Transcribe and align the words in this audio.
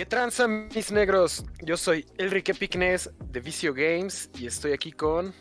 ¿Qué 0.00 0.06
tranza, 0.06 0.48
mis 0.48 0.90
negros? 0.90 1.44
Yo 1.62 1.76
soy 1.76 2.06
Enrique 2.16 2.54
Picnes 2.54 3.10
de 3.22 3.38
Vicio 3.38 3.74
Games 3.74 4.30
y 4.38 4.46
estoy 4.46 4.72
aquí 4.72 4.92
con. 4.92 5.34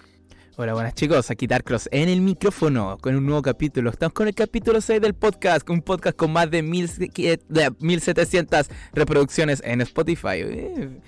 Hola, 0.58 0.74
buenas 0.74 0.96
chicos, 0.96 1.32
aquí 1.32 1.48
Darkross 1.48 1.88
en 1.94 2.10
el 2.10 2.20
micrófono 2.20 2.98
con 3.00 3.16
un 3.16 3.26
nuevo 3.26 3.42
capítulo. 3.42 3.90
Estamos 3.90 4.12
con 4.12 4.28
el 4.28 4.36
capítulo 4.36 4.82
6 4.82 5.00
del 5.00 5.14
podcast, 5.14 5.70
un 5.70 5.82
podcast 5.82 6.18
con 6.18 6.34
más 6.34 6.52
de, 6.52 6.62
mil, 6.62 6.90
de 6.90 7.74
1700 7.80 8.68
reproducciones 8.92 9.62
en 9.64 9.80
Spotify. 9.80 10.42
Eh, 10.42 11.00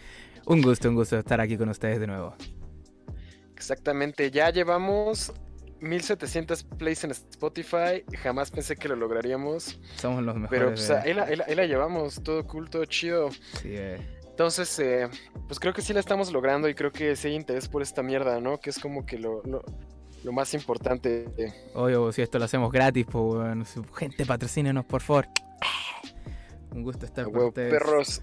un 0.45 0.61
gusto, 0.61 0.87
un 0.87 0.95
gusto 0.95 1.19
estar 1.19 1.41
aquí 1.41 1.57
con 1.57 1.67
ustedes 1.67 1.99
de 1.99 2.07
nuevo. 2.07 2.33
Exactamente, 3.53 4.31
ya 4.31 4.49
llevamos 4.49 5.33
1700 5.81 6.63
plays 6.63 7.03
en 7.03 7.11
Spotify. 7.11 8.03
Jamás 8.21 8.51
pensé 8.51 8.75
que 8.75 8.87
lo 8.87 8.95
lograríamos. 8.95 9.79
Somos 9.95 10.23
los 10.23 10.35
mejores. 10.35 10.49
Pero 10.49 10.67
pues, 10.73 10.89
ahí, 10.91 11.13
la, 11.13 11.23
ahí, 11.23 11.55
la, 11.55 11.65
llevamos, 11.65 12.21
todo 12.23 12.45
cool, 12.47 12.69
todo 12.69 12.85
chido. 12.85 13.31
Sí, 13.61 13.75
eh. 13.75 13.97
Entonces, 14.29 14.79
eh, 14.79 15.09
pues 15.47 15.59
creo 15.59 15.73
que 15.73 15.81
sí 15.81 15.93
la 15.93 15.99
estamos 15.99 16.31
logrando 16.31 16.69
y 16.69 16.73
creo 16.73 16.91
que 16.91 17.15
sí 17.15 17.27
hay 17.27 17.35
interés 17.35 17.67
por 17.67 17.81
esta 17.81 18.01
mierda, 18.01 18.39
¿no? 18.39 18.59
Que 18.59 18.69
es 18.69 18.79
como 18.79 19.05
que 19.05 19.19
lo, 19.19 19.43
lo, 19.43 19.63
lo 20.23 20.31
más 20.31 20.53
importante. 20.53 21.25
Obvio, 21.73 22.11
si 22.11 22.21
esto 22.21 22.39
lo 22.39 22.45
hacemos 22.45 22.71
gratis, 22.71 23.05
pues, 23.11 23.23
bueno, 23.35 23.65
gente, 23.95 24.25
patrocínenos, 24.25 24.85
por 24.85 25.01
favor. 25.01 25.27
Un 26.71 26.83
gusto 26.83 27.05
estar 27.05 27.25
con 27.25 27.47
ustedes. 27.47 27.71
perros. 27.71 28.21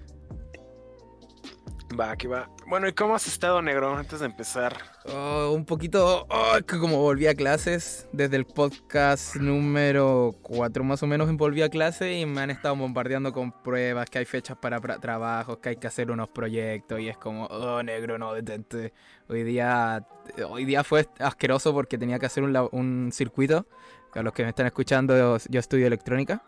Va, 1.97 2.11
aquí 2.11 2.27
va. 2.27 2.51
Bueno, 2.67 2.87
¿y 2.87 2.93
cómo 2.93 3.15
has 3.15 3.27
estado, 3.27 3.63
negro, 3.63 3.97
antes 3.97 4.21
de 4.21 4.27
empezar? 4.27 4.77
Oh, 5.07 5.53
un 5.55 5.65
poquito, 5.65 6.27
oh, 6.29 6.57
que 6.67 6.79
como 6.79 6.99
volví 6.99 7.27
a 7.27 7.35
clases, 7.35 8.07
desde 8.13 8.37
el 8.37 8.45
podcast 8.45 9.37
número 9.37 10.35
4 10.43 10.85
más 10.85 11.03
o 11.03 11.07
menos 11.07 11.35
volví 11.37 11.63
a 11.63 11.71
clase 11.71 12.19
y 12.19 12.27
me 12.27 12.43
han 12.43 12.51
estado 12.51 12.77
bombardeando 12.77 13.33
con 13.33 13.53
pruebas, 13.53 14.11
que 14.11 14.19
hay 14.19 14.27
fechas 14.27 14.59
para 14.59 14.81
trabajos, 15.01 15.59
que 15.59 15.71
hay 15.71 15.77
que 15.77 15.87
hacer 15.87 16.11
unos 16.11 16.29
proyectos 16.29 17.01
y 17.01 17.09
es 17.09 17.17
como, 17.17 17.47
oh, 17.47 17.83
negro, 17.83 18.19
no, 18.19 18.35
detente. 18.35 18.93
Hoy 19.29 19.43
día, 19.43 20.07
hoy 20.47 20.67
día 20.67 20.85
fue 20.85 21.09
asqueroso 21.19 21.73
porque 21.73 21.97
tenía 21.97 22.19
que 22.19 22.27
hacer 22.27 22.45
un, 22.45 22.69
un 22.73 23.11
circuito. 23.13 23.67
A 24.15 24.23
los 24.23 24.33
que 24.33 24.43
me 24.43 24.51
están 24.51 24.67
escuchando, 24.67 25.39
yo 25.49 25.61
estudio 25.61 25.87
electrónica 25.87 26.43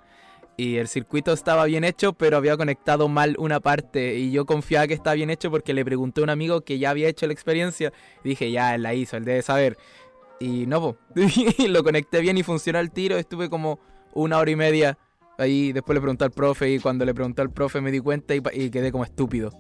y 0.61 0.77
el 0.77 0.89
circuito 0.89 1.33
estaba 1.33 1.65
bien 1.65 1.85
hecho, 1.85 2.13
pero 2.13 2.37
había 2.37 2.55
conectado 2.55 3.09
mal 3.09 3.35
una 3.39 3.61
parte. 3.61 4.19
Y 4.19 4.31
yo 4.31 4.45
confiaba 4.45 4.87
que 4.87 4.93
estaba 4.93 5.15
bien 5.15 5.31
hecho 5.31 5.51
porque 5.51 5.73
le 5.73 5.83
pregunté 5.87 6.21
a 6.21 6.25
un 6.25 6.29
amigo 6.29 6.61
que 6.61 6.79
ya 6.79 6.91
había 6.91 7.09
hecho 7.09 7.27
la 7.27 7.33
experiencia. 7.33 7.95
Y 8.23 8.29
dije, 8.29 8.51
ya, 8.51 8.75
él 8.75 8.83
la 8.83 8.93
hizo, 8.93 9.17
él 9.17 9.25
debe 9.25 9.41
saber. 9.41 9.79
Y 10.39 10.67
no, 10.67 10.99
lo 11.67 11.83
conecté 11.83 12.21
bien 12.21 12.37
y 12.37 12.43
funcionó 12.43 12.79
el 12.79 12.91
tiro, 12.91 13.17
estuve 13.17 13.49
como 13.49 13.81
una 14.13 14.37
hora 14.37 14.51
y 14.51 14.57
media 14.57 14.99
ahí, 15.39 15.73
después 15.73 15.95
le 15.95 16.03
pregunté 16.03 16.25
al 16.25 16.31
profe 16.31 16.71
y 16.71 16.79
cuando 16.79 17.07
le 17.07 17.15
pregunté 17.15 17.41
al 17.41 17.51
profe 17.51 17.81
me 17.81 17.91
di 17.91 18.01
cuenta 18.01 18.35
y, 18.35 18.43
y 18.53 18.71
quedé 18.71 18.93
como 18.93 19.05
estúpido. 19.05 19.51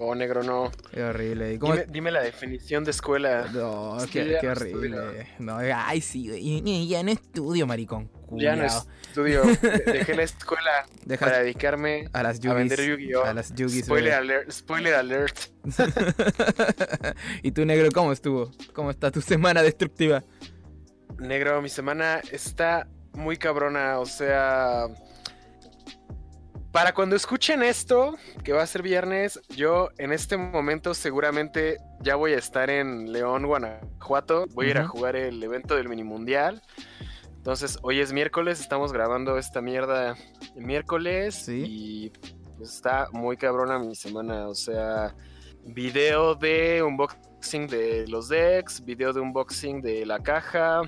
Oh, 0.00 0.14
negro, 0.14 0.42
no. 0.42 0.70
Qué 0.92 1.02
horrible. 1.02 1.58
Dime, 1.58 1.86
dime, 1.88 2.10
la 2.10 2.22
definición 2.22 2.84
de 2.84 2.92
escuela. 2.92 3.48
No, 3.52 3.96
qué, 4.10 4.38
qué, 4.40 4.48
horrible. 4.48 5.28
No, 5.38 5.56
ay, 5.56 6.00
sí, 6.00 6.30
y, 6.30 6.88
ya 6.88 7.02
no 7.02 7.10
estudio, 7.10 7.66
maricón. 7.66 8.10
Ya 8.30 8.54
no 8.54 8.64
estudio. 8.64 9.42
Dejé 9.86 10.14
la 10.14 10.22
escuela 10.22 10.86
para 11.18 11.40
dedicarme 11.40 12.08
a, 12.12 12.22
las 12.22 12.40
vender 12.40 12.80
Yu-Gi-Oh! 12.80 13.24
A 13.24 13.34
las 13.34 13.54
Yu-Gi 13.54 13.82
Spoiler 13.82 14.14
alert. 14.14 14.50
Spoiler 14.50 14.94
alert. 14.94 15.38
¿Y 17.42 17.50
tú, 17.50 17.64
negro, 17.64 17.88
cómo 17.92 18.12
estuvo? 18.12 18.50
¿Cómo 18.72 18.90
está 18.90 19.10
tu 19.10 19.20
semana 19.20 19.62
destructiva? 19.62 20.22
Negro, 21.18 21.60
mi 21.60 21.68
semana 21.68 22.20
está 22.30 22.86
muy 23.14 23.36
cabrona. 23.36 23.98
O 23.98 24.06
sea 24.06 24.86
para 26.78 26.94
cuando 26.94 27.16
escuchen 27.16 27.64
esto, 27.64 28.16
que 28.44 28.52
va 28.52 28.62
a 28.62 28.66
ser 28.68 28.82
viernes, 28.82 29.40
yo 29.48 29.88
en 29.98 30.12
este 30.12 30.36
momento 30.36 30.94
seguramente 30.94 31.78
ya 31.98 32.14
voy 32.14 32.34
a 32.34 32.38
estar 32.38 32.70
en 32.70 33.10
León, 33.10 33.46
Guanajuato. 33.46 34.46
Voy 34.54 34.66
a 34.66 34.70
ir 34.70 34.78
a 34.78 34.86
jugar 34.86 35.16
el 35.16 35.42
evento 35.42 35.74
del 35.74 35.88
mini 35.88 36.04
mundial. 36.04 36.62
Entonces, 37.34 37.80
hoy 37.82 37.98
es 37.98 38.12
miércoles, 38.12 38.60
estamos 38.60 38.92
grabando 38.92 39.38
esta 39.38 39.60
mierda 39.60 40.16
el 40.54 40.64
miércoles 40.64 41.48
y 41.48 42.12
pues, 42.56 42.74
está 42.74 43.08
muy 43.10 43.36
cabrona 43.36 43.80
mi 43.80 43.96
semana. 43.96 44.46
O 44.46 44.54
sea, 44.54 45.16
video 45.64 46.36
de 46.36 46.84
unboxing 46.84 47.66
de 47.66 48.06
los 48.06 48.28
decks, 48.28 48.84
video 48.84 49.12
de 49.12 49.18
unboxing 49.18 49.82
de 49.82 50.06
la 50.06 50.20
caja, 50.20 50.82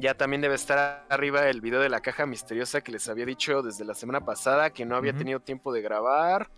ya 0.00 0.14
también 0.14 0.40
debe 0.40 0.54
estar 0.54 1.04
arriba 1.08 1.48
el 1.48 1.60
video 1.60 1.80
de 1.80 1.88
la 1.88 2.00
caja 2.00 2.26
misteriosa 2.26 2.80
que 2.80 2.92
les 2.92 3.08
había 3.08 3.26
dicho 3.26 3.62
desde 3.62 3.84
la 3.84 3.94
semana 3.94 4.24
pasada 4.24 4.70
que 4.70 4.84
no 4.86 4.96
había 4.96 5.12
tenido 5.12 5.40
tiempo 5.40 5.72
de 5.72 5.82
grabar. 5.82 6.50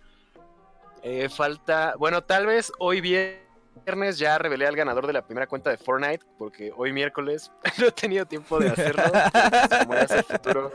Eh, 1.03 1.27
falta, 1.29 1.95
bueno, 1.97 2.23
tal 2.23 2.45
vez 2.45 2.71
hoy 2.79 3.01
viernes 3.01 4.17
ya 4.17 4.37
revelé 4.37 4.65
al 4.65 4.75
ganador 4.75 5.05
de 5.05 5.13
la 5.13 5.25
primera 5.25 5.47
cuenta 5.47 5.69
de 5.69 5.77
Fortnite, 5.77 6.25
porque 6.37 6.71
hoy 6.75 6.93
miércoles 6.93 7.51
no 7.79 7.87
he 7.87 7.91
tenido 7.91 8.25
tiempo 8.25 8.59
de 8.59 8.69
hacerlo. 8.69 9.03
como 9.83 9.93
ya 9.93 10.03
es 10.03 10.11
el 10.11 10.23
futuro, 10.23 10.71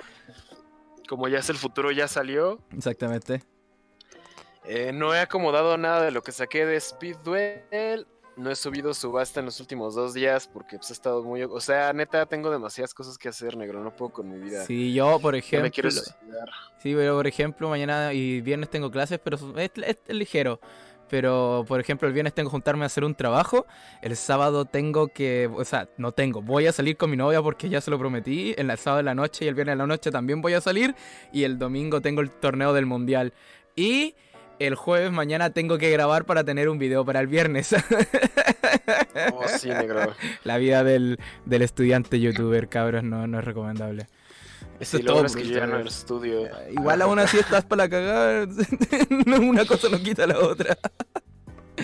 como 1.09 1.29
ya 1.29 1.39
es 1.39 1.49
el 1.51 1.57
futuro, 1.57 1.91
ya 1.91 2.07
salió. 2.07 2.61
Exactamente. 2.77 3.43
Eh, 4.65 4.93
no 4.93 5.15
he 5.15 5.21
acomodado 5.21 5.79
nada 5.79 6.03
de 6.03 6.11
lo 6.11 6.23
que 6.23 6.31
saqué 6.31 6.67
de 6.67 6.77
Speed 6.77 7.17
Duel 7.25 8.07
no 8.39 8.51
he 8.51 8.57
subido 8.57 8.95
subasta 8.95 9.41
en 9.41 9.47
los 9.47 9.61
últimos 9.61 9.95
dos 9.95 10.15
días 10.15 10.49
porque 10.51 10.77
pues, 10.79 10.91
he 10.91 10.93
estado 10.93 11.23
muy... 11.25 11.43
O 11.43 11.61
sea, 11.61 11.93
neta, 11.93 12.25
tengo 12.27 12.51
demasiadas 12.51 12.95
cosas 12.95 13.19
que 13.19 13.29
hacer, 13.29 13.57
negro. 13.57 13.83
No 13.83 13.95
puedo 13.95 14.13
con 14.13 14.29
mi 14.31 14.39
vida. 14.39 14.65
Sí, 14.65 14.93
yo, 14.95 15.19
por 15.21 15.35
ejemplo... 15.35 15.65
me 15.65 15.71
quiero 15.71 15.91
Sí, 15.91 16.95
pero 16.95 17.17
por 17.17 17.27
ejemplo, 17.27 17.69
mañana 17.69 18.13
y 18.13 18.41
viernes 18.41 18.71
tengo 18.71 18.91
clases, 18.91 19.19
pero 19.19 19.37
es, 19.57 19.99
ligero. 20.09 20.61
Pero, 21.09 21.65
por 21.67 21.81
ejemplo, 21.81 22.07
el 22.07 22.15
viernes 22.15 22.35
tengo 22.35 22.49
que 22.49 22.53
juntarme 22.53 22.85
a 22.85 22.87
hacer 22.87 23.03
un 23.03 23.15
trabajo. 23.15 23.67
El 24.03 24.15
sábado 24.17 24.67
tengo 24.67 25.09
que... 25.09 25.51
O 25.53 25.65
sea, 25.65 25.89
no 25.97 26.13
tengo. 26.13 26.41
Voy 26.43 26.67
a 26.67 26.73
salir 26.73 26.97
con 26.97 27.11
mi 27.11 27.17
novia 27.17 27.43
porque 27.43 27.69
ya 27.69 27.81
se 27.81 27.91
lo 27.91 27.99
prometí. 27.99 28.55
El 28.57 28.69
sábado 28.79 28.99
de 28.99 29.05
la 29.05 29.15
noche 29.15 29.47
y 29.47 29.49
el 29.49 29.55
viernes 29.55 29.73
de 29.73 29.79
la 29.79 29.87
noche 29.87 30.11
también 30.11 30.43
voy 30.43 30.53
a 30.53 30.61
salir. 30.61 30.95
Y 31.33 31.45
el 31.45 31.59
domingo 31.59 32.01
tengo 32.01 32.21
el 32.21 32.31
torneo 32.31 32.73
del 32.73 32.87
mundial. 32.87 33.33
Y 33.75 34.15
el 34.59 34.75
jueves 34.75 35.13
mañana 35.13 35.51
tengo 35.51 35.79
que 35.79 35.91
grabar 35.91 36.25
para 36.25 36.45
tener 36.45 36.69
un 36.69 36.79
video 36.79 37.05
para 37.05 37.21
el 37.21 37.27
viernes. 37.27 37.73
oh, 39.33 39.49
sí, 39.49 39.69
negro. 39.69 40.15
La 40.45 40.59
vida 40.59 40.85
del, 40.85 41.19
estudiante 41.51 42.21
youtuber, 42.21 42.69
cabros, 42.69 43.05
no, 43.05 43.27
no 43.27 43.39
es 43.39 43.45
recomendable. 43.45 44.07
Eso 44.81 44.99
es 44.99 45.05
todo. 45.05 45.25
Es 45.25 45.35
que 45.35 45.47
yo 45.47 45.59
ya 45.59 45.67
no 45.67 45.79
estudio. 45.79 46.49
Igual 46.71 47.03
aún 47.03 47.19
así 47.19 47.39
estás 47.39 47.65
para 47.65 47.85
la 47.85 47.89
cagada. 47.89 48.47
Una 49.41 49.65
cosa 49.65 49.89
no 49.89 49.99
quita 49.99 50.27
la 50.27 50.39
otra. 50.39 50.79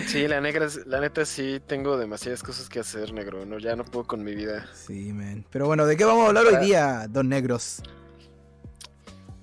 Sí, 0.07 0.27
la 0.27 0.41
negra, 0.41 0.67
la 0.85 0.99
neta 0.99 1.25
sí 1.25 1.61
tengo 1.65 1.97
demasiadas 1.97 2.43
cosas 2.43 2.69
que 2.69 2.79
hacer, 2.79 3.13
negro. 3.13 3.45
No, 3.45 3.59
ya 3.59 3.75
no 3.75 3.85
puedo 3.85 4.05
con 4.05 4.23
mi 4.23 4.35
vida. 4.35 4.65
Sí, 4.73 5.13
man. 5.13 5.45
Pero 5.49 5.67
bueno, 5.67 5.85
¿de 5.85 5.97
qué 5.97 6.05
vamos 6.05 6.25
a 6.25 6.27
hablar 6.27 6.45
hoy 6.45 6.65
día, 6.65 7.07
dos 7.09 7.25
negros? 7.25 7.81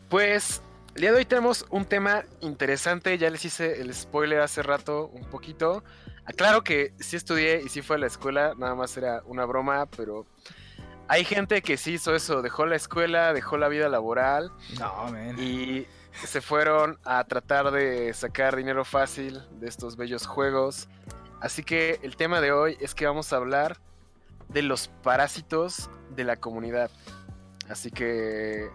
Pues 0.09 0.60
el 0.94 1.00
día 1.00 1.12
de 1.12 1.19
hoy 1.19 1.25
tenemos 1.25 1.64
un 1.70 1.84
tema 1.84 2.25
interesante, 2.41 3.16
ya 3.16 3.30
les 3.30 3.44
hice 3.44 3.80
el 3.80 3.94
spoiler 3.94 4.41
hace 4.41 4.62
rato 4.62 5.08
un 5.08 5.25
poquito. 5.25 5.82
Aclaro 6.26 6.62
que 6.62 6.92
sí 7.00 7.16
estudié 7.16 7.62
y 7.64 7.69
sí 7.69 7.82
fue 7.82 7.97
a 7.97 7.98
la 7.98 8.06
escuela, 8.06 8.54
nada 8.56 8.75
más 8.75 8.97
era 8.97 9.22
una 9.26 9.44
broma, 9.47 9.86
pero 9.86 10.26
hay 11.08 11.25
gente 11.25 11.62
que 11.62 11.76
sí 11.76 11.94
hizo 11.94 12.14
eso, 12.14 12.42
dejó 12.42 12.66
la 12.66 12.76
escuela, 12.76 13.32
dejó 13.32 13.56
la 13.56 13.69
vida 13.69 13.88
laboral 13.88 14.52
no, 14.78 15.10
man. 15.10 15.38
y 15.38 15.86
se 16.26 16.41
fueron 16.41 16.98
a 17.04 17.25
tratar 17.25 17.70
de 17.70 18.12
sacar 18.12 18.55
dinero 18.55 18.84
fácil 18.84 19.43
de 19.58 19.69
estos 19.69 19.96
bellos 19.96 20.26
juegos. 20.26 20.88
Así 21.40 21.64
que 21.64 21.99
el 22.02 22.17
tema 22.17 22.40
de 22.40 22.52
hoy 22.52 22.76
es 22.81 22.94
que 22.94 23.06
vamos 23.06 23.32
a 23.32 23.37
hablar 23.37 23.78
de 24.49 24.62
los 24.62 24.88
parásitos 25.02 25.90
de 26.14 26.25
la 26.25 26.37
comunidad. 26.37 26.90
Así 27.69 27.90
que 27.90 28.70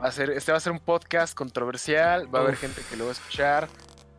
Va 0.00 0.08
a 0.08 0.12
ser, 0.12 0.30
este 0.30 0.52
va 0.52 0.58
a 0.58 0.60
ser 0.60 0.72
un 0.72 0.80
podcast 0.80 1.34
controversial, 1.34 2.32
va 2.32 2.40
a 2.40 2.42
haber 2.42 2.56
gente 2.56 2.82
que 2.88 2.96
lo 2.96 3.04
va 3.04 3.10
a 3.10 3.12
escuchar, 3.12 3.68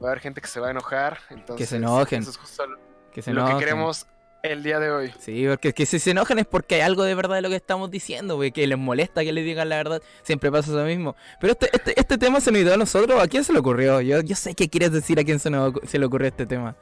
va 0.02 0.08
a 0.08 0.12
haber 0.12 0.20
gente 0.20 0.42
que 0.42 0.48
se 0.48 0.60
va 0.60 0.68
a 0.68 0.72
enojar. 0.72 1.20
Entonces, 1.30 1.56
que 1.58 1.66
se 1.66 1.78
enojen. 1.78 2.22
Eso 2.22 2.32
es 2.32 2.38
justo 2.38 2.64
que 3.12 3.22
se 3.22 3.34
lo 3.34 3.46
que 3.46 3.58
queremos 3.58 4.08
el 4.44 4.62
día 4.62 4.80
de 4.80 4.92
hoy. 4.92 5.14
Sí, 5.20 5.46
porque 5.48 5.74
que 5.74 5.86
si 5.86 6.00
se 6.00 6.12
enojan 6.12 6.40
es 6.40 6.46
porque 6.46 6.76
hay 6.76 6.82
algo 6.82 7.04
de 7.04 7.16
verdad 7.16 7.36
de 7.36 7.42
lo 7.42 7.50
que 7.50 7.56
estamos 7.56 7.90
diciendo, 7.90 8.36
güey, 8.36 8.52
que 8.52 8.68
les 8.68 8.78
molesta 8.78 9.24
que 9.24 9.32
les 9.32 9.46
digan 9.46 9.70
la 9.70 9.78
verdad. 9.78 10.02
Siempre 10.24 10.52
pasa 10.52 10.72
eso 10.72 10.84
mismo. 10.84 11.16
Pero 11.40 11.54
este, 11.54 11.70
este, 11.74 12.00
este 12.00 12.18
tema 12.18 12.42
se 12.42 12.52
nos 12.52 12.62
dio 12.62 12.74
a 12.74 12.78
nosotros. 12.78 13.22
¿A 13.22 13.28
quién 13.28 13.44
se 13.44 13.54
le 13.54 13.60
ocurrió? 13.60 14.02
Yo, 14.02 14.20
yo 14.22 14.36
sé 14.36 14.54
qué 14.54 14.70
quieres 14.70 14.92
decir 14.92 15.20
a 15.20 15.24
quién 15.24 15.40
se, 15.40 15.50
se 15.86 16.00
le 16.00 16.06
ocurrió 16.06 16.28
este 16.28 16.46
tema. 16.46 16.76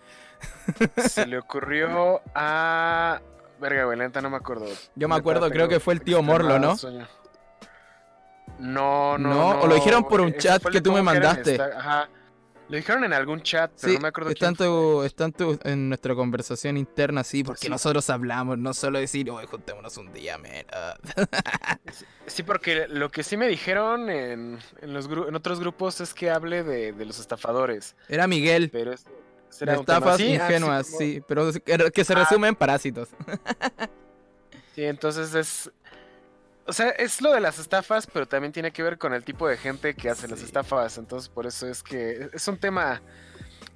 Se 1.08 1.28
le 1.28 1.38
ocurrió 1.38 2.20
a. 2.34 3.22
Verga, 3.60 3.86
güey, 3.86 4.00
no 4.00 4.30
me 4.32 4.38
acuerdo. 4.38 4.66
Yo 4.96 5.08
me 5.08 5.16
acuerdo, 5.16 5.52
creo 5.52 5.68
que 5.68 5.80
fue 5.80 5.94
el 5.94 6.02
tío 6.02 6.24
Morlo, 6.24 6.58
¿no? 6.58 6.76
No, 8.62 9.18
no, 9.18 9.30
no. 9.30 9.50
o 9.62 9.68
lo 9.68 9.76
dijeron 9.76 10.08
por 10.08 10.22
un 10.22 10.34
chat 10.38 10.64
que 10.64 10.82
tú 10.82 10.92
me 10.94 11.02
mandaste. 11.02 11.60
Ajá. 11.62 12.10
Lo 12.70 12.78
dijeron 12.78 13.04
en 13.04 13.12
algún 13.12 13.42
chat, 13.42 13.70
pero 13.82 13.90
Sí, 13.92 13.96
no 13.98 14.02
me 14.04 14.08
acuerdo 14.08 14.30
está 14.30 14.46
quién 14.46 14.56
tu- 14.56 14.98
fue. 15.00 15.06
está 15.06 15.30
en 15.70 15.90
nuestra 15.90 16.16
conversación 16.16 16.78
interna, 16.78 17.22
sí, 17.26 17.44
porque 17.44 17.64
Sí. 17.66 17.70
nosotros 17.70 18.10
hablamos, 18.10 18.58
no 18.58 18.74
solo 18.74 18.98
decir, 18.98 19.30
oye, 19.30 19.46
juntémonos 19.46 19.98
un 19.98 20.14
día, 20.14 20.38
man. 20.38 20.52
ah". 20.72 20.96
Sí, 22.28 22.44
porque 22.44 22.88
lo 22.88 23.10
que 23.10 23.24
sí 23.24 23.36
me 23.36 23.50
dijeron 23.50 24.10
en, 24.10 24.58
en 24.82 24.94
los 24.94 25.08
en 25.08 25.36
otros 25.36 25.60
grupos 25.60 26.00
es 26.00 26.14
que 26.14 26.30
hable 26.32 26.64
de, 26.64 26.94
de 26.94 27.06
los 27.06 27.20
estafadores. 27.20 27.98
Era 28.08 28.26
Miguel. 28.28 28.70
Pero 28.72 28.94
es, 28.94 29.06
estafas 29.50 30.16
Sí, 30.16 30.24
ah, 30.24 30.48
sí, 30.48 30.54
ingenuas, 30.54 30.86
como- 30.88 30.98
sí, 31.00 31.22
pero 31.28 31.52
que, 31.92 32.06
se 32.06 32.14
Ah. 32.14 32.20
resume 32.20 32.48
en 32.48 32.56
parásitos. 32.56 33.10
Sí, 34.76 34.86
entonces 34.86 35.34
es. 35.36 35.72
O 36.72 36.74
sea, 36.74 36.88
es 36.92 37.22
lo 37.22 37.34
de 37.34 37.42
las 37.42 37.60
estafas, 37.60 38.08
pero 38.08 38.26
también 38.30 38.54
tiene 38.54 38.72
que 38.72 38.82
ver 38.82 38.98
con 38.98 39.14
el 39.14 39.26
tipo 39.26 39.46
de 39.46 39.58
gente 39.58 39.94
que 39.94 40.10
hace 40.10 40.30
las 40.30 40.42
estafas. 40.42 40.98
Entonces, 40.98 41.28
por 41.28 41.46
eso 41.46 41.68
es 41.68 41.84
que 41.84 42.30
es 42.32 42.48
un 42.48 42.58
tema 42.58 43.02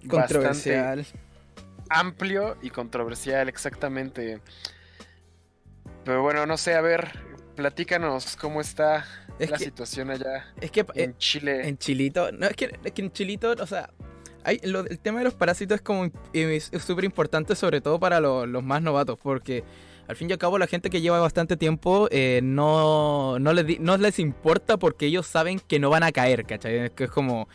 bastante 0.04 0.08
Controversial. 0.08 1.06
amplio 1.90 2.56
y 2.62 2.70
controversial, 2.70 3.50
exactamente. 3.50 4.40
Pero 6.06 6.22
bueno, 6.22 6.46
no 6.46 6.56
sé, 6.56 6.74
a 6.76 6.80
ver, 6.82 7.12
platícanos 7.58 8.38
cómo 8.38 8.62
está 8.62 9.06
Es 9.40 9.50
la 9.50 9.58
que- 9.58 9.66
situación 9.66 10.10
allá 10.12 10.46
Es 10.62 10.72
que 10.72 10.80
eh, 10.82 10.86
en 10.96 11.18
Chile. 11.18 11.68
en 11.68 11.78
Chilito, 11.78 12.32
no, 12.32 12.48
es 12.48 12.56
que, 12.56 12.80
es 12.82 12.92
que 12.94 13.02
en 13.02 13.12
Chilito, 13.12 13.52
o 13.60 13.68
sea, 13.68 13.90
hay, 14.46 14.62
lo- 14.64 14.86
el 14.88 15.00
tema 15.00 15.20
de 15.20 15.26
los 15.26 15.34
parásitos 15.34 15.76
es 15.76 15.82
como 15.82 16.10
es 16.32 16.72
súper 16.86 17.04
importante, 17.04 17.56
sobre 17.58 17.82
todo 17.82 18.00
para 18.00 18.22
lo- 18.22 18.46
los 18.46 18.64
más 18.64 18.82
novatos, 18.82 19.20
porque 19.22 19.66
al 20.08 20.16
fin 20.16 20.30
y 20.30 20.34
al 20.34 20.40
cabo 20.40 20.58
la 20.58 20.68
gente 20.68 20.90
que 20.90 21.02
lleva 21.02 21.20
bastante 21.20 21.58
tiempo 21.58 22.08
eh, 22.12 22.42
no, 22.44 23.40
no, 23.40 23.54
les, 23.54 23.80
no 23.80 23.98
les 23.98 24.20
importa 24.20 24.78
porque 24.78 25.08
ellos 25.08 25.26
saben 25.26 25.60
que 25.60 25.80
no 25.80 25.90
van 25.90 26.04
a 26.04 26.12
caer, 26.12 26.46
¿cachai? 26.46 26.78
Es 26.78 26.92
que 26.92 27.06
es 27.06 27.12
como, 27.12 27.48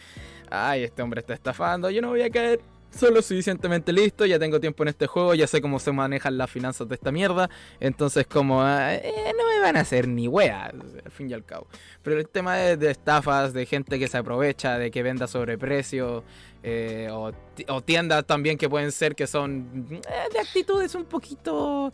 ay, 0.50 0.84
este 0.84 1.02
hombre 1.02 1.20
está 1.20 1.34
estafando, 1.34 1.90
yo 1.90 2.02
no 2.02 2.08
voy 2.08 2.22
a 2.22 2.30
caer. 2.30 2.60
Soy 2.92 3.14
lo 3.14 3.22
suficientemente 3.22 3.92
listo, 3.92 4.26
ya 4.26 4.38
tengo 4.38 4.60
tiempo 4.60 4.82
en 4.82 4.88
este 4.88 5.06
juego, 5.06 5.34
ya 5.34 5.46
sé 5.46 5.60
cómo 5.62 5.78
se 5.78 5.92
manejan 5.92 6.36
las 6.36 6.50
finanzas 6.50 6.88
de 6.88 6.96
esta 6.96 7.12
mierda. 7.12 7.48
Entonces, 7.78 8.26
como, 8.26 8.62
ah, 8.62 8.94
eh, 8.94 9.32
no 9.38 9.46
me 9.46 9.60
van 9.60 9.76
a 9.76 9.80
hacer 9.80 10.06
ni 10.08 10.28
wea, 10.28 10.66
al 10.66 11.10
fin 11.10 11.30
y 11.30 11.32
al 11.32 11.44
cabo. 11.44 11.68
Pero 12.02 12.18
el 12.18 12.28
tema 12.28 12.56
de, 12.56 12.76
de 12.76 12.90
estafas, 12.90 13.52
de 13.54 13.64
gente 13.64 13.98
que 13.98 14.08
se 14.08 14.18
aprovecha, 14.18 14.76
de 14.76 14.90
que 14.90 15.02
venda 15.02 15.26
sobreprecio, 15.28 16.24
eh, 16.62 17.08
o, 17.10 17.32
ti- 17.54 17.64
o 17.68 17.80
tiendas 17.80 18.26
también 18.26 18.58
que 18.58 18.68
pueden 18.68 18.92
ser 18.92 19.14
que 19.14 19.26
son 19.26 19.86
eh, 19.90 20.00
de 20.32 20.38
actitudes 20.40 20.94
un 20.94 21.04
poquito 21.04 21.90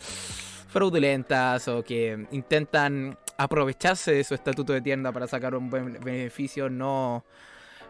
fraudulentas 0.68 1.68
o 1.68 1.84
que 1.84 2.26
intentan 2.32 3.16
aprovecharse 3.38 4.12
de 4.12 4.24
su 4.24 4.34
estatuto 4.34 4.72
de 4.72 4.80
tienda 4.80 5.12
para 5.12 5.26
sacar 5.28 5.54
un 5.54 5.70
buen 5.70 6.00
beneficio 6.00 6.68
no, 6.68 7.24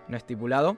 no 0.08 0.16
estipulado. 0.16 0.76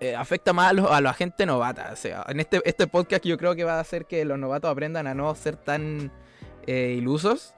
Eh, 0.00 0.14
afecta 0.14 0.52
más 0.52 0.74
a, 0.90 1.00
la 1.00 1.14
gente 1.14 1.46
novata. 1.46 1.90
O 1.92 1.96
sea, 1.96 2.24
en 2.28 2.40
este, 2.40 2.60
este 2.64 2.86
podcast 2.86 3.24
yo 3.24 3.38
creo 3.38 3.54
que 3.54 3.64
va 3.64 3.76
a 3.76 3.80
hacer 3.80 4.06
que 4.06 4.24
los 4.24 4.38
novatos 4.38 4.70
aprendan 4.70 5.06
a 5.06 5.14
no 5.14 5.34
ser 5.34 5.56
tan 5.56 6.10
eh, 6.66 6.94
ilusos 6.98 7.54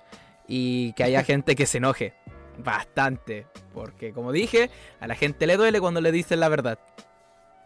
y 0.48 0.92
que 0.94 1.04
haya 1.04 1.22
gente 1.24 1.56
que 1.56 1.66
se 1.66 1.78
enoje 1.78 2.14
bastante. 2.58 3.46
Porque 3.74 4.12
como 4.12 4.32
dije, 4.32 4.70
a 5.00 5.06
la 5.06 5.14
gente 5.14 5.46
le 5.46 5.56
duele 5.56 5.80
cuando 5.80 6.00
le 6.00 6.12
dicen 6.12 6.40
la 6.40 6.48
verdad. 6.48 6.78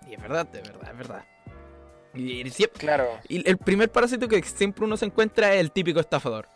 Y 0.08 0.14
es 0.14 0.20
verdad, 0.22 0.48
es 0.54 0.62
verdad, 0.62 0.90
es 0.90 0.96
verdad. 0.98 1.24
Y, 2.14 2.46
y 2.46 2.50
siempre- 2.50 2.80
Claro. 2.80 3.06
y 3.28 3.48
el 3.48 3.56
primer 3.58 3.90
parásito 3.92 4.26
que 4.26 4.42
siempre 4.42 4.84
uno 4.84 4.96
se 4.96 5.04
encuentra 5.06 5.54
es 5.54 5.60
el 5.60 5.70
típico 5.70 6.00
estafador. 6.00 6.48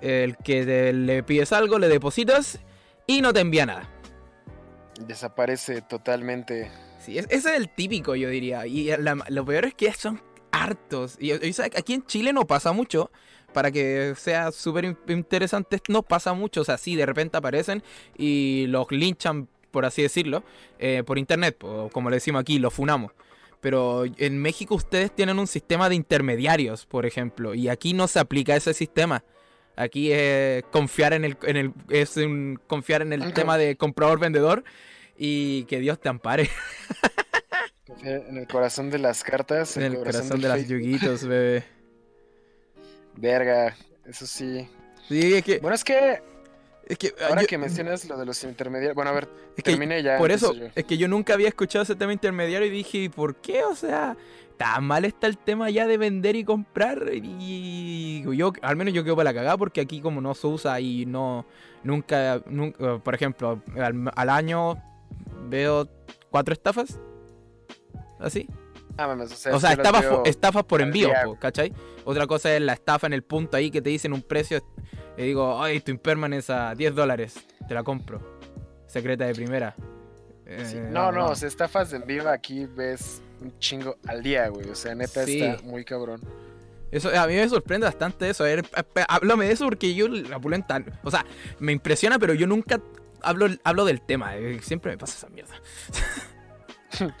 El 0.00 0.36
que 0.38 0.64
te- 0.64 0.92
le 0.92 1.22
pides 1.22 1.52
algo, 1.52 1.78
le 1.78 1.88
depositas 1.88 2.58
y 3.06 3.20
no 3.20 3.32
te 3.32 3.40
envía 3.40 3.66
nada. 3.66 3.88
Desaparece 5.00 5.82
totalmente. 5.82 6.70
Sí, 7.04 7.18
es- 7.18 7.26
ese 7.30 7.50
es 7.50 7.56
el 7.56 7.68
típico, 7.68 8.14
yo 8.14 8.28
diría. 8.28 8.66
Y 8.66 8.84
la- 8.96 9.24
lo 9.28 9.44
peor 9.44 9.64
es 9.66 9.74
que 9.74 9.92
son 9.92 10.20
hartos. 10.50 11.16
Y, 11.20 11.32
aquí 11.32 11.94
en 11.94 12.04
Chile 12.06 12.32
no 12.32 12.46
pasa 12.46 12.72
mucho. 12.72 13.10
Para 13.52 13.70
que 13.70 14.14
sea 14.16 14.50
súper 14.50 14.86
in- 14.86 14.96
interesante, 15.08 15.78
no 15.88 16.02
pasa 16.02 16.32
mucho. 16.32 16.62
O 16.62 16.64
sea, 16.64 16.78
sí, 16.78 16.96
de 16.96 17.04
repente 17.04 17.36
aparecen 17.36 17.82
y 18.16 18.64
los 18.68 18.90
linchan, 18.90 19.46
por 19.70 19.84
así 19.84 20.00
decirlo, 20.00 20.42
eh, 20.78 21.02
por 21.04 21.18
internet. 21.18 21.56
po, 21.58 21.90
como 21.92 22.08
le 22.08 22.16
decimos 22.16 22.40
aquí, 22.40 22.58
los 22.58 22.72
funamos. 22.72 23.12
Pero 23.60 24.04
en 24.16 24.38
México 24.40 24.74
ustedes 24.74 25.14
tienen 25.14 25.38
un 25.38 25.46
sistema 25.46 25.88
de 25.90 25.94
intermediarios, 25.96 26.86
por 26.86 27.04
ejemplo. 27.04 27.54
Y 27.54 27.68
aquí 27.68 27.92
no 27.92 28.08
se 28.08 28.20
aplica 28.20 28.56
ese 28.56 28.72
sistema. 28.74 29.22
Aquí 29.76 30.12
es 30.12 30.64
confiar 30.72 31.12
en 31.12 31.24
el, 31.24 31.36
en 31.42 31.56
el 31.56 31.72
es 31.90 32.16
un- 32.16 32.58
confiar 32.66 33.02
en 33.02 33.12
el 33.12 33.32
tema 33.34 33.58
de 33.58 33.76
comprador-vendedor 33.76 34.64
y 35.24 35.64
que 35.66 35.78
Dios 35.78 36.00
te 36.00 36.08
ampare. 36.08 36.50
En 38.04 38.36
el 38.38 38.48
corazón 38.48 38.90
de 38.90 38.98
las 38.98 39.22
cartas. 39.22 39.76
En 39.76 39.84
el 39.84 39.98
corazón 39.98 40.40
de 40.40 40.48
las 40.48 40.66
yuguitos, 40.66 41.24
bebé. 41.24 41.62
Verga, 43.16 43.76
eso 44.06 44.26
sí. 44.26 44.66
Sí, 45.06 45.34
es 45.34 45.44
que. 45.44 45.58
Bueno, 45.58 45.74
es 45.76 45.84
que 45.84 46.20
Es 46.88 46.98
que, 46.98 47.14
ah, 47.20 47.26
ahora 47.28 47.42
yo- 47.42 47.46
que 47.46 47.58
mencionas 47.58 48.04
lo 48.08 48.16
de 48.18 48.26
los 48.26 48.42
intermediarios. 48.42 48.96
Bueno, 48.96 49.10
a 49.10 49.14
ver, 49.14 49.28
es 49.56 49.62
que 49.62 49.70
terminé 49.70 50.02
ya. 50.02 50.18
por 50.18 50.32
eso, 50.32 50.52
yo. 50.52 50.66
es 50.74 50.84
que 50.84 50.96
yo 50.98 51.06
nunca 51.06 51.34
había 51.34 51.48
escuchado 51.48 51.84
ese 51.84 51.94
tema 51.94 52.12
intermediario 52.12 52.66
y 52.66 52.70
dije, 52.70 52.98
¿y 52.98 53.08
por 53.08 53.36
qué? 53.36 53.62
O 53.62 53.76
sea, 53.76 54.16
tan 54.56 54.82
mal 54.84 55.04
está 55.04 55.28
el 55.28 55.38
tema 55.38 55.70
ya 55.70 55.86
de 55.86 55.98
vender 55.98 56.34
y 56.34 56.44
comprar. 56.44 57.02
Y 57.12 58.24
yo, 58.36 58.52
al 58.62 58.76
menos 58.76 58.94
yo 58.94 59.04
quedo 59.04 59.14
para 59.16 59.30
la 59.30 59.34
cagada 59.34 59.56
porque 59.58 59.80
aquí 59.82 60.00
como 60.00 60.20
no 60.20 60.34
se 60.34 60.46
usa 60.46 60.80
y 60.80 61.06
no, 61.06 61.46
nunca, 61.84 62.42
nunca 62.46 62.98
por 62.98 63.14
ejemplo, 63.14 63.62
al, 63.76 64.10
al 64.16 64.28
año 64.30 64.82
veo 65.48 65.88
cuatro 66.30 66.52
estafas. 66.52 66.98
Así. 68.18 68.48
Ah, 68.96 69.06
mames, 69.06 69.32
o 69.32 69.36
sea, 69.36 69.54
O 69.56 69.60
sea, 69.60 69.72
estafas, 70.24 70.64
por 70.64 70.82
envío, 70.82 71.10
po, 71.24 71.36
¿cachai? 71.38 71.72
Otra 72.04 72.26
cosa 72.26 72.54
es 72.54 72.60
la 72.60 72.74
estafa 72.74 73.06
en 73.06 73.12
el 73.14 73.22
punto 73.22 73.56
ahí 73.56 73.70
que 73.70 73.80
te 73.80 73.90
dicen 73.90 74.12
un 74.12 74.22
precio. 74.22 74.62
Y 75.16 75.22
digo, 75.22 75.62
ay, 75.62 75.80
tu 75.80 75.90
impermanence 75.90 76.52
a 76.52 76.74
10 76.74 76.94
dólares. 76.94 77.34
Te 77.68 77.74
la 77.74 77.82
compro. 77.82 78.20
Secreta 78.86 79.24
de 79.24 79.34
primera. 79.34 79.74
Sí, 80.64 80.76
Eh, 80.76 80.88
No, 80.90 81.10
no, 81.10 81.28
o 81.28 81.34
sea, 81.34 81.48
estafas 81.48 81.90
de 81.90 81.96
envío 81.98 82.28
aquí 82.28 82.66
ves 82.66 83.22
un 83.40 83.58
chingo 83.58 83.96
al 84.06 84.22
día, 84.22 84.48
güey. 84.48 84.68
O 84.68 84.74
sea, 84.74 84.94
neta 84.94 85.24
Sí. 85.24 85.40
está 85.42 85.62
muy 85.62 85.84
cabrón. 85.84 86.20
Eso, 86.90 87.08
a 87.18 87.26
mí 87.26 87.34
me 87.34 87.48
sorprende 87.48 87.86
bastante 87.86 88.28
eso. 88.28 88.44
A 88.44 88.48
ver, 88.48 88.64
háblame 89.08 89.46
de 89.46 89.52
eso 89.52 89.64
porque 89.64 89.94
yo 89.94 90.08
la 90.08 90.38
pulenta. 90.38 90.82
O 91.02 91.10
sea, 91.10 91.24
me 91.58 91.72
impresiona, 91.72 92.18
pero 92.18 92.34
yo 92.34 92.46
nunca 92.46 92.78
hablo, 93.24 93.46
hablo 93.64 93.84
del 93.84 94.00
tema. 94.00 94.36
eh, 94.36 94.60
Siempre 94.62 94.90
me 94.92 94.98
pasa 94.98 95.14
esa 95.18 95.28
mierda. 95.28 95.54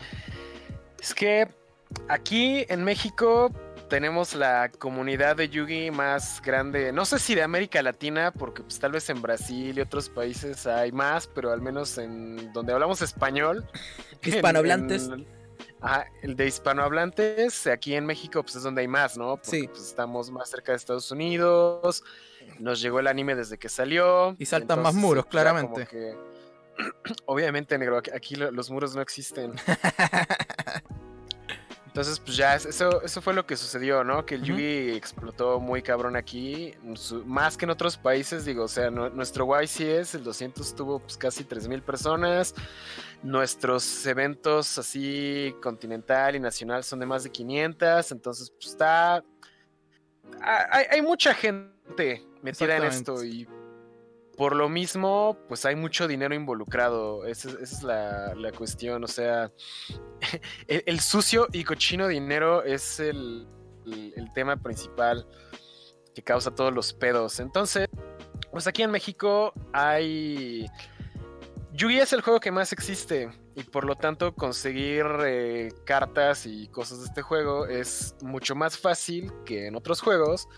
Es 1.00 1.14
que 1.14 1.48
aquí 2.08 2.64
en 2.68 2.84
México 2.84 3.50
tenemos 3.88 4.34
la 4.34 4.70
comunidad 4.70 5.36
de 5.36 5.48
Yugi 5.48 5.90
más 5.90 6.40
grande, 6.40 6.92
no 6.92 7.04
sé 7.04 7.18
si 7.18 7.34
de 7.34 7.42
América 7.42 7.82
Latina, 7.82 8.30
porque 8.32 8.62
pues, 8.62 8.78
tal 8.78 8.92
vez 8.92 9.10
en 9.10 9.20
Brasil 9.20 9.76
y 9.76 9.80
otros 9.80 10.08
países 10.08 10.66
hay 10.66 10.92
más, 10.92 11.26
pero 11.26 11.50
al 11.52 11.60
menos 11.60 11.98
en 11.98 12.52
donde 12.52 12.72
hablamos 12.72 13.02
español. 13.02 13.66
en- 14.22 14.28
Hispanohablantes. 14.34 15.08
en- 15.08 15.26
ajá, 15.82 16.06
el 16.22 16.36
de 16.36 16.46
hispanohablantes, 16.46 17.66
aquí 17.66 17.94
en 17.94 18.06
México 18.06 18.42
pues 18.42 18.56
es 18.56 18.62
donde 18.62 18.80
hay 18.82 18.88
más, 18.88 19.16
¿no? 19.16 19.36
Porque 19.36 19.50
Sí. 19.50 19.68
pues, 19.68 19.82
estamos 19.82 20.30
más 20.30 20.48
cerca 20.48 20.72
de 20.72 20.76
Estados 20.76 21.10
Unidos, 21.10 22.02
nos 22.58 22.80
llegó 22.80 23.00
el 23.00 23.06
anime 23.06 23.34
desde 23.34 23.58
que 23.58 23.68
salió. 23.68 24.34
Y 24.38 24.46
saltan 24.46 24.82
más 24.82 24.94
muros, 24.94 25.24
pues, 25.24 25.30
claramente. 25.32 25.86
que- 25.86 26.16
Obviamente, 27.26 27.76
negro, 27.78 27.98
aquí- 27.98 28.10
aquí 28.14 28.34
lo- 28.36 28.50
los 28.50 28.70
muros 28.70 28.94
no 28.96 29.02
existen. 29.02 29.52
Entonces, 31.92 32.18
pues 32.20 32.38
ya, 32.38 32.54
es- 32.56 32.64
eso, 32.64 33.02
eso 33.02 33.20
fue 33.20 33.34
lo 33.34 33.44
que 33.44 33.54
sucedió, 33.54 34.02
¿no? 34.02 34.24
Que 34.24 34.36
el. 34.36 34.42
Yugi 34.44 34.92
explotó 34.96 35.60
muy 35.60 35.82
cabrón 35.82 36.16
aquí, 36.16 36.72
su- 36.94 37.22
más 37.26 37.58
que 37.58 37.66
en 37.66 37.70
otros 37.70 37.98
países, 37.98 38.46
digo, 38.46 38.64
o 38.64 38.68
sea, 38.68 38.90
nu- 38.90 39.10
nuestro 39.10 39.46
YCS, 39.46 40.14
el 40.16 40.24
200 40.24 40.74
tuvo 40.74 41.00
pues, 41.00 41.18
casi 41.18 41.44
3.000 41.44 41.82
personas, 41.82 42.54
nuestros 43.22 44.06
eventos 44.06 44.78
así 44.78 45.54
continental 45.62 46.34
y 46.34 46.40
nacional 46.40 46.82
son 46.82 46.98
de 46.98 47.04
más 47.04 47.24
de 47.24 47.30
500, 47.30 48.10
entonces, 48.10 48.50
pues 48.50 48.68
está... 48.70 49.16
ha- 49.16 50.68
Hay, 50.70 50.86
hay 50.92 51.02
mucha 51.02 51.34
gente 51.34 52.24
metida 52.42 52.76
en 52.78 52.84
esto 52.84 53.22
y 53.22 53.46
por 54.36 54.56
lo 54.56 54.68
mismo, 54.68 55.36
pues 55.48 55.64
hay 55.66 55.76
mucho 55.76 56.08
dinero 56.08 56.34
involucrado. 56.34 57.26
Esa, 57.26 57.50
es- 57.60 57.82
la, 57.82 58.34
la 58.34 58.52
cuestión. 58.52 59.04
O 59.04 59.08
sea, 59.08 59.50
el, 60.66 60.82
el 60.86 61.00
sucio 61.00 61.48
y 61.52 61.64
cochino 61.64 62.08
dinero 62.08 62.62
es 62.64 62.98
el, 63.00 63.46
el- 63.86 64.12
el 64.16 64.32
tema 64.32 64.56
principal 64.56 65.26
que 66.14 66.22
causa 66.22 66.54
todos 66.54 66.72
los 66.72 66.92
pedos. 66.92 67.40
Entonces, 67.40 67.88
pues 68.50 68.66
aquí 68.66 68.82
en 68.82 68.90
México 68.90 69.52
hay. 69.72 70.66
Yugi 71.74 72.00
es 72.00 72.12
el 72.12 72.20
juego 72.20 72.38
que 72.40 72.50
más 72.50 72.72
existe. 72.72 73.30
Y 73.54 73.64
por 73.64 73.84
lo 73.84 73.96
tanto 73.96 74.34
conseguir 74.34 75.04
eh, 75.24 75.72
cartas 75.84 76.46
y 76.46 76.68
cosas 76.68 77.00
de 77.00 77.06
este 77.06 77.22
juego 77.22 77.66
es 77.66 78.14
mucho 78.22 78.54
más 78.54 78.78
fácil 78.78 79.32
que 79.44 79.66
en 79.66 79.76
otros 79.76 80.00
juegos, 80.00 80.48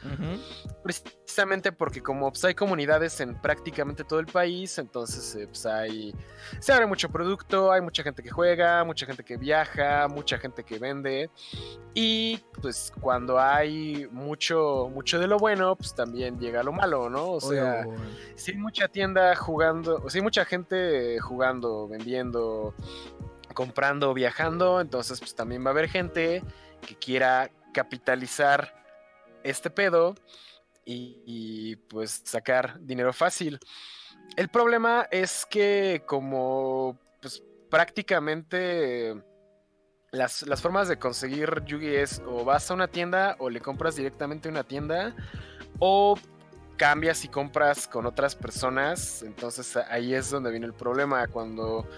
precisamente 0.82 1.72
porque 1.72 2.02
como 2.02 2.30
pues, 2.30 2.44
hay 2.44 2.54
comunidades 2.54 3.20
en 3.20 3.40
prácticamente 3.40 4.04
todo 4.04 4.20
el 4.20 4.26
país, 4.26 4.78
entonces 4.78 5.34
eh, 5.34 5.46
pues, 5.46 5.66
hay, 5.66 6.14
se 6.60 6.72
abre 6.72 6.86
mucho 6.86 7.08
producto, 7.08 7.72
hay 7.72 7.80
mucha 7.80 8.02
gente 8.02 8.22
que 8.22 8.30
juega, 8.30 8.84
mucha 8.84 9.06
gente 9.06 9.24
que 9.24 9.36
viaja, 9.36 10.06
mucha 10.08 10.38
gente 10.38 10.62
que 10.64 10.78
vende. 10.78 11.30
Y 11.94 12.38
pues 12.60 12.92
cuando 13.00 13.38
hay 13.38 14.08
mucho, 14.10 14.90
mucho 14.92 15.20
de 15.20 15.28
lo 15.28 15.38
bueno, 15.38 15.76
pues 15.76 15.94
también 15.94 16.40
llega 16.40 16.62
lo 16.62 16.72
malo, 16.72 17.08
¿no? 17.08 17.32
O 17.32 17.40
sea, 17.40 17.86
si 18.34 18.52
hay 18.52 18.58
mucha 18.58 18.88
tienda 18.88 19.34
jugando, 19.36 20.02
o 20.04 20.10
si 20.10 20.18
hay 20.18 20.22
mucha 20.22 20.44
gente 20.44 21.20
jugando, 21.20 21.86
vendiendo, 21.86 22.74
comprando, 23.54 24.12
viajando, 24.14 24.80
entonces 24.80 25.20
pues 25.20 25.34
también 25.34 25.64
va 25.64 25.68
a 25.68 25.70
haber 25.70 25.88
gente 25.88 26.42
que 26.86 26.96
quiera 26.96 27.50
capitalizar 27.72 28.74
este 29.42 29.70
pedo 29.70 30.14
y, 30.86 31.76
pues 31.88 32.22
sacar 32.24 32.78
dinero 32.80 33.12
fácil. 33.12 33.58
El 34.36 34.48
problema 34.48 35.06
es 35.10 35.46
que 35.46 36.02
como 36.06 36.98
pues 37.20 37.42
prácticamente 37.70 39.14
las, 40.10 40.44
formas 40.60 40.88
de 40.88 40.98
conseguir 40.98 41.62
Yugi 41.64 41.94
es 41.94 42.22
o 42.26 42.44
vas 42.44 42.70
a 42.70 42.74
una 42.74 42.88
tienda 42.88 43.36
o 43.38 43.50
le 43.50 43.60
compras 43.60 43.96
directamente 43.96 44.48
una 44.48 44.64
tienda 44.64 45.14
o 45.78 46.16
cambias 46.76 47.24
y 47.24 47.28
compras 47.28 47.88
con 47.88 48.06
otras 48.06 48.34
personas. 48.34 49.22
Entonces 49.22 49.76
ahí 49.76 50.14
es 50.14 50.30
donde 50.30 50.50
viene 50.50 50.66
el 50.66 50.74
problema. 50.74 51.26
Cuando 51.28 51.88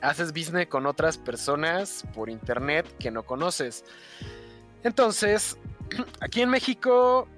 haces 0.00 0.32
business 0.32 0.66
con 0.66 0.86
otras 0.86 1.18
personas 1.18 2.04
por 2.14 2.30
internet 2.30 2.86
que 2.98 3.10
no 3.10 3.22
conoces. 3.22 3.84
Entonces, 4.82 5.56
aquí 6.20 6.42
en 6.42 6.50
México, 6.50 7.28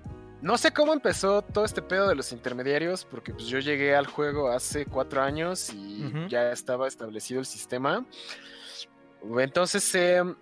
no 0.42 0.58
sé 0.58 0.72
cómo 0.72 0.92
empezó 0.92 1.42
todo 1.42 1.64
este 1.64 1.82
pedo 1.82 2.08
de 2.08 2.14
los 2.14 2.32
intermediarios, 2.32 3.04
porque 3.04 3.32
pues, 3.32 3.46
yo 3.46 3.58
llegué 3.58 3.94
al 3.94 4.06
juego 4.06 4.50
hace 4.50 4.86
cuatro 4.86 5.22
años 5.22 5.72
y 5.72 6.12
ya 6.28 6.52
estaba 6.52 6.86
establecido 6.86 7.40
el 7.40 7.46
sistema. 7.46 8.04
Entonces, 9.38 9.94
em, 9.94 10.34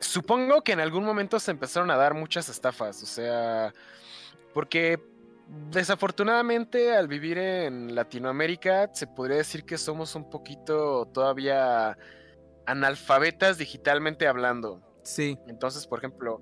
supongo 0.00 0.62
que 0.62 0.72
en 0.72 0.80
algún 0.80 1.04
momento 1.04 1.38
se 1.38 1.52
empezaron 1.52 1.90
a 1.90 1.96
dar 1.96 2.14
muchas 2.14 2.48
estafas, 2.48 3.02
o 3.02 3.06
sea, 3.06 3.72
porque 4.52 5.00
desafortunadamente 5.70 6.96
al 6.96 7.08
vivir 7.08 7.36
en 7.38 7.94
Latinoamérica 7.94 8.90
se 8.94 9.06
podría 9.06 9.36
decir 9.38 9.64
que 9.64 9.76
somos 9.76 10.14
un 10.14 10.30
poquito 10.30 11.06
todavía 11.12 11.98
analfabetas 12.66 13.58
digitalmente 13.58 14.26
hablando. 14.26 14.80
Sí. 15.02 15.38
Entonces, 15.48 15.86
por 15.86 15.98
ejemplo, 15.98 16.40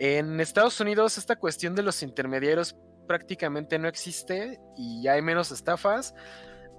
en 0.00 0.40
Estados 0.40 0.80
Unidos 0.80 1.16
esta 1.16 1.36
cuestión 1.36 1.74
de 1.74 1.82
los 1.82 2.02
intermediarios 2.02 2.76
prácticamente 3.06 3.78
no 3.78 3.86
existe 3.86 4.58
y 4.76 5.06
hay 5.06 5.22
menos 5.22 5.52
estafas 5.52 6.14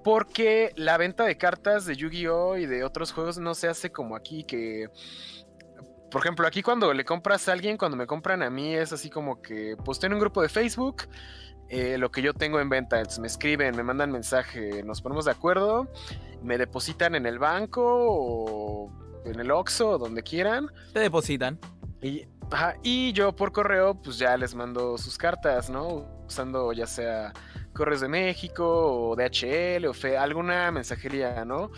porque 0.04 0.72
la 0.76 0.98
venta 0.98 1.24
de 1.24 1.38
cartas 1.38 1.86
de 1.86 1.96
Yu-Gi-Oh 1.96 2.58
y 2.58 2.66
de 2.66 2.84
otros 2.84 3.12
juegos 3.12 3.38
no 3.38 3.56
se 3.56 3.68
hace 3.68 3.92
como 3.92 4.16
aquí 4.16 4.44
que 4.44 4.90
por 6.12 6.22
ejemplo, 6.22 6.48
aquí 6.48 6.62
cuando 6.62 6.94
le 6.94 7.04
compras 7.04 7.48
a 7.50 7.54
alguien, 7.54 7.78
cuando 7.78 7.98
me 7.98 8.08
compran 8.08 8.44
a 8.44 8.50
mí, 8.50 8.74
es 8.74 8.94
así 8.94 9.10
como 9.10 9.42
que 9.42 9.76
pues 9.84 10.04
en 10.04 10.14
un 10.14 10.20
grupo 10.20 10.42
de 10.42 10.50
Facebook 10.50 11.04
eh, 11.68 11.98
lo 11.98 12.12
que 12.12 12.22
yo 12.22 12.34
tengo 12.34 12.60
en 12.60 12.70
venta. 12.70 12.98
Entonces 12.98 13.20
me 13.20 13.28
escriben, 13.28 13.76
me 13.76 13.84
mandan 13.84 14.12
mensaje, 14.12 14.84
nos 14.84 15.02
ponemos 15.02 15.26
de 15.26 15.32
acuerdo, 15.32 15.88
me 16.42 16.58
depositan 16.58 17.16
en 17.16 17.26
el 17.26 17.40
banco 17.40 17.82
o 17.84 18.92
en 19.26 19.40
el 19.40 19.52
Oxxo, 19.52 19.98
donde 19.98 20.22
quieran. 20.22 20.70
Te 20.94 21.00
depositan. 21.00 21.60
Y, 22.02 22.28
y 22.84 23.14
yo 23.14 23.36
por 23.36 23.52
correo, 23.52 24.00
pues 24.00 24.20
ya 24.20 24.38
les 24.38 24.54
mando 24.54 24.98
sus 24.98 25.18
cartas, 25.18 25.70
¿no? 25.70 26.24
Usando 26.28 26.72
ya 26.74 26.86
sea 26.86 27.34
Correos 27.74 28.02
de 28.02 28.08
México 28.08 29.10
o 29.10 29.16
DHL 29.16 29.86
o 29.88 29.94
fe, 29.94 30.18
alguna 30.18 30.72
mensajería, 30.72 31.46
¿no? 31.46 31.72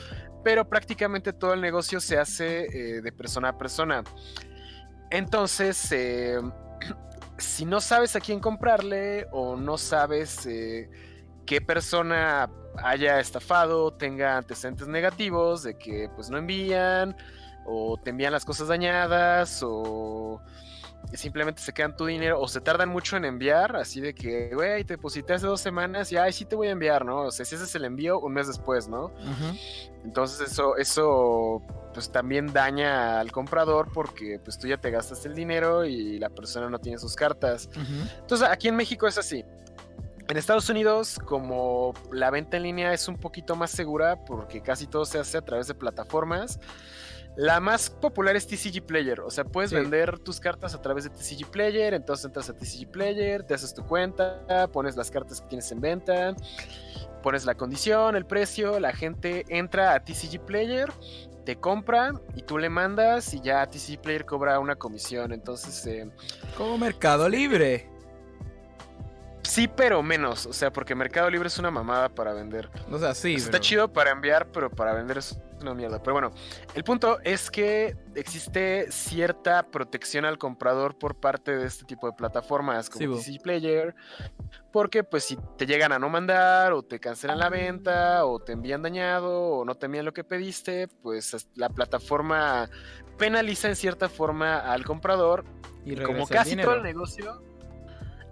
Pero 0.48 0.64
prácticamente 0.64 1.34
todo 1.34 1.54
el 1.56 1.60
negocio 1.60 2.00
se 2.00 2.18
hace 2.18 2.68
eh, 2.68 3.02
de 3.02 3.12
persona 3.12 3.50
a 3.50 3.58
persona. 3.58 4.02
Entonces, 5.10 5.92
eh, 5.92 6.40
si 7.38 7.66
no 7.66 7.82
sabes 7.82 8.16
a 8.16 8.22
quién 8.22 8.40
comprarle 8.40 9.28
o 9.34 9.58
no 9.58 9.78
sabes 9.78 10.46
eh, 10.46 10.90
qué 11.46 11.60
persona 11.60 12.50
haya 12.82 13.20
estafado, 13.20 13.92
tenga 13.92 14.38
antecedentes 14.38 14.88
negativos 14.88 15.64
de 15.64 15.78
que 15.78 16.10
pues 16.16 16.30
no 16.30 16.38
envían 16.38 17.18
o 17.66 18.00
te 18.02 18.12
envían 18.12 18.32
las 18.32 18.46
cosas 18.46 18.70
dañadas 18.70 19.60
o 19.66 20.42
simplemente 21.14 21.62
se 21.62 21.74
quedan 21.74 21.96
tu 21.96 22.06
dinero 22.06 22.40
o 22.40 22.48
se 22.48 22.60
tardan 22.60 22.90
mucho 22.90 23.16
en 23.16 23.26
enviar, 23.26 23.76
así 23.78 24.02
de 24.02 24.14
que, 24.14 24.52
güey, 24.54 24.84
te 24.84 24.96
deposité 24.96 25.34
hace 25.34 25.48
dos 25.48 25.62
semanas 25.62 26.12
y, 26.12 26.18
ay, 26.18 26.34
sí 26.34 26.46
te 26.46 26.56
voy 26.56 26.68
a 26.68 26.72
enviar, 26.72 27.06
¿no? 27.06 27.24
O 27.24 27.32
sea, 27.32 27.46
si 27.46 27.56
ese 27.56 27.64
es 27.64 27.76
el 27.76 27.86
envío, 27.86 28.20
un 28.20 28.34
mes 28.34 28.48
después, 28.48 28.88
¿no? 28.88 29.12
Entonces 30.04 30.52
eso, 30.52 30.76
eso, 30.78 31.62
pues 31.94 32.12
también 32.12 32.52
daña 32.52 33.20
al 33.20 33.32
comprador 33.32 33.92
porque 33.94 34.40
pues 34.44 34.58
tú 34.58 34.68
ya 34.68 34.78
te 34.78 34.92
gastaste 34.92 35.30
el 35.30 35.36
dinero 35.36 35.86
y 35.86 36.20
la 36.20 36.30
persona 36.30 36.70
no 36.70 36.80
tiene 36.80 36.98
sus 36.98 37.16
cartas. 37.16 37.70
Entonces 38.20 38.48
aquí 38.50 38.68
en 38.68 38.76
México 38.76 39.08
es 39.08 39.18
así. 39.18 39.46
En 40.30 40.36
Estados 40.36 40.70
Unidos, 40.70 41.20
como 41.24 41.94
la 42.12 42.30
venta 42.32 42.58
en 42.58 42.64
línea 42.64 42.92
es 42.92 43.08
un 43.08 43.16
poquito 43.16 43.56
más 43.56 43.72
segura 43.72 44.26
porque 44.26 44.62
casi 44.62 44.86
todo 44.86 45.06
se 45.06 45.20
hace 45.20 45.38
a 45.38 45.42
través 45.42 45.68
de 45.68 45.74
plataformas, 45.74 46.60
la 47.38 47.60
más 47.60 47.92
popular 47.92 48.36
es 48.36 48.48
TCG 48.48 48.84
Player, 48.84 49.22
o 49.22 49.30
sea, 49.30 49.44
puedes 49.44 49.72
vender 49.72 50.18
tus 50.18 50.40
cartas 50.40 50.74
a 50.74 50.82
través 50.82 51.04
de 51.04 51.12
TCG 51.12 51.52
Player, 51.52 51.94
entonces 51.94 52.26
entras 52.26 52.50
a 52.50 52.54
TCG 52.58 52.90
Player, 52.90 53.44
te 53.44 53.54
haces 53.54 53.76
tu 53.76 53.86
cuenta, 53.86 54.68
pones 54.74 54.96
las 54.98 55.12
cartas 55.12 55.42
que 55.42 55.48
tienes 55.48 55.72
en 55.72 55.80
venta, 55.80 56.36
pones 57.22 57.46
la 57.46 57.54
condición, 57.54 58.16
el 58.16 58.26
precio, 58.26 58.80
la 58.80 58.92
gente 58.92 59.46
entra 59.50 59.94
a 59.94 60.04
TCG 60.04 60.46
Player, 60.48 60.92
te 61.46 61.58
compra 61.58 62.12
y 62.36 62.42
tú 62.42 62.58
le 62.58 62.70
mandas 62.70 63.32
y 63.36 63.42
ya 63.42 63.64
TCG 63.68 64.02
Player 64.02 64.26
cobra 64.26 64.60
una 64.60 64.76
comisión, 64.76 65.32
entonces... 65.32 65.86
Eh, 65.86 66.10
Como 66.58 66.80
Mercado 66.80 67.30
Libre. 67.30 67.88
Sí, 69.48 69.70
pero 69.70 70.04
menos, 70.04 70.46
o 70.46 70.52
sea, 70.52 70.74
porque 70.74 70.94
Mercado 70.94 71.30
Libre 71.30 71.48
es 71.48 71.58
una 71.58 71.72
mamada 71.72 72.10
para 72.10 72.34
vender. 72.34 72.70
O 72.92 73.00
sea, 73.00 73.16
sí. 73.16 73.36
Está 73.36 73.62
chido 73.62 73.92
para 73.92 74.12
enviar, 74.12 74.52
pero 74.52 74.70
para 74.70 74.94
vender 74.94 75.20
es 75.20 75.40
una 75.62 75.74
mierda. 75.74 76.04
Pero 76.04 76.14
bueno, 76.14 76.32
el 76.76 76.84
punto 76.84 77.20
es 77.24 77.50
que 77.50 77.96
existe 78.14 78.92
cierta 78.92 79.64
protección 79.64 80.26
al 80.26 80.38
comprador 80.38 80.98
por 80.98 81.16
parte 81.16 81.56
de 81.56 81.66
este 81.66 81.86
tipo 81.86 82.08
de 82.08 82.14
plataformas 82.14 82.90
como 82.90 83.16
PC 83.16 83.40
Player, 83.42 83.96
porque 84.74 85.06
pues 85.06 85.24
si 85.24 85.38
te 85.58 85.66
llegan 85.66 85.94
a 85.94 85.98
no 85.98 86.10
mandar 86.10 86.74
o 86.74 86.84
te 86.84 87.00
cancelan 87.00 87.40
la 87.40 87.50
venta 87.50 88.26
o 88.26 88.40
te 88.40 88.52
envían 88.52 88.82
dañado 88.82 89.32
o 89.32 89.66
no 89.66 89.76
te 89.76 89.86
envían 89.86 90.04
lo 90.04 90.14
que 90.14 90.26
pediste, 90.26 90.90
pues 91.02 91.48
la 91.56 91.70
plataforma 91.70 92.70
penaliza 93.18 93.70
en 93.70 93.78
cierta 93.78 94.10
forma 94.10 94.60
al 94.60 94.84
comprador 94.84 95.46
y, 95.86 95.96
como 95.96 96.28
casi 96.28 96.58
todo 96.58 96.76
el 96.76 96.84
negocio 96.84 97.47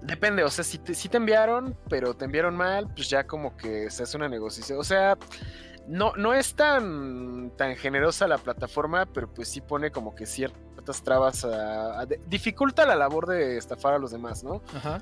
Depende, 0.06 0.44
o 0.44 0.50
sea, 0.50 0.64
si 0.64 0.78
te, 0.78 0.94
si 0.94 1.10
te 1.10 1.18
enviaron, 1.18 1.76
pero 1.90 2.14
te 2.14 2.26
enviaron 2.26 2.56
mal, 2.56 2.88
pues 2.94 3.10
ya 3.10 3.26
como 3.26 3.58
que 3.58 3.90
se 3.90 4.04
hace 4.04 4.18
una 4.18 4.30
negociación. 4.30 4.80
O 4.80 4.84
sea, 4.84 5.18
no, 5.88 6.14
no 6.16 6.34
es 6.34 6.56
tan, 6.56 7.52
tan 7.58 7.76
generosa 7.76 8.28
la 8.28 8.38
plataforma, 8.38 9.06
pero 9.06 9.28
pues 9.28 9.50
sí 9.50 9.62
pone 9.62 9.92
como 9.92 10.16
que 10.16 10.26
ciertas 10.26 11.04
trabas 11.04 11.46
a, 11.46 12.06
dificulta 12.28 12.86
la 12.86 12.96
labor 12.96 13.28
de 13.28 13.58
estafar 13.58 13.94
a 13.94 14.00
los 14.00 14.12
demás, 14.12 14.44
¿no? 14.44 14.62
Ajá. 14.76 15.02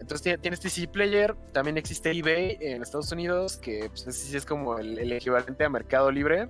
Entonces 0.00 0.38
tienes 0.40 0.60
TCG 0.60 0.90
Player, 0.90 1.34
también 1.52 1.78
existe 1.78 2.10
eBay 2.10 2.58
en 2.60 2.82
Estados 2.82 3.10
Unidos, 3.12 3.56
que 3.56 3.88
pues 3.88 4.06
es 4.06 4.46
como 4.46 4.78
el, 4.78 5.12
equivalente 5.12 5.64
a 5.64 5.68
Mercado 5.68 6.10
Libre. 6.10 6.48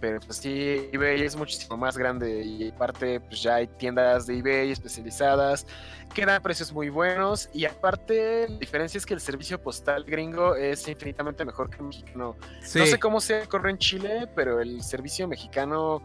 Pero 0.00 0.20
pues 0.20 0.38
sí, 0.38 0.88
eBay 0.92 1.22
es 1.22 1.36
muchísimo 1.36 1.76
más 1.76 1.96
grande 1.96 2.42
y 2.42 2.68
aparte 2.68 3.20
pues 3.20 3.42
ya 3.42 3.56
hay 3.56 3.66
tiendas 3.66 4.26
de 4.26 4.38
eBay 4.38 4.70
especializadas 4.70 5.66
que 6.14 6.24
dan 6.24 6.42
precios 6.42 6.72
muy 6.72 6.88
buenos 6.88 7.48
y 7.52 7.64
aparte 7.64 8.48
la 8.48 8.58
diferencia 8.58 8.98
es 8.98 9.06
que 9.06 9.14
el 9.14 9.20
servicio 9.20 9.60
postal 9.60 10.04
gringo 10.04 10.54
es 10.54 10.86
infinitamente 10.88 11.44
mejor 11.44 11.70
que 11.70 11.78
el 11.78 11.84
mexicano. 11.84 12.36
No 12.74 12.86
sé 12.86 12.98
cómo 12.98 13.20
se 13.20 13.46
corre 13.48 13.70
en 13.70 13.78
Chile, 13.78 14.28
pero 14.34 14.60
el 14.60 14.82
servicio 14.82 15.26
mexicano 15.28 16.02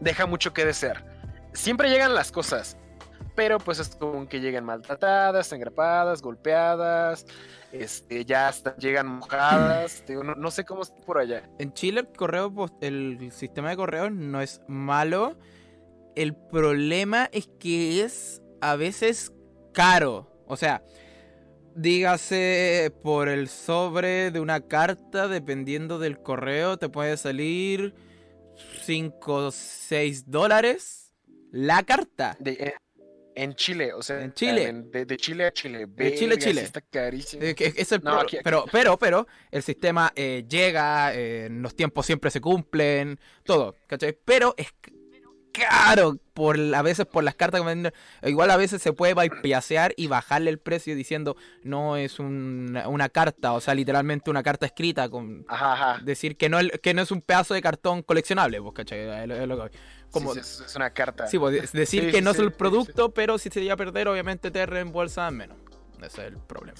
deja 0.00 0.26
mucho 0.26 0.52
que 0.52 0.64
desear. 0.64 1.04
Siempre 1.52 1.88
llegan 1.88 2.14
las 2.14 2.32
cosas, 2.32 2.76
pero 3.34 3.58
pues 3.58 3.78
es 3.78 3.96
como 3.96 4.28
que 4.28 4.40
llegan 4.40 4.64
maltratadas, 4.64 5.52
engrapadas, 5.52 6.22
golpeadas, 6.22 7.26
este, 7.72 8.24
ya 8.24 8.48
hasta 8.48 8.76
llegan 8.76 9.06
mojadas, 9.06 10.04
no, 10.36 10.50
sé 10.50 10.64
cómo 10.64 10.82
está 10.82 11.00
por 11.02 11.18
allá. 11.18 11.48
En 11.58 11.72
Chile 11.72 12.00
el 12.00 12.08
correo, 12.08 12.52
el 12.80 13.30
sistema 13.32 13.70
de 13.70 13.76
correo 13.76 14.10
no 14.10 14.40
es 14.40 14.60
malo, 14.68 15.36
el 16.14 16.34
problema 16.34 17.28
es 17.32 17.48
que 17.58 18.02
es 18.02 18.42
a 18.60 18.76
veces 18.76 19.32
caro. 19.72 20.30
O 20.46 20.56
sea, 20.56 20.82
dígase 21.74 22.92
por 23.02 23.28
el 23.28 23.48
sobre 23.48 24.30
de 24.30 24.40
una 24.40 24.60
carta, 24.60 25.26
dependiendo 25.28 25.98
del 25.98 26.18
correo, 26.18 26.78
te 26.78 26.88
puede 26.88 27.16
salir 27.16 27.94
5 28.84 29.50
6 29.50 30.30
dólares 30.30 31.12
la 31.50 31.82
carta. 31.82 32.36
De, 32.40 32.52
eh, 32.52 32.74
en 33.36 33.54
Chile, 33.54 33.92
o 33.92 34.02
sea, 34.02 34.22
En 34.22 34.32
Chile. 34.32 34.72
de, 34.72 35.04
de 35.06 35.16
Chile 35.16 35.46
a 35.46 35.52
Chile. 35.52 35.86
De 35.88 36.14
Chile 36.14 36.34
a 36.34 36.38
Chile. 36.38 36.60
Está 36.62 36.80
carísimo. 36.80 37.42
Eh, 37.42 37.54
que 37.54 37.72
es 37.76 37.92
el 37.92 38.02
No, 38.02 38.12
pro- 38.12 38.20
aquí- 38.20 38.36
aquí- 38.36 38.44
pero, 38.44 38.64
pero, 38.70 38.96
pero, 38.98 39.26
el 39.50 39.62
sistema 39.62 40.12
eh, 40.16 40.44
llega, 40.48 41.12
eh, 41.14 41.48
los 41.50 41.74
tiempos 41.74 42.06
siempre 42.06 42.30
se 42.30 42.40
cumplen, 42.40 43.18
todo, 43.44 43.74
¿cachai? 43.86 44.16
Pero 44.24 44.54
es 44.56 44.68
caro, 45.52 46.18
por, 46.32 46.58
a 46.58 46.82
veces 46.82 47.06
por 47.06 47.22
las 47.22 47.36
cartas 47.36 47.60
que 47.60 47.66
venden. 47.66 47.92
Igual 48.24 48.50
a 48.50 48.56
veces 48.56 48.82
se 48.82 48.92
puede 48.92 49.14
bypasear 49.14 49.94
y 49.96 50.08
bajarle 50.08 50.50
el 50.50 50.58
precio 50.58 50.96
diciendo 50.96 51.36
no 51.62 51.96
es 51.96 52.18
un- 52.18 52.76
una 52.88 53.08
carta, 53.08 53.52
o 53.52 53.60
sea, 53.60 53.72
literalmente 53.74 54.30
una 54.30 54.42
carta 54.42 54.66
escrita 54.66 55.08
con 55.08 55.44
Ajá, 55.48 55.72
ajá. 55.74 56.02
decir 56.04 56.36
que 56.36 56.48
no, 56.48 56.58
el- 56.58 56.72
que 56.80 56.92
no 56.92 57.02
es 57.02 57.12
un 57.12 57.20
pedazo 57.20 57.54
de 57.54 57.62
cartón 57.62 58.02
coleccionable, 58.02 58.60
pues, 58.60 58.74
¿cachai? 58.74 59.06
Como, 60.14 60.32
Sí, 60.34 60.40
sí, 60.42 60.62
es, 60.64 60.76
una 60.76 60.90
carta. 60.90 61.26
Sí, 61.26 61.38
pues, 61.38 61.72
de- 61.72 61.78
decir 61.80 62.04
Sí, 62.04 62.10
que 62.10 62.22
no 62.22 62.30
es 62.30 62.38
el 62.38 62.52
producto, 62.52 63.10
pero 63.10 63.36
si 63.36 63.50
se 63.50 63.60
llega 63.60 63.74
a 63.74 63.76
perder, 63.76 64.08
obviamente 64.08 64.50
te 64.50 64.64
reembolsan 64.64 65.36
menos. 65.36 65.58
Ese 65.98 66.06
es 66.06 66.18
el 66.28 66.38
problema. 66.38 66.78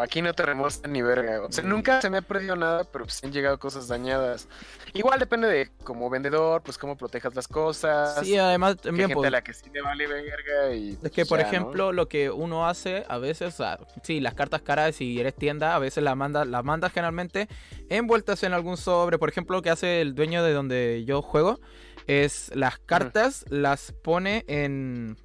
Aquí 0.00 0.22
no 0.22 0.32
te 0.32 0.42
reembolsan 0.44 0.90
ni 0.92 1.02
verga. 1.02 1.42
O 1.42 1.52
sea, 1.52 1.62
nunca 1.62 2.00
se 2.00 2.08
me 2.08 2.18
ha 2.18 2.22
perdido 2.22 2.56
nada, 2.56 2.84
pero 2.84 3.04
pues 3.04 3.22
han 3.22 3.32
llegado 3.32 3.58
cosas 3.58 3.86
dañadas. 3.86 4.48
Igual 4.94 5.18
depende 5.18 5.46
de 5.46 5.70
como 5.84 6.08
vendedor, 6.08 6.62
pues 6.62 6.78
cómo 6.78 6.96
protejas 6.96 7.34
las 7.34 7.46
cosas. 7.46 8.18
Sí, 8.24 8.36
además 8.38 8.78
también 8.78 9.08
gente 9.08 9.16
pues, 9.16 9.28
a 9.28 9.30
la 9.30 9.44
que 9.44 9.52
sí 9.52 9.68
te 9.70 9.82
vale 9.82 10.06
verga 10.06 10.74
y... 10.74 10.98
es 11.02 11.10
que 11.10 11.26
pues, 11.26 11.28
por 11.28 11.38
ya, 11.38 11.44
¿no? 11.44 11.50
ejemplo 11.50 11.92
lo 11.92 12.08
que 12.08 12.30
uno 12.30 12.66
hace 12.66 13.04
a 13.08 13.18
veces, 13.18 13.54
o 13.54 13.56
sea, 13.58 13.78
sí, 14.02 14.20
las 14.20 14.32
cartas 14.34 14.62
caras 14.62 14.96
si 14.96 15.20
eres 15.20 15.34
tienda, 15.34 15.74
a 15.74 15.78
veces 15.78 16.02
las 16.02 16.16
mandas, 16.16 16.46
las 16.46 16.64
mandas 16.64 16.90
generalmente 16.92 17.48
envueltas 17.90 18.42
en 18.42 18.54
algún 18.54 18.78
sobre. 18.78 19.18
Por 19.18 19.28
ejemplo, 19.28 19.56
lo 19.56 19.62
que 19.62 19.70
hace 19.70 20.00
el 20.00 20.14
dueño 20.14 20.42
de 20.42 20.54
donde 20.54 21.04
yo 21.06 21.20
juego 21.20 21.60
es 22.06 22.50
las 22.54 22.78
cartas 22.78 23.44
las 23.48 23.92
pone 23.92 24.44
en 24.48 25.16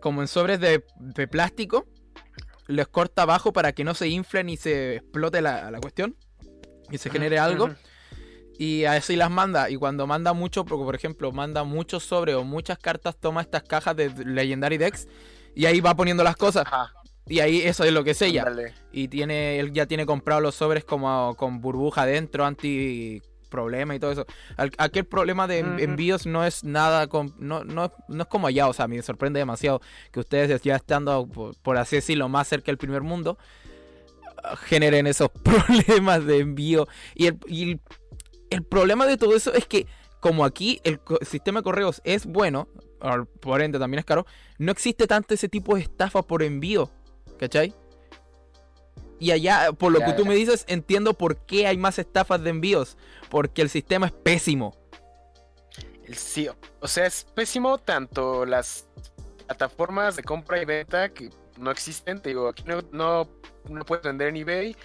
como 0.00 0.20
en 0.20 0.28
sobres 0.28 0.58
de, 0.60 0.84
de 0.98 1.28
plástico, 1.28 1.86
les 2.66 2.88
corta 2.88 3.22
abajo 3.22 3.52
para 3.52 3.72
que 3.72 3.84
no 3.84 3.94
se 3.94 4.08
inflen 4.08 4.48
y 4.48 4.56
se 4.56 4.96
explote 4.96 5.40
la, 5.40 5.70
la 5.70 5.80
cuestión 5.80 6.16
y 6.90 6.98
se 6.98 7.08
genere 7.10 7.38
algo. 7.38 7.66
Ujú. 7.66 7.74
Y 8.58 8.84
así 8.84 9.16
las 9.16 9.30
manda. 9.30 9.70
Y 9.70 9.76
cuando 9.76 10.06
manda 10.06 10.32
mucho, 10.32 10.64
porque 10.64 10.84
por 10.84 10.94
ejemplo, 10.94 11.32
manda 11.32 11.64
muchos 11.64 12.02
sobre 12.04 12.34
o 12.34 12.44
muchas 12.44 12.78
cartas, 12.78 13.16
toma 13.18 13.40
estas 13.42 13.62
cajas 13.62 13.96
de 13.96 14.10
Legendary 14.24 14.76
Decks 14.76 15.06
y 15.54 15.66
ahí 15.66 15.80
va 15.80 15.94
poniendo 15.94 16.22
las 16.24 16.36
cosas. 16.36 16.64
Ajá, 16.66 16.92
Y 17.26 17.40
ahí 17.40 17.60
eso 17.62 17.84
es 17.84 17.92
lo 17.92 18.04
que 18.04 18.14
sella. 18.14 18.42
ándale. 18.42 18.74
Y 18.92 19.08
tiene, 19.08 19.58
él 19.60 19.72
ya 19.72 19.86
tiene 19.86 20.04
comprado 20.04 20.40
los 20.40 20.54
sobres 20.56 20.84
como 20.84 21.34
con 21.36 21.60
burbuja 21.60 22.06
dentro, 22.06 22.44
anti 22.44 23.22
problema 23.52 23.94
y 23.94 24.00
todo 24.00 24.10
eso. 24.10 24.26
Al- 24.56 24.72
aquel 24.78 25.04
problema 25.04 25.46
de 25.46 25.60
envíos 25.60 26.26
no 26.26 26.44
es 26.44 26.64
nada, 26.64 27.06
com- 27.06 27.32
no, 27.38 27.62
no, 27.62 27.92
no 28.08 28.22
es 28.24 28.28
como 28.28 28.48
allá, 28.48 28.66
o 28.66 28.72
sea, 28.72 28.88
me 28.88 29.00
sorprende 29.02 29.38
demasiado 29.38 29.80
que 30.10 30.18
ustedes 30.18 30.60
ya 30.62 30.74
estando, 30.74 31.26
por, 31.26 31.54
por 31.62 31.76
así 31.76 31.94
decirlo, 31.96 32.28
más 32.28 32.48
cerca 32.48 32.66
del 32.66 32.78
primer 32.78 33.02
mundo, 33.02 33.38
generen 34.66 35.06
esos 35.06 35.28
problemas 35.44 36.24
de 36.26 36.38
envío. 36.38 36.88
Y 37.14 37.26
el, 37.26 37.38
y 37.46 37.62
el, 37.72 37.80
el 38.50 38.62
problema 38.64 39.06
de 39.06 39.16
todo 39.16 39.36
eso 39.36 39.52
es 39.54 39.66
que 39.66 39.86
como 40.20 40.44
aquí 40.44 40.80
el 40.84 41.00
sistema 41.22 41.60
de 41.60 41.64
correos 41.64 42.00
es 42.04 42.26
bueno, 42.26 42.68
or- 43.00 43.26
por 43.26 43.60
ende 43.62 43.78
también 43.78 43.98
es 44.00 44.04
caro, 44.04 44.26
no 44.58 44.72
existe 44.72 45.06
tanto 45.06 45.34
ese 45.34 45.48
tipo 45.48 45.74
de 45.76 45.82
estafa 45.82 46.22
por 46.22 46.42
envío, 46.42 46.90
¿cachai? 47.38 47.74
Y 49.22 49.30
allá, 49.30 49.72
por 49.72 49.92
lo 49.92 50.00
Ya, 50.00 50.06
que 50.06 50.12
tú 50.14 50.24
ya. 50.24 50.28
me 50.30 50.34
dices, 50.34 50.64
entiendo 50.66 51.14
por 51.14 51.36
qué 51.46 51.68
hay 51.68 51.76
más 51.78 51.98
estafas 52.00 52.42
de 52.42 52.50
envíos. 52.50 52.96
Porque 53.30 53.62
el 53.62 53.68
sistema 53.70 54.06
es 54.06 54.12
pésimo. 54.12 54.76
Sí, 56.12 56.48
o 56.80 56.88
sea, 56.88 57.06
es 57.06 57.24
pésimo 57.34 57.78
tanto 57.78 58.44
las 58.44 58.88
plataformas 59.46 60.16
de 60.16 60.24
compra 60.24 60.60
y 60.60 60.64
venta 60.64 61.08
que 61.10 61.30
no 61.56 61.70
existen. 61.70 62.20
Te 62.20 62.30
digo, 62.30 62.48
aquí 62.48 62.64
no, 62.66 62.80
no, 62.90 63.28
no 63.70 63.84
puedes 63.84 64.04
vender 64.04 64.28
en 64.28 64.36
eBay, 64.36 64.76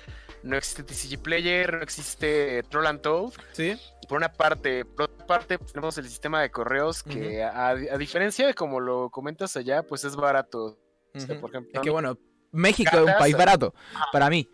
no 0.44 0.56
existe 0.56 0.84
TCG 0.84 1.22
Player, 1.22 1.74
no 1.74 1.82
existe 1.82 2.62
Troll 2.70 2.86
and 2.86 3.02
Toad. 3.02 3.34
Sí. 3.54 3.76
Por 4.08 4.18
una 4.18 4.32
parte, 4.32 4.86
por 4.86 5.06
otra 5.06 5.26
parte, 5.26 5.58
pues, 5.60 5.74
tenemos 5.74 5.98
el 5.98 6.08
sistema 6.08 6.42
de 6.42 6.52
correos 6.52 7.02
que, 7.04 7.44
a, 7.44 7.70
a 7.70 7.98
diferencia 7.98 8.46
de 8.48 8.54
como 8.54 8.80
lo 8.80 9.10
comentas 9.10 9.58
allá, 9.58 9.82
pues 9.84 10.04
es 10.06 10.16
barato. 10.16 10.78
O 11.16 11.20
sea, 11.20 11.42
por 11.42 11.50
ejemplo, 11.50 11.72
Es 11.74 11.82
que 11.82 11.90
bueno, 11.90 12.18
México 12.52 12.96
es 12.96 13.04
un 13.04 13.18
país 13.18 13.36
barato, 13.36 13.74
para 14.12 14.30
mí. 14.30 14.50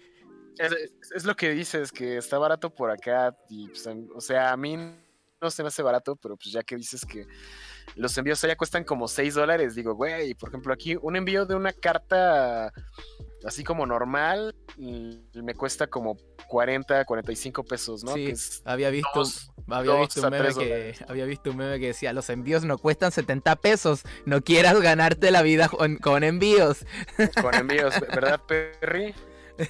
Es, 0.57 1.25
lo 1.25 1.35
que 1.35 1.51
dices, 1.51 1.91
que 1.91 2.17
está 2.17 2.37
barato 2.37 2.69
por 2.69 2.91
acá. 2.91 3.35
Y, 3.49 3.67
pues, 3.69 3.87
o 4.15 4.21
sea, 4.21 4.51
a 4.51 4.57
mí 4.57 4.77
no 5.41 5.51
se 5.51 5.61
me 5.61 5.67
hace 5.67 5.83
barato, 5.83 6.15
pero 6.15 6.37
pues 6.37 6.51
ya 6.51 6.63
que 6.63 6.75
dices 6.75 7.05
que 7.05 7.27
los 7.95 8.17
envíos 8.17 8.43
allá 8.43 8.55
cuestan 8.55 8.83
como 8.83 9.07
6 9.07 9.35
dólares, 9.35 9.75
digo, 9.75 9.93
güey, 9.93 10.33
por 10.35 10.49
ejemplo, 10.49 10.73
aquí 10.73 10.95
un 11.01 11.15
envío 11.15 11.45
de 11.45 11.55
una 11.55 11.73
carta 11.73 12.71
así 13.45 13.63
como 13.63 13.85
normal 13.85 14.55
me 14.77 15.53
cuesta 15.55 15.87
como 15.87 16.17
40, 16.47 17.05
45 17.05 17.63
pesos, 17.63 18.03
¿no? 18.03 18.13
Sí, 18.13 18.25
Que 18.25 18.31
es 18.31 18.61
había 18.65 18.89
visto, 18.89 19.09
dos- 19.13 19.51
había 19.69 19.95
visto 19.95 20.21
un 20.21 20.29
meme 20.31 20.53
que 20.53 20.95
había 21.07 21.25
visto 21.25 21.51
un 21.51 21.57
meme 21.57 21.79
que 21.79 21.87
decía 21.87 22.13
los 22.13 22.29
envíos 22.29 22.63
no 22.65 22.77
cuestan 22.77 23.11
70 23.11 23.55
pesos, 23.57 24.03
no 24.25 24.41
quieras 24.41 24.79
ganarte 24.81 25.31
la 25.31 25.41
vida 25.41 25.69
con, 25.69 25.97
con 25.97 26.23
envíos. 26.23 26.85
con 27.41 27.53
envíos, 27.55 27.93
¿verdad, 28.01 28.41
Perry? 28.47 29.13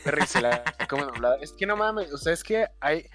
Perry 0.04 0.26
se 0.28 0.42
la 0.42 0.64
come 0.90 1.04
doblada. 1.04 1.38
Es 1.42 1.52
que 1.52 1.66
no 1.66 1.76
mames, 1.76 2.14
o 2.14 2.18
sea, 2.18 2.32
es 2.34 2.42
que 2.44 2.68
hay, 2.80 3.06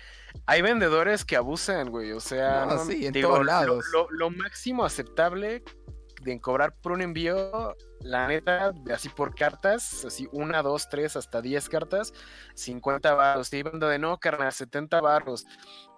hay 0.44 0.60
vendedores 0.60 1.24
que 1.24 1.34
abusan, 1.36 1.90
güey. 1.90 2.12
O 2.12 2.20
sea, 2.20 2.66
No, 2.66 2.74
no, 2.76 2.84
sí, 2.84 3.06
en 3.06 3.12
digo, 3.14 3.28
todos 3.28 3.40
lo- 3.40 3.44
lados. 3.44 3.84
Lo, 3.92 4.10
lo 4.10 4.30
máximo 4.30 4.84
aceptable 4.84 5.62
de 6.22 6.40
cobrar 6.40 6.74
por 6.80 6.92
un 6.92 7.00
envío, 7.02 7.76
la 8.00 8.26
neta, 8.28 8.72
de 8.72 8.92
así 8.92 9.08
por 9.08 9.34
cartas, 9.34 10.04
así 10.04 10.28
una, 10.32 10.62
dos, 10.62 10.88
tres, 10.88 11.16
hasta 11.16 11.40
10 11.40 11.68
cartas, 11.68 12.12
50 12.54 13.14
baros. 13.14 13.52
Y 13.52 13.62
vendo 13.62 13.88
de 13.88 13.98
no, 13.98 14.18
carnal, 14.18 14.52
70 14.52 15.00
baros. 15.00 15.46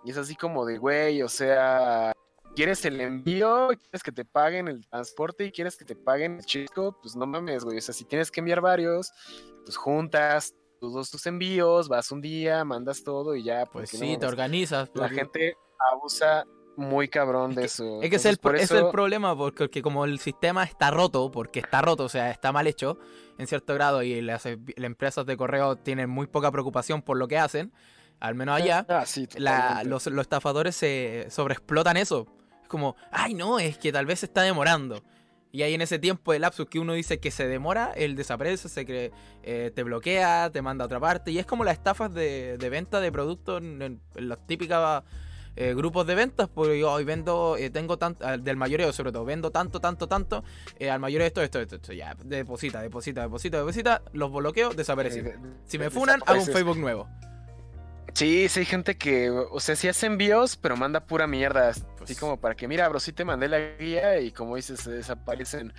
Y 0.05 0.11
es 0.11 0.17
así 0.17 0.35
como 0.37 0.65
de, 0.67 0.79
güey, 0.79 1.23
o 1.23 1.29
sea, 1.29 2.13
¿quieres 2.55 2.85
el 2.85 3.01
envío? 3.01 3.69
¿Quieres 3.69 4.03
que 4.03 4.13
te 4.13 4.25
paguen 4.25 4.69
el 4.69 4.87
transporte? 4.89 5.45
¿Y 5.45 5.53
quieres 5.53 5.77
que 5.77 5.85
te 5.85 5.97
paguen 5.97 6.37
el 6.37 6.45
chico? 6.45 6.99
Pues 7.01 7.17
no 7.17 7.27
mames, 7.27 7.65
güey. 7.65 7.79
O 7.79 7.81
sea, 7.81 7.95
si 7.95 8.05
tienes 8.05 8.31
que 8.31 8.41
enviar 8.41 8.61
varios, 8.61 9.13
pues 9.65 9.77
juntas 9.77 10.55
todos 10.81 11.11
tus 11.11 11.27
envíos, 11.27 11.89
vas 11.89 12.11
un 12.11 12.23
día, 12.23 12.65
mandas 12.65 13.05
todo 13.05 13.37
y 13.37 13.43
ya. 13.45 13.67
Pues 13.67 13.91
sí, 13.91 14.15
no, 14.15 14.19
te 14.19 14.27
organizas. 14.27 14.89
La 14.95 15.03
porque- 15.03 15.15
gente 15.15 15.55
abusa 15.93 16.45
muy 16.77 17.09
cabrón 17.09 17.55
de 17.55 17.65
eso. 17.67 18.01
Es 18.03 18.11
que 18.11 18.17
es 18.17 18.25
el, 18.25 18.39
por 18.39 18.55
ese 18.57 18.65
es 18.65 18.71
el 18.73 18.77
eso- 18.79 18.91
problema, 18.91 19.37
porque 19.37 19.83
como 19.83 20.05
el 20.05 20.19
sistema 20.19 20.65
está 20.65 20.91
roto, 20.91 21.31
porque 21.31 21.59
está 21.61 21.83
roto, 21.83 22.05
o 22.05 22.09
sea, 22.09 22.31
está 22.31 22.53
mal 22.53 22.67
hecho 22.67 22.99
en 23.39 23.47
cierto 23.47 23.75
grado 23.75 24.03
y 24.03 24.21
las, 24.23 24.45
las 24.47 24.57
empresas 24.79 25.27
de 25.27 25.37
correo 25.37 25.77
tienen 25.77 26.09
muy 26.09 26.27
poca 26.27 26.51
preocupación 26.51 27.03
por 27.03 27.17
lo 27.19 27.29
que 27.29 27.39
hacen, 27.39 27.73
al 28.19 28.35
menos 28.35 28.57
allá, 28.57 28.87
Ah, 28.89 29.05
sí, 29.07 29.27
la- 29.37 29.57
totalmente. 29.61 29.89
los, 29.91 30.07
los 30.07 30.23
estafadores 30.23 30.77
se 30.77 31.27
sobreexplotan 31.31 31.97
eso. 31.97 32.27
Es 32.63 32.69
como, 32.69 32.97
ay 33.11 33.35
no, 33.35 33.59
es 33.59 33.77
que 33.79 33.93
tal 33.93 34.07
vez 34.07 34.21
se 34.21 34.27
está 34.27 34.43
demorando. 34.43 35.03
Y 35.53 35.63
ahí 35.63 35.75
en 35.75 35.81
ese 35.83 35.99
tiempo 35.99 36.33
de 36.33 36.39
lapsus 36.39 36.67
que 36.67 36.79
uno 36.79 36.93
dice 36.93 37.19
que 37.19 37.33
se 37.33 37.49
demora, 37.49 37.93
él 37.97 38.15
desaparece, 38.15 38.69
se 38.69 38.87
cree, 38.87 39.11
eh, 39.43 39.73
te 39.75 39.83
bloquea, 39.83 40.49
te 40.53 40.63
manda 40.63 40.85
a 40.85 40.87
otra 40.87 41.01
parte. 41.01 41.33
Y 41.33 41.39
es 41.41 41.47
como 41.47 41.65
las 41.65 41.75
estafas 41.75 42.15
de, 42.15 42.57
de 42.57 42.69
venta 42.71 43.01
de 43.01 43.11
productos 43.11 43.61
en 43.61 44.01
las 44.15 44.47
típicas 44.47 45.03
eh, 45.57 45.75
grupos 45.75 46.07
de 46.07 46.15
ventas. 46.15 46.49
Porque 46.53 46.79
yo 46.79 46.93
hoy 46.93 47.05
vendo, 47.05 47.57
eh, 47.57 47.71
tengo 47.71 47.99
tanto, 47.99 48.25
del 48.39 48.57
mayoreo 48.57 48.93
sobre 48.93 49.13
todo, 49.13 49.25
vendo 49.25 49.51
tanto, 49.51 49.81
tanto, 49.81 50.07
tanto. 50.09 50.45
eh, 50.79 50.91
al 50.91 51.01
mayoreo 51.01 51.27
esto, 51.27 51.43
esto, 51.43 51.61
esto, 51.61 51.77
esto. 51.77 51.93
Ya, 51.93 52.15
deposita, 52.25 52.81
deposita, 52.83 53.23
deposita, 53.23 53.59
deposita. 53.59 54.03
Los 54.13 54.33
bloqueo, 54.33 54.71
desaparecen. 54.71 55.27
Eh, 55.27 55.37
Si 55.67 55.79
me 55.79 55.85
de- 55.85 55.91
funan, 55.91 56.21
hago 56.27 56.41
un. 56.41 56.47
Facebook 56.47 56.79
nuevo. 56.79 57.09
Sí, 58.13 58.49
sí, 58.49 58.61
hay 58.61 58.67
gente 58.67 58.97
que, 58.97 59.31
o 59.31 59.61
sea, 59.61 59.77
sí 59.77 59.87
hace 59.87 60.07
envíos, 60.07 60.57
pero 60.57 60.77
manda 60.77 61.01
pura 61.07 61.27
mierda. 61.29 61.69
Así 61.69 61.83
Pues- 61.99 62.19
como 62.19 62.39
para 62.41 62.57
que, 62.57 62.67
mira, 62.67 62.89
bro, 62.89 62.99
sí 62.99 63.13
te 63.13 63.25
mandé 63.25 63.47
la 63.49 63.61
guía 63.79 64.19
y 64.21 64.33
como 64.33 64.57
dices, 64.57 64.81
se 64.81 64.91
desaparecen. 64.91 65.73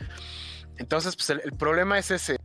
Entonces, 0.78 1.16
pues 1.16 1.30
el, 1.30 1.42
el 1.44 1.52
problema 1.54 2.00
es 2.00 2.10
ese. 2.12 2.38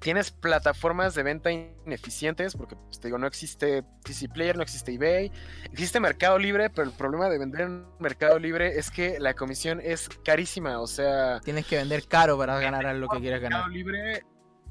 Tienes 0.00 0.30
plataformas 0.30 1.14
de 1.14 1.22
venta 1.22 1.52
ineficientes, 1.52 2.56
porque 2.56 2.74
pues, 2.74 3.00
te 3.00 3.08
digo, 3.08 3.18
no 3.18 3.26
existe 3.26 3.82
TC 4.02 4.32
Player, 4.32 4.56
no 4.56 4.62
existe 4.62 4.94
eBay, 4.94 5.30
existe 5.70 6.00
Mercado 6.00 6.38
Libre, 6.38 6.70
pero 6.70 6.88
el 6.88 6.94
problema 6.94 7.28
de 7.28 7.38
vender 7.38 7.60
en 7.62 7.86
Mercado 7.98 8.38
Libre 8.38 8.78
es 8.78 8.90
que 8.90 9.20
la 9.20 9.34
comisión 9.34 9.80
es 9.82 10.08
carísima. 10.24 10.80
O 10.80 10.86
sea, 10.86 11.40
Tienes 11.40 11.66
que 11.66 11.76
vender 11.76 12.06
caro 12.08 12.38
para 12.38 12.58
ganar 12.58 12.94
lo 12.96 13.08
que 13.08 13.20
quieres 13.20 13.42
ganar. 13.42 13.68
Mercado 13.68 13.74
Libre 13.74 14.24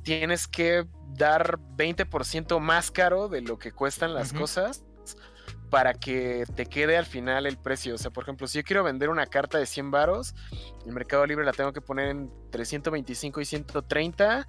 tienes 0.04 0.48
que 0.48 0.88
dar 1.10 1.60
20% 1.78 2.60
más 2.60 2.90
caro 2.90 3.30
de 3.30 3.42
lo 3.42 3.60
que 3.60 3.72
cuestan 3.72 4.14
las 4.14 4.34
cosas 4.34 4.84
para 5.70 5.94
que 5.94 6.46
te 6.56 6.66
quede 6.66 6.98
al 6.98 7.06
final 7.06 7.46
el 7.46 7.58
precio. 7.58 7.96
O 7.96 7.98
sea, 7.98 8.12
por 8.12 8.24
ejemplo, 8.24 8.48
si 8.48 8.58
yo 8.58 8.64
quiero 8.64 8.84
vender 8.84 9.10
una 9.10 9.28
carta 9.28 9.58
de 9.58 9.66
100 9.66 9.92
varos, 9.92 10.34
el 10.86 10.92
Mercado 10.92 11.26
Libre 11.26 11.46
la 11.46 11.52
tengo 11.52 11.74
que 11.74 11.82
poner 11.82 12.08
en 12.10 12.32
325 12.52 13.42
y 13.42 13.46
130 13.46 14.48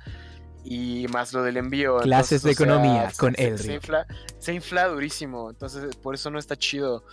y 0.64 1.06
más 1.08 1.32
lo 1.32 1.42
del 1.42 1.56
envío. 1.56 1.98
Clases 1.98 2.42
de 2.42 2.52
economía 2.52 3.10
con 3.18 3.34
se, 3.34 3.48
él. 3.48 3.58
Se 3.58 3.72
infla, 3.74 4.06
se 4.38 4.54
infla 4.54 4.88
durísimo, 4.88 5.50
entonces 5.50 5.96
por 5.96 6.14
eso 6.14 6.30
no 6.30 6.38
está 6.38 6.56
chido. 6.56 7.04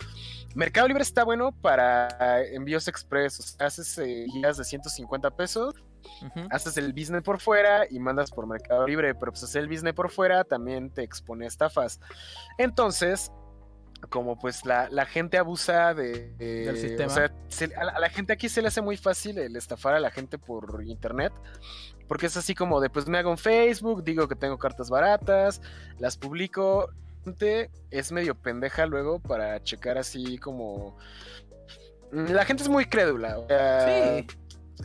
Mercado 0.54 0.88
Libre 0.88 1.02
está 1.02 1.24
bueno 1.24 1.52
para 1.52 2.42
envíos 2.44 2.88
sea, 2.88 3.56
haces 3.60 3.98
eh, 3.98 4.24
guías 4.32 4.56
de 4.56 4.64
150 4.64 5.30
pesos, 5.30 5.74
haces 6.50 6.76
el 6.78 6.92
business 6.92 7.22
por 7.22 7.38
fuera 7.40 7.86
y 7.88 7.98
mandas 8.00 8.30
por 8.30 8.46
Mercado 8.46 8.86
Libre, 8.86 9.14
pero 9.14 9.30
pues 9.32 9.44
hacer 9.44 9.62
el 9.62 9.68
business 9.68 9.92
por 9.92 10.10
fuera 10.10 10.44
también 10.44 10.90
te 10.90 11.02
expone 11.02 11.44
a 11.44 11.48
estafas. 11.48 12.00
Entonces, 12.56 13.30
como 14.10 14.38
pues 14.38 14.64
la, 14.64 14.88
la 14.90 15.06
gente 15.06 15.38
abusa 15.38 15.92
de, 15.92 16.30
Del 16.38 16.78
sistema. 16.78 17.12
o 17.12 17.14
sea, 17.14 17.32
se- 17.48 17.74
a, 17.76 17.84
la, 17.84 17.92
a 17.92 17.98
la 18.00 18.08
gente 18.08 18.32
aquí 18.32 18.48
se 18.48 18.62
le 18.62 18.68
hace 18.68 18.80
muy 18.80 18.96
fácil 18.96 19.38
el 19.38 19.54
estafar 19.56 19.94
a 19.94 20.00
la 20.00 20.10
gente 20.10 20.38
por 20.38 20.82
internet, 20.86 21.32
porque 22.08 22.26
es 22.26 22.36
así 22.36 22.54
como 22.54 22.80
de 22.80 22.90
pues 22.90 23.06
me 23.06 23.18
hago 23.18 23.30
un 23.30 23.38
Facebook, 23.38 24.02
digo 24.02 24.26
que 24.26 24.34
tengo 24.34 24.58
cartas 24.58 24.90
baratas, 24.90 25.60
las 25.98 26.16
publico, 26.16 26.90
es 27.90 28.10
medio 28.10 28.34
pendeja 28.34 28.86
luego 28.86 29.20
para 29.20 29.62
checar 29.62 29.98
así 29.98 30.38
como 30.38 30.96
la 32.10 32.44
gente 32.44 32.62
es 32.62 32.68
muy 32.68 32.86
crédula, 32.86 33.36
Sí. 33.86 34.26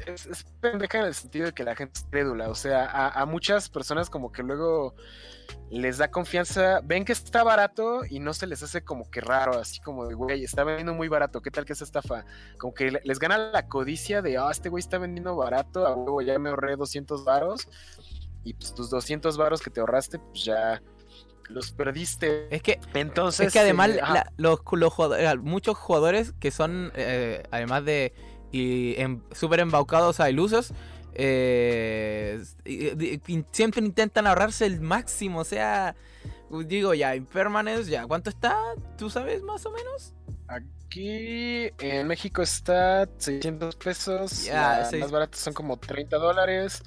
Es, 0.05 0.25
es 0.25 0.43
pendeja 0.61 0.99
en 0.99 1.05
el 1.05 1.13
sentido 1.13 1.45
de 1.47 1.53
que 1.53 1.63
la 1.63 1.75
gente 1.75 1.93
es 1.99 2.05
crédula. 2.09 2.49
O 2.49 2.55
sea, 2.55 2.85
a, 2.85 3.21
a 3.21 3.25
muchas 3.25 3.69
personas 3.69 4.09
como 4.09 4.31
que 4.31 4.43
luego 4.43 4.95
les 5.69 5.97
da 5.97 6.09
confianza, 6.11 6.79
ven 6.83 7.03
que 7.05 7.11
está 7.13 7.43
barato 7.43 8.01
y 8.09 8.19
no 8.19 8.33
se 8.33 8.47
les 8.47 8.61
hace 8.63 8.83
como 8.83 9.09
que 9.09 9.21
raro, 9.21 9.57
así 9.59 9.79
como 9.81 10.05
de, 10.07 10.13
güey, 10.13 10.43
está 10.43 10.63
vendiendo 10.63 10.93
muy 10.93 11.07
barato, 11.07 11.41
¿qué 11.41 11.51
tal 11.51 11.65
que 11.65 11.73
es 11.73 11.81
estafa? 11.81 12.25
Como 12.57 12.73
que 12.73 12.91
le- 12.91 13.01
les 13.03 13.19
gana 13.19 13.37
la 13.37 13.67
codicia 13.67 14.21
de, 14.21 14.37
ah, 14.37 14.49
este 14.51 14.69
güey 14.69 14.79
está 14.81 14.97
vendiendo 14.99 15.35
barato, 15.35 15.85
a 15.87 15.95
huevo, 15.95 16.21
ya 16.21 16.37
me 16.39 16.49
ahorré 16.49 16.75
200 16.75 17.25
varos 17.25 17.67
y 18.43 18.53
pues 18.53 18.73
tus 18.73 18.89
200 18.89 19.35
varos 19.37 19.61
que 19.61 19.69
te 19.71 19.79
ahorraste, 19.79 20.19
pues 20.19 20.43
ya 20.45 20.81
los 21.49 21.71
perdiste. 21.71 22.47
Es 22.55 22.61
que 22.61 22.79
Entonces... 22.93 23.47
es 23.47 23.53
que 23.53 23.59
además 23.59 23.89
eh, 23.89 23.95
la- 24.01 24.31
los, 24.37 24.59
los 24.71 24.93
jugadores- 24.93 25.39
muchos 25.41 25.77
jugadores 25.77 26.33
que 26.39 26.51
son, 26.51 26.91
eh, 26.95 27.43
además 27.51 27.83
de 27.83 28.13
y, 28.53 28.93
em- 29.01 29.21
súper 29.33 29.59
embaucados 29.59 30.21
a 30.21 30.29
ilusos, 30.29 30.71
eh, 31.15 32.41
siempre 33.51 33.81
intentan 33.81 34.27
ahorrarse 34.27 34.65
el 34.65 34.79
máximo. 34.79 35.39
O 35.39 35.43
sea, 35.43 35.95
digo 36.65 36.93
ya, 36.93 37.15
Impermanence, 37.15 37.89
ya, 37.91 38.05
¿cuánto 38.07 38.29
está? 38.29 38.55
¿Tú 38.97 39.09
sabes 39.09 39.41
más 39.43 39.65
o 39.65 39.71
menos? 39.71 40.13
Aquí 40.47 41.69
en 41.79 42.07
México 42.07 42.41
está 42.43 43.09
600 43.17 43.75
pesos. 43.75 44.43
Ya, 44.45 44.85
seis- 44.85 45.01
más 45.01 45.11
baratas 45.11 45.39
son 45.39 45.53
como 45.53 45.77
30 45.77 46.17
dólares. 46.17 46.83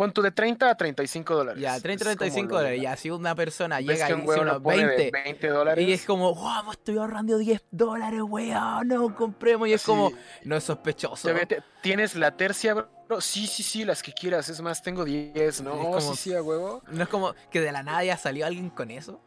Pon 0.00 0.12
tú 0.14 0.22
de 0.22 0.30
30 0.30 0.70
a 0.70 0.74
35 0.78 1.34
dólares. 1.34 1.60
Ya, 1.62 1.78
30, 1.78 1.90
Es 1.92 2.16
como 2.16 2.16
35 2.20 2.48
lo- 2.52 2.56
dólares. 2.56 2.80
Ya, 2.80 2.96
si 2.96 3.10
una 3.10 3.34
persona 3.34 3.80
llega 3.82 4.08
y 4.08 4.14
dice 4.14 4.40
unos 4.40 4.62
pone 4.62 4.86
20, 4.86 5.02
de 5.04 5.10
20 5.10 5.48
dólares. 5.48 5.86
y 5.86 5.92
es 5.92 6.06
como, 6.06 6.34
wow, 6.34 6.64
me 6.64 6.70
estoy 6.70 6.96
ahorrando 6.96 7.36
10 7.36 7.62
dólares, 7.70 8.22
weón, 8.26 8.88
no 8.88 9.14
compremos. 9.14 9.68
Y 9.68 9.74
es 9.74 9.82
Sí, 9.82 9.86
como, 9.88 10.10
no 10.44 10.56
es 10.56 10.64
sospechoso. 10.64 11.28
Tienes 11.82 12.16
la 12.16 12.34
tercia, 12.34 12.72
bro. 12.72 13.20
Sí, 13.20 13.46
sí, 13.46 13.62
sí, 13.62 13.84
las 13.84 14.02
que 14.02 14.14
quieras. 14.14 14.48
Es 14.48 14.62
más, 14.62 14.82
tengo 14.82 15.04
10, 15.04 15.60
¿no? 15.60 15.74
Es 15.74 15.78
como- 15.86 16.00
Sí, 16.00 16.16
sí, 16.30 16.34
a 16.34 16.42
huevo. 16.42 16.82
No 16.90 17.02
es 17.02 17.08
como 17.10 17.34
que 17.50 17.60
de 17.60 17.70
la 17.70 17.82
nada 17.82 18.02
ya 18.02 18.16
salió 18.16 18.46
alguien 18.46 18.70
con 18.70 18.90
eso. 18.90 19.20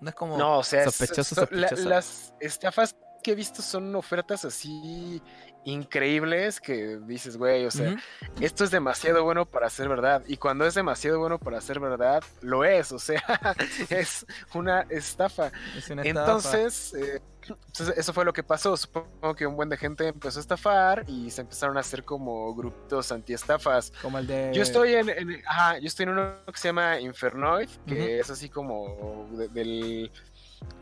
No 0.00 0.08
es 0.08 0.14
como. 0.14 0.38
No, 0.38 0.58
o 0.58 0.62
sea, 0.62 0.84
sospechoso, 0.84 1.34
so- 1.34 1.48
la- 1.50 1.68
sospechoso. 1.68 1.88
las 1.88 2.32
estafas 2.38 2.94
que 3.24 3.32
he 3.32 3.34
visto 3.34 3.60
son 3.60 3.92
ofertas 3.96 4.44
así 4.44 5.20
increíbles 5.66 6.60
que 6.60 6.98
dices, 7.06 7.36
güey, 7.36 7.66
o 7.66 7.70
sea, 7.70 7.96
esto 8.40 8.64
es 8.64 8.70
demasiado 8.70 9.24
bueno 9.24 9.44
para 9.46 9.68
ser 9.68 9.88
verdad. 9.88 10.22
Y 10.26 10.36
cuando 10.36 10.64
es 10.64 10.74
demasiado 10.74 11.18
bueno 11.18 11.38
para 11.38 11.60
ser 11.60 11.80
verdad, 11.80 12.22
lo 12.40 12.64
es. 12.64 12.92
O 12.92 12.98
sea, 12.98 13.20
es 13.90 14.24
una 14.54 14.82
estafa. 14.88 15.50
Es 15.76 15.90
una 15.90 16.02
estafa. 16.02 16.26
Entonces, 16.26 16.94
eh, 16.94 17.20
entonces, 17.48 17.96
eso 17.98 18.12
fue 18.12 18.24
lo 18.24 18.32
que 18.32 18.42
pasó. 18.42 18.76
Supongo 18.76 19.34
que 19.34 19.46
un 19.46 19.56
buen 19.56 19.68
de 19.68 19.76
gente 19.76 20.06
empezó 20.08 20.38
a 20.38 20.42
estafar 20.42 21.04
y 21.08 21.30
se 21.30 21.40
empezaron 21.42 21.76
a 21.76 21.80
hacer 21.80 22.04
como 22.04 22.54
grupitos 22.54 23.10
antiestafas. 23.12 23.92
Como 24.02 24.18
el 24.18 24.26
de. 24.26 24.52
Yo 24.54 24.62
estoy 24.62 24.94
en, 24.94 25.08
en- 25.10 25.42
ajá, 25.46 25.78
yo 25.78 25.86
estoy 25.88 26.04
en 26.04 26.10
uno 26.10 26.32
que 26.46 26.58
se 26.58 26.68
llama 26.68 27.00
Infernoid, 27.00 27.68
que 27.86 28.20
es 28.20 28.30
así 28.30 28.48
como 28.48 29.28
de- 29.32 29.48
del... 29.48 30.12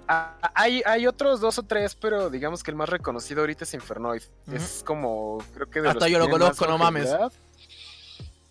Ah, 0.06 0.36
hay, 0.54 0.82
hay 0.84 1.06
otros 1.06 1.40
dos 1.40 1.58
o 1.58 1.62
tres, 1.62 1.94
pero 1.94 2.28
digamos 2.28 2.62
que 2.62 2.70
el 2.70 2.76
más 2.76 2.88
reconocido 2.88 3.40
ahorita 3.40 3.64
es 3.64 3.74
Infernoid. 3.74 4.22
Es 4.52 4.82
como, 4.84 5.38
creo 5.54 5.70
que 5.70 5.80
de 5.80 5.88
Hasta 5.88 6.00
los 6.00 6.04
que 6.04 6.12
yo 6.12 6.18
lo 6.18 6.28
conozco, 6.28 6.66
no 6.66 6.76
mames. 6.76 7.10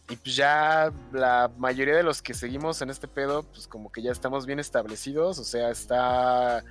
Y 0.10 0.18
pues 0.18 0.36
ya 0.36 0.92
la 1.12 1.50
mayoría 1.58 1.96
de 1.96 2.04
los 2.04 2.22
que 2.22 2.34
seguimos 2.34 2.82
en 2.82 2.90
este 2.90 3.08
pedo, 3.08 3.44
pues 3.44 3.68
como 3.68 3.92
que 3.92 4.02
ya 4.02 4.12
estamos 4.12 4.46
bien 4.46 4.60
establecidos. 4.60 5.40
O 5.40 5.44
sea, 5.44 5.70
está 5.70 6.64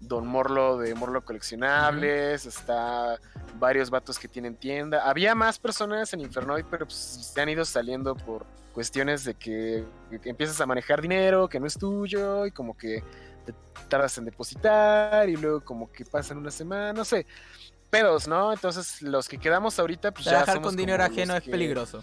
Don 0.00 0.26
Morlo 0.26 0.78
de 0.78 0.94
Morlo 0.94 1.24
Coleccionables, 1.24 2.46
está 2.46 3.18
varios 3.58 3.90
vatos 3.90 4.18
que 4.18 4.26
tienen 4.26 4.56
tienda. 4.56 5.08
Había 5.08 5.34
más 5.34 5.58
personas 5.58 6.12
en 6.14 6.20
Infernoid, 6.20 6.64
pero 6.70 6.86
pues 6.86 6.96
se 7.32 7.40
han 7.40 7.48
ido 7.50 7.64
saliendo 7.64 8.16
por 8.16 8.46
cuestiones 8.72 9.24
de 9.24 9.34
que, 9.34 9.84
que 10.22 10.30
empiezas 10.30 10.60
a 10.60 10.66
manejar 10.66 11.02
dinero 11.02 11.48
que 11.48 11.60
no 11.60 11.66
es 11.66 11.76
tuyo 11.76 12.46
y 12.46 12.50
como 12.50 12.76
que 12.76 13.02
te 13.40 13.54
tardas 13.88 14.16
en 14.18 14.24
depositar 14.26 15.28
y 15.28 15.36
luego 15.36 15.64
como 15.64 15.90
que 15.90 16.04
pasan 16.04 16.38
una 16.38 16.50
semana, 16.50 16.92
no 16.92 17.04
sé. 17.04 17.26
Pedos, 17.90 18.28
¿no? 18.28 18.52
Entonces 18.52 19.02
los 19.02 19.28
que 19.28 19.38
quedamos 19.38 19.78
ahorita, 19.78 20.12
pues 20.12 20.24
ya 20.26 20.30
Trabajar 20.32 20.54
somos 20.56 20.68
con 20.68 20.76
dinero 20.76 21.02
ajeno 21.02 21.36
es 21.36 21.42
que- 21.42 21.50
peligroso. 21.50 22.02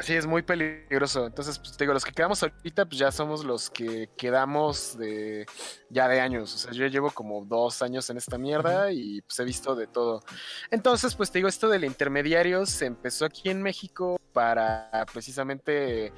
Sí, 0.00 0.14
es 0.14 0.24
muy 0.26 0.40
peligroso. 0.40 1.26
Entonces, 1.26 1.58
pues 1.58 1.76
te 1.76 1.84
digo, 1.84 1.92
los 1.92 2.02
que 2.04 2.12
quedamos 2.12 2.42
ahorita, 2.42 2.86
pues 2.86 2.98
ya 2.98 3.12
somos 3.12 3.44
los 3.44 3.68
que 3.68 4.08
quedamos 4.16 4.96
de 4.96 5.44
ya 5.90 6.08
de 6.08 6.18
años. 6.18 6.54
O 6.54 6.58
sea, 6.58 6.72
yo 6.72 6.86
llevo 6.86 7.10
como 7.10 7.44
dos 7.44 7.82
años 7.82 8.08
en 8.08 8.16
esta 8.16 8.38
mierda 8.38 8.90
y 8.90 9.20
pues 9.20 9.38
he 9.38 9.44
visto 9.44 9.74
de 9.76 9.86
todo. 9.86 10.22
Entonces, 10.70 11.14
pues 11.14 11.30
te 11.30 11.40
digo, 11.40 11.48
esto 11.48 11.68
del 11.68 11.84
intermediario 11.84 12.64
se 12.64 12.86
empezó 12.86 13.26
aquí 13.26 13.50
en 13.50 13.60
México 13.62 14.18
para 14.32 15.04
precisamente 15.12 16.10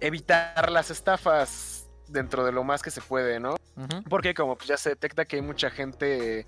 evitar 0.00 0.70
las 0.70 0.90
estafas 0.90 1.73
dentro 2.08 2.44
de 2.44 2.52
lo 2.52 2.64
más 2.64 2.82
que 2.82 2.90
se 2.90 3.00
puede, 3.00 3.40
¿no? 3.40 3.56
Porque 4.08 4.34
como 4.34 4.56
pues, 4.56 4.68
ya 4.68 4.76
se 4.76 4.90
detecta 4.90 5.24
que 5.24 5.36
hay 5.36 5.42
mucha 5.42 5.70
gente 5.70 6.46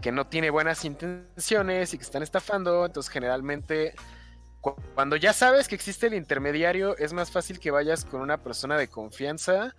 que 0.00 0.12
no 0.12 0.26
tiene 0.26 0.50
buenas 0.50 0.84
intenciones 0.84 1.92
y 1.92 1.98
que 1.98 2.04
están 2.04 2.22
estafando, 2.22 2.86
entonces 2.86 3.12
generalmente 3.12 3.94
cu- 4.60 4.76
cuando 4.94 5.16
ya 5.16 5.32
sabes 5.32 5.68
que 5.68 5.74
existe 5.74 6.06
el 6.06 6.14
intermediario, 6.14 6.96
es 6.96 7.12
más 7.12 7.30
fácil 7.30 7.58
que 7.58 7.70
vayas 7.70 8.04
con 8.04 8.20
una 8.20 8.38
persona 8.38 8.76
de 8.78 8.88
confianza 8.88 9.74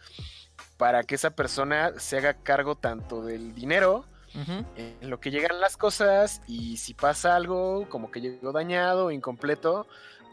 para 0.78 1.04
que 1.04 1.16
esa 1.16 1.32
persona 1.32 1.94
se 1.98 2.18
haga 2.18 2.34
cargo 2.36 2.76
tanto 2.76 3.24
del 3.24 3.56
dinero 3.56 4.06
en 4.76 5.10
lo 5.12 5.20
que 5.20 5.30
llegan 5.30 5.62
las 5.62 5.78
cosas 5.78 6.42
y 6.48 6.78
si 6.78 6.96
pasa 6.96 7.36
algo 7.36 7.88
como 7.90 8.10
que 8.10 8.20
llegó 8.20 8.52
dañado 8.52 9.06
o 9.06 9.12
incompleto, 9.12 9.86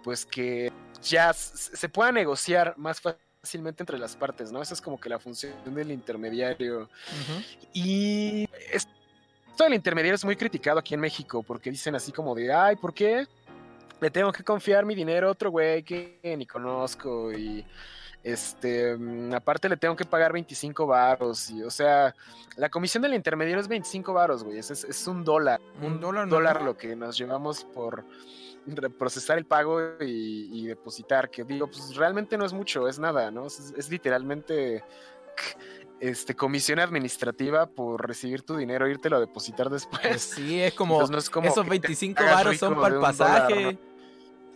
pues 0.04 0.24
que 0.24 0.72
ya 1.02 1.32
se 1.34 1.88
pueda 1.90 2.10
negociar 2.10 2.74
más 2.78 3.02
fácilmente 3.44 3.82
entre 3.82 3.98
las 3.98 4.16
partes, 4.16 4.52
¿no? 4.52 4.60
Esa 4.60 4.74
es 4.74 4.80
como 4.82 5.00
que 5.00 5.08
la 5.08 5.18
función 5.18 5.52
del 5.74 5.90
intermediario. 5.90 6.88
Y 7.72 8.46
esto 8.72 9.64
del 9.64 9.74
intermediario 9.74 10.14
es 10.14 10.24
muy 10.24 10.36
criticado 10.36 10.78
aquí 10.78 10.94
en 10.94 11.00
México 11.00 11.42
porque 11.42 11.70
dicen 11.70 11.94
así 11.94 12.12
como 12.12 12.34
de, 12.34 12.52
ay, 12.52 12.76
¿por 12.76 12.92
qué 12.92 13.26
le 14.00 14.10
tengo 14.10 14.30
que 14.32 14.44
confiar 14.44 14.84
mi 14.84 14.94
dinero 14.94 15.28
a 15.28 15.32
otro 15.32 15.50
güey 15.50 15.82
que 15.82 16.18
ni 16.36 16.44
conozco? 16.46 17.32
Y 17.32 17.64
este, 18.22 18.94
mm, 18.96 19.32
aparte 19.32 19.70
le 19.70 19.78
tengo 19.78 19.96
que 19.96 20.04
pagar 20.04 20.34
25 20.34 20.86
varos. 20.86 21.48
Y, 21.50 21.62
o 21.62 21.70
sea, 21.70 22.14
la 22.56 22.68
comisión 22.68 23.02
del 23.02 23.14
intermediario 23.14 23.62
es 23.62 23.68
25 23.68 24.12
varos, 24.12 24.44
güey. 24.44 24.58
Es, 24.58 24.70
es- 24.70 24.84
es 24.84 25.06
un 25.06 25.24
dólar. 25.24 25.60
Un 25.80 25.94
Un 25.94 26.00
dólar 26.00 26.28
dólar, 26.28 26.54
normal. 26.56 26.72
lo 26.74 26.76
que 26.76 26.94
nos 26.94 27.16
llevamos 27.16 27.64
por 27.64 28.04
procesar 28.98 29.38
el 29.38 29.46
pago 29.46 29.80
y, 30.00 30.48
y 30.52 30.66
depositar. 30.66 31.30
Que 31.30 31.44
digo, 31.44 31.66
pues 31.66 31.94
realmente 31.96 32.36
no 32.38 32.44
es 32.44 32.52
mucho, 32.52 32.88
es 32.88 32.98
nada, 32.98 33.30
¿no? 33.30 33.46
Es, 33.46 33.72
es 33.76 33.88
literalmente 33.90 34.84
este, 36.00 36.34
comisión 36.34 36.78
administrativa 36.78 37.66
por 37.66 38.06
recibir 38.06 38.42
tu 38.42 38.56
dinero 38.56 38.86
e 38.86 38.90
irte 38.90 39.14
a 39.14 39.18
depositar 39.20 39.68
Pues 39.68 39.82
después. 39.90 40.22
sí, 40.22 40.60
es 40.62 40.74
como. 40.74 41.06
No 41.06 41.18
es 41.18 41.28
como 41.30 41.48
esos 41.48 41.64
que 41.64 41.70
te 41.70 41.88
25 41.88 42.20
hagas 42.22 42.34
varos 42.34 42.56
son 42.58 42.74
para 42.74 42.86
el 42.88 42.94
dólar, 42.94 43.16
pasaje. 43.16 43.72
¿no? 43.72 43.78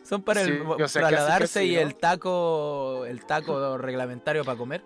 Son 0.04 0.22
para 0.22 0.42
el 0.42 0.58
Sí, 0.58 0.60
o 0.60 0.88
sea, 0.88 1.02
casi, 1.02 1.14
trasladarse 1.14 1.60
casi, 1.60 1.72
y 1.72 1.74
¿no? 1.76 1.80
el 1.82 1.94
taco. 1.96 3.04
El 3.06 3.24
taco 3.26 3.78
reglamentario 3.78 4.44
para 4.44 4.58
comer. 4.58 4.82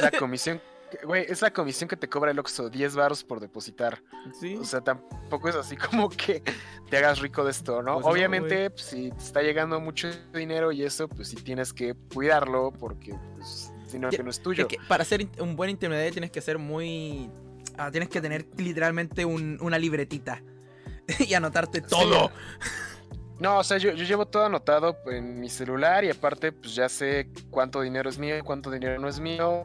La 0.00 0.10
comisión, 0.12 0.60
güey, 1.04 1.24
es 1.28 1.42
la 1.42 1.52
comisión 1.52 1.88
que 1.88 1.96
te 1.96 2.08
cobra 2.08 2.30
el 2.30 2.38
Oxxo, 2.38 2.68
10 2.70 2.94
varos 2.96 3.24
por 3.24 3.40
depositar. 3.40 4.02
Sí. 4.38 4.56
O 4.56 4.64
sea, 4.64 4.80
tampoco 4.80 5.48
es 5.48 5.56
así 5.56 5.76
como 5.76 6.08
que 6.08 6.42
te 6.88 6.96
hagas 6.96 7.18
rico 7.20 7.44
de 7.44 7.50
esto, 7.50 7.82
¿no? 7.82 7.94
Pues 7.94 8.06
no, 8.06 8.12
Obviamente, 8.12 8.70
pues, 8.70 8.84
si 8.84 9.10
te 9.10 9.18
está 9.18 9.42
llegando 9.42 9.80
mucho 9.80 10.08
dinero 10.32 10.72
y 10.72 10.82
eso, 10.82 11.08
pues 11.08 11.28
sí 11.28 11.36
tienes 11.36 11.72
que 11.72 11.94
cuidarlo 12.14 12.72
porque 12.72 13.14
pues, 13.36 13.72
es 13.86 13.92
dinero 13.92 14.10
Ya, 14.10 14.18
que 14.18 14.24
no 14.24 14.30
es 14.30 14.40
tuyo. 14.42 14.62
Es 14.62 14.68
que 14.68 14.78
para 14.88 15.04
ser 15.04 15.26
un 15.38 15.56
buen 15.56 15.70
intermediario 15.70 16.12
tienes 16.12 16.30
que 16.30 16.40
ser 16.40 16.58
muy. 16.58 17.30
ah, 17.78 17.90
tienes 17.90 18.08
que 18.08 18.20
tener 18.20 18.46
literalmente 18.56 19.24
un- 19.24 19.58
una 19.60 19.78
libretita 19.78 20.42
y 21.18 21.34
anotarte 21.34 21.80
todo. 21.80 22.30
No, 23.38 23.58
o 23.60 23.64
sea, 23.64 23.78
yo, 23.78 23.92
yo, 23.92 24.04
llevo 24.04 24.26
todo 24.26 24.44
anotado 24.44 24.98
en 25.06 25.40
mi 25.40 25.48
celular 25.48 26.04
y 26.04 26.10
aparte, 26.10 26.52
pues 26.52 26.74
ya 26.74 26.90
sé 26.90 27.30
cuánto 27.48 27.80
dinero 27.80 28.10
es 28.10 28.18
mío, 28.18 28.34
cuánto 28.44 28.70
dinero 28.70 29.00
no 29.00 29.08
es 29.08 29.18
mío. 29.18 29.64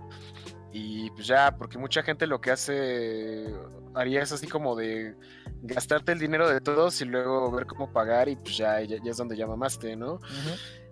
Y 0.78 1.10
pues 1.12 1.26
ya, 1.26 1.56
porque 1.58 1.78
mucha 1.78 2.04
gente 2.04 2.28
lo 2.28 2.42
que 2.42 2.52
hace, 2.52 3.46
haría 3.94 4.22
es 4.22 4.34
así 4.34 4.46
como 4.46 4.76
de 4.76 5.16
gastarte 5.62 6.12
el 6.12 6.20
dinero 6.20 6.50
de 6.50 6.60
todos 6.60 7.00
y 7.00 7.06
luego 7.06 7.50
ver 7.50 7.66
cómo 7.66 7.94
pagar 7.94 8.28
y 8.28 8.36
pues 8.36 8.58
ya, 8.58 8.82
ya, 8.82 8.98
es 9.06 9.16
donde 9.16 9.38
ya 9.38 9.48
mamaste, 9.48 9.96
¿no? 9.96 10.20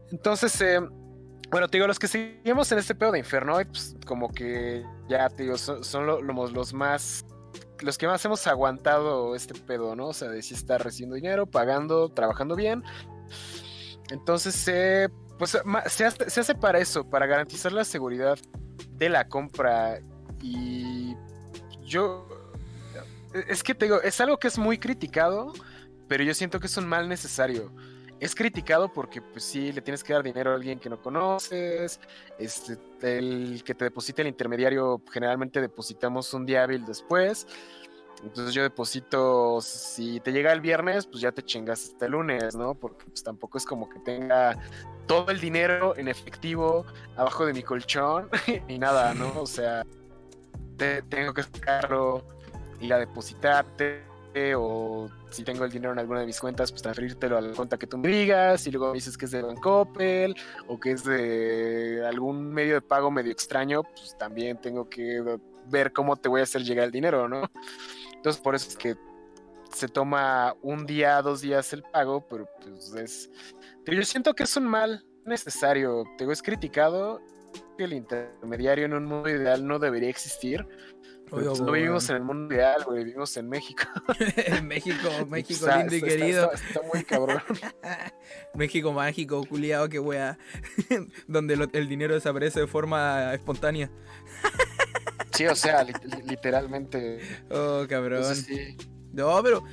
Entonces, 0.10 0.62
eh, 0.62 0.80
bueno, 1.52 1.68
te 1.68 1.76
digo, 1.76 1.88
los 1.88 2.00
que 2.00 2.08
seguimos 2.08 2.72
en 2.72 2.80
este 2.80 2.96
pedo 2.96 3.12
de 3.12 3.20
Inferno, 3.20 3.56
pues 3.56 3.94
como 4.08 4.32
que 4.32 4.86
ya, 5.10 5.28
te 5.28 5.44
digo, 5.44 5.58
son, 5.58 6.08
los 6.08 6.74
más 6.74 7.26
los 7.82 7.98
que 7.98 8.08
más 8.08 8.24
hemos 8.24 8.48
aguantado 8.48 9.36
este 9.36 9.54
pedo, 9.54 9.98
¿no? 9.98 10.08
O 10.08 10.14
sea, 10.14 10.30
de 10.30 10.42
si 10.44 10.54
estar 10.54 10.82
recibiendo 10.82 11.18
dinero, 11.18 11.46
pagando, 11.46 12.08
trabajando 12.08 12.56
bien. 12.56 12.84
Entonces, 14.12 14.66
eh, 14.70 15.10
pues 15.38 15.58
se 15.88 16.06
hace, 16.06 16.56
para 16.56 16.80
eso, 16.80 17.10
para 17.10 17.26
garantizar 17.26 17.74
la 17.74 17.84
seguridad 17.84 18.40
de 18.98 19.10
la 19.10 19.28
compra. 19.28 20.00
Y 20.42 21.16
yo, 21.86 22.28
es 23.48 23.64
que 23.64 23.76
te 23.76 23.86
digo, 23.86 24.02
es 24.02 24.20
algo 24.22 24.38
que 24.38 24.48
es 24.48 24.58
muy 24.58 24.78
criticado, 24.78 25.54
pero 26.08 26.24
yo 26.24 26.34
siento 26.34 26.60
que 26.60 26.68
es 26.68 26.78
un 26.78 26.88
mal 26.88 27.08
necesario. 27.08 27.72
Es 28.20 28.36
criticado 28.36 28.92
porque, 28.94 29.22
pues 29.22 29.44
sí, 29.44 29.74
le 29.74 29.82
tienes 29.82 30.04
que 30.04 30.14
dar 30.14 30.24
dinero 30.24 30.52
a 30.52 30.56
alguien 30.56 30.80
que 30.80 30.90
no 30.90 31.02
conoces. 31.02 32.00
Este, 32.40 32.78
el 33.02 33.64
que 33.66 33.76
te 33.76 33.86
deposite 33.86 34.22
el 34.22 34.30
intermediario, 34.30 35.02
generalmente 35.12 35.60
depositamos 35.60 36.34
un 36.34 36.46
día 36.46 36.64
hábil 36.64 36.86
después. 36.86 37.48
Entonces 38.24 38.54
yo 38.54 38.64
deposito, 38.64 39.60
si 39.62 40.20
te 40.22 40.32
llega 40.32 40.54
el 40.54 40.62
viernes, 40.62 41.06
pues 41.06 41.22
ya 41.22 41.32
te 41.32 41.44
chingas 41.44 41.90
hasta 41.90 42.06
el 42.06 42.14
lunes, 42.14 42.56
¿no? 42.56 42.74
Porque 42.74 43.06
pues 43.06 43.22
tampoco 43.22 43.58
es 43.58 43.66
como 43.66 43.90
que 43.90 44.00
tenga 44.00 44.58
todo 45.08 45.30
el 45.32 45.40
dinero 45.40 45.96
en 45.98 46.08
efectivo 46.08 46.86
abajo 47.18 47.46
de 47.46 47.54
mi 47.54 47.64
colchón 47.64 48.30
y 48.68 48.80
nada, 48.80 49.14
¿no? 49.14 49.42
O 49.42 49.46
sea, 49.46 49.84
te, 50.78 51.02
tengo 51.04 51.34
que 51.34 51.44
sacarlo, 51.44 52.26
ir 52.80 52.94
a 52.94 53.00
depositarte 53.00 54.14
o 54.58 55.10
si 55.30 55.44
tengo 55.44 55.64
el 55.64 55.72
dinero 55.72 55.94
en 55.94 56.00
alguna 56.00 56.22
de 56.22 56.26
mis 56.26 56.40
cuentas, 56.40 56.72
pues 56.72 56.82
transferírtelo 56.82 57.38
a 57.38 57.42
la 57.42 57.54
cuenta 57.54 57.78
que 57.78 57.86
tú 57.86 57.98
me 57.98 58.08
digas 58.08 58.66
y 58.66 58.72
luego 58.72 58.88
me 58.88 58.94
dices 58.94 59.18
que 59.18 59.26
es 59.26 59.32
de 59.32 59.42
Bancoppel 59.42 60.36
o 60.68 60.80
que 60.80 60.92
es 60.92 61.04
de 61.04 62.04
algún 62.08 62.52
medio 62.52 62.76
de 62.76 62.82
pago 62.82 63.12
medio 63.12 63.32
extraño, 63.32 63.84
pues 63.84 64.18
también 64.18 64.60
tengo 64.60 64.90
que 64.90 65.22
ver 65.68 65.94
cómo 65.94 66.16
te 66.16 66.30
voy 66.30 66.42
a 66.42 66.44
hacer 66.44 66.64
llegar 66.64 66.86
el 66.86 66.92
dinero, 66.92 67.28
¿no? 67.28 67.44
Entonces 68.24 68.42
por 68.42 68.56
eso 68.56 68.70
es 68.70 68.78
que 68.78 68.96
se 69.74 69.90
toma 69.90 70.56
un 70.62 70.86
día, 70.86 71.22
dos 71.22 71.42
días 71.42 71.74
el 71.74 71.84
pago, 71.84 72.26
pero 72.30 72.48
pues 72.62 72.94
es... 72.94 73.30
yo 73.86 74.02
siento 74.04 74.34
que 74.34 74.44
es 74.44 74.56
un 74.56 74.66
mal 74.66 75.06
necesario, 75.26 76.06
te 76.18 76.32
es 76.32 76.42
criticado 76.42 77.22
que 77.78 77.84
el 77.84 77.92
intermediario 77.92 78.86
en 78.86 78.94
un 78.94 79.06
mundo 79.06 79.30
ideal 79.30 79.68
no 79.68 79.78
debería 79.78 80.10
existir, 80.10 80.66
pues, 81.34 81.62
no 81.62 81.72
vivimos 81.72 82.08
en 82.12 82.18
el 82.18 82.24
mundo 82.24 82.54
ideal, 82.54 82.84
güey, 82.86 83.04
vivimos 83.04 83.36
en 83.38 83.50
México. 83.50 83.84
en 84.38 84.68
México, 84.68 85.10
México 85.30 85.66
lindo 85.76 85.96
y 85.96 86.02
querido. 86.02 86.52
Está, 86.52 86.82
muy 86.94 87.04
cabrón. 87.04 87.42
México 88.54 88.94
mágico, 88.94 89.44
culiado, 89.44 89.90
qué 89.90 89.98
wea. 89.98 90.38
Donde 91.28 91.56
el 91.74 91.90
dinero 91.90 92.14
desaparece 92.14 92.60
de 92.60 92.68
forma 92.68 93.34
espontánea. 93.34 93.90
Sí, 95.34 95.46
o 95.48 95.56
sea, 95.56 95.86
literalmente. 96.26 97.20
Oh, 97.50 97.86
cabrón. 97.88 98.24
No, 99.12 99.42
pero, 99.44 99.64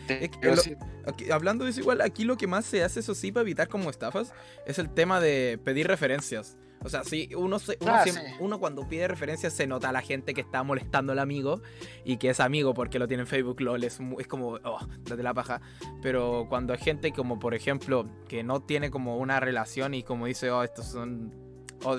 hablando 1.32 1.64
de 1.64 1.70
eso, 1.70 1.80
igual 1.80 2.02
aquí 2.02 2.24
lo 2.24 2.36
que 2.36 2.46
más 2.46 2.66
se 2.66 2.84
hace, 2.84 3.00
eso 3.00 3.14
sí, 3.14 3.32
para 3.32 3.42
evitar 3.42 3.68
como 3.68 3.88
estafas, 3.88 4.34
es 4.66 4.78
el 4.78 4.92
tema 4.92 5.18
de 5.20 5.58
pedir 5.64 5.86
referencias. 5.86 6.58
O 6.82 6.88
sea, 6.88 7.04
sí, 7.04 7.28
uno, 7.36 7.58
ah, 7.86 8.04
uno, 8.38 8.58
cuando 8.58 8.88
pide 8.88 9.06
referencias 9.06 9.52
se 9.52 9.66
nota 9.66 9.90
a 9.90 9.92
la 9.92 10.00
gente 10.00 10.32
que 10.32 10.40
está 10.40 10.62
molestando 10.62 11.12
al 11.12 11.18
amigo 11.18 11.60
y 12.04 12.16
que 12.16 12.30
es 12.30 12.40
amigo 12.40 12.72
porque 12.72 12.98
lo 12.98 13.06
tiene 13.06 13.22
en 13.22 13.26
Facebook, 13.26 13.60
LOL, 13.60 13.84
es, 13.84 13.98
es 14.18 14.26
como, 14.26 14.58
oh, 14.64 14.86
date 15.02 15.22
la 15.22 15.34
paja. 15.34 15.60
Pero 16.00 16.46
cuando 16.48 16.72
hay 16.72 16.78
gente 16.78 17.12
como, 17.12 17.38
por 17.38 17.54
ejemplo, 17.54 18.06
que 18.28 18.42
no 18.42 18.62
tiene 18.62 18.90
como 18.90 19.18
una 19.18 19.40
relación 19.40 19.92
y 19.92 20.02
como 20.02 20.24
dice, 20.24 20.50
oh, 20.50 20.62
estos 20.62 20.86
son... 20.86 21.34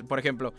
por 0.07 0.17
ejemplo, 0.17 0.53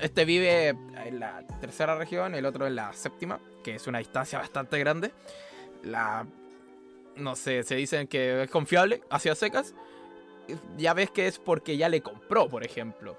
este 0.00 0.24
vive 0.24 0.68
en 0.68 1.20
la 1.20 1.46
tercera 1.60 1.96
región, 1.96 2.34
el 2.34 2.46
otro 2.46 2.66
en 2.66 2.76
la 2.76 2.92
séptima, 2.92 3.40
que 3.62 3.74
es 3.74 3.86
una 3.86 3.98
distancia 3.98 4.38
bastante 4.38 4.78
grande. 4.78 5.12
La... 5.82 6.26
No 7.16 7.34
sé, 7.34 7.64
se 7.64 7.74
dicen 7.74 8.06
que 8.06 8.44
es 8.44 8.50
confiable, 8.50 9.02
hacia 9.10 9.34
secas 9.34 9.74
ya 10.78 10.94
ves 10.94 11.10
que 11.10 11.26
es 11.26 11.38
porque 11.38 11.76
ya 11.76 11.88
le 11.88 12.00
compró, 12.00 12.48
por 12.48 12.64
ejemplo 12.64 13.18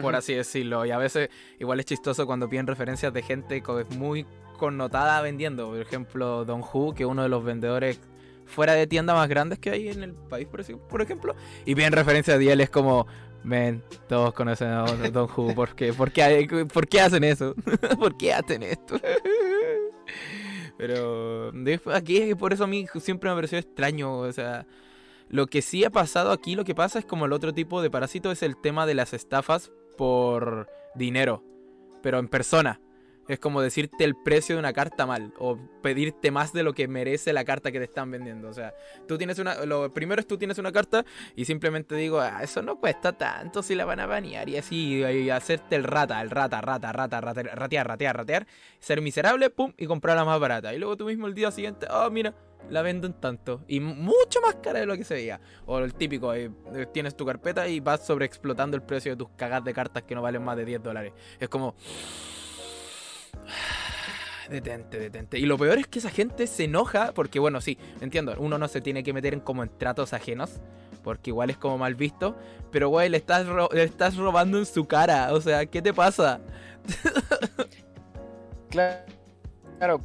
por 0.00 0.14
así 0.14 0.34
decirlo. 0.34 0.84
Y 0.86 0.90
a 0.90 0.98
veces 0.98 1.30
igual 1.58 1.80
es 1.80 1.86
chistoso 1.86 2.26
cuando 2.26 2.48
piden 2.48 2.66
referencias 2.66 3.12
de 3.12 3.22
gente 3.22 3.62
que 3.62 3.80
es 3.80 3.96
muy 3.96 4.26
connotada 4.58 5.20
vendiendo. 5.22 5.68
Por 5.68 5.80
ejemplo, 5.80 6.44
Don 6.44 6.62
Hu, 6.62 6.94
que 6.94 7.04
es 7.04 7.08
uno 7.08 7.22
de 7.22 7.28
los 7.28 7.44
vendedores 7.44 8.00
fuera 8.46 8.74
de 8.74 8.86
tienda 8.86 9.14
más 9.14 9.28
grandes 9.28 9.58
que 9.58 9.70
hay 9.70 9.88
en 9.88 10.02
el 10.02 10.14
país, 10.14 10.48
por 10.48 11.00
ejemplo. 11.00 11.34
Y 11.64 11.74
piden 11.74 11.92
referencias 11.92 12.38
de 12.38 12.52
él, 12.52 12.60
es 12.60 12.70
como, 12.70 13.06
men, 13.42 13.82
todos 14.08 14.32
conocen 14.34 14.68
a 14.68 14.84
Don 14.84 15.28
Hu, 15.34 15.54
¿por 15.54 15.74
qué, 15.74 15.92
¿Por 15.92 16.12
qué, 16.12 16.66
¿por 16.72 16.88
qué 16.88 17.00
hacen 17.00 17.24
eso? 17.24 17.54
¿Por 17.98 18.16
qué 18.16 18.32
hacen 18.32 18.62
esto? 18.62 19.00
Pero 20.76 21.52
aquí 21.92 22.18
es 22.18 22.28
que 22.28 22.36
por 22.36 22.52
eso 22.52 22.64
a 22.64 22.66
mí 22.66 22.86
siempre 23.00 23.28
me 23.28 23.36
pareció 23.36 23.58
extraño, 23.58 24.18
o 24.18 24.32
sea, 24.32 24.66
lo 25.28 25.46
que 25.46 25.60
sí 25.60 25.84
ha 25.84 25.90
pasado 25.90 26.32
aquí, 26.32 26.54
lo 26.54 26.64
que 26.64 26.74
pasa 26.74 26.98
es 26.98 27.04
como 27.04 27.26
el 27.26 27.32
otro 27.32 27.52
tipo 27.52 27.82
de 27.82 27.90
parásito 27.90 28.30
es 28.30 28.42
el 28.42 28.56
tema 28.56 28.86
de 28.86 28.94
las 28.94 29.12
estafas 29.12 29.70
por 29.98 30.68
dinero, 30.94 31.44
pero 32.02 32.18
en 32.18 32.28
persona. 32.28 32.80
Es 33.28 33.38
como 33.38 33.60
decirte 33.60 34.04
el 34.04 34.16
precio 34.16 34.56
de 34.56 34.58
una 34.58 34.72
carta 34.72 35.06
mal 35.06 35.32
o 35.38 35.56
pedirte 35.82 36.30
más 36.30 36.52
de 36.52 36.62
lo 36.62 36.72
que 36.72 36.88
merece 36.88 37.32
la 37.32 37.44
carta 37.44 37.70
que 37.70 37.78
te 37.78 37.84
están 37.84 38.10
vendiendo. 38.10 38.48
O 38.48 38.52
sea, 38.52 38.74
tú 39.06 39.18
tienes 39.18 39.38
una. 39.38 39.64
Lo 39.66 39.92
primero 39.94 40.20
es 40.20 40.26
tú 40.26 40.36
tienes 40.36 40.58
una 40.58 40.72
carta 40.72 41.04
y 41.36 41.44
simplemente 41.44 41.94
digo, 41.94 42.20
ah, 42.20 42.42
eso 42.42 42.62
no 42.62 42.80
cuesta 42.80 43.12
tanto 43.12 43.62
si 43.62 43.74
la 43.74 43.84
van 43.84 44.00
a 44.00 44.06
banear 44.06 44.48
y 44.48 44.56
así 44.56 45.02
hacerte 45.30 45.76
el 45.76 45.84
rata, 45.84 46.20
el 46.20 46.30
rata, 46.30 46.60
rata, 46.60 46.92
rata, 46.92 47.20
rata, 47.20 47.42
ratear, 47.42 47.86
ratear, 47.86 48.16
ratear, 48.16 48.46
ser 48.80 49.00
miserable, 49.00 49.50
pum, 49.50 49.72
y 49.76 49.86
comprarla 49.86 50.24
más 50.24 50.40
barata. 50.40 50.74
Y 50.74 50.78
luego 50.78 50.96
tú 50.96 51.04
mismo 51.06 51.26
el 51.26 51.34
día 51.34 51.50
siguiente, 51.50 51.86
oh, 51.90 52.10
mira, 52.10 52.34
la 52.68 52.82
vendo 52.82 53.06
en 53.06 53.14
tanto. 53.14 53.62
Y 53.68 53.80
mucho 53.80 54.40
más 54.40 54.56
cara 54.56 54.80
de 54.80 54.86
lo 54.86 54.96
que 54.96 55.04
se 55.04 55.14
veía. 55.14 55.40
O 55.66 55.78
el 55.78 55.94
típico, 55.94 56.34
eh, 56.34 56.50
tienes 56.92 57.16
tu 57.16 57.24
carpeta 57.24 57.68
y 57.68 57.80
vas 57.80 58.04
sobreexplotando 58.06 58.76
el 58.76 58.82
precio 58.82 59.12
de 59.12 59.16
tus 59.16 59.28
cagas 59.36 59.64
de 59.64 59.72
cartas 59.72 60.02
que 60.02 60.14
no 60.14 60.22
valen 60.22 60.42
más 60.42 60.56
de 60.56 60.64
10 60.64 60.82
dólares. 60.82 61.12
Es 61.38 61.48
como... 61.48 61.74
Detente, 64.50 64.98
detente. 64.98 65.38
Y 65.38 65.46
lo 65.46 65.56
peor 65.56 65.78
es 65.78 65.86
que 65.86 66.00
esa 66.00 66.10
gente 66.10 66.48
se 66.48 66.64
enoja 66.64 67.12
porque, 67.12 67.38
bueno, 67.38 67.60
sí, 67.60 67.78
entiendo, 68.00 68.34
uno 68.38 68.58
no 68.58 68.66
se 68.66 68.80
tiene 68.80 69.04
que 69.04 69.12
meter 69.12 69.32
en 69.32 69.40
como 69.40 69.62
en 69.62 69.70
tratos 69.78 70.12
ajenos, 70.12 70.60
porque 71.04 71.30
igual 71.30 71.50
es 71.50 71.56
como 71.56 71.78
mal 71.78 71.94
visto, 71.94 72.36
pero, 72.72 72.88
güey, 72.88 73.08
le 73.08 73.16
estás, 73.16 73.46
le 73.72 73.84
estás 73.84 74.16
robando 74.16 74.58
en 74.58 74.66
su 74.66 74.86
cara, 74.86 75.32
o 75.32 75.40
sea, 75.40 75.66
¿qué 75.66 75.80
te 75.80 75.94
pasa? 75.94 76.40
claro, 78.70 80.00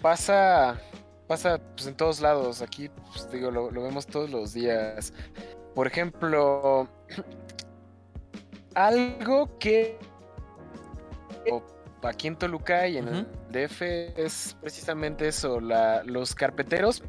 pasa, 0.00 0.80
pasa 1.26 1.60
pues, 1.74 1.88
en 1.88 1.96
todos 1.96 2.20
lados, 2.20 2.62
aquí, 2.62 2.88
pues, 3.10 3.28
digo, 3.32 3.50
lo 3.50 3.82
vemos 3.82 4.06
todos 4.06 4.30
los 4.30 4.52
días. 4.52 5.12
Por 5.74 5.88
ejemplo, 5.88 6.88
algo 8.74 9.58
que 9.58 9.98
aquí 12.02 12.28
en 12.28 12.36
Toluca 12.36 12.86
y 12.86 12.98
en 12.98 13.08
el 13.08 13.26
DF 13.50 13.82
es 13.82 14.56
precisamente 14.60 15.28
eso, 15.28 15.60
la, 15.60 16.02
los 16.04 16.34
carpeteros, 16.34 17.02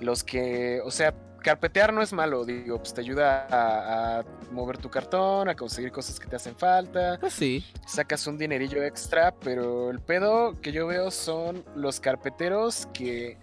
los 0.00 0.24
que, 0.24 0.80
o 0.84 0.90
sea, 0.90 1.14
carpetear 1.40 1.92
no 1.92 2.02
es 2.02 2.12
malo, 2.12 2.44
digo, 2.44 2.78
pues 2.78 2.94
te 2.94 3.00
ayuda 3.00 3.46
a, 3.50 4.24
mover 4.50 4.78
tu 4.78 4.90
cartón, 4.90 5.48
a 5.48 5.54
conseguir 5.54 5.92
cosas 5.92 6.18
que 6.18 6.26
te 6.26 6.36
hacen 6.36 6.56
falta. 6.56 7.18
Pues 7.20 7.32
sí. 7.32 7.64
Sacas 7.86 8.26
un 8.26 8.36
dinerillo 8.36 8.82
extra, 8.82 9.32
pero 9.32 9.90
el 9.90 10.00
pedo 10.00 10.60
que 10.60 10.72
yo 10.72 10.86
veo 10.86 11.10
son 11.10 11.64
los 11.74 12.00
carpeteros 12.00 12.86
que 12.92 13.38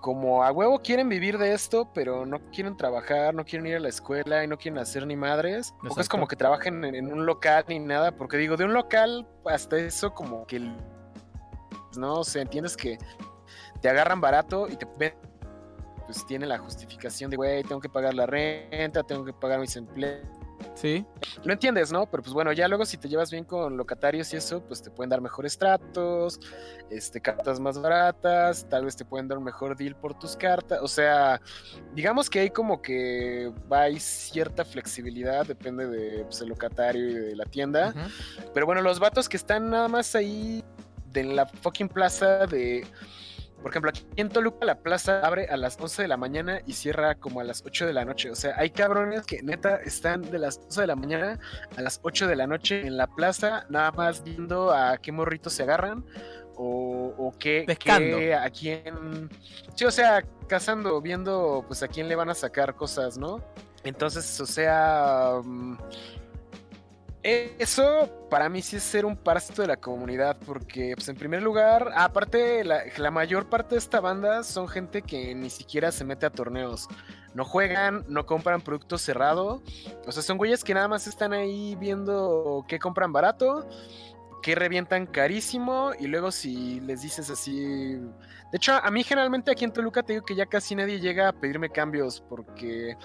como 0.00 0.42
a 0.42 0.50
huevo 0.50 0.80
quieren 0.80 1.08
vivir 1.08 1.38
de 1.38 1.52
esto, 1.52 1.90
pero 1.92 2.26
no 2.26 2.40
quieren 2.50 2.76
trabajar, 2.76 3.34
no 3.34 3.44
quieren 3.44 3.66
ir 3.66 3.76
a 3.76 3.80
la 3.80 3.88
escuela 3.88 4.42
y 4.42 4.46
no 4.46 4.56
quieren 4.56 4.78
hacer 4.78 5.06
ni 5.06 5.16
madres. 5.16 5.74
O 5.88 6.00
es 6.00 6.08
como 6.08 6.26
que 6.26 6.36
trabajen 6.36 6.84
en, 6.84 7.12
un 7.12 7.26
local 7.26 7.64
ni 7.68 7.78
nada, 7.78 8.12
porque 8.12 8.36
digo, 8.36 8.56
de 8.56 8.64
un 8.64 8.72
local 8.72 9.28
hasta 9.44 9.76
eso 9.76 10.12
como 10.14 10.46
que... 10.46 10.60
No, 11.96 12.20
o 12.20 12.24
sea, 12.24 12.42
entiendes 12.42 12.76
que 12.76 12.98
te 13.80 13.88
agarran 13.88 14.20
barato 14.20 14.68
y 14.68 14.76
te 14.76 14.86
ven, 14.98 15.14
pues 16.06 16.24
tiene 16.26 16.46
la 16.46 16.58
justificación 16.58 17.30
de, 17.30 17.36
güey, 17.36 17.62
tengo 17.64 17.80
que 17.80 17.88
pagar 17.88 18.14
la 18.14 18.26
renta, 18.26 19.02
tengo 19.02 19.24
que 19.24 19.32
pagar 19.32 19.60
mis 19.60 19.76
empleos. 19.76 20.26
Sí. 20.74 21.04
Lo 21.44 21.52
entiendes, 21.52 21.92
¿no? 21.92 22.06
Pero 22.10 22.22
pues 22.22 22.32
bueno, 22.32 22.52
ya 22.52 22.68
luego 22.68 22.84
si 22.84 22.96
te 22.96 23.08
llevas 23.08 23.30
bien 23.30 23.44
con 23.44 23.76
locatarios 23.76 24.32
y 24.32 24.36
eso, 24.36 24.62
pues 24.62 24.82
te 24.82 24.90
pueden 24.90 25.10
dar 25.10 25.20
mejores 25.20 25.58
tratos, 25.58 26.40
este, 26.90 27.20
cartas 27.20 27.60
más 27.60 27.80
baratas, 27.80 28.66
tal 28.68 28.84
vez 28.84 28.96
te 28.96 29.04
pueden 29.04 29.28
dar 29.28 29.38
un 29.38 29.44
mejor 29.44 29.76
deal 29.76 29.94
por 29.94 30.18
tus 30.18 30.36
cartas. 30.36 30.80
O 30.82 30.88
sea, 30.88 31.40
digamos 31.94 32.30
que 32.30 32.40
hay 32.40 32.50
como 32.50 32.80
que 32.80 33.52
hay 33.70 34.00
cierta 34.00 34.64
flexibilidad, 34.64 35.46
depende 35.46 35.86
de 35.86 36.24
pues, 36.24 36.40
el 36.40 36.48
locatario 36.48 37.08
y 37.08 37.14
de 37.14 37.36
la 37.36 37.44
tienda. 37.44 37.94
Pero 38.54 38.66
bueno, 38.66 38.80
los 38.82 38.98
vatos 38.98 39.28
que 39.28 39.36
están 39.36 39.70
nada 39.70 39.88
más 39.88 40.14
ahí 40.14 40.64
de 41.12 41.24
la 41.24 41.46
fucking 41.46 41.88
plaza 41.88 42.46
de 42.46 42.86
por 43.62 43.70
ejemplo, 43.70 43.90
aquí 43.90 44.06
en 44.16 44.28
Toluca 44.28 44.64
la 44.64 44.76
plaza 44.76 45.20
abre 45.20 45.46
a 45.46 45.56
las 45.56 45.78
11 45.78 46.02
de 46.02 46.08
la 46.08 46.16
mañana 46.16 46.60
y 46.66 46.72
cierra 46.72 47.14
como 47.14 47.40
a 47.40 47.44
las 47.44 47.62
8 47.64 47.86
de 47.86 47.92
la 47.92 48.04
noche. 48.04 48.30
O 48.30 48.34
sea, 48.34 48.54
hay 48.56 48.70
cabrones 48.70 49.26
que 49.26 49.42
neta 49.42 49.76
están 49.76 50.22
de 50.22 50.38
las 50.38 50.58
11 50.58 50.80
de 50.80 50.86
la 50.86 50.96
mañana 50.96 51.38
a 51.76 51.82
las 51.82 52.00
8 52.02 52.26
de 52.26 52.36
la 52.36 52.46
noche 52.46 52.86
en 52.86 52.96
la 52.96 53.06
plaza, 53.06 53.66
nada 53.68 53.92
más 53.92 54.24
viendo 54.24 54.72
a 54.72 54.96
qué 54.98 55.12
morritos 55.12 55.52
se 55.52 55.62
agarran 55.64 56.04
o, 56.56 57.14
o 57.16 57.34
qué, 57.38 57.66
qué, 57.78 58.34
a 58.34 58.50
quién. 58.50 59.30
Sí, 59.74 59.84
o 59.84 59.90
sea, 59.90 60.24
cazando, 60.46 61.00
viendo 61.00 61.64
pues 61.66 61.82
a 61.82 61.88
quién 61.88 62.08
le 62.08 62.16
van 62.16 62.30
a 62.30 62.34
sacar 62.34 62.74
cosas, 62.74 63.16
¿no? 63.16 63.42
Entonces, 63.84 64.40
o 64.40 64.46
sea. 64.46 65.40
Eso 67.22 68.26
para 68.30 68.48
mí 68.48 68.62
sí 68.62 68.76
es 68.76 68.82
ser 68.82 69.04
un 69.04 69.14
parásito 69.14 69.60
de 69.60 69.68
la 69.68 69.76
comunidad, 69.76 70.38
porque 70.46 70.94
pues 70.94 71.06
en 71.10 71.16
primer 71.16 71.42
lugar, 71.42 71.92
aparte 71.94 72.64
la, 72.64 73.10
mayor 73.10 73.50
parte 73.50 73.74
de 73.74 73.78
esta 73.78 74.00
banda 74.00 74.42
son 74.42 74.68
gente 74.68 75.02
que 75.02 75.34
ni 75.34 75.50
siquiera 75.50 75.92
se 75.92 76.04
mete 76.04 76.24
a 76.24 76.30
torneos, 76.30 76.88
no 77.34 77.44
juegan, 77.44 78.06
no 78.08 78.24
compran 78.24 78.62
producto 78.62 78.96
cerrado, 78.96 79.62
o 80.06 80.12
sea, 80.12 80.22
son 80.22 80.38
güeyes 80.38 80.64
que 80.64 80.72
nada 80.72 80.88
más 80.88 81.06
están 81.06 81.34
ahí 81.34 81.76
viendo 81.76 82.64
qué 82.66 82.78
compran 82.78 83.12
barato, 83.12 83.68
qué 84.42 84.54
revientan 84.54 85.04
carísimo, 85.04 85.92
y 85.98 86.06
luego 86.06 86.30
si 86.32 86.80
les 86.80 87.02
dices 87.02 87.28
así... 87.28 87.98
De 88.50 88.56
hecho, 88.56 88.72
a 88.72 88.90
mí 88.90 89.04
generalmente 89.04 89.50
aquí 89.50 89.64
en 89.64 89.72
Toluca 89.72 90.02
te 90.02 90.14
digo 90.14 90.24
que 90.24 90.34
ya 90.34 90.46
casi 90.46 90.74
nadie 90.74 90.98
llega 91.00 91.28
a 91.28 91.32
pedirme 91.32 91.68
cambios, 91.68 92.22
porque... 92.26 92.96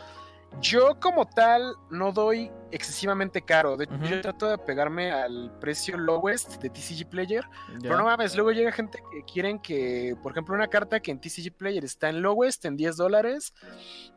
Yo 0.61 0.99
como 0.99 1.25
tal 1.25 1.75
no 1.89 2.11
doy 2.11 2.51
excesivamente 2.71 3.41
caro. 3.41 3.77
De 3.77 3.85
hecho, 3.85 3.97
yo 4.03 4.21
trato 4.21 4.49
de 4.49 4.57
pegarme 4.57 5.11
al 5.11 5.51
precio 5.59 5.97
lowest 5.97 6.61
de 6.61 6.69
TCG 6.69 7.09
Player. 7.09 7.45
Pero 7.81 7.97
no 7.97 8.05
mames, 8.05 8.35
luego 8.35 8.51
llega 8.51 8.71
gente 8.71 8.99
que 9.11 9.23
quieren 9.23 9.59
que, 9.59 10.15
por 10.21 10.31
ejemplo, 10.31 10.55
una 10.55 10.67
carta 10.67 10.99
que 10.99 11.11
en 11.11 11.19
TCG 11.19 11.53
Player 11.55 11.83
está 11.85 12.09
en 12.09 12.21
lowest 12.21 12.65
en 12.65 12.75
10 12.75 12.97
dólares, 12.97 13.53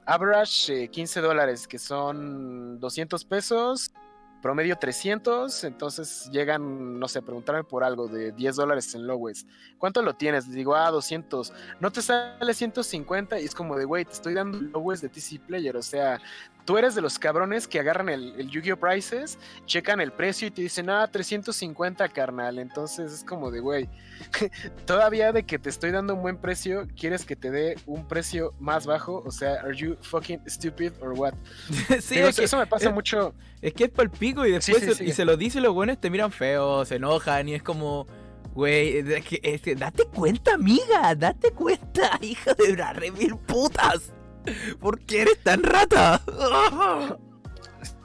average 0.07 0.89
15 0.91 1.19
eh, 1.19 1.23
dólares, 1.23 1.69
que 1.69 1.79
son 1.79 2.81
200 2.81 3.25
pesos 3.25 3.93
promedio 4.41 4.77
300, 4.77 5.65
entonces 5.65 6.29
llegan, 6.31 6.99
no 6.99 7.09
sé, 7.09 7.23
preguntarme 7.23 7.65
por 7.65 7.85
algo 7.85 8.09
de 8.09 8.33
10 8.33 8.57
dólares 8.57 8.95
en 8.95 9.07
lowest. 9.07 9.49
¿Cuánto 9.79 10.03
lo 10.03 10.15
tienes? 10.15 10.51
Digo, 10.51 10.75
ah, 10.75 10.91
200. 10.91 11.53
No 11.81 11.91
te 11.91 12.03
sale 12.03 12.55
150 12.55 13.41
y 13.41 13.45
es 13.45 13.55
como 13.55 13.77
de, 13.77 13.85
güey, 13.85 14.05
te 14.05 14.13
estoy 14.13 14.35
dando 14.35 14.61
lowest 14.61 15.03
de 15.03 15.09
TC 15.09 15.41
Player, 15.47 15.77
o 15.77 15.83
sea, 15.83 16.21
tú 16.69 16.77
eres 16.77 16.95
de 16.95 17.01
los 17.01 17.19
cabrones 17.19 17.67
que 17.67 17.81
agarran 17.81 18.11
el, 18.11 18.47
Yu-Gi-Oh! 18.47 18.77
Prices, 18.77 19.39
checan 19.65 20.03
el 20.03 20.13
precio 20.13 20.49
y 20.49 20.51
te 20.51 20.61
dicen, 20.61 20.91
ah, 20.91 21.09
350, 21.11 22.07
carnal. 22.11 22.59
Entonces 22.59 23.11
es 23.11 23.25
como 23.25 23.51
de, 23.51 23.61
güey, 23.61 23.89
todavía 24.85 25.33
de 25.33 25.45
que 25.45 25.59
te 25.59 25.71
estoy 25.71 25.93
dando 25.93 26.13
un 26.13 26.21
buen 26.21 26.37
precio, 26.37 26.87
quieres 26.95 27.25
que 27.25 27.37
te 27.37 27.51
dé 27.51 27.77
un 27.87 28.07
precio 28.07 28.53
más 28.61 28.85
bajo. 28.85 29.23
O 29.25 29.31
sea, 29.31 29.55
¿are 29.63 29.75
you 29.75 29.97
fucking 30.03 30.43
stupid 30.47 30.93
or 31.01 31.15
what? 31.15 31.33
sí, 32.03 32.19
eso 32.19 32.59
me 32.59 32.67
pasa 32.67 32.91
mucho. 32.91 33.33
Es 33.63 33.73
que 33.73 33.85
es 33.85 33.91
el 33.97 34.11
pico 34.11 34.45
y 34.45 34.53
después 34.53 35.01
y 35.01 35.13
se 35.13 35.25
lo 35.25 35.39
dice 35.39 35.63
los 35.63 35.73
buenos 35.73 35.99
te 35.99 36.11
miran 36.11 36.31
feo, 36.31 36.85
se 36.85 36.97
enojan 36.97 37.49
y 37.49 37.55
es 37.55 37.63
como. 37.63 38.07
Güey, 38.53 39.03
date 39.03 40.05
cuenta, 40.13 40.55
amiga, 40.55 41.15
date 41.15 41.51
cuenta, 41.53 42.19
hija 42.21 42.53
de 42.53 42.73
una 42.73 42.93
re 42.93 43.11
mil 43.11 43.37
putas. 43.37 44.13
¿Por 44.81 45.01
qué 45.01 45.23
eres 45.23 45.43
tan 45.43 45.63
rata? 45.63 46.21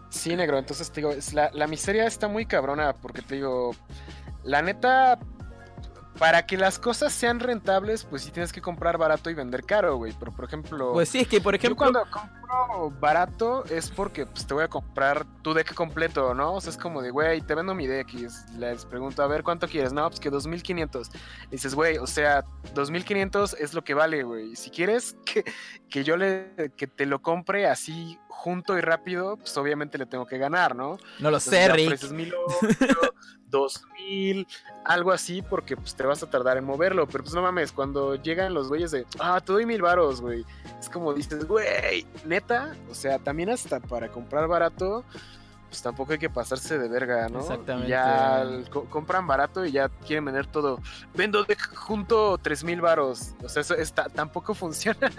Sí, 0.10 0.36
negro, 0.36 0.60
entonces 0.60 0.92
te 0.92 1.02
digo, 1.02 1.12
la, 1.34 1.50
la 1.54 1.66
miseria 1.66 2.06
está 2.06 2.28
muy 2.28 2.46
cabrona 2.46 2.94
porque 2.94 3.24
te 3.24 3.36
digo, 3.36 3.76
la 4.44 4.62
neta, 4.62 5.18
para 6.20 6.46
que 6.46 6.58
las 6.58 6.80
cosas 6.80 7.12
sean 7.12 7.40
rentables, 7.40 8.04
pues 8.04 8.24
sí 8.24 8.32
tienes 8.32 8.54
que 8.54 8.62
comprar 8.62 8.98
barato 8.98 9.30
y 9.30 9.34
vender 9.34 9.64
caro, 9.64 9.98
güey. 9.98 10.14
Pero 10.18 10.32
por 10.32 10.46
ejemplo. 10.46 10.94
Pues 10.94 11.10
sí, 11.10 11.22
es 11.22 11.28
que 11.28 11.42
por 11.42 11.56
ejemplo. 11.56 11.76
cuando 11.78 12.04
compro 12.10 12.92
barato 13.00 13.66
es 13.66 13.90
porque 13.90 14.26
pues, 14.26 14.46
te 14.46 14.54
voy 14.54 14.64
a 14.64 14.68
comprar 14.68 15.26
tu 15.42 15.54
deck 15.54 15.74
completo, 15.74 16.34
¿no? 16.34 16.54
O 16.54 16.62
sea, 16.62 16.72
es 16.72 16.78
como 16.78 17.02
de, 17.02 17.10
güey, 17.10 17.42
te 17.42 17.56
vendo 17.56 17.74
mi 17.74 17.88
deck 17.88 18.14
y 18.14 18.28
les 18.58 18.86
pregunto, 18.86 19.24
a 19.24 19.28
ver, 19.28 19.44
¿cuánto 19.44 19.68
quieres? 19.68 19.92
No, 19.92 20.08
pues 20.08 20.20
que 20.20 20.30
2500. 20.30 21.10
Y 21.48 21.50
dices, 21.52 21.74
güey, 21.74 21.98
o 21.98 22.08
sea, 22.08 22.44
2500 22.74 23.56
es 23.60 23.74
lo 23.74 23.84
que 23.84 23.94
vale, 23.94 24.24
güey. 24.24 24.56
Si 24.56 24.70
quieres 24.70 25.16
que, 25.26 25.44
que 25.90 26.04
yo 26.04 26.18
le. 26.18 26.72
que 26.78 26.88
te 26.88 27.06
lo 27.06 27.22
compre 27.22 27.68
así 27.68 28.20
junto 28.44 28.78
y 28.78 28.82
rápido, 28.82 29.38
pues 29.38 29.56
obviamente 29.56 29.98
le 29.98 30.06
tengo 30.06 30.26
que 30.26 30.38
ganar, 30.38 30.76
¿no? 30.76 30.98
No 31.20 31.32
lo 31.32 31.40
sé, 31.40 31.70
Rick. 31.70 31.98
2000, 33.48 34.48
algo 34.84 35.14
así, 35.14 35.42
porque 35.42 35.78
pues 35.78 35.96
te 35.96 36.04
vas 36.04 36.24
a 36.24 36.30
tardar 36.30 36.58
en 36.58 36.66
moverlo. 36.66 37.08
Pero 37.08 37.24
pues 37.24 37.34
no 37.34 37.42
mames, 37.42 37.72
cuando 37.72 38.16
llegan 38.16 38.54
los 38.54 38.68
güeyes 38.68 38.92
de, 38.92 39.06
ah, 39.22 39.40
te 39.40 39.54
doy 39.54 39.66
mil 39.66 39.82
varos, 39.82 40.20
güey. 40.20 40.44
Es 40.78 40.90
como 40.90 41.14
dices, 41.14 41.48
güey, 41.48 42.06
neta, 42.26 42.76
o 42.92 42.94
sea, 42.94 43.18
también 43.18 43.50
hasta 43.50 43.80
para 43.80 44.10
comprar 44.10 44.50
barato, 44.50 45.06
pues 45.74 45.82
tampoco 45.82 46.12
hay 46.12 46.20
que 46.20 46.30
pasarse 46.30 46.78
de 46.78 46.88
verga, 46.88 47.28
¿no? 47.30 47.40
Exactamente. 47.40 47.90
ya 47.90 48.46
compran 48.92 49.26
barato 49.26 49.66
y 49.66 49.72
ya 49.72 49.90
quieren 49.90 50.24
vender 50.24 50.46
todo. 50.46 50.80
Vendo 51.16 51.46
de 51.46 51.58
junto 51.74 52.38
tres 52.38 52.64
mil 52.64 52.80
varos. 52.80 53.34
O 53.44 53.50
sea, 53.50 53.62
eso 53.62 53.74
está, 53.74 54.08
tampoco 54.08 54.54
funciona 54.54 55.12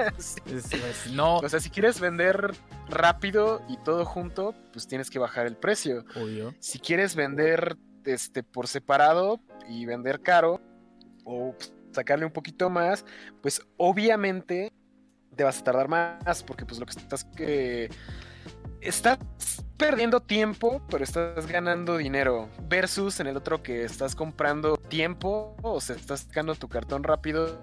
no. 1.10 1.38
O 1.38 1.48
sea, 1.48 1.58
si 1.58 1.70
quieres 1.70 1.98
vender 1.98 2.54
rápido 2.88 3.62
y 3.68 3.78
todo 3.78 4.04
junto, 4.04 4.54
pues 4.72 4.86
tienes 4.86 5.10
que 5.10 5.18
bajar 5.18 5.46
el 5.46 5.56
precio. 5.56 6.04
Obvio. 6.14 6.54
Si 6.60 6.78
quieres 6.78 7.16
vender 7.16 7.76
este, 8.04 8.44
por 8.44 8.68
separado 8.68 9.40
y 9.68 9.86
vender 9.86 10.20
caro 10.20 10.60
o 11.24 11.56
sacarle 11.90 12.26
un 12.26 12.32
poquito 12.32 12.70
más, 12.70 13.04
pues 13.42 13.60
obviamente 13.76 14.72
te 15.34 15.42
vas 15.42 15.58
a 15.58 15.64
tardar 15.64 15.88
más 15.88 16.44
porque 16.44 16.64
pues 16.64 16.78
lo 16.78 16.86
que 16.86 16.92
estás 16.92 17.24
que 17.24 17.90
estás 18.84 19.18
perdiendo 19.76 20.20
tiempo, 20.20 20.82
pero 20.88 21.04
estás 21.04 21.46
ganando 21.46 21.96
dinero 21.96 22.48
versus 22.68 23.18
en 23.20 23.26
el 23.26 23.36
otro 23.36 23.62
que 23.62 23.84
estás 23.84 24.14
comprando 24.14 24.76
tiempo 24.76 25.56
o 25.62 25.80
sea, 25.80 25.96
estás 25.96 26.20
sacando 26.20 26.54
tu 26.54 26.68
cartón 26.68 27.02
rápido, 27.02 27.58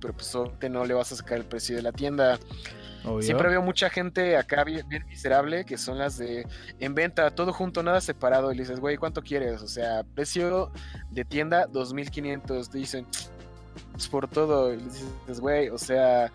pero 0.00 0.14
pues 0.14 0.32
no 0.70 0.84
le 0.84 0.94
vas 0.94 1.12
a 1.12 1.16
sacar 1.16 1.38
el 1.38 1.44
precio 1.44 1.76
de 1.76 1.82
la 1.82 1.92
tienda. 1.92 2.38
Siempre 3.20 3.48
veo 3.48 3.62
mucha 3.62 3.88
gente 3.88 4.36
acá 4.36 4.62
bien, 4.62 4.86
miserable 5.08 5.64
que 5.64 5.78
son 5.78 5.98
las 5.98 6.18
de 6.18 6.46
en 6.80 6.94
venta, 6.94 7.30
todo 7.30 7.52
junto, 7.52 7.82
nada 7.82 8.00
separado. 8.00 8.52
Y 8.52 8.56
le 8.56 8.62
dices, 8.62 8.78
güey, 8.78 8.98
¿cuánto 8.98 9.22
quieres? 9.22 9.62
O 9.62 9.68
sea, 9.68 10.04
precio 10.14 10.70
de 11.10 11.24
tienda 11.24 11.66
2500. 11.66 12.68
Te 12.68 12.78
dicen, 12.78 13.06
por 14.10 14.28
todo. 14.28 14.72
Y 14.72 14.76
le 14.76 14.84
dices, 14.84 15.40
güey, 15.40 15.70
o 15.70 15.78
sea, 15.78 16.30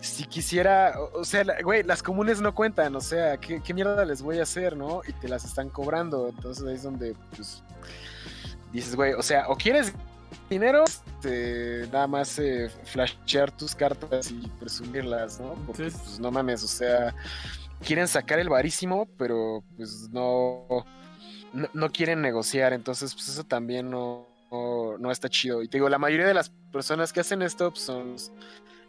si 0.00 0.24
quisiera, 0.24 0.94
o, 1.14 1.24
sea, 1.24 1.44
güey, 1.62 1.82
las 1.82 2.02
comunes 2.02 2.40
no 2.40 2.54
cuentan. 2.54 2.94
O 2.96 3.00
sea, 3.00 3.36
¿qué, 3.36 3.60
¿qué, 3.62 3.74
mierda 3.74 4.04
les 4.04 4.22
voy 4.22 4.38
a 4.38 4.42
hacer, 4.42 4.76
no? 4.76 5.02
Y 5.06 5.12
te 5.12 5.28
las 5.28 5.44
están 5.44 5.68
cobrando. 5.68 6.28
Entonces 6.28 6.66
ahí 6.66 6.74
es 6.74 6.82
donde, 6.82 7.14
pues, 7.34 7.62
dices, 8.72 8.96
güey, 8.96 9.12
o 9.14 9.22
sea, 9.22 9.48
o 9.48 9.56
quieres 9.56 9.92
dinero, 10.48 10.84
este, 10.84 11.88
nada 11.92 12.06
más 12.06 12.38
eh, 12.38 12.68
flashear 12.84 13.50
tus 13.50 13.74
cartas 13.74 14.30
y 14.30 14.48
presumirlas, 14.58 15.40
¿no? 15.40 15.54
Porque 15.66 15.84
pues 15.84 16.18
no 16.18 16.30
mames, 16.30 16.64
o 16.64 16.68
sea, 16.68 17.14
quieren 17.84 18.08
sacar 18.08 18.38
el 18.38 18.48
varísimo, 18.48 19.08
pero 19.16 19.62
pues 19.76 20.08
no, 20.10 20.66
no, 21.72 21.90
quieren 21.90 22.20
negociar, 22.20 22.72
entonces 22.72 23.14
pues 23.14 23.28
eso 23.28 23.44
también 23.44 23.90
no, 23.90 24.26
no, 24.50 25.10
está 25.10 25.28
chido. 25.28 25.62
Y 25.62 25.68
te 25.68 25.78
digo, 25.78 25.88
la 25.88 25.98
mayoría 25.98 26.26
de 26.26 26.34
las 26.34 26.50
personas 26.72 27.12
que 27.12 27.20
hacen 27.20 27.42
esto 27.42 27.70
pues, 27.70 27.82
son 27.82 28.16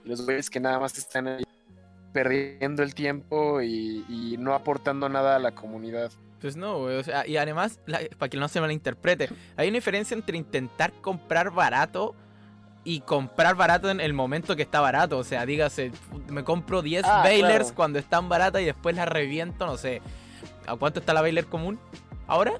los 0.03 0.25
güeyes 0.25 0.49
que 0.49 0.59
nada 0.59 0.79
más 0.79 0.97
están 0.97 1.27
ahí 1.27 1.43
perdiendo 2.13 2.83
el 2.83 2.93
tiempo 2.93 3.61
y 3.61 4.35
no 4.39 4.53
aportando 4.53 5.09
nada 5.09 5.35
a 5.35 5.39
la 5.39 5.51
comunidad. 5.51 6.11
Pues 6.41 6.55
no, 6.55 6.79
güey. 6.79 6.97
O 6.97 7.03
sea, 7.03 7.25
y 7.27 7.37
además, 7.37 7.79
para 8.17 8.29
que 8.29 8.37
no 8.37 8.47
se 8.47 8.59
malinterprete, 8.59 9.29
hay 9.55 9.67
una 9.69 9.77
diferencia 9.77 10.15
entre 10.15 10.37
intentar 10.37 10.91
comprar 10.93 11.51
barato 11.51 12.15
y 12.83 13.01
comprar 13.01 13.55
barato 13.55 13.91
en 13.91 13.99
el 13.99 14.13
momento 14.13 14.55
que 14.55 14.63
está 14.63 14.81
barato. 14.81 15.19
O 15.19 15.23
sea, 15.23 15.45
dígase, 15.45 15.91
me 16.29 16.43
compro 16.43 16.81
10 16.81 17.05
ah, 17.05 17.21
Bailers 17.23 17.71
cuando 17.71 17.99
están 17.99 18.27
baratas 18.27 18.63
y 18.63 18.65
después 18.65 18.95
las 18.95 19.07
reviento, 19.07 19.67
no 19.67 19.77
sé. 19.77 20.01
¿A 20.65 20.75
cuánto 20.75 20.99
está 20.99 21.13
la 21.13 21.21
Bailer 21.21 21.45
común? 21.45 21.79
¿Ahora? 22.25 22.53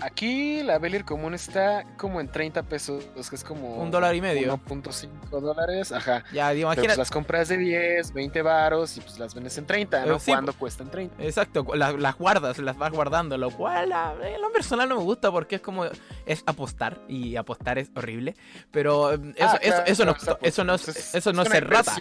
Aquí 0.00 0.62
la 0.62 0.78
Belir 0.78 1.04
común 1.04 1.34
está 1.34 1.84
como 1.96 2.20
en 2.20 2.28
30 2.28 2.62
pesos, 2.64 3.04
que 3.28 3.36
es 3.36 3.42
como... 3.44 3.76
Un 3.76 3.90
dólar 3.90 4.14
y 4.14 4.20
medio. 4.20 4.56
1.5 4.58 5.40
dólares, 5.40 5.90
ajá. 5.92 6.22
Ya, 6.32 6.48
Pero, 6.48 6.60
imagínate. 6.60 6.88
pues, 6.88 6.98
las 6.98 7.10
compras 7.10 7.48
de 7.48 7.56
10, 7.56 8.12
20 8.12 8.42
varos 8.42 8.96
y 8.96 9.00
pues 9.00 9.18
las 9.18 9.34
vendes 9.34 9.56
en 9.58 9.66
30, 9.66 10.04
¿no? 10.06 10.16
Eh, 10.16 10.20
sí, 10.20 10.30
Cuando 10.30 10.52
cuestan 10.52 10.90
30. 10.90 11.22
Exacto, 11.22 11.66
la- 11.74 11.92
las 11.92 12.16
guardas, 12.16 12.58
las 12.58 12.76
vas 12.76 12.92
guardando, 12.92 13.36
lo 13.38 13.50
cual 13.50 13.92
a 13.92 14.14
en 14.22 14.40
lo 14.40 14.52
personal 14.52 14.88
no 14.88 14.96
me 14.96 15.02
gusta 15.02 15.30
porque 15.32 15.56
es 15.56 15.60
como 15.60 15.84
es 16.26 16.42
apostar 16.46 17.00
y 17.08 17.36
apostar 17.36 17.78
es 17.78 17.90
horrible, 17.94 18.36
pero 18.70 19.12
eh, 19.14 19.18
eso, 19.36 19.48
Ah, 19.48 19.58
eso, 19.62 19.74
claro, 19.76 19.84
eso 19.86 20.04
no 20.04 20.14
claro, 20.14 20.38
eso 20.42 20.64
no 20.64 20.72
pues, 20.78 20.88
es- 20.88 21.14
eso 21.14 21.32
no 21.32 21.42
es 21.42 21.48
se 21.48 21.58
una 21.58 21.66
rata. 21.66 21.96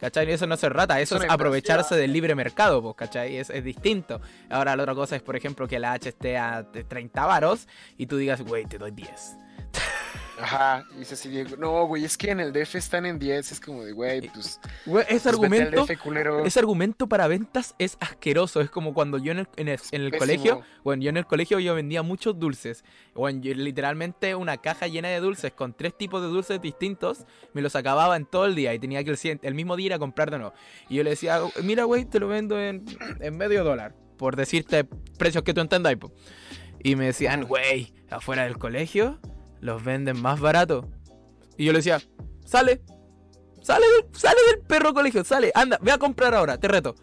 ¿Cachai? 0.00 0.30
Eso 0.30 0.46
no 0.46 0.56
se 0.56 0.68
rata, 0.68 1.00
eso 1.00 1.16
Es 1.16 1.24
es, 1.24 1.30
aprovecharse 1.30 1.94
del 1.96 2.12
libre 2.12 2.34
mercado, 2.34 2.82
pues, 2.82 2.96
¿cachai? 2.96 3.36
Es, 3.36 3.50
es 3.50 3.64
distinto. 3.64 4.20
Ahora 4.48 4.74
la 4.76 4.82
otra 4.82 4.94
cosa 4.94 5.16
es, 5.16 5.22
por 5.22 5.36
ejemplo, 5.36 5.68
que 5.68 5.78
la 5.78 5.92
H 5.92 6.08
esté 6.08 6.36
a 6.36 6.62
de 6.62 6.84
30 6.84 7.26
varos 7.26 7.68
y 7.96 8.06
tú 8.06 8.16
digas, 8.16 8.42
güey, 8.42 8.64
te 8.64 8.78
doy 8.78 8.90
10. 8.90 9.36
Ajá, 10.40 10.84
y 10.94 11.00
dice 11.00 11.14
así, 11.14 11.28
Diego, 11.28 11.56
no, 11.56 11.86
güey, 11.86 12.04
es 12.04 12.16
que 12.16 12.30
en 12.30 12.40
el 12.40 12.52
DF 12.52 12.76
están 12.76 13.04
en 13.06 13.18
10, 13.18 13.52
es 13.52 13.60
como 13.60 13.84
de, 13.84 13.92
güey, 13.92 14.28
pues... 14.30 14.58
Güey, 14.86 15.04
ese 15.08 15.12
pues, 15.14 15.26
argumento, 15.26 15.82
DF, 15.84 16.46
ese 16.46 16.58
argumento 16.60 17.08
para 17.08 17.26
ventas 17.28 17.74
es 17.78 17.96
asqueroso. 18.00 18.60
Es 18.60 18.70
como 18.70 18.94
cuando 18.94 19.18
yo 19.18 19.32
en 19.32 19.40
el, 19.40 19.48
en 19.56 19.68
el- 19.68 19.80
en 19.92 20.00
el 20.02 20.10
colegio, 20.18 20.62
bueno, 20.84 21.02
yo 21.02 21.10
en 21.10 21.16
el 21.16 21.26
colegio 21.26 21.58
yo 21.58 21.74
vendía 21.74 22.02
muchos 22.02 22.38
dulces. 22.38 22.84
Bueno, 23.14 23.40
yo 23.42 23.52
literalmente 23.54 24.34
una 24.34 24.56
caja 24.58 24.86
llena 24.86 25.08
de 25.08 25.20
dulces 25.20 25.52
con 25.52 25.74
tres 25.74 25.96
tipos 25.96 26.22
de 26.22 26.28
dulces 26.28 26.60
distintos, 26.60 27.26
me 27.52 27.60
los 27.62 27.76
acababa 27.76 28.16
en 28.16 28.24
todo 28.26 28.46
el 28.46 28.54
día 28.54 28.72
y 28.72 28.78
tenía 28.78 29.04
que 29.04 29.10
el, 29.10 29.40
el 29.42 29.54
mismo 29.54 29.76
día 29.76 29.86
ir 29.86 29.92
a 29.94 29.98
comprar 29.98 30.30
de 30.30 30.38
nuevo. 30.38 30.54
Y 30.88 30.96
yo 30.96 31.02
le 31.04 31.10
decía, 31.10 31.40
mira, 31.62 31.84
güey, 31.84 32.04
te 32.04 32.18
lo 32.20 32.28
vendo 32.28 32.58
en, 32.60 32.84
en 33.20 33.36
medio 33.36 33.62
dólar, 33.64 33.94
por 34.16 34.36
decirte 34.36 34.84
precios 35.18 35.44
que 35.44 35.52
tú 35.54 35.60
entendáis. 35.60 35.98
po". 35.98 36.12
Y 36.82 36.96
me 36.96 37.04
decían, 37.06 37.44
güey, 37.44 37.92
afuera 38.10 38.44
del 38.44 38.56
colegio 38.56 39.18
los 39.60 39.82
venden 39.84 40.20
más 40.20 40.40
barato. 40.40 40.88
Y 41.56 41.66
yo 41.66 41.72
le 41.72 41.78
decía, 41.78 42.00
sale, 42.44 42.82
sale, 43.62 43.86
del- 43.86 44.14
sale 44.18 44.38
del 44.50 44.60
perro 44.66 44.94
colegio, 44.94 45.22
sale, 45.24 45.52
anda, 45.54 45.78
ve 45.82 45.92
a 45.92 45.98
comprar 45.98 46.34
ahora, 46.34 46.58
te 46.58 46.68
reto. 46.68 46.94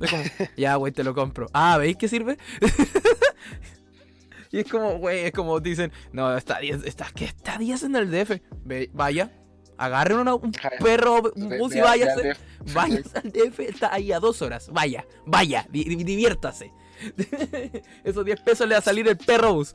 Es 0.00 0.10
como, 0.10 0.22
ya, 0.56 0.74
güey, 0.76 0.92
te 0.92 1.04
lo 1.04 1.14
compro. 1.14 1.46
Ah, 1.52 1.76
¿veis 1.78 1.96
que 1.96 2.08
sirve? 2.08 2.38
y 4.50 4.60
es 4.60 4.70
como, 4.70 4.98
güey, 4.98 5.26
es 5.26 5.32
como 5.32 5.60
dicen, 5.60 5.92
no, 6.12 6.36
está 6.36 6.58
10, 6.58 6.84
está, 6.84 7.06
¿qué 7.14 7.26
está 7.26 7.58
10 7.58 7.82
en 7.84 7.96
el 7.96 8.10
DF? 8.10 8.40
Ve- 8.64 8.90
vaya, 8.92 9.30
agarren 9.76 10.18
una- 10.18 10.34
un 10.34 10.52
perro, 10.80 11.22
un 11.36 11.58
bus 11.58 11.74
y 11.76 11.80
váyase. 11.80 12.30
DF. 12.30 12.38
Vayas 12.74 13.14
al 13.14 13.30
DF, 13.30 13.60
está 13.60 13.94
ahí 13.94 14.10
a 14.12 14.18
dos 14.20 14.42
horas. 14.42 14.68
Vaya, 14.72 15.06
vaya, 15.24 15.66
di- 15.70 15.84
di- 15.84 16.02
diviértase. 16.04 16.72
Esos 18.04 18.24
10 18.24 18.40
pesos 18.40 18.66
le 18.68 18.74
va 18.74 18.80
a 18.80 18.82
salir 18.82 19.06
el 19.08 19.16
perro 19.16 19.54
bus. 19.54 19.74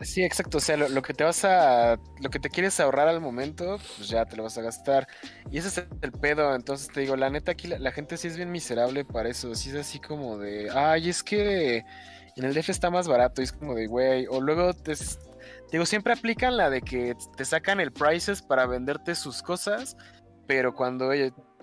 Sí, 0.00 0.22
exacto. 0.22 0.58
O 0.58 0.60
sea, 0.60 0.76
lo, 0.76 1.02
que 1.02 1.14
te 1.14 1.24
vas 1.24 1.44
a. 1.44 1.98
Lo 2.20 2.30
que 2.30 2.38
te 2.38 2.50
quieres 2.50 2.78
ahorrar 2.80 3.08
al 3.08 3.20
momento, 3.20 3.78
pues 3.96 4.08
ya 4.08 4.24
te 4.26 4.36
lo 4.36 4.42
vas 4.42 4.58
a 4.58 4.62
gastar. 4.62 5.06
Y 5.50 5.58
ese 5.58 5.68
es 5.68 5.86
el 6.02 6.12
pedo. 6.12 6.54
Entonces 6.54 6.88
te 6.88 7.00
digo, 7.00 7.16
la 7.16 7.30
neta, 7.30 7.52
aquí 7.52 7.68
la, 7.68 7.92
gente 7.92 8.16
sí 8.16 8.28
es 8.28 8.36
bien 8.36 8.50
miserable 8.50 9.04
para 9.04 9.28
eso. 9.28 9.54
Sí 9.54 9.70
es 9.70 9.76
así 9.76 10.00
como 10.00 10.36
de. 10.38 10.70
Ay, 10.74 11.08
es 11.08 11.22
que 11.22 11.84
en 12.36 12.44
el 12.44 12.54
DF 12.54 12.70
está 12.70 12.90
más 12.90 13.08
barato. 13.08 13.40
Y 13.40 13.44
es 13.44 13.52
como 13.52 13.74
de, 13.74 13.86
güey. 13.86 14.26
O 14.28 14.40
luego 14.40 14.74
te. 14.74 14.94
Digo, 15.70 15.86
siempre 15.86 16.12
aplican 16.12 16.56
la 16.56 16.70
de 16.70 16.82
que 16.82 17.14
te 17.36 17.44
sacan 17.44 17.80
el 17.80 17.92
prices 17.92 18.42
para 18.42 18.66
venderte 18.66 19.14
sus 19.14 19.42
cosas. 19.42 19.96
Pero 20.46 20.74
cuando 20.74 21.10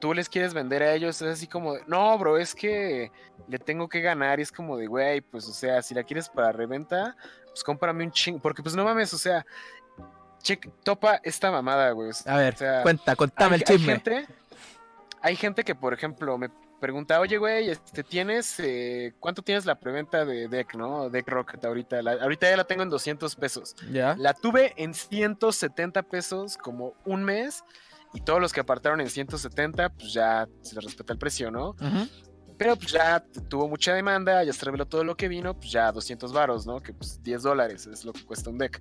tú 0.01 0.13
les 0.13 0.27
quieres 0.27 0.53
vender 0.53 0.83
a 0.83 0.93
ellos, 0.93 1.21
es 1.21 1.27
así 1.37 1.47
como, 1.47 1.75
de, 1.75 1.83
no, 1.87 2.17
bro, 2.17 2.37
es 2.37 2.53
que 2.53 3.09
le 3.47 3.57
tengo 3.59 3.87
que 3.87 4.01
ganar. 4.01 4.39
Y 4.39 4.43
es 4.43 4.51
como 4.51 4.75
de, 4.75 4.87
güey, 4.87 5.21
pues, 5.21 5.47
o 5.47 5.53
sea, 5.53 5.81
si 5.81 5.93
la 5.95 6.03
quieres 6.03 6.27
para 6.27 6.51
reventa, 6.51 7.15
pues 7.45 7.63
cómprame 7.63 8.03
un 8.03 8.11
chingo. 8.11 8.39
Porque, 8.39 8.61
pues, 8.61 8.75
no 8.75 8.83
mames, 8.83 9.13
o 9.13 9.17
sea, 9.17 9.45
check, 10.41 10.67
topa 10.83 11.21
esta 11.23 11.51
mamada, 11.51 11.91
güey. 11.91 12.09
o 12.09 12.13
sea, 12.13 12.33
A 12.33 12.37
ver, 12.37 12.53
o 12.55 12.57
sea, 12.57 12.81
cuenta, 12.83 13.15
contame 13.15 13.55
hay, 13.55 13.61
el 13.61 13.71
hay 13.71 13.77
chisme. 13.77 13.93
gente, 13.93 14.27
hay 15.21 15.35
gente 15.37 15.63
que, 15.63 15.75
por 15.75 15.93
ejemplo, 15.93 16.37
me 16.37 16.49
pregunta, 16.79 17.19
oye, 17.19 17.37
güey, 17.37 17.69
este, 17.69 18.03
¿tienes, 18.03 18.59
eh, 18.59 19.13
cuánto 19.19 19.43
tienes 19.43 19.65
la 19.67 19.75
preventa 19.75 20.25
de 20.25 20.47
Deck, 20.47 20.73
no? 20.73 21.11
Deck 21.11 21.27
Rocket 21.29 21.63
ahorita. 21.63 22.01
La- 22.01 22.13
ahorita 22.13 22.49
ya 22.49 22.57
la 22.57 22.63
tengo 22.63 22.81
en 22.81 22.89
200 22.89 23.35
pesos. 23.35 23.75
¿Ya? 23.91 24.15
La 24.17 24.33
tuve 24.33 24.73
en 24.77 24.95
170 24.95 26.01
pesos 26.01 26.57
como 26.57 26.95
un 27.05 27.23
mes. 27.23 27.63
Y 28.13 28.21
todos 28.21 28.41
los 28.41 28.51
que 28.51 28.59
apartaron 28.59 29.01
en 29.01 29.09
170, 29.09 29.89
pues 29.89 30.13
ya 30.13 30.47
se 30.61 30.75
les 30.75 30.83
respeta 30.83 31.13
el 31.13 31.19
precio, 31.19 31.51
¿no? 31.51 31.69
Ujú. 31.69 32.07
Pero 32.57 32.75
pues 32.75 32.91
ya 32.91 33.25
tuvo 33.49 33.67
mucha 33.67 33.93
demanda, 33.93 34.43
ya 34.43 34.53
se 34.53 34.63
reveló 34.65 34.85
todo 34.85 35.03
lo 35.03 35.15
que 35.15 35.27
vino, 35.27 35.55
pues 35.55 35.71
ya 35.71 35.91
200 35.91 36.31
varos, 36.31 36.67
¿no? 36.67 36.79
Que 36.79 36.93
pues 36.93 37.21
10 37.23 37.41
dólares 37.41 37.87
es 37.87 38.05
lo 38.05 38.13
que 38.13 38.23
cuesta 38.23 38.49
un 38.49 38.57
deck. 38.57 38.79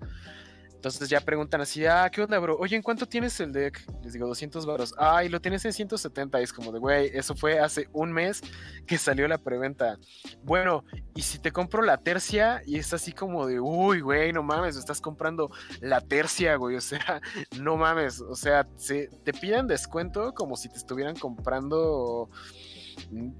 Entonces 0.80 1.10
ya 1.10 1.20
preguntan 1.20 1.60
así, 1.60 1.84
ah, 1.84 2.08
¿qué 2.10 2.22
onda, 2.22 2.38
bro? 2.38 2.56
Oye, 2.56 2.74
¿en 2.74 2.80
cuánto 2.80 3.04
tienes 3.04 3.38
el 3.38 3.52
deck? 3.52 3.84
Les 4.02 4.14
digo, 4.14 4.26
200 4.26 4.64
varos. 4.64 4.94
Ah, 4.96 5.22
lo 5.24 5.38
tienes 5.38 5.62
en 5.66 5.74
170. 5.74 6.40
Y 6.40 6.44
es 6.44 6.54
como 6.54 6.72
de, 6.72 6.78
güey, 6.78 7.10
eso 7.12 7.34
fue 7.34 7.58
hace 7.58 7.90
un 7.92 8.10
mes 8.10 8.40
que 8.86 8.96
salió 8.96 9.28
la 9.28 9.36
preventa. 9.36 9.98
Bueno, 10.42 10.86
y 11.14 11.20
si 11.20 11.38
te 11.38 11.52
compro 11.52 11.82
la 11.82 11.98
tercia 11.98 12.62
y 12.64 12.78
es 12.78 12.94
así 12.94 13.12
como 13.12 13.46
de, 13.46 13.60
uy, 13.60 14.00
güey, 14.00 14.32
no 14.32 14.42
mames, 14.42 14.76
estás 14.76 15.02
comprando 15.02 15.50
la 15.82 16.00
tercia, 16.00 16.56
güey. 16.56 16.76
O 16.80 16.82
sea, 16.82 17.20
no 17.60 17.76
mames. 17.76 18.22
O 18.22 18.34
sea, 18.34 18.66
se, 18.76 19.08
te 19.22 19.34
piden 19.34 19.66
descuento 19.66 20.32
como 20.32 20.56
si 20.56 20.70
te 20.70 20.78
estuvieran 20.78 21.14
comprando 21.14 22.30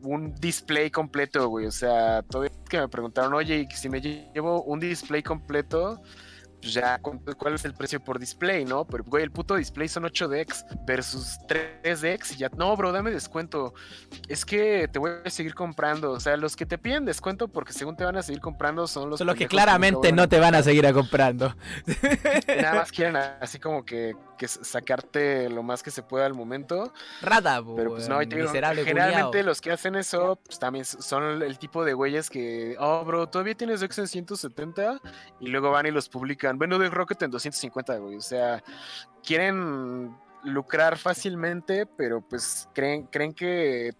un 0.03 0.35
display 0.35 0.91
completo, 0.91 1.49
güey. 1.49 1.65
O 1.65 1.71
sea, 1.71 2.23
todavía 2.23 2.53
que 2.69 2.79
me 2.79 2.89
preguntaron, 2.89 3.33
oye, 3.33 3.67
¿y 3.67 3.75
si 3.75 3.89
me 3.89 4.03
llevo 4.03 4.63
un 4.65 4.79
display 4.79 5.23
completo, 5.23 6.03
pues 6.61 6.75
ya, 6.75 6.99
¿cuánto- 6.99 7.37
¿cuál 7.37 7.55
es 7.55 7.65
el 7.65 7.75
precio 7.75 8.01
por 8.01 8.19
display, 8.19 8.65
no? 8.65 8.85
Pero, 8.85 9.05
güey, 9.05 9.23
el 9.25 9.31
puto 9.31 9.55
display 9.57 9.89
son 9.89 10.05
8 10.05 10.29
decks 10.29 10.65
versus 10.87 11.39
3 11.49 12.01
decks 12.01 12.33
y 12.33 12.37
ya, 12.37 12.51
no, 12.57 12.77
bro, 12.77 12.93
dame 12.93 13.11
descuento. 13.11 13.75
Es 14.29 14.45
que 14.45 14.89
te 14.89 14.99
voy 14.99 15.11
a 15.25 15.31
seguir 15.31 15.55
comprando. 15.55 16.13
O 16.13 16.21
sea, 16.21 16.37
los 16.37 16.57
que 16.57 16.67
te 16.67 16.79
piden 16.79 17.05
descuento 17.05 17.49
porque 17.49 17.73
según 17.73 17.97
te 17.97 18.05
van 18.05 18.17
a 18.17 18.23
seguir 18.23 18.41
comprando 18.41 18.87
son 18.87 19.11
los 19.11 19.19
Son 19.19 19.27
los 19.27 19.37
que 19.37 19.49
claramente 19.49 20.13
no 20.13 20.29
te 20.29 20.39
van 20.39 20.55
a 20.55 20.63
seguir 20.63 20.87
a 20.87 20.93
comprando. 20.93 21.55
Nada 22.47 22.75
más 22.75 22.93
quieren 22.93 23.17
así 23.17 23.59
como 23.59 23.85
que, 23.85 24.15
que 24.41 24.49
sacarte 24.49 25.51
lo 25.51 25.63
más 25.63 25.83
que 25.83 25.91
se 25.91 26.03
pueda 26.03 26.25
al 26.25 26.33
momento. 26.33 26.95
Rata, 27.21 27.63
po, 27.63 27.77
Pero 27.77 27.91
pues 27.91 28.09
no, 28.09 28.21
digo, 28.21 28.49
generalmente 28.49 29.43
los 29.43 29.61
que 29.61 29.71
hacen 29.71 29.97
eso, 29.97 30.37
pues 30.43 30.59
también 30.59 30.87
son 30.87 31.25
el, 31.25 31.43
el 31.43 31.59
tipo 31.59 31.85
de 31.85 31.93
güeyes 31.93 32.31
que, 32.31 32.75
oh, 32.79 33.05
bro, 33.05 33.29
todavía 33.29 33.55
tienes 33.55 33.81
Dex 33.81 33.99
en 33.99 34.09
170 34.09 34.99
y 35.41 35.49
luego 35.49 35.71
van 35.71 35.85
y 35.85 35.91
los 35.91 36.09
publican. 36.09 36.57
Bueno, 36.57 36.79
de 36.79 36.89
Rocket 36.89 37.21
en 37.21 37.31
250, 37.31 37.99
güey. 37.99 38.17
O 38.17 38.23
sea, 38.23 38.65
quieren 39.23 40.17
lucrar 40.43 40.97
fácilmente, 40.97 41.85
pero 41.85 42.23
pues 42.23 42.67
creen, 42.73 43.09
creen 43.09 43.35
que 43.35 43.93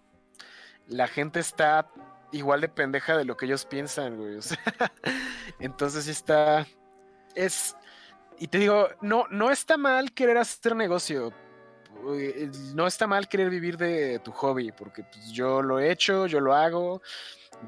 la 0.87 1.07
gente 1.07 1.39
está 1.39 1.87
igual 2.31 2.61
de 2.61 2.69
pendeja 2.69 3.15
de 3.15 3.25
lo 3.25 3.37
que 3.37 3.45
ellos 3.45 3.65
piensan, 3.65 4.17
güey. 4.17 4.37
O 4.37 4.41
sea, 4.41 4.57
entonces 5.59 6.05
sí 6.05 6.11
está. 6.11 6.65
Es. 7.35 7.75
Y 8.41 8.47
te 8.47 8.57
digo, 8.57 8.89
no, 9.01 9.25
no 9.29 9.51
está 9.51 9.77
mal 9.77 10.13
querer 10.13 10.39
hacer 10.39 10.75
negocio. 10.75 11.31
Eh, 12.11 12.49
No 12.73 12.87
está 12.87 13.05
mal 13.05 13.27
querer 13.27 13.51
vivir 13.51 13.77
de 13.77 14.17
tu 14.17 14.31
hobby, 14.31 14.71
porque 14.71 15.03
pues, 15.03 15.31
yo 15.31 15.61
lo 15.61 15.79
he 15.79 15.91
hecho, 15.91 16.25
yo 16.25 16.39
lo 16.39 16.55
hago. 16.55 17.03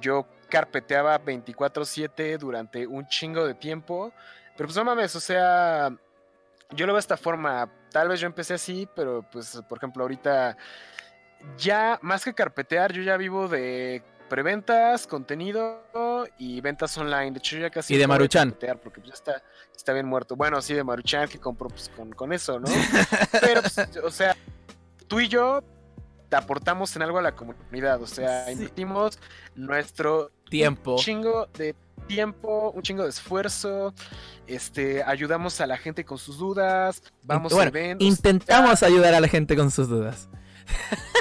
Yo 0.01 0.27
carpeteaba 0.49 1.19
24/7 1.23 2.39
durante 2.39 2.87
un 2.87 3.05
chingo 3.05 3.45
de 3.45 3.53
tiempo. 3.53 4.11
Pero 4.57 4.67
pues 4.67 4.75
no 4.75 4.83
mames, 4.83 5.15
o 5.15 5.19
sea, 5.19 5.95
yo 6.71 6.87
lo 6.87 6.93
veo 6.93 6.95
de 6.95 7.01
esta 7.01 7.17
forma. 7.17 7.71
Tal 7.91 8.07
vez 8.07 8.19
yo 8.19 8.25
empecé 8.25 8.55
así, 8.55 8.89
pero 8.95 9.23
pues, 9.31 9.61
por 9.69 9.77
ejemplo, 9.77 10.01
ahorita 10.03 10.57
ya 11.55 11.99
más 12.01 12.25
que 12.25 12.33
carpetear, 12.33 12.91
yo 12.93 13.03
ya 13.03 13.15
vivo 13.15 13.47
de 13.47 14.01
preventas, 14.29 15.07
contenido 15.07 15.83
y 16.37 16.61
ventas 16.61 16.97
online. 16.97 17.31
De 17.31 17.37
hecho, 17.39 17.55
yo 17.57 17.61
ya 17.63 17.69
casi 17.69 17.93
Y 17.93 17.97
de 17.97 18.07
Maruchan. 18.07 18.51
porque 18.81 18.99
pues, 19.01 19.07
ya 19.07 19.13
está, 19.13 19.43
está 19.75 19.93
bien 19.93 20.05
muerto. 20.05 20.35
Bueno, 20.35 20.61
sí, 20.61 20.73
de 20.73 20.83
Maruchan 20.83 21.27
que 21.29 21.39
compro 21.39 21.69
pues, 21.69 21.89
con, 21.95 22.11
con 22.11 22.33
eso, 22.33 22.59
¿no? 22.59 22.67
Pero, 23.41 23.61
pues, 23.61 23.77
o 24.03 24.11
sea, 24.11 24.35
tú 25.07 25.19
y 25.19 25.27
yo 25.27 25.63
te 26.29 26.35
aportamos 26.35 26.95
en 26.95 27.03
algo 27.03 27.19
a 27.19 27.21
la 27.21 27.33
comunidad. 27.35 28.01
O 28.01 28.07
sea, 28.07 28.45
Sí. 28.45 28.53
invertimos 28.53 29.19
nuestro 29.55 30.31
Tiempo. 30.49 30.93
un 30.93 30.97
chingo 30.97 31.47
de 31.53 31.75
tiempo, 32.07 32.71
un 32.71 32.81
chingo 32.81 33.03
de 33.03 33.09
esfuerzo. 33.09 33.93
Este, 34.47 35.03
ayudamos 35.03 35.61
a 35.61 35.67
la 35.67 35.77
gente 35.77 36.03
con 36.03 36.17
sus 36.17 36.37
dudas, 36.37 37.01
vamos 37.23 37.53
bueno, 37.53 37.65
a 37.65 37.69
eventos. 37.69 38.05
Intentamos 38.07 38.83
ayudar 38.83 39.13
a 39.13 39.21
la 39.21 39.27
gente 39.27 39.55
con 39.55 39.71
sus 39.71 39.87
dudas. 39.87 40.27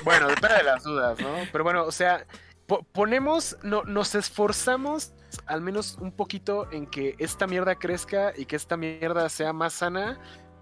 Bueno, 0.05 0.29
depende 0.29 0.57
de 0.59 0.63
las 0.65 0.83
dudas, 0.83 1.19
¿no? 1.21 1.29
Pero 1.53 1.63
bueno, 1.65 1.85
o 1.85 1.93
sea, 1.93 2.25
po- 2.67 2.83
ponemos, 2.93 3.57
no, 3.63 3.83
nos 3.85 4.15
esforzamos 4.15 5.13
al 5.47 5.61
menos 5.63 5.97
un 6.01 6.13
poquito 6.13 6.71
en 6.73 6.87
que 6.87 7.15
esta 7.19 7.47
mierda 7.47 7.75
crezca 7.77 8.33
y 8.37 8.45
que 8.45 8.57
esta 8.57 8.77
mierda 8.77 9.29
sea 9.29 9.53
más 9.53 9.73
sana. 9.75 10.19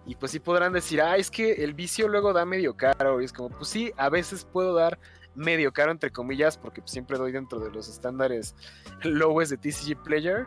Y 0.06 0.14
pues 0.14 0.32
sí 0.32 0.40
podrán 0.40 0.72
decir, 0.72 1.00
ah, 1.02 1.16
es 1.16 1.30
que 1.30 1.52
el 1.64 1.74
vicio 1.74 2.08
luego 2.08 2.32
da 2.32 2.44
medio 2.44 2.76
caro. 2.76 3.20
Y 3.20 3.24
es 3.24 3.32
como, 3.32 3.50
pues 3.50 3.68
sí, 3.68 3.92
a 3.96 4.08
veces 4.08 4.44
puedo 4.44 4.74
dar 4.74 4.98
medio 5.34 5.72
caro, 5.72 5.92
entre 5.92 6.10
comillas, 6.10 6.56
porque 6.56 6.82
siempre 6.84 7.18
doy 7.18 7.32
dentro 7.32 7.60
de 7.60 7.70
los 7.70 7.88
estándares 7.88 8.54
lowes 9.02 9.50
de 9.50 9.56
TCG 9.56 10.02
Player. 10.02 10.46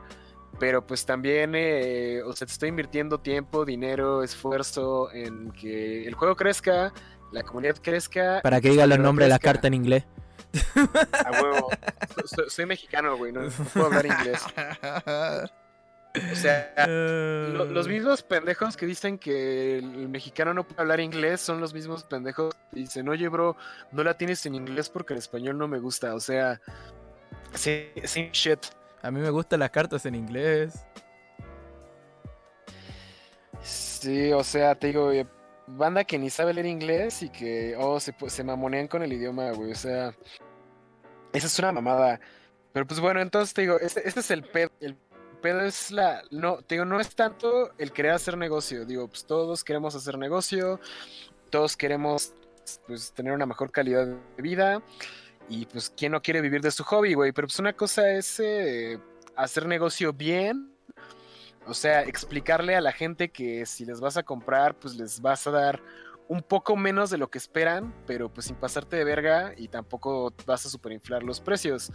Pero 0.60 0.86
pues 0.86 1.06
también, 1.06 1.54
eh, 1.56 2.22
o 2.24 2.34
sea, 2.34 2.46
te 2.46 2.54
estoy 2.54 2.70
invirtiendo 2.70 3.20
tiempo, 3.20 3.66
dinero, 3.66 4.22
esfuerzo 4.24 5.12
en 5.12 5.52
que 5.52 6.06
el 6.08 6.14
juego 6.14 6.36
crezca, 6.36 6.94
la 7.32 7.44
comunidad 7.44 7.78
crezca. 7.82 8.40
Para 8.44 8.62
que 8.62 8.70
diga 8.70 8.86
los 8.86 9.00
nombres 9.00 9.26
de 9.28 9.30
la 9.30 9.40
carta 9.40 9.68
en 9.68 9.74
inglés. 9.74 10.06
A 11.26 11.32
huevo. 11.42 11.70
soy, 12.48 12.66
mexicano, 12.66 13.18
güey, 13.18 13.32
no, 13.32 13.42
puedo 13.74 13.88
hablar 13.88 14.06
inglés. 14.06 14.42
O 16.32 16.36
sea, 16.36 16.72
los 16.88 17.88
mismos 17.88 18.22
pendejos 18.22 18.78
que 18.78 18.86
dicen 18.86 19.18
que 19.18 19.80
el 19.80 20.10
mexicano 20.10 20.54
no 20.54 20.64
puede 20.64 20.82
hablar 20.82 21.00
inglés 21.00 21.42
son 21.42 21.60
los 21.60 21.74
mismos 21.74 22.04
pendejos 22.04 22.54
que 22.72 22.82
dicen, 22.82 23.10
oye, 23.10 23.28
bro, 23.30 23.58
no 23.92 24.04
la 24.04 24.16
tienes 24.16 24.46
en 24.46 24.54
inglés 24.54 24.90
porque 24.90 25.14
el 25.14 25.20
español 25.20 25.58
no 25.58 25.68
me 25.68 25.80
gusta. 25.80 26.14
O 26.14 26.20
sea, 26.20 26.62
sí, 27.56 27.88
sí, 28.04 28.30
shit. 28.32 28.60
A 29.02 29.10
mí 29.10 29.20
me 29.20 29.32
gustan 29.32 29.60
las 29.60 29.72
cartas 29.72 30.06
en 30.06 30.14
inglés. 30.14 30.86
Sí, 33.64 34.32
o 34.34 34.44
sea, 34.44 34.76
te 34.76 34.88
digo, 34.88 35.12
eh, 35.12 35.26
banda 35.68 36.04
que 36.04 36.18
ni 36.18 36.30
sabe 36.30 36.54
leer 36.54 36.66
inglés 36.66 37.24
y 37.24 37.30
que, 37.30 37.76
oh, 37.78 38.00
se, 38.00 38.44
mamonean 38.44 38.88
con 38.88 39.04
el 39.04 39.14
idioma, 39.14 39.52
güey. 39.52 39.72
O 39.72 39.76
sea, 39.76 40.16
esa 41.34 41.48
es 41.48 41.60
una 41.60 41.72
mamada. 41.72 42.20
Pero 42.72 42.88
pues 42.88 43.00
bueno, 43.00 43.22
entonces 43.22 43.54
te 43.54 43.62
digo, 43.62 43.80
este, 43.80 44.08
este 44.08 44.20
es 44.20 44.32
el 44.32 44.44
pedo. 44.44 44.70
El 44.80 44.98
pedo 45.42 45.62
es 45.62 45.92
la. 45.92 46.24
No, 46.32 46.62
te 46.62 46.76
digo, 46.76 46.86
no 46.86 47.00
es 47.00 47.16
tanto 47.16 47.72
el 47.78 47.92
querer 47.92 48.12
hacer 48.12 48.38
negocio. 48.38 48.86
Digo, 48.86 49.08
pues 49.08 49.26
todos 49.26 49.64
queremos 49.64 49.96
hacer 49.96 50.18
negocio. 50.18 50.80
Todos 51.50 51.78
queremos 51.78 52.34
pues 52.88 53.12
tener 53.14 53.34
una 53.34 53.46
mejor 53.46 53.72
calidad 53.72 54.08
de 54.08 54.42
vida. 54.42 54.82
Y 55.50 55.66
pues, 55.66 55.92
¿quién 55.96 56.14
no 56.14 56.22
quiere 56.22 56.42
vivir 56.42 56.62
de 56.62 56.72
su 56.72 56.84
hobby, 56.84 57.14
güey? 57.14 57.32
Pero 57.32 57.48
pues 57.48 57.60
una 57.60 57.74
cosa 57.74 58.10
es 58.12 58.40
eh, 58.40 58.98
hacer 59.36 59.68
negocio 59.68 60.14
bien 60.14 60.73
o 61.68 61.74
sea, 61.74 62.04
explicarle 62.04 62.76
a 62.76 62.82
la 62.82 62.92
gente 62.92 63.30
que 63.32 63.66
si 63.66 63.86
les 63.86 64.00
vas 64.00 64.18
a 64.18 64.24
comprar, 64.24 64.76
pues 64.76 64.96
les 64.96 65.22
vas 65.22 65.48
a 65.48 65.52
dar 65.52 65.82
un 66.28 66.42
poco 66.42 66.76
menos 66.76 67.10
de 67.10 67.18
lo 67.18 67.30
que 67.30 67.38
esperan, 67.38 67.94
pero 68.06 68.32
pues 68.32 68.48
sin 68.48 68.56
pasarte 68.56 68.96
de 68.96 69.04
verga 69.04 69.54
y 69.58 69.68
tampoco 69.68 70.34
vas 70.46 70.66
a 70.66 70.70
superinflar 70.70 71.24
los 71.24 71.42
precios. 71.42 71.92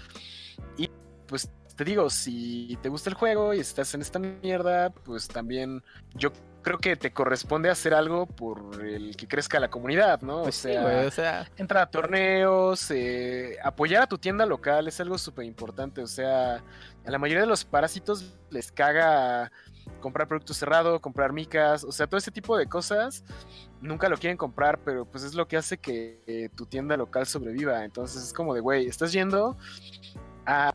Y 0.77 0.91
pues 1.27 1.51
te 1.77 1.85
digo, 1.85 2.11
si 2.11 2.79
te 2.83 2.89
gusta 2.89 3.11
el 3.11 3.15
juego 3.15 3.55
y 3.55 3.61
estás 3.61 3.95
en 3.95 4.03
esta 4.03 4.19
mierda, 4.19 4.91
pues 4.91 5.29
también 5.29 5.83
yo 6.15 6.33
creo 6.63 6.79
que 6.79 6.97
te 6.97 7.13
corresponde 7.13 7.71
hacer 7.71 7.95
algo 7.95 8.27
por 8.27 8.85
el 8.85 9.17
que 9.17 9.29
crezca 9.29 9.61
la 9.61 9.71
comunidad, 9.71 10.21
¿no? 10.23 10.43
Pues 10.43 10.67
o, 10.67 11.11
sea, 11.11 11.49
entrar 11.57 11.85
a 11.85 11.91
torneos, 11.91 12.91
eh, 12.91 13.57
apoyar 13.63 14.03
a 14.03 14.07
tu 14.07 14.19
tienda 14.19 14.45
local 14.45 14.89
es 14.89 15.01
algo 15.01 15.19
súper 15.19 15.45
importante. 15.45 16.03
O 16.03 16.07
sea, 16.07 16.63
a 17.09 17.11
la 17.11 17.19
mayoría 17.19 17.41
de 17.41 17.49
los 17.49 17.65
parásitos 17.65 18.37
les 18.51 18.71
caga 18.71 19.51
comprar 20.03 20.29
producto 20.29 20.53
cerrado, 20.53 21.01
comprar 21.01 21.33
micas, 21.33 21.83
o 21.83 21.91
sea, 21.91 22.07
todo 22.07 22.19
ese 22.19 22.31
tipo 22.31 22.55
de 22.59 22.67
cosas 22.67 23.25
nunca 23.81 24.11
lo 24.11 24.19
quieren 24.19 24.37
comprar, 24.37 24.79
pero 24.85 25.07
pues 25.07 25.25
es 25.25 25.35
lo 25.35 25.49
que 25.49 25.57
hace 25.57 25.79
que 25.79 26.21
eh, 26.27 26.51
tu 26.55 26.67
tienda 26.67 26.99
local 26.99 27.27
sobreviva. 27.27 27.83
Entonces 27.83 28.23
es 28.23 28.33
como 28.35 28.53
de, 28.53 28.61
güey, 28.61 28.87
estás 28.87 29.11
yendo 29.11 29.57
a 30.45 30.75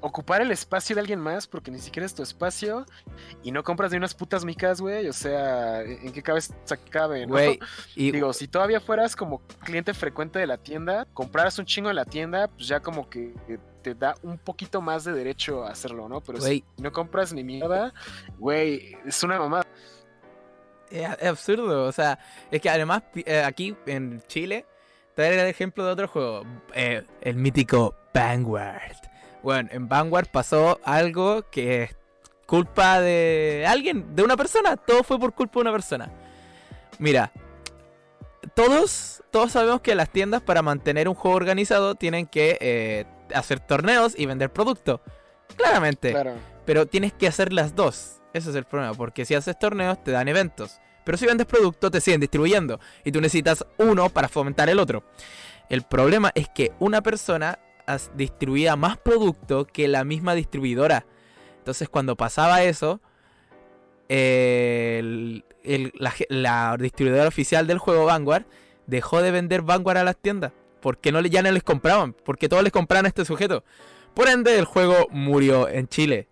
ocupar 0.00 0.40
el 0.40 0.50
espacio 0.50 0.94
de 0.94 1.00
alguien 1.00 1.20
más 1.20 1.46
porque 1.46 1.70
ni 1.70 1.78
siquiera 1.78 2.06
es 2.06 2.14
tu 2.14 2.22
espacio 2.22 2.86
y 3.42 3.52
no 3.52 3.62
compras 3.62 3.90
de 3.90 3.98
unas 3.98 4.14
putas 4.14 4.46
micas, 4.46 4.80
güey. 4.80 5.08
O 5.08 5.12
sea, 5.12 5.82
¿en 5.82 6.10
qué 6.10 6.22
cabeza 6.22 6.54
cabe, 6.88 7.26
no? 7.26 7.32
Güey, 7.32 7.60
y... 7.94 8.12
Digo, 8.12 8.32
si 8.32 8.48
todavía 8.48 8.80
fueras 8.80 9.14
como 9.14 9.40
cliente 9.62 9.92
frecuente 9.92 10.38
de 10.38 10.46
la 10.46 10.56
tienda, 10.56 11.06
compraras 11.12 11.58
un 11.58 11.66
chingo 11.66 11.90
en 11.90 11.96
la 11.96 12.06
tienda, 12.06 12.48
pues 12.48 12.66
ya 12.66 12.80
como 12.80 13.10
que 13.10 13.34
te 13.82 13.94
da 13.94 14.14
un 14.22 14.38
poquito 14.38 14.80
más 14.80 15.04
de 15.04 15.12
derecho 15.12 15.64
a 15.64 15.70
hacerlo, 15.70 16.08
¿no? 16.08 16.20
Pero 16.20 16.40
si 16.40 16.64
no 16.78 16.92
compras 16.92 17.32
ni 17.32 17.44
mierda, 17.44 17.92
güey, 18.38 18.96
es 19.06 19.22
una 19.22 19.38
mamada. 19.38 19.66
Es, 20.90 21.06
absurdo, 21.22 21.84
o 21.84 21.92
sea, 21.92 22.18
es 22.50 22.60
que 22.60 22.70
además 22.70 23.02
eh, 23.14 23.42
aquí 23.44 23.76
en 23.86 24.22
Chile, 24.26 24.66
traer 25.14 25.38
el 25.38 25.46
ejemplo 25.46 25.84
de 25.84 25.92
otro 25.92 26.08
juego, 26.08 26.44
eh, 26.74 27.04
el 27.20 27.36
mítico 27.36 27.94
Vanguard 28.14 29.08
bueno, 29.42 29.68
en 29.72 29.88
Vanguard 29.88 30.28
pasó 30.30 30.80
algo 30.84 31.42
que 31.50 31.84
es 31.84 31.96
culpa 32.46 33.00
de 33.00 33.64
alguien, 33.66 34.14
de 34.14 34.22
una 34.22 34.36
persona. 34.36 34.76
Todo 34.76 35.02
fue 35.02 35.18
por 35.18 35.34
culpa 35.34 35.54
de 35.54 35.60
una 35.60 35.72
persona. 35.72 36.10
Mira, 36.98 37.32
todos, 38.54 39.22
todos 39.30 39.52
sabemos 39.52 39.80
que 39.80 39.94
las 39.94 40.10
tiendas 40.10 40.42
para 40.42 40.62
mantener 40.62 41.08
un 41.08 41.14
juego 41.14 41.36
organizado 41.36 41.94
tienen 41.94 42.26
que 42.26 42.58
eh, 42.60 43.04
hacer 43.34 43.60
torneos 43.60 44.14
y 44.16 44.26
vender 44.26 44.52
producto. 44.52 45.00
Claramente. 45.56 46.14
Pero 46.64 46.86
tienes 46.86 47.12
que 47.12 47.26
hacer 47.26 47.52
las 47.52 47.74
dos. 47.74 48.20
Ese 48.32 48.50
es 48.50 48.56
el 48.56 48.64
problema. 48.64 48.94
Porque 48.94 49.24
si 49.24 49.34
haces 49.34 49.58
torneos 49.58 50.02
te 50.02 50.10
dan 50.10 50.28
eventos. 50.28 50.80
Pero 51.04 51.16
si 51.16 51.26
vendes 51.26 51.46
producto 51.46 51.90
te 51.90 52.00
siguen 52.00 52.20
distribuyendo. 52.20 52.80
Y 53.04 53.12
tú 53.12 53.20
necesitas 53.20 53.64
uno 53.78 54.10
para 54.10 54.28
fomentar 54.28 54.68
el 54.68 54.78
otro. 54.78 55.04
El 55.68 55.82
problema 55.82 56.30
es 56.34 56.48
que 56.48 56.72
una 56.78 57.02
persona 57.02 57.58
distribuía 58.14 58.76
más 58.76 58.98
producto 58.98 59.66
que 59.66 59.88
la 59.88 60.04
misma 60.04 60.34
distribuidora. 60.34 61.06
Entonces 61.58 61.88
cuando 61.88 62.16
pasaba 62.16 62.62
eso, 62.62 63.00
la, 66.28 66.76
distribuidora 66.78 67.28
oficial 67.28 67.66
del 67.66 67.78
juego 67.78 68.06
Vanguard 68.06 68.44
dejó 68.86 69.22
de 69.22 69.30
vender 69.30 69.62
Vanguard 69.62 69.98
a 69.98 70.04
las 70.04 70.16
tiendas. 70.16 70.52
Porque 70.80 71.12
no, 71.12 71.20
ya 71.20 71.42
no 71.42 71.50
les 71.50 71.62
compraban. 71.62 72.12
Porque 72.12 72.48
todos 72.48 72.62
les 72.62 72.72
compraban 72.72 73.06
a 73.06 73.08
este 73.08 73.24
sujeto. 73.24 73.64
Por 74.14 74.28
ende, 74.28 74.58
el 74.58 74.64
juego 74.64 75.08
murió 75.10 75.68
en 75.68 75.88
Chile. 75.88 76.28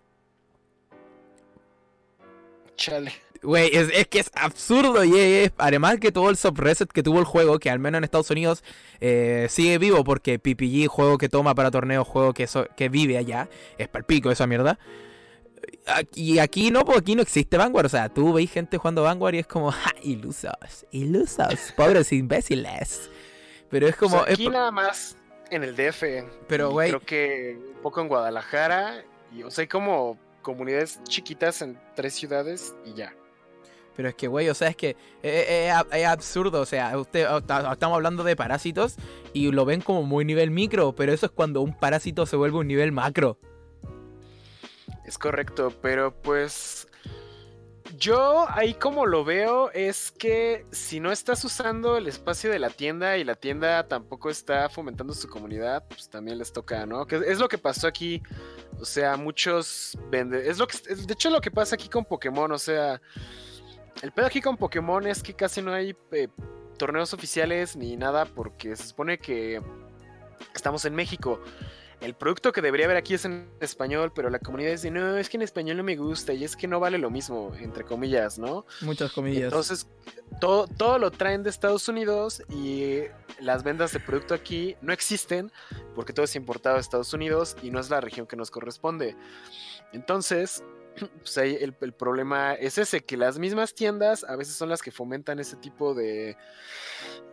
Chale. 2.75 3.13
Güey, 3.41 3.69
es, 3.73 4.07
que 4.07 4.19
es 4.19 4.31
absurdo 4.33 5.03
y 5.03 5.51
además 5.57 5.97
que 5.99 6.11
todo 6.11 6.29
el 6.29 6.37
subreset 6.37 6.91
que 6.91 7.03
tuvo 7.03 7.19
el 7.19 7.25
juego, 7.25 7.59
que 7.59 7.69
al 7.69 7.79
menos 7.79 7.99
en 7.99 8.03
Estados 8.03 8.31
Unidos 8.31 8.63
eh, 8.99 9.47
sigue 9.49 9.77
vivo 9.77 10.03
porque 10.03 10.39
PPG, 10.39 10.87
juego 10.87 11.17
que 11.17 11.29
toma 11.29 11.53
para 11.53 11.71
torneos, 11.71 12.07
juego 12.07 12.33
que, 12.33 12.47
que 12.75 12.89
vive 12.89 13.17
allá, 13.17 13.47
es 13.77 13.87
palpico 13.87 14.31
esa 14.31 14.47
mierda. 14.47 14.79
Y 16.13 16.39
aquí 16.39 16.71
no, 16.71 16.83
porque 16.83 16.99
aquí 16.99 17.15
no 17.15 17.21
existe 17.21 17.57
Vanguard. 17.57 17.85
O 17.85 17.89
sea, 17.89 18.09
tú 18.09 18.33
veis 18.33 18.51
gente 18.51 18.77
jugando 18.77 19.03
Vanguard 19.03 19.35
y 19.35 19.39
es 19.39 19.47
como, 19.47 19.71
¡ja! 19.71 19.93
Ilusos, 20.03 20.85
ilusos, 20.91 21.73
pobres 21.75 22.11
imbéciles. 22.11 23.09
Pero 23.69 23.87
es 23.87 23.95
como. 23.95 24.21
aquí 24.21 24.49
nada 24.49 24.71
más 24.71 25.17
en 25.49 25.63
el 25.63 25.75
DF. 25.75 26.03
Pero, 26.47 26.71
güey. 26.71 26.89
Creo 26.89 27.01
que 27.01 27.57
un 27.75 27.81
poco 27.81 28.01
en 28.01 28.07
Guadalajara. 28.07 29.03
Y, 29.33 29.43
o 29.43 29.51
sea, 29.51 29.63
hay 29.63 29.67
como 29.67 30.17
comunidades 30.41 31.01
chiquitas 31.03 31.61
en 31.61 31.77
tres 31.95 32.13
ciudades 32.13 32.73
y 32.85 32.93
ya. 32.93 33.13
Pero 33.97 34.09
es 34.09 34.15
que, 34.15 34.27
güey, 34.27 34.47
o 34.47 34.53
sea, 34.53 34.69
es 34.69 34.75
que 34.75 34.95
es, 35.23 36.05
absurdo. 36.05 36.61
O 36.61 36.65
sea, 36.65 36.97
usted, 36.97 37.27
estamos 37.41 37.95
hablando 37.95 38.23
de 38.23 38.35
parásitos 38.35 38.95
y 39.33 39.51
lo 39.51 39.65
ven 39.65 39.81
como 39.81 40.03
muy 40.03 40.23
nivel 40.23 40.51
micro, 40.51 40.93
pero 40.93 41.11
eso 41.11 41.25
es 41.25 41.31
cuando 41.31 41.61
un 41.61 41.73
parásito 41.73 42.25
se 42.27 42.35
vuelve 42.35 42.59
un 42.59 42.67
nivel 42.67 42.91
macro. 42.91 43.39
Es 45.03 45.17
correcto, 45.17 45.73
pero 45.81 46.13
pues 46.13 46.86
yo 47.97 48.45
ahí 48.49 48.73
como 48.73 49.05
lo 49.05 49.23
veo 49.23 49.71
es 49.71 50.11
que 50.11 50.65
si 50.71 50.99
no 50.99 51.11
estás 51.11 51.43
usando 51.45 51.97
el 51.97 52.07
espacio 52.07 52.51
de 52.51 52.59
la 52.59 52.69
tienda 52.69 53.17
y 53.17 53.23
la 53.23 53.35
tienda 53.35 53.87
tampoco 53.87 54.29
está 54.29 54.69
fomentando 54.69 55.13
su 55.13 55.27
comunidad, 55.29 55.85
pues 55.87 56.09
también 56.09 56.37
les 56.37 56.51
toca, 56.51 56.85
¿no? 56.85 57.05
Que 57.05 57.15
es 57.25 57.39
lo 57.39 57.47
que 57.47 57.57
pasó 57.57 57.87
aquí. 57.87 58.21
O 58.79 58.85
sea, 58.85 59.17
muchos 59.17 59.97
venden. 60.09 60.43
Es 60.45 60.57
lo 60.59 60.67
que. 60.67 60.77
De 60.77 61.13
hecho, 61.13 61.29
lo 61.29 61.41
que 61.41 61.51
pasa 61.51 61.75
aquí 61.75 61.89
con 61.89 62.05
Pokémon, 62.05 62.51
o 62.51 62.59
sea. 62.59 63.01
El 64.01 64.11
pedo 64.11 64.27
aquí 64.27 64.41
con 64.41 64.57
Pokémon 64.57 65.07
es 65.07 65.23
que 65.23 65.33
casi 65.33 65.61
no 65.61 65.73
hay 65.73 65.95
eh, 66.11 66.27
torneos 66.77 67.13
oficiales 67.13 67.75
ni 67.75 67.97
nada 67.97 68.25
porque 68.25 68.75
se 68.75 68.87
supone 68.89 69.17
que 69.17 69.61
estamos 70.53 70.85
en 70.85 70.93
México. 70.93 71.41
El 71.99 72.13
producto 72.13 72.51
que 72.51 72.61
debería 72.61 72.85
haber 72.85 72.97
aquí 72.97 73.15
es 73.15 73.25
en 73.25 73.49
español, 73.59 74.11
pero 74.13 74.29
la 74.29 74.37
comunidad 74.37 74.71
dice, 74.71 74.91
no, 74.91 75.17
es 75.17 75.29
que 75.29 75.37
en 75.37 75.41
español 75.41 75.77
no 75.77 75.83
me 75.83 75.95
gusta 75.95 76.31
y 76.33 76.43
es 76.43 76.55
que 76.55 76.67
no 76.67 76.79
vale 76.79 76.99
lo 76.99 77.09
mismo, 77.09 77.53
entre 77.59 77.83
comillas, 77.83 78.37
¿no? 78.37 78.65
Muchas 78.81 79.11
comillas. 79.11 79.45
Entonces, 79.45 79.87
todo, 80.39 80.67
todo 80.67 80.99
lo 80.99 81.09
traen 81.09 81.41
de 81.41 81.49
Estados 81.49 81.87
Unidos 81.87 82.43
y 82.49 83.01
las 83.39 83.63
ventas 83.63 83.93
de 83.93 83.99
producto 83.99 84.35
aquí 84.35 84.75
no 84.81 84.93
existen 84.93 85.51
porque 85.95 86.13
todo 86.13 86.25
es 86.25 86.35
importado 86.35 86.75
de 86.75 86.81
Estados 86.81 87.13
Unidos 87.13 87.57
y 87.63 87.71
no 87.71 87.79
es 87.79 87.89
la 87.89 87.99
región 87.99 88.27
que 88.27 88.35
nos 88.35 88.51
corresponde. 88.51 89.15
Entonces, 89.91 90.63
pues 91.19 91.37
ahí 91.37 91.57
el, 91.59 91.73
problema 91.73 92.53
es 92.53 92.77
ese, 92.77 93.03
que 93.03 93.17
las 93.17 93.39
mismas 93.39 93.73
tiendas 93.73 94.23
a 94.23 94.35
veces 94.35 94.55
son 94.55 94.69
las 94.69 94.81
que 94.81 94.91
fomentan 94.91 95.39
ese 95.39 95.55
tipo 95.55 95.93
de 95.93 96.37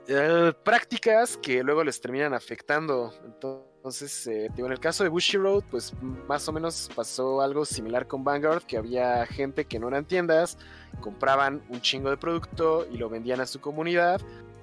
eh, 0.08 0.52
prácticas 0.64 1.36
que 1.36 1.62
luego 1.62 1.84
les 1.84 2.00
terminan 2.00 2.34
afectando. 2.34 3.12
Entonces, 3.24 3.73
eh, 3.84 4.48
en 4.56 4.72
el 4.72 4.80
caso 4.80 5.04
de 5.04 5.10
Bushy 5.10 5.36
Road, 5.36 5.62
pues 5.70 5.92
más 6.26 6.48
o 6.48 6.52
menos 6.52 6.90
pasó 6.94 7.42
algo 7.42 7.66
similar 7.66 8.06
con 8.06 8.24
Vanguard, 8.24 8.62
que 8.62 8.78
había 8.78 9.26
gente 9.26 9.66
que 9.66 9.78
no 9.78 9.88
eran 9.88 10.06
tiendas, 10.06 10.56
compraban 11.00 11.62
un 11.68 11.82
chingo 11.82 12.08
de 12.08 12.16
producto 12.16 12.86
y 12.90 12.96
lo 12.96 13.10
vendían 13.10 13.40
a 13.40 13.46
su 13.46 13.60
comunidad 13.60 14.20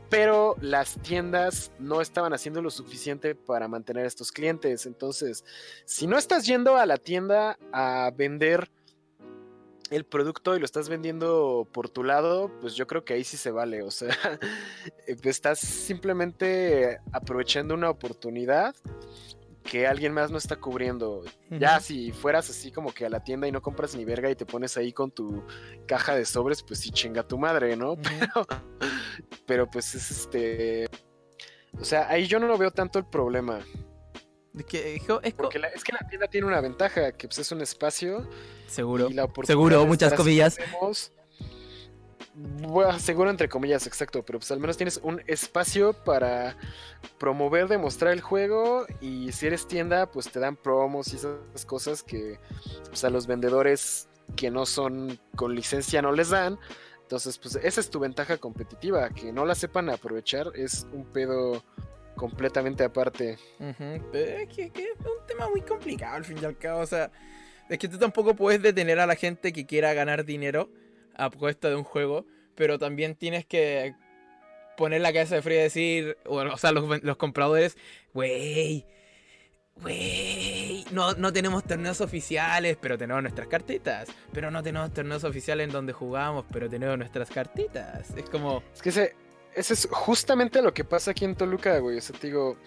pero 0.09 0.57
las 0.59 1.01
tiendas 1.01 1.71
no 1.79 2.01
estaban 2.01 2.33
haciendo 2.33 2.61
lo 2.61 2.69
suficiente 2.69 3.33
para 3.33 3.69
mantener 3.69 4.03
a 4.03 4.07
estos 4.09 4.33
clientes. 4.33 4.85
Entonces, 4.85 5.45
si 5.85 6.05
no 6.05 6.17
estás 6.17 6.45
yendo 6.45 6.75
a 6.75 6.85
la 6.85 6.97
tienda 6.97 7.57
a 7.71 8.11
vender 8.13 8.69
el 9.91 10.05
producto 10.05 10.55
y 10.55 10.59
lo 10.59 10.65
estás 10.65 10.87
vendiendo 10.89 11.67
por 11.71 11.89
tu 11.89 12.03
lado, 12.03 12.49
pues 12.61 12.75
yo 12.75 12.87
creo 12.87 13.03
que 13.03 13.13
ahí 13.13 13.23
sí 13.23 13.37
se 13.37 13.51
vale. 13.51 13.83
O 13.83 13.91
sea, 13.91 14.09
estás 15.23 15.59
simplemente 15.59 16.99
aprovechando 17.11 17.73
una 17.73 17.89
oportunidad 17.89 18.73
que 19.63 19.85
alguien 19.85 20.13
más 20.13 20.31
no 20.31 20.37
está 20.37 20.55
cubriendo. 20.55 21.23
Ya 21.49 21.79
si 21.81 22.11
fueras 22.11 22.49
así 22.49 22.71
como 22.71 22.93
que 22.93 23.05
a 23.05 23.09
la 23.09 23.23
tienda 23.23 23.47
y 23.47 23.51
no 23.51 23.61
compras 23.61 23.95
ni 23.95 24.05
verga 24.05 24.29
y 24.29 24.35
te 24.35 24.45
pones 24.45 24.77
ahí 24.77 24.93
con 24.93 25.11
tu 25.11 25.43
caja 25.85 26.15
de 26.15 26.25
sobres, 26.25 26.63
pues 26.63 26.79
sí 26.79 26.91
chinga 26.91 27.27
tu 27.27 27.37
madre, 27.37 27.75
¿no? 27.75 27.95
Pero, 28.01 28.47
pero 29.45 29.69
pues 29.69 29.93
es 29.93 30.09
este... 30.09 30.87
O 31.79 31.83
sea, 31.83 32.07
ahí 32.09 32.27
yo 32.27 32.39
no 32.39 32.47
lo 32.47 32.57
veo 32.57 32.71
tanto 32.71 32.97
el 32.97 33.05
problema. 33.05 33.59
Que, 34.67 34.95
es, 34.95 35.33
Porque 35.33 35.61
es 35.73 35.83
que 35.83 35.93
la 35.93 36.07
tienda 36.07 36.27
tiene 36.27 36.47
una 36.47 36.61
ventaja, 36.61 37.11
que 37.13 37.27
pues 37.27 37.39
es 37.39 37.51
un 37.51 37.61
espacio. 37.61 38.27
Seguro. 38.67 39.09
Seguro, 39.45 39.85
muchas 39.85 40.13
comillas 40.13 40.57
seguro 42.99 43.29
entre 43.29 43.49
comillas, 43.49 43.85
exacto, 43.87 44.23
pero 44.23 44.39
pues 44.39 44.51
al 44.51 44.59
menos 44.59 44.77
tienes 44.77 44.99
un 45.03 45.21
espacio 45.27 45.93
para 45.93 46.55
promover, 47.17 47.67
demostrar 47.67 48.13
el 48.13 48.21
juego 48.21 48.85
y 49.01 49.31
si 49.31 49.47
eres 49.47 49.67
tienda, 49.67 50.05
pues 50.11 50.31
te 50.31 50.39
dan 50.39 50.55
promos 50.55 51.13
y 51.13 51.17
esas 51.17 51.65
cosas 51.65 52.03
que 52.03 52.39
pues, 52.87 53.03
a 53.03 53.09
los 53.09 53.27
vendedores 53.27 54.07
que 54.35 54.49
no 54.49 54.65
son 54.65 55.19
con 55.35 55.55
licencia 55.55 56.01
no 56.01 56.11
les 56.11 56.29
dan. 56.29 56.57
Entonces, 57.01 57.37
pues 57.37 57.55
esa 57.55 57.81
es 57.81 57.89
tu 57.89 57.99
ventaja 57.99 58.37
competitiva, 58.37 59.09
que 59.09 59.33
no 59.33 59.45
la 59.45 59.55
sepan 59.55 59.89
aprovechar 59.89 60.51
es 60.55 60.87
un 60.93 61.03
pedo 61.03 61.61
completamente 62.21 62.83
aparte. 62.83 63.39
es, 63.59 64.47
que, 64.47 64.65
es 64.65 64.99
un 64.99 65.25
tema 65.27 65.49
muy 65.49 65.61
complicado 65.61 66.17
al 66.17 66.23
fin 66.23 66.37
y 66.39 66.45
al 66.45 66.55
cabo, 66.55 66.81
o 66.81 66.85
sea, 66.85 67.11
es 67.67 67.79
que 67.79 67.87
tú 67.87 67.97
tampoco 67.97 68.35
puedes 68.35 68.61
detener 68.61 68.99
a 68.99 69.07
la 69.07 69.15
gente 69.15 69.51
que 69.51 69.65
quiera 69.65 69.95
ganar 69.95 70.23
dinero 70.23 70.69
a 71.15 71.31
costa 71.31 71.69
de 71.69 71.75
un 71.75 71.83
juego, 71.83 72.27
pero 72.53 72.77
también 72.77 73.15
tienes 73.15 73.43
que 73.47 73.95
poner 74.77 75.01
la 75.01 75.11
cabeza 75.11 75.33
de 75.33 75.41
frío 75.41 75.57
y 75.57 75.63
decir, 75.63 76.17
o, 76.25 76.57
sea, 76.57 76.71
los, 76.71 77.17
compradores, 77.17 77.75
wey, 78.13 78.85
wey, 79.83 80.85
no, 80.91 81.13
no 81.15 81.33
tenemos 81.33 81.63
torneos 81.63 82.01
oficiales, 82.01 82.77
pero 82.79 82.99
tenemos 82.99 83.23
nuestras 83.23 83.47
cartitas, 83.47 84.09
pero 84.31 84.51
no 84.51 84.61
tenemos 84.61 84.93
torneos 84.93 85.23
oficiales 85.23 85.65
en 85.65 85.73
donde 85.73 85.91
jugamos, 85.91 86.45
pero 86.53 86.69
tenemos 86.69 86.99
nuestras 86.99 87.31
cartitas. 87.31 88.11
Es 88.15 88.29
como... 88.29 88.61
Es 88.75 88.81
que 88.83 88.91
se, 88.91 89.15
eso 89.55 89.73
es 89.73 89.87
justamente 89.91 90.61
lo 90.61 90.73
que 90.73 90.83
pasa 90.83 91.11
aquí 91.11 91.25
en 91.25 91.35
Toluca, 91.35 91.77
güey. 91.79 91.97
O 91.97 92.01
sea, 92.01 92.17
te 92.17 92.27
digo, 92.27 92.57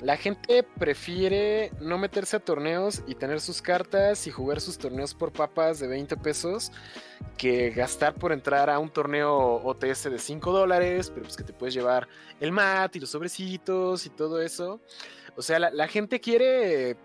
la 0.00 0.16
gente 0.16 0.62
prefiere 0.62 1.72
no 1.80 1.98
meterse 1.98 2.36
a 2.36 2.40
torneos 2.40 3.02
y 3.06 3.14
tener 3.14 3.40
sus 3.40 3.62
cartas 3.62 4.26
y 4.26 4.30
jugar 4.30 4.60
sus 4.60 4.78
torneos 4.78 5.14
por 5.14 5.32
papas 5.32 5.78
de 5.78 5.88
20 5.88 6.16
pesos 6.18 6.70
que 7.36 7.70
gastar 7.70 8.14
por 8.14 8.32
entrar 8.32 8.68
a 8.68 8.78
un 8.78 8.90
torneo 8.90 9.56
OTS 9.64 10.04
de 10.10 10.18
5 10.18 10.52
dólares, 10.52 11.10
pero 11.10 11.22
pues 11.22 11.36
que 11.36 11.44
te 11.44 11.52
puedes 11.52 11.74
llevar 11.74 12.08
el 12.40 12.52
mat 12.52 12.94
y 12.96 13.00
los 13.00 13.10
sobrecitos 13.10 14.06
y 14.06 14.10
todo 14.10 14.40
eso. 14.40 14.80
O 15.36 15.42
sea, 15.42 15.58
la, 15.58 15.88
gente 15.88 16.20
quiere 16.20 16.96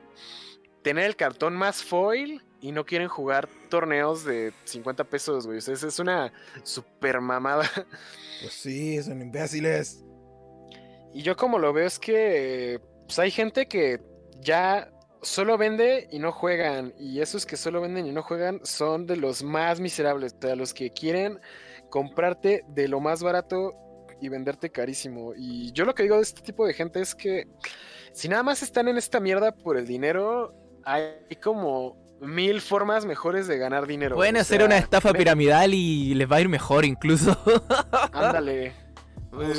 tener 0.81 1.05
el 1.05 1.15
cartón 1.15 1.55
más 1.55 1.83
foil 1.83 2.43
y 2.63 2.71
no 2.71 2.85
quieren 2.85 3.09
jugar 3.09 3.49
torneos 3.69 4.23
de 4.23 4.53
50 4.63 5.03
pesos, 5.03 5.45
güey. 5.45 5.57
O 5.57 5.61
sea, 5.61 5.73
es 5.73 5.99
una 5.99 6.31
super 6.63 7.19
mamada. 7.19 7.69
Pues 8.41 8.53
sí, 8.53 9.03
son 9.03 9.21
imbéciles. 9.21 10.01
Y 11.13 11.23
yo 11.23 11.35
como 11.35 11.59
lo 11.59 11.73
veo 11.73 11.85
es 11.85 11.99
que 11.99 12.79
pues 13.05 13.19
hay 13.19 13.31
gente 13.31 13.67
que 13.67 13.99
ya 14.39 14.89
solo 15.21 15.57
vende 15.57 16.07
y 16.09 16.19
no 16.19 16.31
juegan. 16.31 16.93
Y 16.97 17.19
esos 17.19 17.45
que 17.45 17.57
solo 17.57 17.81
venden 17.81 18.07
y 18.07 18.13
no 18.13 18.23
juegan 18.23 18.61
son 18.63 19.07
de 19.07 19.17
los 19.17 19.43
más 19.43 19.81
miserables. 19.81 20.39
De 20.39 20.55
los 20.55 20.73
que 20.73 20.91
quieren 20.91 21.41
comprarte 21.89 22.63
de 22.69 22.87
lo 22.87 23.01
más 23.01 23.23
barato 23.23 23.73
y 24.21 24.29
venderte 24.29 24.69
carísimo. 24.69 25.33
Y 25.35 25.73
yo 25.73 25.83
lo 25.83 25.93
que 25.93 26.03
digo 26.03 26.15
de 26.15 26.23
este 26.23 26.41
tipo 26.41 26.65
de 26.65 26.73
gente 26.73 27.01
es 27.01 27.13
que 27.13 27.45
si 28.13 28.29
nada 28.29 28.43
más 28.43 28.63
están 28.63 28.87
en 28.87 28.97
esta 28.97 29.19
mierda 29.19 29.53
por 29.53 29.75
el 29.75 29.85
dinero, 29.85 30.53
hay 30.85 31.35
como 31.41 32.02
mil 32.23 32.61
formas 32.61 33.05
mejores 33.05 33.47
de 33.47 33.57
ganar 33.57 33.87
dinero. 33.87 34.15
Pueden 34.15 34.37
hacer 34.37 34.63
una 34.63 34.77
estafa 34.77 35.13
piramidal 35.13 35.73
y 35.73 36.13
les 36.13 36.31
va 36.31 36.37
a 36.37 36.41
ir 36.41 36.49
mejor 36.49 36.85
incluso. 36.85 37.37
Ándale. 38.13 38.73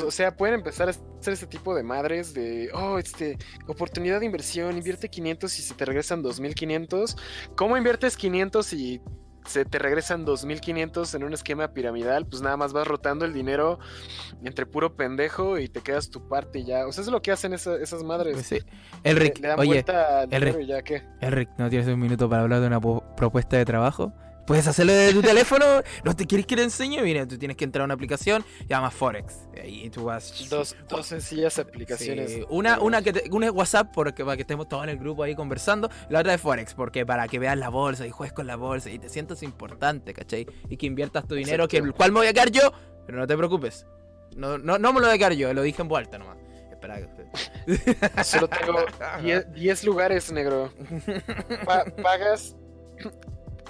O 0.05 0.11
sea, 0.11 0.35
pueden 0.35 0.55
empezar 0.55 0.87
a 0.87 0.91
hacer 0.91 1.33
este 1.33 1.47
tipo 1.47 1.75
de 1.75 1.83
madres 1.83 2.33
de, 2.33 2.69
oh, 2.73 2.97
este, 2.97 3.37
oportunidad 3.67 4.21
de 4.21 4.25
inversión, 4.25 4.77
invierte 4.77 5.09
500 5.09 5.59
y 5.59 5.61
se 5.61 5.73
te 5.73 5.83
regresan 5.83 6.21
2500. 6.21 7.17
¿Cómo 7.55 7.75
inviertes 7.75 8.15
500 8.15 8.71
y 8.73 9.01
se 9.45 9.65
te 9.65 9.79
regresan 9.79 10.25
2500 10.25 11.13
en 11.15 11.23
un 11.23 11.33
esquema 11.33 11.69
piramidal, 11.69 12.25
pues 12.25 12.41
nada 12.41 12.57
más 12.57 12.73
vas 12.73 12.87
rotando 12.87 13.25
el 13.25 13.33
dinero 13.33 13.79
entre 14.43 14.65
puro 14.65 14.95
pendejo 14.95 15.57
y 15.59 15.69
te 15.69 15.81
quedas 15.81 16.09
tu 16.09 16.27
parte 16.27 16.59
y 16.59 16.65
ya. 16.65 16.87
O 16.87 16.91
sea, 16.91 17.03
es 17.03 17.07
lo 17.09 17.21
que 17.21 17.31
hacen 17.31 17.53
esas 17.53 18.03
madres. 18.03 18.33
Pues 18.33 18.47
sí. 18.47 18.59
Elric, 19.03 19.39
le, 19.39 19.47
dan 19.47 19.59
oye, 19.59 19.69
vuelta 19.69 20.21
al 20.21 20.61
y 20.61 20.67
ya 20.67 20.81
qué. 20.81 21.03
Elric, 21.21 21.49
¿no 21.57 21.69
tienes 21.69 21.87
un 21.87 21.99
minuto 21.99 22.29
para 22.29 22.43
hablar 22.43 22.61
de 22.61 22.67
una 22.67 22.81
propuesta 22.81 23.57
de 23.57 23.65
trabajo? 23.65 24.13
Puedes 24.45 24.67
hacerlo 24.67 24.93
desde 24.93 25.13
tu 25.13 25.21
teléfono. 25.23 25.65
¿No 26.03 26.15
te 26.15 26.27
quieres 26.27 26.45
que 26.45 26.55
te 26.55 26.63
enseñe? 26.63 27.01
Mira, 27.01 27.27
tú 27.27 27.37
tienes 27.37 27.57
que 27.57 27.63
entrar 27.63 27.81
a 27.81 27.85
una 27.85 27.95
aplicación 27.95 28.45
llama 28.67 28.91
Forex. 28.91 29.47
Y 29.65 29.89
tú 29.89 30.05
vas. 30.05 30.47
Dos, 30.49 30.75
dos 30.87 31.07
sencillas 31.07 31.57
aplicaciones. 31.57 32.41
Una, 32.49 32.79
una, 32.79 33.01
que 33.01 33.23
una 33.31 33.47
es 33.47 33.51
WhatsApp 33.51 33.91
porque, 33.91 34.23
para 34.23 34.35
que 34.35 34.43
estemos 34.43 34.69
todos 34.69 34.83
en 34.83 34.89
el 34.89 34.97
grupo 34.97 35.23
ahí 35.23 35.35
conversando. 35.35 35.89
La 36.09 36.19
otra 36.19 36.35
es 36.35 36.41
Forex 36.41 36.75
porque 36.75 37.05
para 37.05 37.27
que 37.27 37.39
veas 37.39 37.57
la 37.57 37.69
bolsa 37.69 38.05
y 38.05 38.11
juegues 38.11 38.33
con 38.33 38.45
la 38.45 38.55
bolsa 38.55 38.91
y 38.91 38.99
te 38.99 39.09
sientas 39.09 39.41
importante, 39.41 40.13
¿cachai? 40.13 40.45
Y 40.69 40.77
que 40.77 40.85
inviertas 40.85 41.27
tu 41.27 41.33
dinero, 41.33 41.67
que 41.67 41.77
el 41.77 41.93
cual 41.93 42.11
me 42.11 42.19
voy 42.19 42.27
a 42.27 42.33
quedar 42.33 42.51
yo. 42.51 42.71
Pero 43.07 43.17
no 43.17 43.25
te 43.25 43.35
preocupes. 43.35 43.87
No, 44.35 44.57
no, 44.59 44.77
no 44.77 44.93
me 44.93 44.99
lo 44.99 45.07
voy 45.07 45.15
a 45.15 45.17
quedar 45.17 45.33
yo, 45.33 45.53
lo 45.53 45.63
dije 45.63 45.81
en 45.81 45.87
vuelta 45.87 46.19
nomás. 46.19 46.37
Espera. 46.71 46.99
Solo 48.23 48.47
tengo 48.47 48.85
10 49.55 49.83
lugares, 49.85 50.31
negro. 50.31 50.71
pagas 52.03 52.55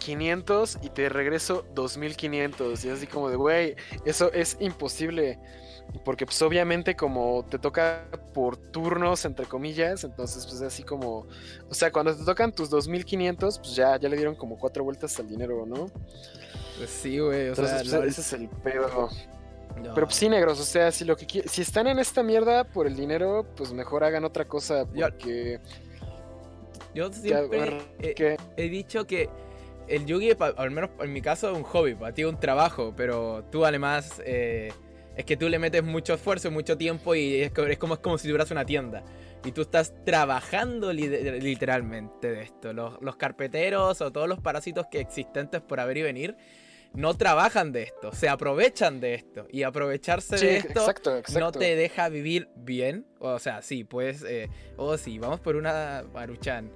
500 0.05 0.77
y 0.83 0.89
te 0.89 1.09
regreso 1.09 1.65
2500. 1.73 2.85
Y 2.85 2.89
así 2.89 3.07
como 3.07 3.29
de, 3.29 3.35
güey, 3.35 3.75
eso 4.05 4.31
es 4.31 4.55
imposible. 4.59 5.39
Porque 6.03 6.25
pues 6.25 6.41
obviamente 6.41 6.95
como 6.95 7.45
te 7.49 7.57
toca 7.57 8.05
por 8.33 8.57
turnos, 8.57 9.25
entre 9.25 9.45
comillas, 9.45 10.03
entonces 10.03 10.45
pues 10.45 10.61
así 10.61 10.83
como... 10.83 11.27
O 11.69 11.73
sea, 11.73 11.91
cuando 11.91 12.15
te 12.15 12.23
tocan 12.23 12.51
tus 12.51 12.69
2500, 12.69 13.59
pues 13.59 13.75
ya, 13.75 13.97
ya 13.97 14.09
le 14.09 14.15
dieron 14.15 14.35
como 14.35 14.57
cuatro 14.57 14.83
vueltas 14.83 15.19
al 15.19 15.27
dinero, 15.27 15.65
¿no? 15.65 15.87
Pues 16.77 16.89
sí, 16.89 17.19
güey. 17.19 17.49
O 17.49 17.55
sea, 17.55 17.79
pues, 17.79 17.93
ese 17.93 18.21
es 18.21 18.33
el 18.33 18.49
pedo. 18.49 19.09
Pero 19.75 20.05
pues 20.07 20.15
sí, 20.15 20.29
negros, 20.29 20.59
o 20.59 20.63
sea, 20.63 20.91
si 20.91 21.03
lo 21.03 21.17
que 21.17 21.43
si 21.47 21.61
están 21.61 21.87
en 21.87 21.99
esta 21.99 22.23
mierda 22.23 22.63
por 22.63 22.87
el 22.87 22.95
dinero, 22.95 23.45
pues 23.57 23.73
mejor 23.73 24.03
hagan 24.03 24.23
otra 24.23 24.45
cosa 24.45 24.85
porque... 24.85 25.59
Yo, 26.93 27.11
siempre 27.11 28.37
he 28.55 28.69
dicho 28.69 29.05
que 29.05 29.29
el 29.87 30.05
yugi, 30.05 30.31
al 30.39 30.71
menos 30.71 30.89
en 30.99 31.13
mi 31.13 31.21
caso, 31.21 31.51
es 31.51 31.57
un 31.57 31.63
hobby, 31.63 31.95
para 31.95 32.13
ti 32.13 32.21
es 32.21 32.27
un 32.27 32.39
trabajo, 32.39 32.93
pero 32.95 33.45
tú 33.51 33.65
además 33.65 34.21
eh, 34.25 34.71
es 35.15 35.25
que 35.25 35.37
tú 35.37 35.47
le 35.49 35.59
metes 35.59 35.83
mucho 35.83 36.13
esfuerzo, 36.13 36.51
mucho 36.51 36.77
tiempo 36.77 37.15
y 37.15 37.41
es, 37.41 37.51
como, 37.51 37.67
es 37.67 37.99
como 37.99 38.17
si 38.17 38.27
tuvieras 38.27 38.51
una 38.51 38.65
tienda. 38.65 39.03
Y 39.45 39.51
tú 39.51 39.61
estás 39.61 39.93
trabajando 40.03 40.91
literalmente 40.91 42.31
de 42.31 42.41
esto. 42.41 42.73
Los, 42.73 43.15
carpeteros 43.15 44.01
o 44.01 44.11
todos 44.11 44.27
los 44.27 44.39
parásitos 44.39 44.87
que 44.89 44.99
existentes 44.99 45.61
por 45.61 45.79
haber 45.79 45.97
y 45.97 46.01
venir 46.01 46.35
no 46.93 47.13
trabajan 47.13 47.71
de 47.71 47.83
esto, 47.83 48.13
se 48.13 48.29
aprovechan 48.29 48.99
de 48.99 49.13
esto. 49.13 49.47
Y 49.51 49.63
aprovecharse 49.63 50.37
de 50.37 50.57
esto 50.57 50.87
no 51.37 51.51
te 51.51 51.75
deja 51.75 52.09
vivir 52.09 52.49
bien. 52.55 53.05
O 53.19 53.37
sea, 53.37 53.61
sí, 53.61 53.83
pues, 53.83 54.23
eh, 54.23 54.49
oh 54.77 54.97
sí, 54.97 55.19
vamos 55.19 55.39
por 55.41 55.55
una 55.55 56.03
maruchan 56.11 56.71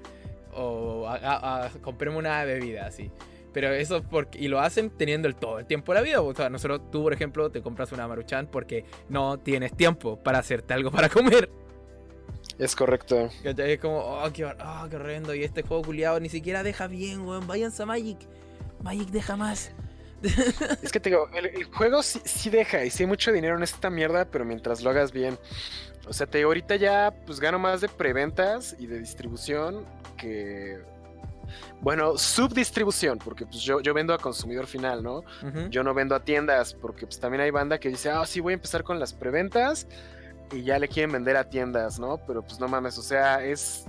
o 0.54 1.08
a, 1.08 1.70
compremos 1.82 2.20
una 2.20 2.44
bebida 2.46 2.86
así. 2.86 3.12
Pero 3.54 3.74
eso 3.74 4.04
porque, 4.04 4.38
y 4.38 4.48
lo 4.48 4.60
hacen 4.60 4.92
teniendo 4.92 5.28
el 5.28 5.36
todo 5.36 5.60
el 5.60 5.66
tiempo 5.66 5.92
de 5.94 6.00
la 6.00 6.04
vida. 6.04 6.22
O 6.22 6.34
sea, 6.36 6.50
nosotros, 6.50 6.92
tú, 6.92 7.04
por 7.04 7.14
ejemplo, 7.14 7.50
te 7.50 7.62
compras 7.62 7.92
una 7.92 8.08
maruchan 8.08 8.48
porque 8.48 8.86
no 9.10 9.40
tienes 9.40 9.76
tiempo 9.76 10.18
para 10.22 10.40
hacerte 10.40 10.74
algo 10.74 10.92
para 10.92 11.10
comer. 11.10 11.50
Es 12.60 12.76
correcto. 12.76 13.30
Es 13.44 13.80
como, 13.80 14.00
oh, 14.00 14.32
qué, 14.32 14.46
oh, 14.46 14.88
qué 14.90 14.96
horrendo. 14.96 15.34
Y 15.34 15.44
este 15.44 15.64
juego 15.64 15.84
culiado 15.84 16.20
ni 16.20 16.30
siquiera 16.30 16.62
deja 16.62 16.88
bien, 16.88 17.22
weón. 17.22 17.48
Váyanse 17.48 17.84
a 17.84 17.86
Magic. 17.86 18.20
Magic 18.84 19.10
deja 19.10 19.36
más. 19.36 19.72
es 20.84 20.92
que 20.92 21.00
te 21.00 21.10
digo, 21.10 21.30
el, 21.34 21.64
juego 21.66 22.04
sí, 22.04 22.20
sí, 22.26 22.50
deja 22.50 22.84
y 22.84 22.90
sí 22.90 23.04
hay 23.04 23.08
mucho 23.08 23.32
dinero 23.32 23.56
en 23.56 23.64
esta 23.64 23.90
mierda, 23.90 24.26
pero 24.26 24.44
mientras 24.44 24.82
lo 24.82 24.90
hagas 24.90 25.12
bien. 25.14 25.40
O 26.08 26.14
sea, 26.14 26.28
te 26.28 26.42
ahorita 26.44 26.76
ya 26.76 27.14
pues 27.26 27.40
gano 27.40 27.60
más 27.60 27.82
de 27.82 27.88
preventas 27.88 28.76
y 28.80 28.88
de 28.88 29.00
distribución 29.00 29.86
que 30.20 30.80
Bueno, 31.82 32.18
subdistribución, 32.18 33.18
porque 33.18 33.46
pues 33.46 33.62
yo, 33.62 33.82
yo 33.82 33.94
vendo 33.94 34.14
a 34.14 34.18
consumidor 34.18 34.68
final, 34.68 35.02
¿no? 35.02 35.24
Yo 35.70 35.84
no 35.84 35.94
vendo 35.94 36.16
a 36.16 36.20
tiendas, 36.20 36.74
porque 36.74 37.06
pues 37.06 37.20
también 37.20 37.42
hay 37.42 37.52
banda 37.52 37.80
que 37.80 37.90
dice, 37.90 38.10
ah, 38.10 38.26
sí, 38.26 38.40
voy 38.40 38.54
a 38.54 38.56
empezar 38.56 38.84
con 38.84 39.00
las 39.00 39.14
preventas 39.14 39.88
y 40.52 40.64
ya 40.64 40.78
le 40.80 40.88
quieren 40.88 41.12
vender 41.12 41.38
a 41.38 41.50
tiendas, 41.50 42.00
¿no? 42.00 42.18
Pero 42.28 42.44
pues 42.44 42.60
no 42.60 42.68
mames, 42.68 42.98
o 42.98 43.02
sea, 43.02 43.44
es 43.44 43.86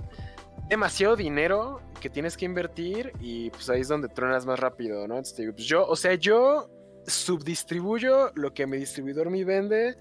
demasiado 0.69 1.15
dinero 1.15 1.81
que 1.99 2.09
tienes 2.09 2.37
que 2.37 2.45
invertir 2.45 3.11
y 3.19 3.49
pues 3.49 3.69
ahí 3.69 3.81
es 3.81 3.87
donde 3.87 4.07
truenas 4.07 4.45
más 4.45 4.59
rápido, 4.59 5.07
¿no? 5.07 5.15
Entonces 5.15 5.37
digo, 5.37 5.53
pues 5.53 5.67
yo, 5.67 5.85
o 5.85 5.95
sea, 5.95 6.13
yo 6.15 6.69
subdistribuyo 7.05 8.31
lo 8.35 8.53
que 8.53 8.65
mi 8.67 8.77
distribuidor 8.77 9.29
me 9.29 9.43
vende 9.43 9.97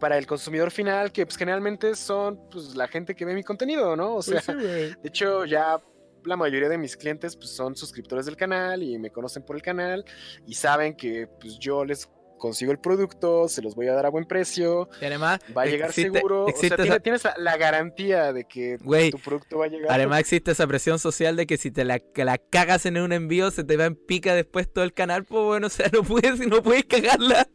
para 0.00 0.18
el 0.18 0.26
consumidor 0.26 0.70
final, 0.70 1.12
que 1.12 1.24
pues 1.26 1.36
generalmente 1.36 1.94
son 1.94 2.40
pues 2.50 2.74
la 2.74 2.88
gente 2.88 3.14
que 3.14 3.24
ve 3.24 3.34
mi 3.34 3.42
contenido, 3.42 3.96
¿no? 3.96 4.16
O 4.16 4.22
sea, 4.22 4.40
de 4.40 4.96
hecho 5.02 5.44
ya 5.44 5.78
la 6.24 6.36
mayoría 6.36 6.68
de 6.68 6.78
mis 6.78 6.96
clientes 6.96 7.36
pues 7.36 7.50
son 7.50 7.76
suscriptores 7.76 8.26
del 8.26 8.36
canal 8.36 8.82
y 8.82 8.98
me 8.98 9.10
conocen 9.10 9.44
por 9.44 9.56
el 9.56 9.62
canal 9.62 10.04
y 10.46 10.54
saben 10.54 10.96
que 10.96 11.28
pues 11.40 11.58
yo 11.58 11.84
les 11.84 12.08
consigo 12.38 12.72
el 12.72 12.78
producto, 12.78 13.48
se 13.48 13.62
los 13.62 13.74
voy 13.74 13.88
a 13.88 13.94
dar 13.94 14.04
a 14.04 14.10
buen 14.10 14.26
precio. 14.26 14.90
Y 15.00 15.06
además, 15.06 15.40
va 15.56 15.62
a 15.62 15.66
llegar 15.66 15.92
seguro. 15.92 16.44
o 16.44 16.52
sea, 16.52 17.00
tienes, 17.00 17.22
la 17.38 17.56
garantía 17.56 18.34
de 18.34 18.44
que 18.44 18.76
tu 19.10 19.18
producto 19.18 19.58
va 19.58 19.64
a 19.64 19.68
llegar. 19.68 19.90
Además, 19.90 20.20
existe 20.20 20.50
esa 20.50 20.66
presión 20.66 20.98
social 20.98 21.36
de 21.36 21.46
que 21.46 21.56
si 21.56 21.70
te 21.70 21.84
la, 21.84 22.02
la 22.14 22.36
cagas 22.36 22.84
en 22.84 22.98
un 22.98 23.12
envío, 23.12 23.50
se 23.50 23.64
te 23.64 23.78
va 23.78 23.86
en 23.86 23.96
pica 23.96 24.34
después 24.34 24.70
todo 24.70 24.84
el 24.84 24.92
canal. 24.92 25.24
Pues 25.24 25.42
bueno, 25.42 25.68
o 25.68 25.70
sea, 25.70 25.88
no 25.92 26.02
puedes, 26.02 26.38
no 26.46 26.62
puedes 26.62 26.84
cagarla. 26.84 27.48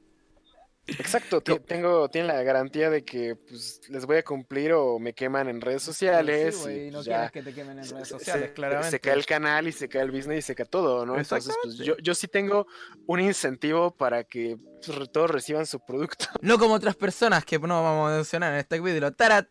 Exacto, 0.97 1.41
tengo, 1.67 2.09
tienen 2.09 2.27
la 2.27 2.41
garantía 2.43 2.89
de 2.89 3.03
que 3.03 3.35
pues, 3.35 3.81
les 3.89 4.05
voy 4.05 4.17
a 4.17 4.23
cumplir 4.23 4.73
o 4.73 4.99
me 4.99 5.13
queman 5.13 5.49
en 5.49 5.61
redes 5.61 5.83
sociales. 5.83 6.55
Sí, 6.55 6.89
no 6.91 7.03
quieres 7.03 7.31
que 7.31 7.43
te 7.43 7.53
quemen 7.53 7.79
en 7.79 7.89
redes 7.89 8.07
sociales, 8.07 8.47
se, 8.47 8.53
claramente. 8.53 8.91
Se 8.91 8.99
cae 8.99 9.13
el 9.13 9.25
canal 9.25 9.67
y 9.67 9.71
se 9.71 9.89
cae 9.89 10.01
el 10.01 10.11
business 10.11 10.39
y 10.39 10.41
se 10.41 10.55
cae 10.55 10.65
todo, 10.65 11.05
¿no? 11.05 11.17
Entonces, 11.17 11.55
pues 11.61 11.77
yo, 11.77 11.97
yo 11.97 12.15
sí 12.15 12.27
tengo 12.27 12.65
un 13.05 13.19
incentivo 13.19 13.91
para 13.91 14.23
que 14.23 14.57
pues, 14.85 15.11
todos 15.11 15.29
reciban 15.29 15.65
su 15.65 15.79
producto. 15.79 16.25
No 16.41 16.57
como 16.57 16.75
otras 16.75 16.95
personas 16.95 17.43
que 17.45 17.59
no 17.59 17.83
vamos 17.83 18.11
a 18.11 18.15
mencionar 18.15 18.53
en 18.53 18.59
este 18.59 18.79
video. 18.79 19.11
tan, 19.11 19.45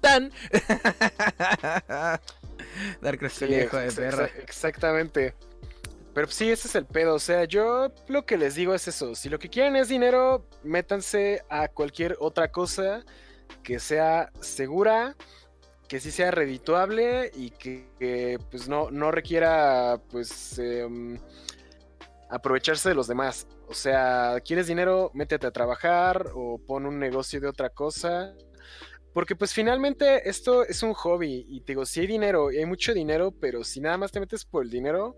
tan. 0.00 0.30
Dar 3.00 3.30
sí, 3.30 3.46
hijo 3.46 3.78
de 3.78 3.92
perra. 3.92 4.26
Exactamente. 4.42 5.34
Pero 6.14 6.26
sí, 6.28 6.50
ese 6.50 6.68
es 6.68 6.74
el 6.74 6.86
pedo. 6.86 7.14
O 7.14 7.18
sea, 7.18 7.44
yo 7.44 7.92
lo 8.08 8.26
que 8.26 8.36
les 8.36 8.54
digo 8.54 8.74
es 8.74 8.86
eso. 8.88 9.14
Si 9.14 9.28
lo 9.28 9.38
que 9.38 9.48
quieren 9.48 9.76
es 9.76 9.88
dinero, 9.88 10.46
métanse 10.62 11.42
a 11.48 11.68
cualquier 11.68 12.16
otra 12.20 12.52
cosa 12.52 13.04
que 13.62 13.78
sea 13.78 14.30
segura, 14.40 15.16
que 15.88 16.00
sí 16.00 16.10
sea 16.10 16.30
redituable 16.30 17.30
y 17.34 17.50
que, 17.50 18.38
pues 18.50 18.68
no, 18.68 18.90
no 18.90 19.10
requiera 19.10 20.00
pues 20.10 20.58
em, 20.58 21.18
aprovecharse 22.30 22.90
de 22.90 22.94
los 22.94 23.06
demás. 23.06 23.46
O 23.68 23.74
sea, 23.74 24.36
¿quieres 24.44 24.66
dinero? 24.66 25.10
Métete 25.14 25.46
a 25.46 25.50
trabajar 25.50 26.30
o 26.34 26.58
pon 26.58 26.84
un 26.86 26.98
negocio 26.98 27.40
de 27.40 27.48
otra 27.48 27.70
cosa 27.70 28.34
porque 29.12 29.36
pues 29.36 29.52
finalmente 29.52 30.28
esto 30.28 30.64
es 30.64 30.82
un 30.82 30.94
hobby 30.94 31.44
y 31.48 31.60
te 31.60 31.72
digo, 31.72 31.84
si 31.84 32.00
hay 32.00 32.06
dinero 32.06 32.50
y 32.50 32.58
hay 32.58 32.66
mucho 32.66 32.94
dinero, 32.94 33.32
pero 33.32 33.62
si 33.64 33.80
nada 33.80 33.98
más 33.98 34.10
te 34.10 34.20
metes 34.20 34.44
por 34.44 34.64
el 34.64 34.70
dinero, 34.70 35.16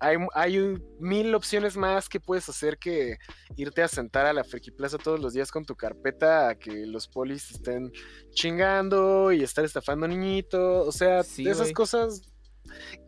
hay, 0.00 0.16
hay 0.34 0.78
mil 0.98 1.34
opciones 1.34 1.76
más 1.76 2.08
que 2.08 2.20
puedes 2.20 2.48
hacer 2.48 2.78
que 2.78 3.18
irte 3.56 3.82
a 3.82 3.88
sentar 3.88 4.26
a 4.26 4.32
la 4.32 4.44
Friki 4.44 4.70
Plaza 4.70 4.98
todos 4.98 5.20
los 5.20 5.32
días 5.32 5.50
con 5.50 5.64
tu 5.64 5.76
carpeta 5.76 6.48
a 6.48 6.54
que 6.56 6.86
los 6.86 7.06
polis 7.06 7.50
estén 7.50 7.92
chingando 8.30 9.32
y 9.32 9.42
estar 9.42 9.64
estafando 9.64 10.08
niñitos. 10.08 10.88
O 10.88 10.92
sea, 10.92 11.20
esas 11.20 11.72
cosas, 11.72 12.22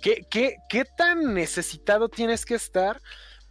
¿qué, 0.00 0.24
qué, 0.30 0.56
¿qué 0.68 0.84
tan 0.96 1.34
necesitado 1.34 2.08
tienes 2.08 2.44
que 2.44 2.54
estar? 2.54 3.00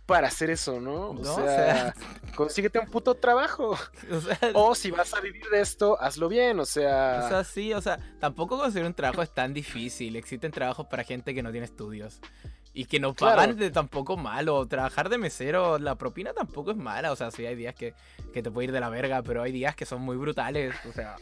Para 0.10 0.28
hacer 0.28 0.50
eso, 0.50 0.82
¿no? 0.82 1.12
O, 1.12 1.24
sea, 1.24 1.94
consíguete 2.36 2.80
un 2.80 2.88
puto 2.88 3.16
trabajo. 3.16 3.78
O, 4.54 4.74
si 4.74 4.90
vas 4.90 5.14
a 5.14 5.22
vivir 5.22 5.44
de 5.52 5.62
esto, 5.62 6.02
hazlo 6.02 6.28
bien, 6.28 6.60
o 6.60 6.66
sea. 6.66 7.22
O 7.26 7.30
sea, 7.30 7.44
sí, 7.44 7.74
o 7.74 7.82
sea, 7.82 8.00
tampoco 8.20 8.58
conseguir 8.58 8.88
un 8.88 8.94
trabajo 8.94 9.22
es 9.22 9.32
tan 9.34 9.54
difícil. 9.54 10.16
Existen 10.16 10.52
trabajos 10.52 10.88
para 10.88 11.04
gente 11.04 11.36
que 11.36 11.44
no 11.44 11.52
tiene 11.52 11.66
estudios. 11.66 12.20
Y 12.74 12.86
que 12.86 13.00
no 13.00 13.14
pagan 13.14 13.56
de 13.58 13.70
tampoco 13.70 14.18
malo. 14.18 14.66
Trabajar 14.68 15.10
de 15.10 15.18
mesero, 15.20 15.78
la 15.78 15.96
propina 15.96 16.34
tampoco 16.34 16.72
es 16.72 16.78
mala. 16.78 17.12
O 17.12 17.16
sea, 17.16 17.30
sí 17.30 17.46
hay 17.46 17.56
días 17.56 17.76
que, 17.76 17.94
te 18.34 18.52
puede 18.52 18.66
ir 18.66 18.72
de 18.72 18.80
la 18.80 18.90
verga, 18.90 19.22
pero 19.22 19.44
hay 19.44 19.52
días 19.52 19.76
que 19.76 19.86
son 19.86 20.02
muy 20.02 20.18
brutales. 20.18 20.74
O 20.90 20.94
sea, 20.94 21.18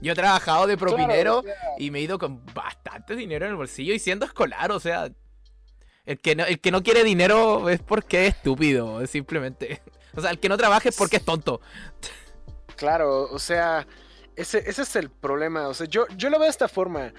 yo 0.00 0.12
he 0.12 0.16
trabajado 0.16 0.66
de 0.66 0.76
propinero 0.76 1.44
y 1.78 1.90
me 1.90 2.00
he 2.00 2.02
ido 2.02 2.18
con 2.18 2.44
bastante 2.52 3.14
dinero 3.14 3.44
en 3.44 3.52
el 3.52 3.56
bolsillo 3.56 3.94
y 3.94 4.00
siendo 4.00 4.26
escolar, 4.26 4.72
o 4.72 4.80
sea, 4.80 5.12
el 6.04 6.18
que, 6.18 6.34
no, 6.34 6.44
el 6.44 6.60
que 6.60 6.70
no 6.70 6.82
quiere 6.82 7.04
dinero 7.04 7.68
es 7.68 7.80
porque 7.80 8.26
es 8.26 8.34
estúpido, 8.36 9.00
es 9.00 9.10
simplemente. 9.10 9.82
O 10.14 10.20
sea, 10.20 10.30
el 10.30 10.38
que 10.38 10.50
no 10.50 10.58
trabaja 10.58 10.90
es 10.90 10.94
porque 10.94 11.16
es 11.16 11.24
tonto. 11.24 11.62
Claro, 12.76 13.30
o 13.30 13.38
sea, 13.38 13.86
ese, 14.36 14.58
ese 14.58 14.82
es 14.82 14.94
el 14.94 15.08
problema. 15.08 15.68
O 15.68 15.72
sea, 15.72 15.86
yo, 15.86 16.06
yo 16.18 16.28
lo 16.28 16.38
veo 16.38 16.44
de 16.44 16.50
esta 16.50 16.68
forma. 16.68 17.14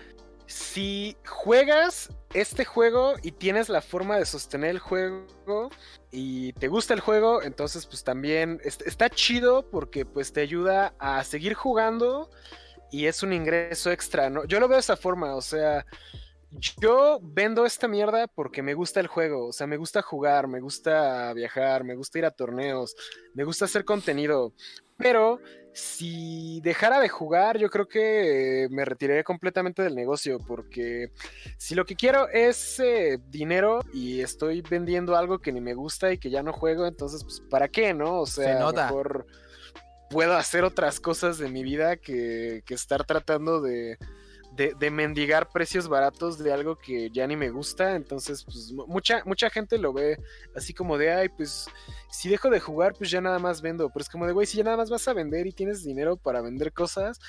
Si 0.46 1.18
juegas 1.26 2.12
este 2.36 2.66
juego 2.66 3.16
y 3.24 3.32
tienes 3.32 3.70
la 3.70 3.82
forma 3.82 4.18
de 4.18 4.28
sostener 4.28 4.70
el 4.70 4.80
juego 4.80 5.72
y 6.12 6.54
te 6.54 6.68
gusta 6.68 6.94
el 6.94 7.00
juego, 7.00 7.42
entonces 7.42 7.88
pues 7.88 8.04
también 8.04 8.60
está 8.64 9.10
chido 9.10 9.68
porque 9.70 10.06
pues 10.06 10.32
te 10.32 10.42
ayuda 10.42 10.94
a 11.00 11.24
seguir 11.24 11.56
jugando 11.56 12.30
y 12.92 13.08
es 13.08 13.24
un 13.24 13.34
ingreso 13.34 13.92
extra, 13.92 14.30
¿no? 14.30 14.46
Yo 14.46 14.60
lo 14.60 14.68
veo 14.68 14.78
de 14.78 14.82
esa 14.82 14.98
forma, 14.98 15.36
o 15.36 15.42
sea, 15.42 15.86
yo 16.80 17.20
vendo 17.22 17.66
esta 17.66 17.88
mierda 17.88 18.28
porque 18.28 18.62
me 18.62 18.74
gusta 18.74 19.00
el 19.00 19.08
juego, 19.08 19.48
o 19.48 19.54
sea, 19.54 19.68
me 19.68 19.78
gusta 19.78 20.02
jugar, 20.02 20.48
me 20.48 20.60
gusta 20.60 21.34
viajar, 21.34 21.84
me 21.84 21.96
gusta 21.96 22.20
ir 22.20 22.26
a 22.26 22.32
torneos, 22.32 22.96
me 23.34 23.44
gusta 23.44 23.66
hacer 23.66 23.86
contenido, 23.86 24.54
pero 24.98 25.40
si 25.74 26.62
dejara 26.62 27.00
de 27.00 27.10
jugar, 27.10 27.58
yo 27.58 27.70
creo 27.70 27.88
que 27.88 28.68
me 28.70 28.86
retiraría 28.86 29.24
completamente 29.24 29.82
del 29.82 29.96
negocio, 29.96 30.38
porque 30.40 31.12
si 31.58 31.74
lo 31.74 31.86
que 31.86 31.96
quiero 31.96 32.30
es 32.30 32.80
eh, 32.80 33.20
dinero 33.28 33.82
y 33.92 34.22
estoy 34.22 34.62
vendiendo 34.62 35.16
algo 35.16 35.40
que 35.40 35.52
ni 35.52 35.62
me 35.62 35.74
gusta 35.74 36.14
y 36.14 36.20
que 36.20 36.30
ya 36.30 36.44
no 36.44 36.54
juego, 36.54 36.86
entonces, 36.86 37.24
pues, 37.24 37.42
¿para 37.50 37.68
qué, 37.68 37.94
no? 37.94 38.22
O 38.22 38.28
sea, 38.28 38.72
mejor 38.72 39.26
puedo 40.10 40.36
hacer 40.36 40.64
otras 40.64 41.00
cosas 41.00 41.40
de 41.40 41.50
mi 41.50 41.64
vida 41.64 41.98
que, 41.98 42.62
que 42.66 42.76
estar 42.76 43.04
tratando 43.04 43.60
de 43.62 43.98
de, 44.56 44.92
mendigar 44.92 45.50
precios 45.50 45.88
baratos 45.88 46.38
de 46.38 46.54
algo 46.54 46.78
que 46.78 47.10
ya 47.10 47.26
ni 47.28 47.36
me 47.36 47.50
gusta. 47.50 47.96
Entonces, 47.96 48.44
pues 48.44 48.72
mucha, 48.72 49.24
mucha 49.26 49.50
gente 49.50 49.78
lo 49.78 49.94
ve 49.94 50.18
así 50.56 50.74
como 50.74 50.98
de, 50.98 51.12
ay, 51.12 51.30
pues 51.30 51.68
si 52.10 52.30
dejo 52.30 52.50
de 52.50 52.60
jugar, 52.60 52.94
pues 52.98 53.10
ya 53.10 53.22
nada 53.22 53.40
más 53.40 53.62
vendo. 53.62 53.90
Pero 53.90 54.04
es 54.04 54.10
como 54.10 54.28
de, 54.28 54.34
güey, 54.34 54.46
si 54.46 54.58
ya 54.58 54.64
nada 54.64 54.78
más 54.78 54.90
vas 54.90 55.08
a 55.08 55.14
vender 55.14 55.48
y 55.48 55.54
tienes 55.54 55.84
dinero 55.84 56.18
para 56.18 56.42
vender 56.42 56.72
cosas, 56.72 57.20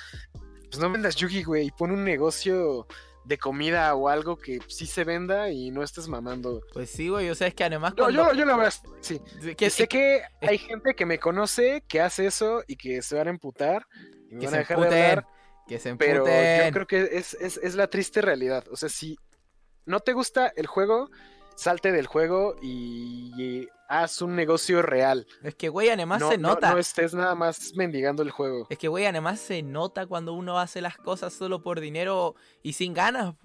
pues 0.69 0.79
no 0.79 0.91
vendas 0.91 1.15
Yugi, 1.15 1.43
güey, 1.43 1.67
y 1.67 1.71
pon 1.71 1.91
un 1.91 2.03
negocio 2.03 2.87
de 3.23 3.39
comida 3.39 3.95
o 3.95 4.07
algo 4.07 4.37
que 4.37 4.59
sí 4.67 4.85
se 4.85 5.03
venda 5.03 5.49
y 5.49 5.71
no 5.71 5.81
estés 5.81 6.07
mamando. 6.07 6.61
Pues 6.73 6.91
sí, 6.91 7.09
güey, 7.09 7.29
o 7.31 7.35
sea, 7.35 7.47
es 7.47 7.55
que 7.55 7.63
además... 7.63 7.93
yo, 7.97 8.09
yo 8.11 8.45
lo 8.45 8.57
veo 8.57 8.69
sí. 9.01 9.19
Que, 9.57 9.71
sé 9.71 9.87
que 9.87 10.21
hay 10.41 10.59
gente 10.59 10.93
que 10.93 11.07
me 11.07 11.17
conoce 11.17 11.83
que 11.87 12.01
hace 12.01 12.27
eso 12.27 12.63
y 12.67 12.75
que 12.75 13.01
se 13.01 13.15
van 13.15 13.27
a 13.27 13.31
emputar 13.31 13.87
y 14.29 14.35
me 14.35 14.45
van 14.45 14.53
a 14.53 14.57
dejar 14.59 14.79
de 14.79 14.85
hablar 14.85 15.34
que 15.67 15.79
se 15.79 15.95
Pero 15.95 16.25
yo 16.25 16.71
creo 16.71 16.87
que 16.87 17.09
es, 17.17 17.33
es, 17.33 17.75
la 17.75 17.87
triste 17.87 18.21
realidad. 18.21 18.65
O 18.71 18.75
sea, 18.75 18.89
si 18.89 19.17
no 19.85 19.99
te 19.99 20.13
gusta 20.13 20.51
el 20.55 20.67
juego, 20.67 21.09
salte 21.55 21.91
del 21.91 22.07
juego 22.07 22.55
y, 22.61 23.67
haz 23.87 24.21
un 24.23 24.35
negocio 24.35 24.81
real. 24.81 25.27
Es 25.43 25.53
que, 25.53 25.69
güey, 25.69 25.89
además 25.89 26.23
se 26.27 26.39
nota. 26.39 26.71
No, 26.71 26.79
estés 26.79 27.13
nada 27.13 27.35
más 27.35 27.73
mendigando 27.75 28.23
el 28.23 28.31
juego. 28.31 28.65
Es 28.69 28.79
que, 28.79 28.87
güey, 28.87 29.05
además 29.05 29.39
se 29.39 29.61
nota 29.61 30.07
cuando 30.07 30.33
uno 30.33 30.59
hace 30.59 30.81
las 30.81 30.97
cosas 30.97 31.33
solo 31.33 31.61
por 31.61 31.79
dinero 31.79 32.35
y 32.63 32.73
sin 32.73 32.93
ganas. 32.95 33.35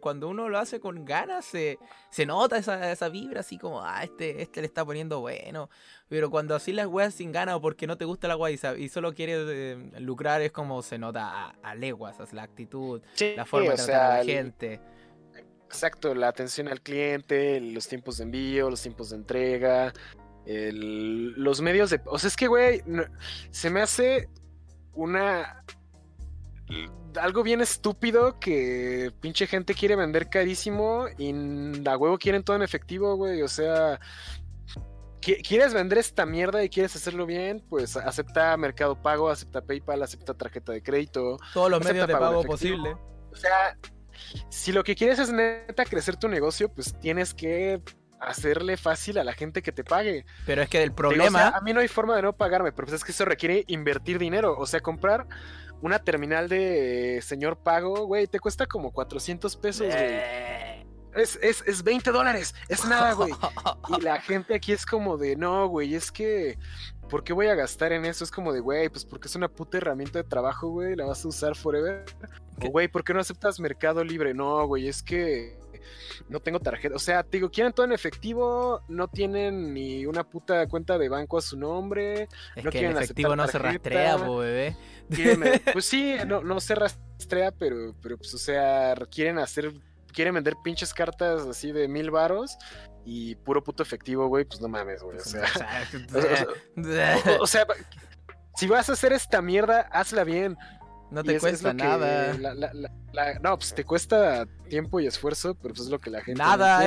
Cuando 0.00 0.28
uno 0.28 0.48
lo 0.48 0.58
hace 0.58 0.80
con 0.80 1.04
ganas, 1.04 1.44
se, 1.44 1.78
se 2.10 2.24
nota 2.24 2.56
esa, 2.56 2.90
esa 2.90 3.08
vibra 3.10 3.40
así 3.40 3.58
como, 3.58 3.82
ah, 3.82 4.02
este, 4.02 4.40
este 4.40 4.60
le 4.62 4.66
está 4.66 4.84
poniendo 4.84 5.20
bueno. 5.20 5.68
Pero 6.08 6.30
cuando 6.30 6.54
así 6.54 6.72
las 6.72 6.86
weas 6.86 7.14
sin 7.14 7.30
ganas 7.30 7.56
o 7.56 7.60
porque 7.60 7.86
no 7.86 7.96
te 7.96 8.04
gusta 8.04 8.26
la 8.26 8.36
wea 8.36 8.50
y, 8.50 8.88
solo 8.88 9.14
quieres 9.14 9.46
eh, 9.48 9.76
lucrar, 10.00 10.40
es 10.40 10.50
como 10.50 10.82
se 10.82 10.98
nota 10.98 11.54
a, 11.62 11.74
leguas, 11.74 12.16
la 12.32 12.42
actitud, 12.42 13.02
la 13.36 13.44
forma 13.44 13.70
de 13.70 13.76
tratar 13.76 14.12
a 14.12 14.18
la 14.18 14.24
gente. 14.24 14.80
Exacto, 15.70 16.16
la 16.16 16.26
atención 16.26 16.66
al 16.66 16.80
cliente, 16.80 17.60
los 17.60 17.86
tiempos 17.86 18.18
de 18.18 18.24
envío, 18.24 18.68
los 18.68 18.82
tiempos 18.82 19.10
de 19.10 19.16
entrega, 19.16 19.92
los 20.44 21.60
medios 21.60 21.90
de... 21.90 22.00
O 22.06 22.18
sea, 22.18 22.26
es 22.26 22.36
que, 22.36 22.48
güey, 22.48 22.82
se 23.52 23.70
me 23.70 23.80
hace 23.80 24.28
una... 24.92 25.64
Algo 27.20 27.44
bien 27.44 27.60
estúpido 27.60 28.40
que 28.40 29.12
pinche 29.20 29.46
gente 29.46 29.74
quiere 29.74 29.94
vender 29.94 30.28
carísimo 30.28 31.06
y 31.18 31.32
a 31.86 31.96
huevo 31.96 32.18
quieren 32.18 32.42
todo 32.42 32.56
en 32.56 32.62
efectivo, 32.62 33.14
güey. 33.14 33.42
O 33.42 33.48
sea, 33.48 34.00
¿Quieres 35.20 35.72
vender 35.72 35.98
esta 35.98 36.26
mierda 36.26 36.64
y 36.64 36.68
quieres 36.68 36.96
hacerlo 36.96 37.26
bien? 37.26 37.64
Pues 37.68 37.96
acepta 37.96 38.56
Mercado 38.56 39.00
Pago, 39.00 39.28
acepta 39.28 39.60
PayPal, 39.60 40.02
acepta 40.02 40.34
tarjeta 40.34 40.72
de 40.72 40.82
crédito. 40.82 41.36
Todos 41.52 41.70
los 41.70 41.84
medios 41.84 42.08
de 42.08 42.14
pago 42.14 42.42
posible. 42.42 42.96
O 43.30 43.36
sea, 43.36 43.76
si 44.48 44.72
lo 44.72 44.84
que 44.84 44.94
quieres 44.94 45.18
es 45.18 45.32
neta 45.32 45.84
crecer 45.84 46.16
tu 46.16 46.28
negocio, 46.28 46.72
pues 46.72 46.98
tienes 47.00 47.34
que 47.34 47.80
hacerle 48.20 48.76
fácil 48.76 49.18
a 49.18 49.24
la 49.24 49.32
gente 49.32 49.62
que 49.62 49.72
te 49.72 49.82
pague. 49.82 50.24
Pero 50.46 50.62
es 50.62 50.68
que 50.68 50.82
el 50.82 50.92
problema. 50.92 51.48
a 51.48 51.60
mí 51.60 51.72
no 51.72 51.80
hay 51.80 51.88
forma 51.88 52.14
de 52.16 52.22
no 52.22 52.36
pagarme, 52.36 52.72
pero 52.72 52.86
pues 52.86 52.96
es 52.96 53.04
que 53.04 53.12
eso 53.12 53.24
requiere 53.24 53.64
invertir 53.66 54.18
dinero. 54.18 54.56
O 54.58 54.66
sea, 54.66 54.80
comprar 54.80 55.26
una 55.82 55.98
terminal 55.98 56.48
de 56.48 57.20
señor 57.22 57.58
pago, 57.58 58.06
güey, 58.06 58.26
te 58.26 58.38
cuesta 58.38 58.66
como 58.66 58.92
400 58.92 59.56
pesos, 59.56 59.86
güey. 59.86 60.20
Es, 61.14 61.38
es, 61.42 61.64
es 61.66 61.82
20 61.82 62.12
dólares, 62.12 62.54
es 62.68 62.84
nada, 62.84 63.14
güey. 63.14 63.32
Y 63.98 64.00
la 64.02 64.20
gente 64.20 64.54
aquí 64.54 64.72
es 64.72 64.86
como 64.86 65.16
de, 65.16 65.34
no, 65.34 65.66
güey, 65.66 65.94
es 65.94 66.12
que, 66.12 66.56
¿por 67.10 67.24
qué 67.24 67.32
voy 67.32 67.48
a 67.48 67.54
gastar 67.54 67.92
en 67.92 68.04
eso? 68.06 68.24
Es 68.24 68.30
como 68.30 68.52
de, 68.52 68.60
güey, 68.60 68.88
pues 68.88 69.04
porque 69.04 69.28
es 69.28 69.34
una 69.34 69.48
puta 69.48 69.76
herramienta 69.78 70.20
de 70.20 70.24
trabajo, 70.24 70.68
güey, 70.68 70.96
la 70.96 71.04
vas 71.04 71.24
a 71.24 71.28
usar 71.28 71.56
forever. 71.56 72.04
O, 72.62 72.70
güey, 72.70 72.88
¿por 72.88 73.04
qué 73.04 73.12
no 73.12 73.20
aceptas 73.20 73.60
Mercado 73.60 74.02
Libre? 74.04 74.32
No, 74.32 74.66
güey, 74.66 74.88
es 74.88 75.02
que 75.02 75.58
no 76.28 76.40
tengo 76.40 76.60
tarjeta. 76.60 76.94
O 76.94 77.00
sea, 77.00 77.22
te 77.22 77.38
digo, 77.38 77.50
quieren 77.50 77.72
todo 77.72 77.84
en 77.84 77.92
efectivo, 77.92 78.82
no 78.88 79.08
tienen 79.08 79.74
ni 79.74 80.06
una 80.06 80.24
puta 80.24 80.66
cuenta 80.68 80.96
de 80.96 81.08
banco 81.08 81.38
a 81.38 81.42
su 81.42 81.58
nombre. 81.58 82.28
Es 82.54 82.64
no 82.64 82.70
que 82.70 82.86
el 82.86 82.96
efectivo 82.96 83.34
no 83.34 83.46
se 83.48 83.58
rastrea, 83.58 84.16
bebé. 84.16 84.76
pues 85.72 85.84
sí, 85.84 86.14
no, 86.26 86.42
no 86.42 86.60
se 86.60 86.74
rastrea, 86.74 87.50
pero, 87.50 87.94
pero 88.00 88.16
pues, 88.16 88.32
o 88.34 88.38
sea, 88.38 88.94
quieren 89.10 89.38
hacer 89.38 89.72
quieren 90.12 90.34
vender 90.34 90.56
pinches 90.64 90.92
cartas 90.92 91.42
así 91.42 91.70
de 91.70 91.86
mil 91.86 92.10
varos 92.10 92.58
y 93.04 93.34
puro 93.36 93.62
puto 93.62 93.82
efectivo, 93.82 94.26
güey, 94.28 94.44
pues 94.44 94.60
no 94.60 94.68
mames, 94.68 95.02
güey. 95.02 95.18
O 95.18 95.24
sea, 95.24 95.44
o, 97.40 97.46
sea, 97.46 97.66
si 98.54 98.66
vas 98.66 98.88
a 98.88 98.92
hacer 98.92 99.12
esta 99.12 99.42
mierda, 99.42 99.80
hazla 99.92 100.24
bien. 100.24 100.56
No 101.10 101.24
te 101.24 101.40
cuesta 101.40 101.72
nada. 101.72 102.34
no, 103.42 103.58
pues 103.58 103.74
te 103.74 103.84
cuesta 103.84 104.46
tiempo 104.68 105.00
y 105.00 105.06
esfuerzo, 105.06 105.56
pero 105.56 105.74
pues 105.74 105.86
es 105.86 105.90
lo 105.90 105.98
que 105.98 106.10
la 106.10 106.22
gente. 106.22 106.40
Nada, 106.40 106.84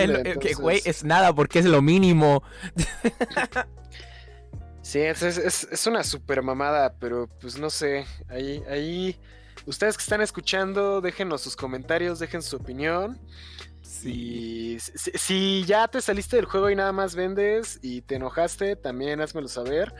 güey, 0.57 0.82
es 0.86 1.03
nada 1.03 1.34
porque 1.34 1.59
es 1.59 1.66
lo 1.66 1.82
mínimo. 1.82 2.41
sí, 4.82 4.99
es, 4.99 5.22
es, 5.24 5.68
es, 5.70 5.88
una 5.88 6.05
super 6.05 6.41
mamada, 6.41 6.93
pero 6.99 7.28
pues 7.41 7.59
no 7.59 7.70
sé. 7.70 8.05
Ahí, 8.30 8.64
ahí 8.70 9.20
Ustedes 9.66 9.95
que 9.95 10.03
están 10.03 10.22
escuchando, 10.22 10.99
déjenos 10.99 11.41
sus 11.41 11.55
comentarios, 11.55 12.20
dejen 12.20 12.41
su 12.41 12.57
opinión. 12.57 13.20
Si, 13.94 14.80
si, 14.80 15.64
ya 15.66 15.88
te 15.88 16.02
saliste 16.02 16.36
del 16.36 16.46
juego 16.46 16.72
y 16.72 16.76
nada 16.76 16.91
más 16.91 17.14
vendes 17.16 17.78
y 17.84 18.02
te 18.02 18.16
enojaste, 18.16 18.76
también 18.76 19.22
házmelo 19.22 19.48
saber. 19.48 19.94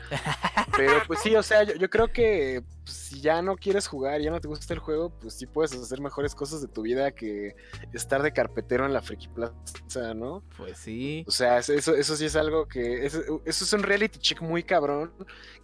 Pero 0.76 0.94
pues 1.06 1.20
sí, 1.20 1.36
o 1.36 1.42
sea, 1.44 1.62
yo, 1.62 1.88
creo 1.88 2.12
que 2.12 2.64
pues, 2.84 2.96
si 2.96 3.20
ya 3.20 3.40
no 3.40 3.54
quieres 3.54 3.86
jugar, 3.86 4.20
ya 4.20 4.32
no 4.32 4.40
te 4.40 4.48
gusta 4.48 4.74
el 4.74 4.80
juego, 4.80 5.10
pues 5.20 5.34
sí 5.34 5.46
puedes 5.46 5.72
hacer 5.74 6.00
mejores 6.00 6.34
cosas 6.34 6.60
de 6.60 6.66
tu 6.66 6.82
vida 6.82 7.12
que 7.12 7.54
estar 7.92 8.20
de 8.20 8.32
carpetero 8.32 8.84
en 8.84 8.92
la 8.92 9.00
Friki 9.00 9.28
Plaza, 9.28 10.12
¿no? 10.12 10.42
Pues 10.56 10.76
sí. 10.76 11.24
O 11.28 11.30
sea, 11.30 11.58
eso, 11.58 11.72
eso 11.72 12.16
sí 12.16 12.24
es 12.24 12.34
algo 12.34 12.66
que. 12.66 13.06
Eso, 13.06 13.42
eso 13.44 13.64
es 13.64 13.72
un 13.72 13.84
reality 13.84 14.18
check 14.18 14.42
muy 14.42 14.64
cabrón 14.64 15.12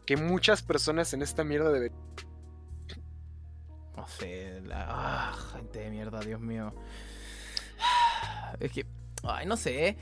que 0.07 0.16
muchas 0.16 0.62
personas 0.62 1.12
en 1.14 1.22
esta 1.22 1.43
mierda 1.43 1.72
deben 1.72 1.93
no 3.97 4.07
sé, 4.07 4.62
la 4.64 4.87
ah, 4.89 5.37
gente 5.53 5.81
de 5.81 5.91
mierda, 5.91 6.20
Dios 6.20 6.41
mío. 6.41 6.72
Es 8.59 8.72
que, 8.72 8.86
ay, 9.22 9.46
no 9.46 9.57
sé. 9.57 9.96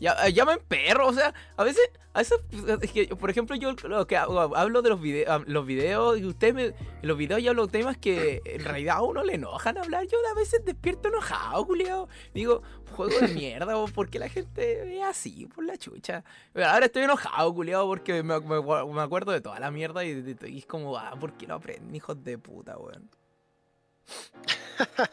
Ya, 0.00 0.16
eh, 0.26 0.44
me 0.46 0.56
perro, 0.56 1.08
o 1.08 1.12
sea, 1.12 1.34
a 1.58 1.62
veces, 1.62 1.90
a 2.14 2.20
veces, 2.20 2.40
es 2.80 2.90
que, 2.90 3.06
por 3.08 3.28
ejemplo, 3.28 3.54
yo 3.54 3.74
lo 3.84 4.06
que 4.06 4.16
hago, 4.16 4.56
hablo 4.56 4.80
de 4.80 4.88
los, 4.88 4.98
videos 4.98 5.46
los 5.46 5.66
videos 5.66 6.18
y 6.18 6.24
usted 6.24 6.54
me, 6.54 6.64
en 6.64 6.74
los 7.02 7.18
videos 7.18 7.42
yo 7.42 7.50
hablo 7.50 7.66
de 7.66 7.72
temas 7.72 7.98
que 7.98 8.40
en 8.46 8.64
realidad 8.64 8.96
a 8.96 9.02
uno 9.02 9.22
le 9.22 9.34
enojan 9.34 9.76
hablar. 9.76 10.06
Yo 10.06 10.16
a 10.32 10.34
veces 10.34 10.64
despierto 10.64 11.08
enojado, 11.08 11.66
Julio. 11.66 12.08
Digo, 12.32 12.62
juego 12.92 13.18
de 13.20 13.28
mierda, 13.28 13.74
porque 13.94 14.18
la 14.18 14.30
gente 14.30 14.96
es 14.96 15.04
así, 15.04 15.46
por 15.54 15.64
la 15.64 15.76
chucha. 15.76 16.24
ahora 16.54 16.86
estoy 16.86 17.02
enojado, 17.02 17.54
culiado, 17.54 17.86
porque 17.86 18.22
me, 18.22 18.34
acuerdo 18.34 19.32
de 19.32 19.42
toda 19.42 19.60
la 19.60 19.70
mierda 19.70 20.02
y, 20.02 20.36
y, 20.46 20.58
es 20.58 20.66
como, 20.66 20.96
ah, 20.96 21.14
¿por 21.20 21.34
qué 21.34 21.46
lo 21.46 21.56
aprenden, 21.56 21.94
hijos 21.94 22.24
de 22.24 22.38
puta, 22.38 22.78
weón? 22.78 23.10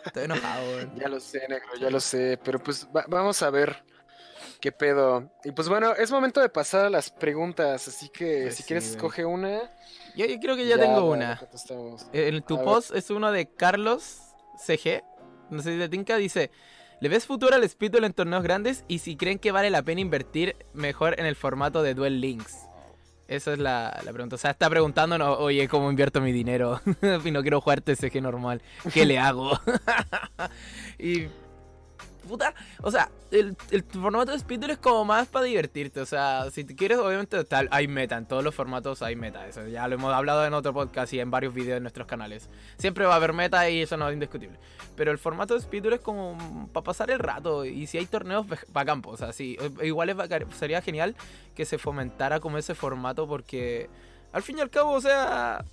Estoy 0.06 0.24
enojado, 0.26 0.64
Ya 0.95 1.08
lo 1.08 1.20
sé, 1.20 1.48
negro, 1.48 1.70
ya 1.80 1.89
lo 1.89 2.00
sé. 2.00 2.39
Pero 2.43 2.60
pues 2.60 2.88
vamos 2.91 3.41
a 3.41 3.50
ver 3.50 3.84
qué 4.60 4.72
pedo. 4.72 5.32
Y 5.43 5.52
pues 5.52 5.70
bueno, 5.70 5.93
es 5.93 6.12
momento 6.12 6.41
de 6.41 6.50
pasar 6.50 6.86
a 6.86 6.89
las 6.89 7.10
preguntas. 7.10 7.88
Así 7.88 8.10
que 8.10 8.43
pues 8.43 8.56
si 8.56 8.64
quieres, 8.64 8.89
escoge 8.89 9.26
una. 9.26 9.62
Yo, 10.16 10.26
creo 10.39 10.56
que 10.56 10.66
ya, 10.66 10.78
tengo 10.78 11.12
una. 11.12 11.39
En 12.14 12.41
tu 12.43 12.64
post 12.64 12.95
es 12.95 13.10
uno 13.10 13.32
de 13.32 13.48
Carlos 13.54 14.20
CG. 14.58 15.04
No 15.50 15.62
sé 15.62 15.74
si 15.74 15.80
te 15.80 15.89
tinca, 15.89 16.18
dice. 16.18 16.52
¿Le 17.00 17.10
ves 17.10 17.28
futuro 17.28 17.54
al 17.54 17.70
Speedball 17.70 18.06
en 18.06 18.14
torneos 18.14 18.41
grandes? 18.41 18.84
Y 18.88 19.00
si 19.00 19.16
creen 19.16 19.38
que 19.38 19.52
vale 19.52 19.70
la 19.70 19.84
pena 19.84 20.02
invertir 20.02 20.56
mejor 20.74 21.20
en 21.20 21.28
el 21.28 21.36
formato 21.36 21.84
de 21.84 21.93
Duel 21.93 22.20
Links. 22.20 22.66
Esa 23.28 23.53
es 23.53 23.59
la, 23.59 23.99
pregunta. 24.13 24.36
O 24.36 24.39
sea, 24.39 24.51
está 24.51 24.69
preguntando, 24.69 25.39
oye, 25.39 25.67
¿cómo 25.67 25.89
invierto 25.89 26.21
mi 26.21 26.32
dinero? 26.32 26.82
y 27.25 27.32
no 27.32 27.41
quiero 27.41 27.59
jugar 27.59 27.82
TCG 27.82 28.21
normal. 28.21 28.61
¿Qué 28.93 29.05
le 29.05 29.19
hago? 29.19 29.59
y 30.99 31.28
puta, 32.28 32.53
o 32.82 32.91
sea, 32.91 33.09
el, 33.32 33.55
formato 33.89 34.32
de 34.32 34.39
Speedrun 34.39 34.71
es 34.71 34.78
como 34.78 35.05
más 35.05 35.28
para 35.28 35.45
divertirte. 35.45 36.01
O 36.01 36.05
sea, 36.05 36.49
si 36.51 36.63
te 36.63 36.75
quieres, 36.75 36.97
obviamente 36.97 37.38
hay 37.71 37.88
meta. 37.88 38.17
En 38.17 38.25
todos 38.25 38.43
los 38.43 38.53
formatos 38.53 39.01
hay 39.01 39.15
meta. 39.15 39.47
Eso 39.47 39.67
ya 39.67 39.88
lo 39.88 39.95
hemos 39.95 40.13
hablado 40.13 40.45
en 40.45 40.53
otro 40.53 40.73
podcast 40.73 41.13
y 41.13 41.19
en 41.19 41.32
varios 41.32 41.53
videos 41.53 41.78
en 41.78 41.84
nuestros 41.84 42.07
canales. 42.07 42.49
Siempre 42.78 43.05
va 43.05 43.13
a 43.13 43.17
haber 43.17 43.34
meta 43.34 43.69
y 43.69 43.82
eso 43.82 43.97
no 43.97 44.07
es 44.07 44.13
indiscutible. 44.13 44.57
Pero 44.95 45.11
el 45.11 45.17
formato 45.17 45.53
de 45.53 45.61
Speedrun 45.61 45.93
es 45.93 45.99
como 46.01 46.69
para 46.73 46.84
pasar 46.84 47.11
el 47.11 47.19
rato. 47.19 47.65
Y 47.65 47.88
si 47.88 47.97
hay 47.97 48.05
torneos, 48.05 48.45
para 48.73 48.86
campo. 48.86 49.11
O 49.11 49.17
sea, 49.17 49.34
sí, 49.34 49.57
igual 49.82 50.15
sería 50.57 50.82
genial 50.82 51.15
que 51.55 51.65
se 51.65 51.78
fomentara 51.78 52.39
como 52.39 52.57
ese 52.57 52.75
formato 52.75 53.28
porque 53.28 53.89
al 54.32 54.43
fin 54.43 54.57
y 54.57 54.61
al 54.61 54.69
cabo, 54.69 54.91
o 54.91 55.01
sea, 55.01 55.65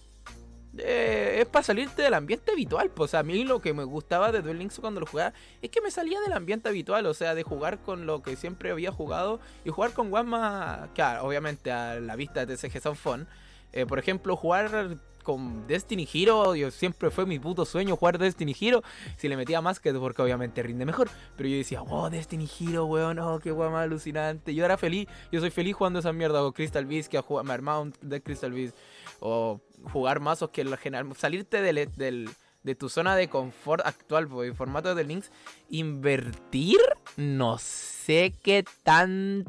eh, 0.79 1.39
es 1.41 1.47
para 1.47 1.62
salirte 1.62 2.03
del 2.03 2.14
ambiente 2.14 2.53
habitual. 2.53 2.91
Pues 2.91 3.14
a 3.14 3.22
mí 3.22 3.45
lo 3.45 3.61
que 3.61 3.72
me 3.72 3.85
gustaba 3.85 4.33
de 4.33 4.43
Duel 4.43 4.59
Links 4.59 4.79
cuando 4.81 5.01
lo 5.01 5.07
jugaba 5.07 5.33
es 5.62 5.70
que 5.70 5.81
me 5.81 5.91
salía 5.91 6.20
del 6.20 6.33
ambiente 6.33 6.68
habitual, 6.68 7.07
o 7.07 7.14
sea, 7.14 7.35
de 7.35 7.43
jugar 7.43 7.79
con 7.81 8.07
lo 8.07 8.22
que 8.22 8.37
siempre 8.37 8.70
había 8.70 8.91
jugado 8.91 9.41
y 9.64 9.70
jugar 9.70 9.93
con 9.93 10.11
más 10.11 10.89
que 10.95 11.03
obviamente 11.03 11.72
a 11.72 12.01
la 12.01 12.16
vista 12.16 12.45
de 12.45 12.57
TCG 12.57 12.81
son 12.81 12.97
fun. 12.97 13.27
Eh, 13.72 13.87
por 13.87 13.99
ejemplo, 13.99 14.37
jugar 14.37 14.99
con 15.25 15.66
Destiny 15.66 16.07
Hero, 16.12 16.55
siempre 16.70 17.11
fue 17.11 17.27
mi 17.27 17.41
puto 17.41 17.64
sueño 17.64 17.97
jugar 17.97 18.18
Destiny 18.18 18.55
Hero. 18.61 18.83
Si 19.16 19.29
le 19.29 19.37
metía 19.37 19.61
más 19.61 19.81
que 19.81 19.93
porque 19.95 20.22
obviamente 20.22 20.62
rinde 20.62 20.85
mejor. 20.85 21.11
Pero 21.37 21.49
yo 21.49 21.57
decía, 21.57 21.83
oh, 21.83 22.11
Destiny 22.11 22.49
Hero, 22.61 22.85
weón, 22.85 23.18
oh, 23.18 23.41
qué 23.41 23.51
weón 23.51 23.75
alucinante. 23.75 24.55
Yo 24.55 24.64
era 24.64 24.77
feliz, 24.77 25.09
yo 25.33 25.41
soy 25.41 25.51
feliz 25.51 25.75
jugando 25.75 25.99
esa 25.99 26.12
mierda 26.12 26.41
con 26.41 26.53
Crystal 26.53 26.87
Beast, 26.87 27.11
que 27.11 27.18
a 27.18 27.22
jugar 27.22 27.62
Mount 27.62 27.99
de 28.01 28.22
Crystal 28.22 28.53
Beast. 28.53 28.77
O 29.18 29.61
jugar 29.93 30.20
mazos 30.20 30.51
que 30.51 30.62
en 30.62 30.76
general. 30.76 31.14
Salirte 31.16 31.62
del, 31.62 32.30
de 32.62 32.74
tu 32.74 32.89
zona 32.89 33.16
de 33.16 33.28
confort 33.28 33.87
actual, 33.87 34.28
por 34.28 34.45
el 34.45 34.55
formato 34.55 34.95
de 34.95 35.05
links. 35.05 35.30
Invertir, 35.70 36.78
no 37.16 37.59
sé 37.59 38.35
qué 38.43 38.64
tan 38.82 39.45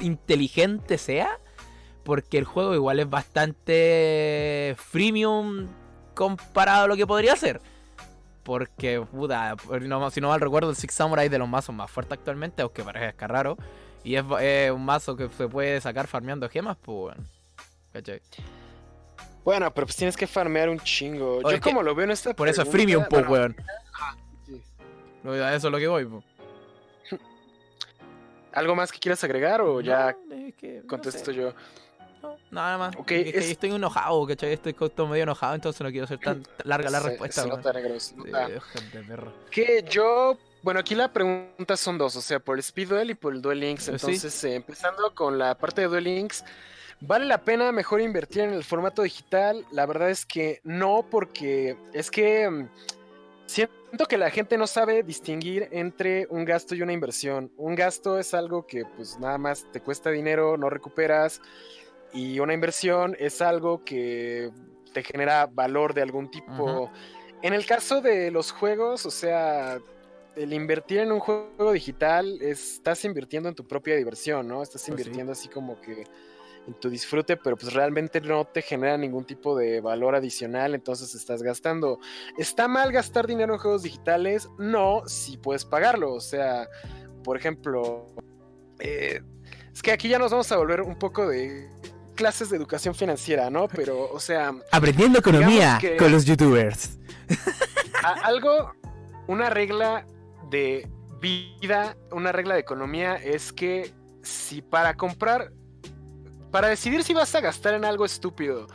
inteligente 0.00 0.98
sea. 0.98 1.40
Porque 2.04 2.38
el 2.38 2.44
juego 2.44 2.74
igual 2.74 3.00
es 3.00 3.10
bastante 3.10 4.76
freemium 4.78 5.66
comparado 6.14 6.84
a 6.84 6.86
lo 6.86 6.96
que 6.96 7.06
podría 7.06 7.34
ser. 7.34 7.60
Porque, 8.44 9.00
puta, 9.00 9.56
si 10.12 10.20
no 10.20 10.28
mal 10.28 10.40
recuerdo, 10.40 10.70
el 10.70 10.76
Six 10.76 10.94
Samurai 10.94 11.28
de 11.28 11.38
los 11.38 11.48
mazos 11.48 11.74
más 11.74 11.90
fuertes 11.90 12.16
actualmente, 12.18 12.62
aunque 12.62 12.84
parezca 12.84 13.26
raro. 13.26 13.56
Y 14.04 14.14
es, 14.14 14.22
un 14.70 14.84
mazo 14.84 15.16
que 15.16 15.28
se 15.30 15.48
puede 15.48 15.80
sacar 15.80 16.06
farmeando 16.06 16.48
gemas, 16.48 16.76
pues 16.80 16.96
bueno. 16.96 17.24
Bueno, 19.46 19.72
pero 19.72 19.86
pues 19.86 19.94
tienes 19.94 20.16
que 20.16 20.26
farmear 20.26 20.68
un 20.68 20.80
chingo. 20.80 21.40
Yo 21.48 21.60
como 21.60 21.80
lo 21.80 21.94
veo 21.94 22.02
en 22.02 22.10
esta 22.10 22.34
Por 22.34 22.48
eso 22.48 22.62
es 22.62 22.68
freemium, 22.68 23.04
po, 23.04 23.18
weón. 23.18 23.54
Sí. 24.44 24.60
A 25.24 25.54
eso 25.54 25.68
es 25.68 25.72
lo 25.72 25.78
que 25.78 25.86
voy, 25.86 26.04
po. 26.04 26.24
¿Algo 28.52 28.74
más 28.74 28.90
que 28.90 28.98
quieras 28.98 29.22
agregar 29.22 29.60
o 29.60 29.80
ya 29.80 30.16
contesto 30.88 31.30
yo? 31.30 31.54
No, 32.22 32.36
nada 32.50 32.76
más. 32.76 32.96
Okay, 32.96 33.28
es 33.28 33.44
que 33.44 33.52
estoy 33.52 33.70
enojado, 33.70 34.26
¿cachai? 34.26 34.52
Estoy 34.52 34.72
todo 34.72 35.06
medio 35.06 35.22
enojado, 35.22 35.54
entonces 35.54 35.80
no 35.80 35.92
quiero 35.92 36.08
ser 36.08 36.18
tan 36.18 36.42
larga 36.64 36.90
la 36.90 36.98
respuesta. 36.98 37.42
Se 37.42 37.48
nota, 37.48 37.72
negro, 37.72 38.00
se 38.00 38.16
nota. 38.16 38.48
Que 39.52 39.84
yo 39.88 40.36
bueno, 40.62 40.80
aquí 40.80 40.96
la 40.96 41.12
pregunta 41.12 41.76
son 41.76 41.98
dos, 41.98 42.16
o 42.16 42.20
sea, 42.20 42.40
por 42.40 42.56
el 42.56 42.60
Speed 42.60 42.88
Duel 42.88 43.10
y 43.10 43.14
por 43.14 43.32
el 43.32 43.40
Duel 43.40 43.60
Links. 43.60 43.86
Entonces, 43.86 44.42
eh, 44.42 44.56
empezando 44.56 45.14
con 45.14 45.38
la 45.38 45.56
parte 45.56 45.82
de 45.82 45.86
Duel 45.86 46.02
Links, 46.02 46.44
¿Vale 47.00 47.26
la 47.26 47.42
pena 47.44 47.72
mejor 47.72 48.00
invertir 48.00 48.42
en 48.42 48.54
el 48.54 48.64
formato 48.64 49.02
digital? 49.02 49.66
La 49.70 49.86
verdad 49.86 50.10
es 50.10 50.24
que 50.24 50.60
no, 50.64 51.06
porque 51.10 51.76
es 51.92 52.10
que 52.10 52.48
mm, 52.48 52.68
siento 53.46 54.06
que 54.08 54.16
la 54.16 54.30
gente 54.30 54.56
no 54.56 54.66
sabe 54.66 55.02
distinguir 55.02 55.68
entre 55.72 56.26
un 56.30 56.44
gasto 56.44 56.74
y 56.74 56.82
una 56.82 56.92
inversión. 56.92 57.52
Un 57.56 57.74
gasto 57.74 58.18
es 58.18 58.32
algo 58.34 58.66
que 58.66 58.84
pues 58.96 59.18
nada 59.18 59.36
más 59.36 59.66
te 59.72 59.80
cuesta 59.80 60.10
dinero, 60.10 60.56
no 60.56 60.70
recuperas. 60.70 61.40
Y 62.12 62.40
una 62.40 62.54
inversión 62.54 63.14
es 63.18 63.42
algo 63.42 63.84
que 63.84 64.50
te 64.94 65.02
genera 65.02 65.46
valor 65.46 65.92
de 65.92 66.02
algún 66.02 66.30
tipo. 66.30 66.90
En 67.42 67.52
el 67.52 67.66
caso 67.66 68.00
de 68.00 68.30
los 68.30 68.52
juegos, 68.52 69.04
o 69.04 69.10
sea, 69.10 69.78
el 70.34 70.52
invertir 70.54 71.00
en 71.00 71.12
un 71.12 71.20
juego 71.20 71.72
digital, 71.72 72.40
estás 72.40 73.04
invirtiendo 73.04 73.50
en 73.50 73.54
tu 73.54 73.66
propia 73.66 73.96
diversión, 73.96 74.48
¿no? 74.48 74.62
Estás 74.62 74.82
Pues 74.82 74.88
invirtiendo 74.90 75.32
así 75.32 75.48
como 75.48 75.78
que 75.80 76.06
en 76.66 76.74
tu 76.74 76.90
disfrute, 76.90 77.36
pero 77.36 77.56
pues 77.56 77.72
realmente 77.72 78.20
no 78.20 78.44
te 78.44 78.60
genera 78.62 78.96
ningún 78.98 79.24
tipo 79.24 79.56
de 79.56 79.80
valor 79.80 80.14
adicional, 80.16 80.74
entonces 80.74 81.14
estás 81.14 81.42
gastando. 81.42 81.98
¿Está 82.38 82.66
mal 82.68 82.90
gastar 82.92 83.26
dinero 83.26 83.54
en 83.54 83.60
juegos 83.60 83.82
digitales? 83.84 84.48
No, 84.58 85.02
si 85.06 85.36
puedes 85.36 85.64
pagarlo. 85.64 86.12
O 86.12 86.20
sea, 86.20 86.68
por 87.22 87.36
ejemplo, 87.36 88.06
eh, 88.80 89.20
es 89.72 89.82
que 89.82 89.92
aquí 89.92 90.08
ya 90.08 90.18
nos 90.18 90.32
vamos 90.32 90.50
a 90.50 90.56
volver 90.56 90.82
un 90.82 90.98
poco 90.98 91.28
de 91.28 91.68
clases 92.14 92.50
de 92.50 92.56
educación 92.56 92.94
financiera, 92.94 93.50
¿no? 93.50 93.68
Pero, 93.68 94.10
o 94.10 94.18
sea, 94.18 94.52
Aprendiendo 94.72 95.18
economía 95.18 95.78
que- 95.80 95.96
con 95.96 96.10
los 96.10 96.24
youtubers. 96.24 96.98
a- 98.02 98.26
algo, 98.26 98.72
una 99.28 99.50
regla 99.50 100.06
de 100.50 100.88
vida, 101.20 101.96
una 102.10 102.32
regla 102.32 102.54
de 102.54 102.60
economía 102.60 103.16
es 103.16 103.52
que 103.52 103.92
si 104.22 104.62
para 104.62 104.94
comprar, 104.94 105.52
para 106.50 106.68
decidir 106.68 107.02
si 107.02 107.14
vas 107.14 107.34
a 107.34 107.40
gastar 107.40 107.74
en 107.74 107.84
algo 107.84 108.04
estúpido, 108.04 108.66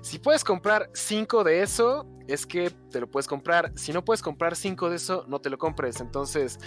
si 0.00 0.18
puedes 0.18 0.44
comprar 0.44 0.90
5 0.94 1.44
de 1.44 1.62
eso, 1.62 2.06
es 2.28 2.46
que 2.46 2.70
te 2.90 3.00
lo 3.00 3.10
puedes 3.10 3.26
comprar. 3.26 3.72
Si 3.74 3.92
no 3.92 4.04
puedes 4.04 4.22
comprar 4.22 4.54
5 4.54 4.90
de 4.90 4.96
eso, 4.96 5.24
no 5.28 5.40
te 5.40 5.50
lo 5.50 5.58
compres. 5.58 6.00
Entonces, 6.00 6.58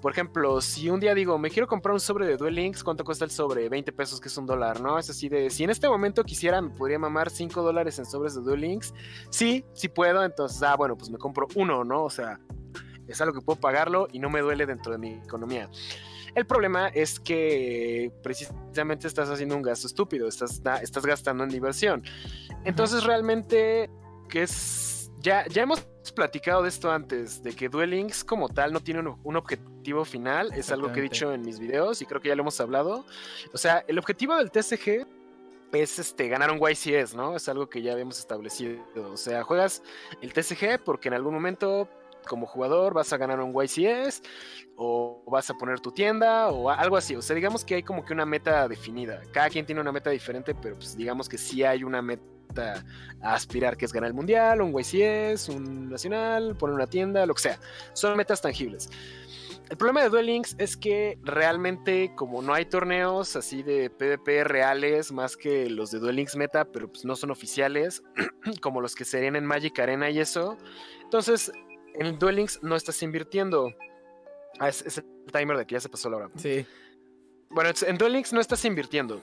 por 0.00 0.12
ejemplo, 0.12 0.60
si 0.60 0.90
un 0.90 0.98
día 0.98 1.14
digo, 1.14 1.38
me 1.38 1.50
quiero 1.50 1.68
comprar 1.68 1.92
un 1.92 2.00
sobre 2.00 2.26
de 2.26 2.36
Duel 2.36 2.54
Links, 2.54 2.82
¿cuánto 2.82 3.04
cuesta 3.04 3.24
el 3.24 3.30
sobre? 3.30 3.68
20 3.68 3.92
pesos, 3.92 4.20
que 4.20 4.28
es 4.28 4.36
un 4.36 4.46
dólar, 4.46 4.80
¿no? 4.80 4.98
Es 4.98 5.08
así 5.08 5.28
de, 5.28 5.48
si 5.50 5.64
en 5.64 5.70
este 5.70 5.88
momento 5.88 6.24
quisiera, 6.24 6.60
me 6.60 6.70
podría 6.70 6.98
mamar 6.98 7.30
5 7.30 7.62
dólares 7.62 7.98
en 7.98 8.06
sobres 8.06 8.34
de 8.34 8.40
Duel 8.40 8.60
Links. 8.60 8.92
Sí, 9.30 9.64
sí 9.74 9.88
puedo, 9.88 10.24
entonces, 10.24 10.62
ah, 10.62 10.76
bueno, 10.76 10.96
pues 10.96 11.10
me 11.10 11.18
compro 11.18 11.46
uno, 11.54 11.84
¿no? 11.84 12.04
O 12.04 12.10
sea, 12.10 12.40
es 13.06 13.20
algo 13.20 13.34
que 13.34 13.42
puedo 13.42 13.60
pagarlo 13.60 14.08
y 14.12 14.18
no 14.18 14.28
me 14.28 14.40
duele 14.40 14.66
dentro 14.66 14.92
de 14.92 14.98
mi 14.98 15.12
economía. 15.12 15.70
El 16.34 16.46
problema 16.46 16.88
es 16.88 17.20
que 17.20 18.10
precisamente 18.22 19.06
estás 19.06 19.28
haciendo 19.28 19.56
un 19.56 19.62
gasto 19.62 19.86
estúpido, 19.86 20.28
estás, 20.28 20.62
estás 20.82 21.04
gastando 21.04 21.44
en 21.44 21.50
diversión. 21.50 22.02
Entonces 22.64 23.04
realmente, 23.04 23.90
que 24.28 24.42
es... 24.44 25.10
Ya, 25.18 25.46
ya 25.46 25.62
hemos 25.62 25.86
platicado 26.16 26.64
de 26.64 26.68
esto 26.68 26.90
antes, 26.90 27.44
de 27.44 27.52
que 27.52 27.68
Duel 27.68 27.90
Links 27.90 28.24
como 28.24 28.48
tal 28.48 28.72
no 28.72 28.80
tiene 28.80 29.00
un, 29.00 29.20
un 29.22 29.36
objetivo 29.36 30.04
final, 30.04 30.52
es 30.52 30.72
algo 30.72 30.92
que 30.92 30.98
he 30.98 31.02
dicho 31.02 31.32
en 31.32 31.42
mis 31.42 31.60
videos 31.60 32.02
y 32.02 32.06
creo 32.06 32.20
que 32.20 32.28
ya 32.28 32.34
lo 32.34 32.42
hemos 32.42 32.60
hablado. 32.60 33.04
O 33.52 33.58
sea, 33.58 33.84
el 33.86 33.98
objetivo 34.00 34.34
del 34.36 34.50
TCG 34.50 35.06
es 35.72 35.98
este, 35.98 36.28
ganar 36.28 36.50
un 36.50 36.58
YCS, 36.58 37.14
¿no? 37.14 37.36
Es 37.36 37.48
algo 37.48 37.68
que 37.68 37.82
ya 37.82 37.92
habíamos 37.92 38.18
establecido. 38.18 38.84
O 38.96 39.16
sea, 39.16 39.42
juegas 39.42 39.82
el 40.20 40.32
TCG 40.32 40.82
porque 40.84 41.08
en 41.08 41.14
algún 41.14 41.34
momento 41.34 41.88
como 42.28 42.46
jugador 42.46 42.94
vas 42.94 43.12
a 43.12 43.16
ganar 43.16 43.40
un 43.40 43.52
YCS 43.52 44.22
o 44.76 45.22
vas 45.26 45.48
a 45.50 45.54
poner 45.54 45.80
tu 45.80 45.92
tienda 45.92 46.48
o 46.48 46.70
algo 46.70 46.96
así. 46.96 47.14
O 47.16 47.22
sea, 47.22 47.34
digamos 47.34 47.64
que 47.64 47.76
hay 47.76 47.82
como 47.82 48.04
que 48.04 48.12
una 48.12 48.26
meta 48.26 48.66
definida. 48.68 49.20
Cada 49.32 49.50
quien 49.50 49.66
tiene 49.66 49.80
una 49.80 49.92
meta 49.92 50.10
diferente, 50.10 50.54
pero 50.54 50.76
pues 50.76 50.96
digamos 50.96 51.28
que 51.28 51.38
sí 51.38 51.62
hay 51.62 51.84
una 51.84 52.02
meta 52.02 52.84
a 53.22 53.34
aspirar, 53.34 53.76
que 53.76 53.84
es 53.84 53.92
ganar 53.92 54.08
el 54.08 54.14
mundial, 54.14 54.60
un 54.60 54.72
YCS, 54.78 55.48
un 55.48 55.88
nacional, 55.88 56.56
poner 56.56 56.74
una 56.74 56.86
tienda, 56.86 57.24
lo 57.26 57.34
que 57.34 57.42
sea. 57.42 57.58
Son 57.94 58.16
metas 58.16 58.42
tangibles. 58.42 58.90
El 59.72 59.78
problema 59.78 60.02
de 60.02 60.10
Duel 60.10 60.26
Links 60.26 60.54
es 60.58 60.76
que 60.76 61.18
realmente, 61.22 62.12
como 62.14 62.42
no 62.42 62.52
hay 62.52 62.66
torneos 62.66 63.36
así 63.36 63.62
de 63.62 63.88
PvP 63.88 64.44
reales, 64.44 65.12
más 65.12 65.34
que 65.34 65.70
los 65.70 65.90
de 65.90 65.98
Duel 65.98 66.16
Links 66.16 66.36
Meta, 66.36 66.66
pero 66.66 66.88
pues 66.88 67.06
no 67.06 67.16
son 67.16 67.30
oficiales, 67.30 68.02
como 68.60 68.82
los 68.82 68.94
que 68.94 69.06
serían 69.06 69.34
en 69.34 69.46
Magic 69.46 69.78
Arena 69.78 70.10
y 70.10 70.20
eso. 70.20 70.58
Entonces, 71.02 71.50
en 71.94 72.06
el 72.06 72.18
Duel 72.18 72.36
Links 72.36 72.60
no 72.62 72.76
estás 72.76 73.02
invirtiendo. 73.02 73.72
Ah, 74.58 74.68
es, 74.68 74.82
es 74.82 74.98
el 74.98 75.04
timer 75.32 75.56
de 75.56 75.66
que 75.66 75.74
ya 75.74 75.80
se 75.80 75.88
pasó 75.88 76.10
la 76.10 76.16
hora. 76.18 76.30
Sí. 76.36 76.66
Bueno, 77.54 77.70
en 77.86 77.98
Duel 77.98 78.14
Links 78.14 78.32
no 78.32 78.40
estás 78.40 78.64
invirtiendo, 78.64 79.20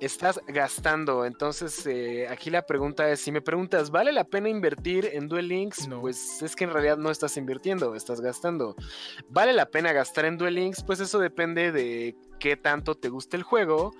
estás 0.00 0.38
gastando. 0.46 1.24
Entonces, 1.24 1.86
eh, 1.86 2.28
aquí 2.28 2.50
la 2.50 2.66
pregunta 2.66 3.10
es: 3.10 3.20
si 3.20 3.32
me 3.32 3.40
preguntas, 3.40 3.90
¿vale 3.90 4.12
la 4.12 4.24
pena 4.24 4.50
invertir 4.50 5.08
en 5.12 5.28
Duel 5.28 5.48
Links? 5.48 5.88
No. 5.88 6.02
Pues 6.02 6.42
es 6.42 6.54
que 6.54 6.64
en 6.64 6.74
realidad 6.74 6.98
no 6.98 7.10
estás 7.10 7.38
invirtiendo, 7.38 7.94
estás 7.94 8.20
gastando. 8.20 8.76
¿Vale 9.30 9.54
la 9.54 9.70
pena 9.70 9.94
gastar 9.94 10.26
en 10.26 10.36
Duel 10.36 10.56
Links? 10.56 10.82
Pues 10.84 11.00
eso 11.00 11.18
depende 11.18 11.72
de 11.72 12.14
qué 12.38 12.58
tanto 12.58 12.96
te 12.96 13.08
guste 13.08 13.38
el 13.38 13.44
juego, 13.44 13.94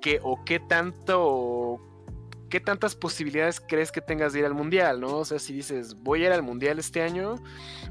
que, 0.00 0.20
o 0.22 0.44
qué 0.44 0.60
tanto. 0.60 1.80
¿Qué 2.50 2.60
tantas 2.60 2.96
posibilidades 2.96 3.60
crees 3.60 3.92
que 3.92 4.00
tengas 4.00 4.32
de 4.32 4.40
ir 4.40 4.44
al 4.44 4.54
mundial, 4.54 5.00
no? 5.00 5.18
O 5.18 5.24
sea, 5.24 5.38
si 5.38 5.52
dices, 5.52 5.94
voy 5.94 6.24
a 6.24 6.26
ir 6.26 6.32
al 6.32 6.42
mundial 6.42 6.80
este 6.80 7.00
año 7.00 7.36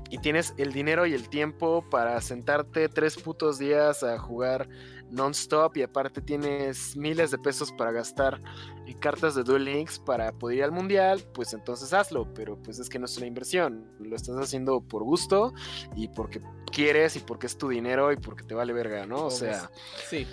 y 0.09 0.17
tienes 0.17 0.53
el 0.57 0.73
dinero 0.73 1.05
y 1.05 1.13
el 1.13 1.29
tiempo 1.29 1.83
para 1.89 2.19
sentarte 2.19 2.89
tres 2.89 3.15
putos 3.15 3.57
días 3.57 4.03
a 4.03 4.19
jugar 4.19 4.67
non-stop 5.11 5.77
y 5.77 5.83
aparte 5.83 6.21
tienes 6.21 6.95
miles 6.95 7.31
de 7.31 7.37
pesos 7.37 7.71
para 7.71 7.91
gastar 7.91 8.39
en 8.85 8.97
cartas 8.97 9.35
de 9.35 9.43
Duel 9.43 9.65
Links 9.65 9.99
para 9.99 10.31
poder 10.31 10.57
ir 10.57 10.63
al 10.63 10.71
mundial, 10.71 11.23
pues 11.33 11.53
entonces 11.53 11.93
hazlo, 11.93 12.31
pero 12.33 12.61
pues 12.61 12.79
es 12.79 12.89
que 12.89 12.99
no 12.99 13.05
es 13.05 13.17
una 13.17 13.27
inversión, 13.27 13.89
lo 13.99 14.15
estás 14.15 14.35
haciendo 14.37 14.81
por 14.81 15.03
gusto 15.03 15.53
y 15.95 16.09
porque 16.09 16.41
quieres 16.71 17.15
y 17.15 17.19
porque 17.19 17.47
es 17.47 17.57
tu 17.57 17.69
dinero 17.69 18.11
y 18.11 18.17
porque 18.17 18.43
te 18.43 18.53
vale 18.53 18.73
verga, 18.73 19.05
¿no? 19.05 19.25
O 19.25 19.31
sea, 19.31 19.69
Sí, 20.09 20.27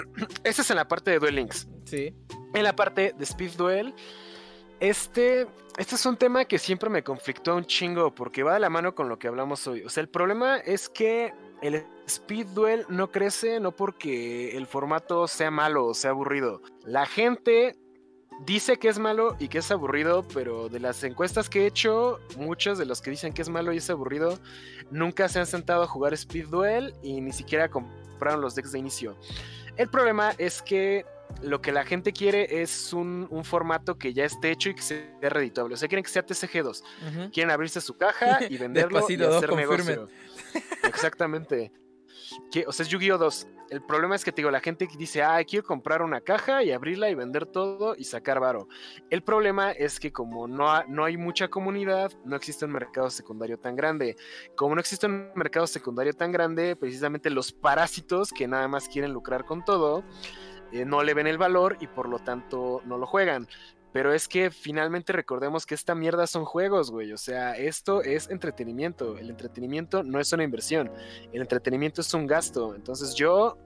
esa 0.44 0.62
es 0.62 0.70
en 0.70 0.76
la 0.76 0.88
parte 0.88 1.10
de 1.10 1.18
Duel 1.18 1.36
Links. 1.36 1.68
sí. 1.84 2.14
En 2.54 2.64
la 2.64 2.76
parte 2.76 3.14
de 3.16 3.24
Speed 3.24 3.52
Duel, 3.52 3.94
este, 4.78 5.46
este 5.78 5.94
es 5.94 6.04
un 6.04 6.18
tema 6.18 6.44
que 6.44 6.58
siempre 6.58 6.90
me 6.90 7.02
conflictó 7.02 7.56
un 7.56 7.64
chingo 7.64 8.14
porque 8.14 8.42
va 8.42 8.54
de 8.54 8.60
la 8.60 8.68
mano 8.68 8.94
con 8.94 9.08
lo 9.08 9.18
que 9.18 9.26
hablamos 9.26 9.66
hoy. 9.66 9.82
O 9.84 9.88
sea, 9.88 10.02
el 10.02 10.10
problema 10.10 10.58
es 10.58 10.90
que 10.90 11.32
el 11.62 11.86
Speed 12.06 12.48
Duel 12.48 12.84
no 12.90 13.10
crece 13.10 13.58
no 13.58 13.72
porque 13.72 14.54
el 14.56 14.66
formato 14.66 15.28
sea 15.28 15.50
malo 15.50 15.86
o 15.86 15.94
sea 15.94 16.10
aburrido. 16.10 16.60
La 16.84 17.06
gente 17.06 17.78
dice 18.44 18.78
que 18.78 18.88
es 18.88 18.98
malo 18.98 19.36
y 19.38 19.48
que 19.48 19.58
es 19.58 19.70
aburrido, 19.70 20.26
pero 20.34 20.68
de 20.68 20.80
las 20.80 21.02
encuestas 21.04 21.48
que 21.48 21.62
he 21.62 21.66
hecho, 21.66 22.18
muchos 22.36 22.76
de 22.76 22.84
los 22.84 23.00
que 23.00 23.10
dicen 23.10 23.32
que 23.32 23.42
es 23.42 23.48
malo 23.48 23.72
y 23.72 23.78
es 23.78 23.88
aburrido 23.88 24.38
nunca 24.90 25.28
se 25.28 25.38
han 25.38 25.46
sentado 25.46 25.84
a 25.84 25.86
jugar 25.86 26.12
Speed 26.12 26.48
Duel 26.48 26.94
y 27.02 27.20
ni 27.20 27.32
siquiera 27.32 27.68
compraron 27.68 28.40
los 28.40 28.54
decks 28.54 28.72
de 28.72 28.78
inicio. 28.78 29.16
El 29.76 29.88
problema 29.88 30.34
es 30.38 30.62
que 30.62 31.04
lo 31.40 31.60
que 31.62 31.72
la 31.72 31.84
gente 31.84 32.12
quiere 32.12 32.62
es 32.62 32.92
un, 32.92 33.26
un 33.30 33.44
formato 33.44 33.96
que 33.96 34.12
ya 34.12 34.24
esté 34.24 34.50
hecho 34.50 34.68
y 34.70 34.74
que 34.74 34.82
sea 34.82 35.02
redituable. 35.22 35.74
O 35.74 35.76
sea, 35.76 35.88
quieren 35.88 36.04
que 36.04 36.10
sea 36.10 36.24
TCG2. 36.24 36.82
Ujú. 36.82 37.30
Quieren 37.32 37.50
abrirse 37.50 37.80
su 37.80 37.96
caja 37.96 38.40
y 38.48 38.58
venderlo 38.58 39.00
y 39.08 39.22
hacer 39.22 39.54
negocio. 39.54 40.08
Exactamente. 40.84 41.72
O 42.66 42.72
sea, 42.72 42.84
es 42.84 42.88
Yu-Gi-Oh 42.88 43.18
2. 43.18 43.46
El 43.70 43.82
problema 43.82 44.14
es 44.14 44.24
que 44.24 44.32
te 44.32 44.42
digo, 44.42 44.50
la 44.50 44.60
gente 44.60 44.86
dice, 44.98 45.22
ah, 45.22 45.42
quiero 45.44 45.66
comprar 45.66 46.02
una 46.02 46.20
caja 46.20 46.62
y 46.62 46.72
abrirla 46.72 47.08
y 47.08 47.14
vender 47.14 47.46
todo 47.46 47.94
y 47.96 48.04
sacar 48.04 48.38
varo. 48.38 48.68
El 49.08 49.22
problema 49.22 49.72
es 49.72 49.98
que 49.98 50.12
como 50.12 50.46
no, 50.46 50.84
no 50.84 51.04
hay 51.04 51.16
mucha 51.16 51.48
comunidad, 51.48 52.12
no 52.24 52.36
existe 52.36 52.66
un 52.66 52.72
mercado 52.72 53.08
secundario 53.08 53.58
tan 53.58 53.74
grande. 53.74 54.16
Como 54.56 54.74
no 54.74 54.80
existe 54.80 55.06
un 55.06 55.30
mercado 55.34 55.66
secundario 55.66 56.12
tan 56.12 56.32
grande, 56.32 56.76
precisamente 56.76 57.30
los 57.30 57.52
parásitos 57.52 58.30
que 58.30 58.46
nada 58.46 58.68
más 58.68 58.88
quieren 58.88 59.12
lucrar 59.12 59.46
con 59.46 59.64
todo, 59.64 60.04
eh, 60.72 60.84
no 60.84 61.02
le 61.02 61.14
ven 61.14 61.26
el 61.26 61.38
valor 61.38 61.76
y 61.80 61.86
por 61.86 62.08
lo 62.08 62.18
tanto 62.18 62.82
no 62.84 62.98
lo 62.98 63.06
juegan. 63.06 63.48
Pero 63.92 64.14
es 64.14 64.26
que 64.26 64.50
finalmente 64.50 65.12
recordemos 65.12 65.66
que 65.66 65.74
esta 65.74 65.94
mierda 65.94 66.26
son 66.26 66.44
juegos, 66.44 66.90
güey. 66.90 67.12
O 67.12 67.18
sea, 67.18 67.52
esto 67.52 68.02
es 68.02 68.30
entretenimiento. 68.30 69.18
El 69.18 69.30
entretenimiento 69.30 70.02
no 70.02 70.18
es 70.18 70.32
una 70.32 70.44
inversión. 70.44 70.90
El 71.32 71.42
entretenimiento 71.42 72.00
es 72.00 72.12
un 72.14 72.26
gasto. 72.26 72.74
Entonces 72.74 73.14
yo, 73.14 73.58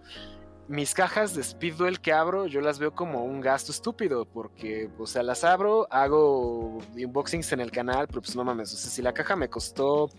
mis 0.66 0.94
cajas 0.94 1.34
de 1.34 1.42
Speed 1.42 1.74
Duel 1.74 2.00
que 2.00 2.12
abro, 2.12 2.46
yo 2.46 2.60
las 2.60 2.80
veo 2.80 2.92
como 2.92 3.24
un 3.24 3.40
gasto 3.40 3.70
estúpido. 3.70 4.24
Porque, 4.24 4.90
o 4.98 5.06
sea, 5.06 5.22
las 5.22 5.44
abro, 5.44 5.86
hago 5.90 6.78
unboxings 6.94 7.52
en 7.52 7.60
el 7.60 7.70
canal, 7.70 8.08
pero 8.08 8.20
pues 8.20 8.34
no 8.34 8.42
mames. 8.42 8.74
O 8.74 8.76
sea, 8.76 8.90
si 8.90 9.02
la 9.02 9.14
caja 9.14 9.36
me 9.36 9.48
costó 9.48 10.10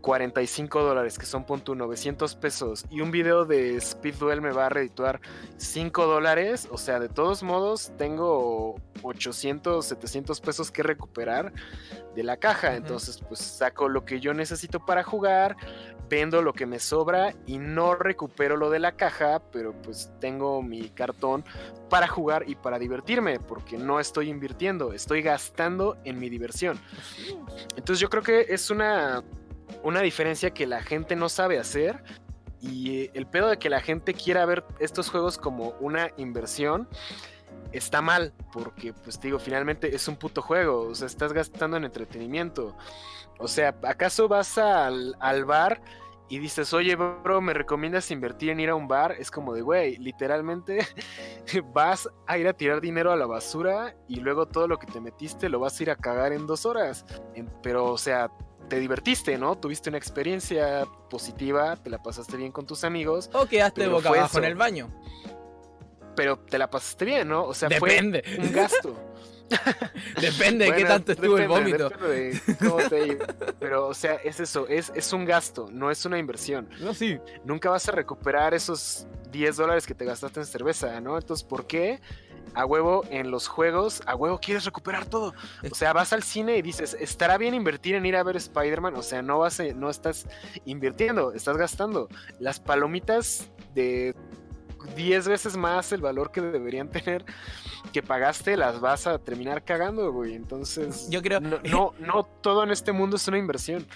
45 0.00 0.82
dólares, 0.82 1.18
que 1.18 1.26
son 1.26 1.44
punto 1.44 1.74
900 1.74 2.36
pesos, 2.36 2.84
y 2.90 3.00
un 3.00 3.10
video 3.10 3.44
de 3.44 3.76
Speed 3.76 4.14
Duel 4.16 4.40
me 4.40 4.52
va 4.52 4.66
a 4.66 4.68
redituar 4.68 5.20
5 5.56 6.06
dólares, 6.06 6.68
o 6.70 6.78
sea, 6.78 7.00
de 7.00 7.08
todos 7.08 7.42
modos 7.42 7.92
tengo 7.98 8.76
800, 9.02 9.84
700 9.84 10.40
pesos 10.40 10.70
que 10.70 10.82
recuperar 10.82 11.52
de 12.14 12.22
la 12.22 12.36
caja, 12.36 12.68
Ujú. 12.68 12.76
entonces 12.76 13.18
pues 13.26 13.40
saco 13.40 13.88
lo 13.88 14.04
que 14.04 14.20
yo 14.20 14.34
necesito 14.34 14.84
para 14.84 15.02
jugar, 15.02 15.56
vendo 16.08 16.42
lo 16.42 16.52
que 16.52 16.66
me 16.66 16.78
sobra 16.78 17.34
y 17.46 17.58
no 17.58 17.94
recupero 17.94 18.56
lo 18.56 18.70
de 18.70 18.78
la 18.78 18.92
caja, 18.92 19.42
pero 19.52 19.72
pues 19.82 20.10
tengo 20.20 20.62
mi 20.62 20.88
cartón 20.90 21.44
para 21.90 22.08
jugar 22.08 22.44
y 22.46 22.54
para 22.54 22.78
divertirme, 22.78 23.40
porque 23.40 23.76
no 23.76 24.00
estoy 24.00 24.30
invirtiendo, 24.30 24.92
estoy 24.92 25.22
gastando 25.22 25.96
en 26.04 26.18
mi 26.18 26.28
diversión. 26.28 26.78
Entonces 27.76 28.00
yo 28.00 28.08
creo 28.08 28.22
que 28.22 28.46
es 28.48 28.70
una, 28.70 29.22
una 29.88 30.00
diferencia 30.00 30.50
que 30.50 30.66
la 30.66 30.82
gente 30.82 31.16
no 31.16 31.28
sabe 31.28 31.58
hacer. 31.58 32.02
Y 32.60 33.02
eh, 33.02 33.10
el 33.14 33.26
pedo 33.26 33.48
de 33.48 33.58
que 33.58 33.70
la 33.70 33.80
gente 33.80 34.14
quiera 34.14 34.44
ver 34.44 34.64
estos 34.80 35.10
juegos 35.10 35.38
como 35.38 35.74
una 35.80 36.10
inversión 36.16 36.88
está 37.72 38.02
mal, 38.02 38.32
porque 38.52 38.92
pues 38.92 39.20
digo, 39.20 39.38
finalmente 39.38 39.94
es 39.94 40.08
un 40.08 40.16
puto 40.16 40.42
juego, 40.42 40.88
o 40.88 40.94
sea, 40.94 41.06
estás 41.06 41.32
gastando 41.32 41.76
en 41.76 41.84
entretenimiento. 41.84 42.76
O 43.38 43.46
sea, 43.46 43.76
¿acaso 43.84 44.26
vas 44.26 44.58
al, 44.58 45.14
al 45.20 45.44
bar 45.44 45.80
y 46.30 46.38
dices, 46.38 46.74
oye, 46.74 46.94
bro, 46.94 47.40
¿me 47.40 47.54
recomiendas 47.54 48.10
invertir 48.10 48.50
en 48.50 48.60
ir 48.60 48.68
a 48.68 48.74
un 48.74 48.86
bar? 48.86 49.12
Es 49.12 49.30
como 49.30 49.54
de, 49.54 49.62
güey, 49.62 49.96
literalmente 49.96 50.86
vas 51.72 52.08
a 52.26 52.36
ir 52.36 52.46
a 52.48 52.52
tirar 52.52 52.80
dinero 52.80 53.12
a 53.12 53.16
la 53.16 53.26
basura 53.26 53.94
y 54.08 54.16
luego 54.16 54.46
todo 54.46 54.68
lo 54.68 54.78
que 54.78 54.86
te 54.86 55.00
metiste 55.00 55.48
lo 55.48 55.60
vas 55.60 55.78
a 55.78 55.82
ir 55.82 55.90
a 55.90 55.96
cagar 55.96 56.32
en 56.32 56.46
dos 56.46 56.66
horas. 56.66 57.06
pero, 57.62 57.86
o 57.86 57.98
sea, 57.98 58.30
te 58.68 58.78
divertiste, 58.78 59.38
¿no? 59.38 59.56
Tuviste 59.56 59.88
una 59.88 59.98
experiencia 59.98 60.86
positiva, 61.10 61.76
te 61.76 61.90
la 61.90 62.02
pasaste 62.02 62.36
bien 62.36 62.52
con 62.52 62.66
tus 62.66 62.84
amigos. 62.84 63.30
O 63.32 63.46
quedaste 63.46 63.88
boca 63.88 64.10
abajo 64.10 64.38
en 64.38 64.44
el 64.44 64.54
baño. 64.54 64.90
Pero 66.14 66.38
te 66.38 66.58
la 66.58 66.68
pasaste 66.70 67.04
bien, 67.04 67.28
¿no? 67.28 67.44
O 67.44 67.54
sea, 67.54 67.68
Depende. 67.68 68.22
fue 68.22 68.44
un 68.44 68.52
gasto. 68.52 68.96
depende 70.20 70.66
de 70.66 70.76
qué 70.76 70.84
tanto 70.84 71.12
estuvo 71.12 71.38
el 71.38 71.48
vómito. 71.48 71.90
Pero, 73.58 73.86
o 73.86 73.94
sea, 73.94 74.14
es 74.16 74.40
eso, 74.40 74.66
es, 74.68 74.92
es 74.94 75.12
un 75.12 75.24
gasto, 75.24 75.68
no 75.72 75.90
es 75.90 76.04
una 76.04 76.18
inversión. 76.18 76.68
No, 76.80 76.94
sí. 76.94 77.18
Nunca 77.44 77.70
vas 77.70 77.88
a 77.88 77.92
recuperar 77.92 78.54
esos 78.54 79.06
10 79.30 79.56
dólares 79.56 79.86
que 79.86 79.94
te 79.94 80.04
gastaste 80.04 80.40
en 80.40 80.46
cerveza, 80.46 81.00
¿no? 81.00 81.16
Entonces, 81.16 81.44
¿por 81.44 81.66
qué? 81.66 82.00
A 82.54 82.64
huevo 82.64 83.04
en 83.10 83.30
los 83.30 83.48
juegos, 83.48 84.02
a 84.06 84.14
huevo 84.14 84.38
quieres 84.38 84.64
recuperar 84.64 85.06
todo. 85.06 85.34
O 85.70 85.74
sea, 85.74 85.92
vas 85.92 86.12
al 86.12 86.22
cine 86.22 86.56
y 86.56 86.62
dices, 86.62 86.96
¿estará 86.98 87.38
bien 87.38 87.54
invertir 87.54 87.94
en 87.94 88.06
ir 88.06 88.16
a 88.16 88.22
ver 88.22 88.36
Spider-Man? 88.36 88.94
O 88.96 89.02
sea, 89.02 89.22
no 89.22 89.38
vas 89.38 89.60
no 89.74 89.90
estás 89.90 90.26
invirtiendo, 90.64 91.32
estás 91.32 91.56
gastando. 91.56 92.08
Las 92.38 92.60
palomitas 92.60 93.48
de 93.74 94.14
10 94.96 95.28
veces 95.28 95.56
más 95.56 95.92
el 95.92 96.00
valor 96.00 96.30
que 96.30 96.40
deberían 96.40 96.88
tener 96.92 97.24
que 97.92 98.02
pagaste, 98.02 98.56
las 98.56 98.80
vas 98.80 99.06
a 99.06 99.18
terminar 99.18 99.64
cagando, 99.64 100.12
güey. 100.12 100.34
Entonces, 100.34 101.08
yo 101.10 101.22
creo. 101.22 101.40
No, 101.68 101.94
no, 101.98 102.24
todo 102.24 102.64
en 102.64 102.70
este 102.70 102.92
mundo 102.92 103.16
es 103.16 103.26
una 103.28 103.38
inversión. 103.38 103.86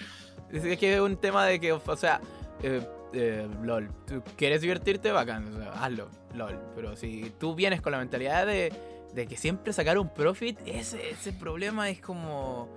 Es 0.51 0.77
que 0.77 0.95
es 0.95 0.99
un 0.99 1.17
tema 1.17 1.45
de 1.45 1.59
que, 1.59 1.71
o 1.73 1.95
sea, 1.95 2.21
eh, 2.61 2.87
eh, 3.13 3.47
LOL, 3.61 3.89
tú 4.05 4.23
quieres 4.35 4.61
divertirte, 4.61 5.11
bacán, 5.11 5.53
o 5.53 5.57
sea, 5.57 5.71
hazlo, 5.73 6.09
LOL. 6.33 6.59
Pero 6.75 6.95
si 6.95 7.31
tú 7.39 7.55
vienes 7.55 7.81
con 7.81 7.91
la 7.91 7.99
mentalidad 7.99 8.45
de, 8.45 8.73
de 9.13 9.27
que 9.27 9.37
siempre 9.37 9.73
sacar 9.73 9.97
un 9.97 10.09
profit, 10.09 10.59
ese, 10.65 11.11
ese 11.11 11.33
problema 11.33 11.89
es 11.89 12.01
como. 12.01 12.69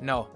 No, 0.00 0.30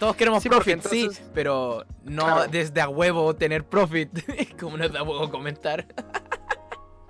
todos 0.00 0.16
queremos 0.16 0.42
profit, 0.42 0.80
sí, 0.80 1.10
pero 1.34 1.84
no 2.04 2.46
desde 2.46 2.80
a 2.80 2.88
huevo 2.88 3.36
tener 3.36 3.64
profit, 3.64 4.08
como 4.58 4.78
no 4.78 4.88
da 4.88 5.02
huevo 5.02 5.30
comentar. 5.30 5.86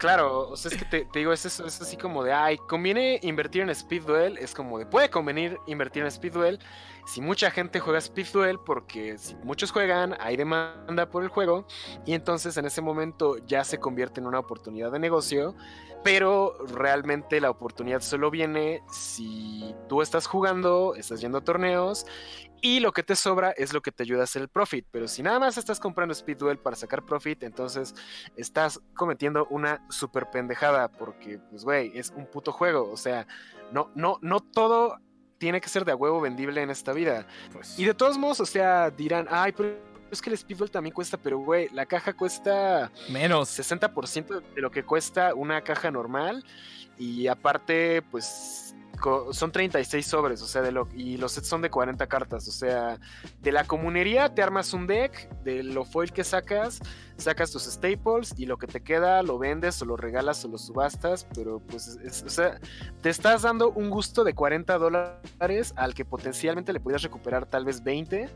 Claro, 0.00 0.48
o 0.48 0.56
sea, 0.56 0.70
es 0.70 0.78
que 0.78 0.86
te, 0.86 1.06
digo, 1.12 1.30
es, 1.30 1.44
es, 1.44 1.60
así 1.60 1.94
como 1.98 2.24
de, 2.24 2.32
ay, 2.32 2.56
conviene 2.56 3.20
invertir 3.22 3.60
en 3.60 3.68
Speed 3.68 4.04
Duel, 4.04 4.38
es 4.38 4.54
como 4.54 4.78
de, 4.78 4.86
puede 4.86 5.10
convenir 5.10 5.58
invertir 5.66 6.00
en 6.00 6.08
Speed 6.08 6.32
Duel 6.32 6.58
si 7.04 7.20
mucha 7.20 7.50
gente 7.50 7.80
juega 7.80 7.98
Speed 7.98 8.28
Duel, 8.32 8.58
porque 8.60 9.18
si 9.18 9.34
muchos 9.42 9.72
juegan, 9.72 10.16
hay 10.18 10.38
demanda 10.38 11.10
por 11.10 11.22
el 11.22 11.28
juego, 11.28 11.66
y 12.06 12.14
entonces 12.14 12.56
en 12.56 12.64
ese 12.64 12.80
momento 12.80 13.36
ya 13.46 13.62
se 13.62 13.78
convierte 13.78 14.20
en 14.20 14.26
una 14.26 14.38
oportunidad 14.38 14.90
de 14.90 15.00
negocio, 15.00 15.54
pero 16.02 16.56
realmente 16.66 17.40
la 17.40 17.50
oportunidad 17.50 18.00
solo 18.00 18.30
viene 18.30 18.82
si 18.90 19.74
tú 19.88 20.02
estás 20.02 20.26
jugando, 20.26 20.94
estás 20.94 21.20
yendo 21.20 21.38
a 21.38 21.44
torneos 21.44 22.06
y 22.62 22.80
lo 22.80 22.92
que 22.92 23.02
te 23.02 23.16
sobra 23.16 23.52
es 23.52 23.72
lo 23.72 23.80
que 23.80 23.92
te 23.92 24.02
ayuda 24.02 24.20
a 24.20 24.24
hacer 24.24 24.42
el 24.42 24.48
profit. 24.48 24.86
Pero 24.90 25.08
si 25.08 25.22
nada 25.22 25.38
más 25.38 25.56
estás 25.56 25.80
comprando 25.80 26.12
Speed 26.12 26.36
Duel 26.36 26.58
para 26.58 26.76
sacar 26.76 27.04
profit, 27.04 27.42
entonces 27.42 27.94
estás 28.36 28.80
cometiendo 28.94 29.46
una 29.50 29.86
super 29.90 30.30
pendejada. 30.30 30.88
Porque, 30.88 31.38
pues, 31.50 31.64
güey, 31.64 31.90
es 31.94 32.10
un 32.10 32.26
puto 32.26 32.52
juego. 32.52 32.90
O 32.90 32.96
sea, 32.96 33.26
no, 33.72 33.90
no, 33.94 34.18
no 34.20 34.40
todo 34.40 34.98
tiene 35.38 35.60
que 35.60 35.70
ser 35.70 35.86
de 35.86 35.92
a 35.92 35.96
huevo 35.96 36.20
vendible 36.20 36.60
en 36.60 36.70
esta 36.70 36.92
vida. 36.92 37.26
Pues 37.52 37.78
y 37.78 37.84
de 37.86 37.94
todos 37.94 38.18
modos, 38.18 38.40
o 38.40 38.46
sea, 38.46 38.90
dirán, 38.90 39.26
ay, 39.30 39.52
pero 39.52 39.89
es 40.10 40.20
que 40.20 40.30
el 40.30 40.34
Speed 40.34 40.58
Duel 40.58 40.70
también 40.70 40.94
cuesta, 40.94 41.16
pero 41.16 41.38
güey, 41.38 41.68
la 41.70 41.86
caja 41.86 42.12
cuesta 42.12 42.90
menos 43.10 43.58
60% 43.58 44.42
de 44.54 44.60
lo 44.60 44.70
que 44.70 44.84
cuesta 44.84 45.34
una 45.34 45.60
caja 45.62 45.90
normal. 45.90 46.44
Y 46.98 47.28
aparte, 47.28 48.02
pues 48.10 48.69
son 49.32 49.52
36 49.52 50.06
sobres, 50.06 50.42
o 50.42 50.46
sea, 50.46 50.62
de 50.62 50.72
lo, 50.72 50.88
y 50.94 51.16
los 51.16 51.32
sets 51.32 51.48
son 51.48 51.62
de 51.62 51.70
40 51.70 52.06
cartas, 52.06 52.46
o 52.48 52.52
sea, 52.52 52.98
de 53.40 53.52
la 53.52 53.64
comunería 53.64 54.34
te 54.34 54.42
armas 54.42 54.72
un 54.72 54.86
deck, 54.86 55.28
de 55.42 55.62
lo 55.62 55.84
foil 55.84 56.12
que 56.12 56.24
sacas, 56.24 56.80
sacas 57.16 57.50
tus 57.50 57.64
staples 57.64 58.34
y 58.36 58.46
lo 58.46 58.58
que 58.58 58.66
te 58.66 58.82
queda 58.82 59.22
lo 59.22 59.38
vendes 59.38 59.80
o 59.82 59.84
lo 59.84 59.96
regalas 59.96 60.44
o 60.44 60.48
lo 60.48 60.58
subastas, 60.58 61.26
pero 61.34 61.60
pues, 61.60 61.98
o 62.24 62.28
sea, 62.28 62.60
te 63.02 63.10
estás 63.10 63.42
dando 63.42 63.70
un 63.70 63.90
gusto 63.90 64.24
de 64.24 64.34
40 64.34 64.78
dólares 64.78 65.72
al 65.76 65.94
que 65.94 66.04
potencialmente 66.04 66.72
le 66.72 66.80
podías 66.80 67.02
recuperar 67.02 67.46
tal 67.46 67.64
vez 67.64 67.82
20 67.82 68.28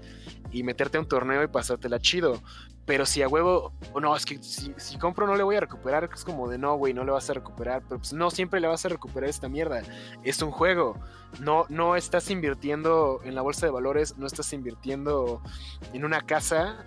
y 0.52 0.62
meterte 0.62 0.98
a 0.98 1.00
un 1.00 1.08
torneo 1.08 1.42
y 1.42 1.48
pasártela 1.48 1.98
chido. 1.98 2.40
Pero 2.86 3.06
si 3.06 3.22
a 3.22 3.28
huevo, 3.28 3.72
o 3.94 4.00
no, 4.00 4.14
es 4.14 4.26
que 4.26 4.42
si, 4.42 4.74
si, 4.76 4.98
compro 4.98 5.26
no 5.26 5.36
le 5.36 5.42
voy 5.42 5.56
a 5.56 5.60
recuperar, 5.60 6.10
es 6.12 6.24
como 6.24 6.48
de 6.48 6.58
no, 6.58 6.76
güey, 6.76 6.92
no 6.92 7.04
le 7.04 7.12
vas 7.12 7.30
a 7.30 7.34
recuperar. 7.34 7.82
Pero 7.88 7.98
pues 7.98 8.12
no 8.12 8.30
siempre 8.30 8.60
le 8.60 8.68
vas 8.68 8.84
a 8.84 8.90
recuperar 8.90 9.30
esta 9.30 9.48
mierda. 9.48 9.82
Es 10.22 10.42
un 10.42 10.50
juego. 10.50 10.98
No, 11.40 11.64
no 11.70 11.96
estás 11.96 12.30
invirtiendo 12.30 13.20
en 13.24 13.34
la 13.34 13.42
bolsa 13.42 13.64
de 13.66 13.72
valores, 13.72 14.18
no 14.18 14.26
estás 14.26 14.52
invirtiendo 14.52 15.42
en 15.94 16.04
una 16.04 16.20
casa, 16.20 16.84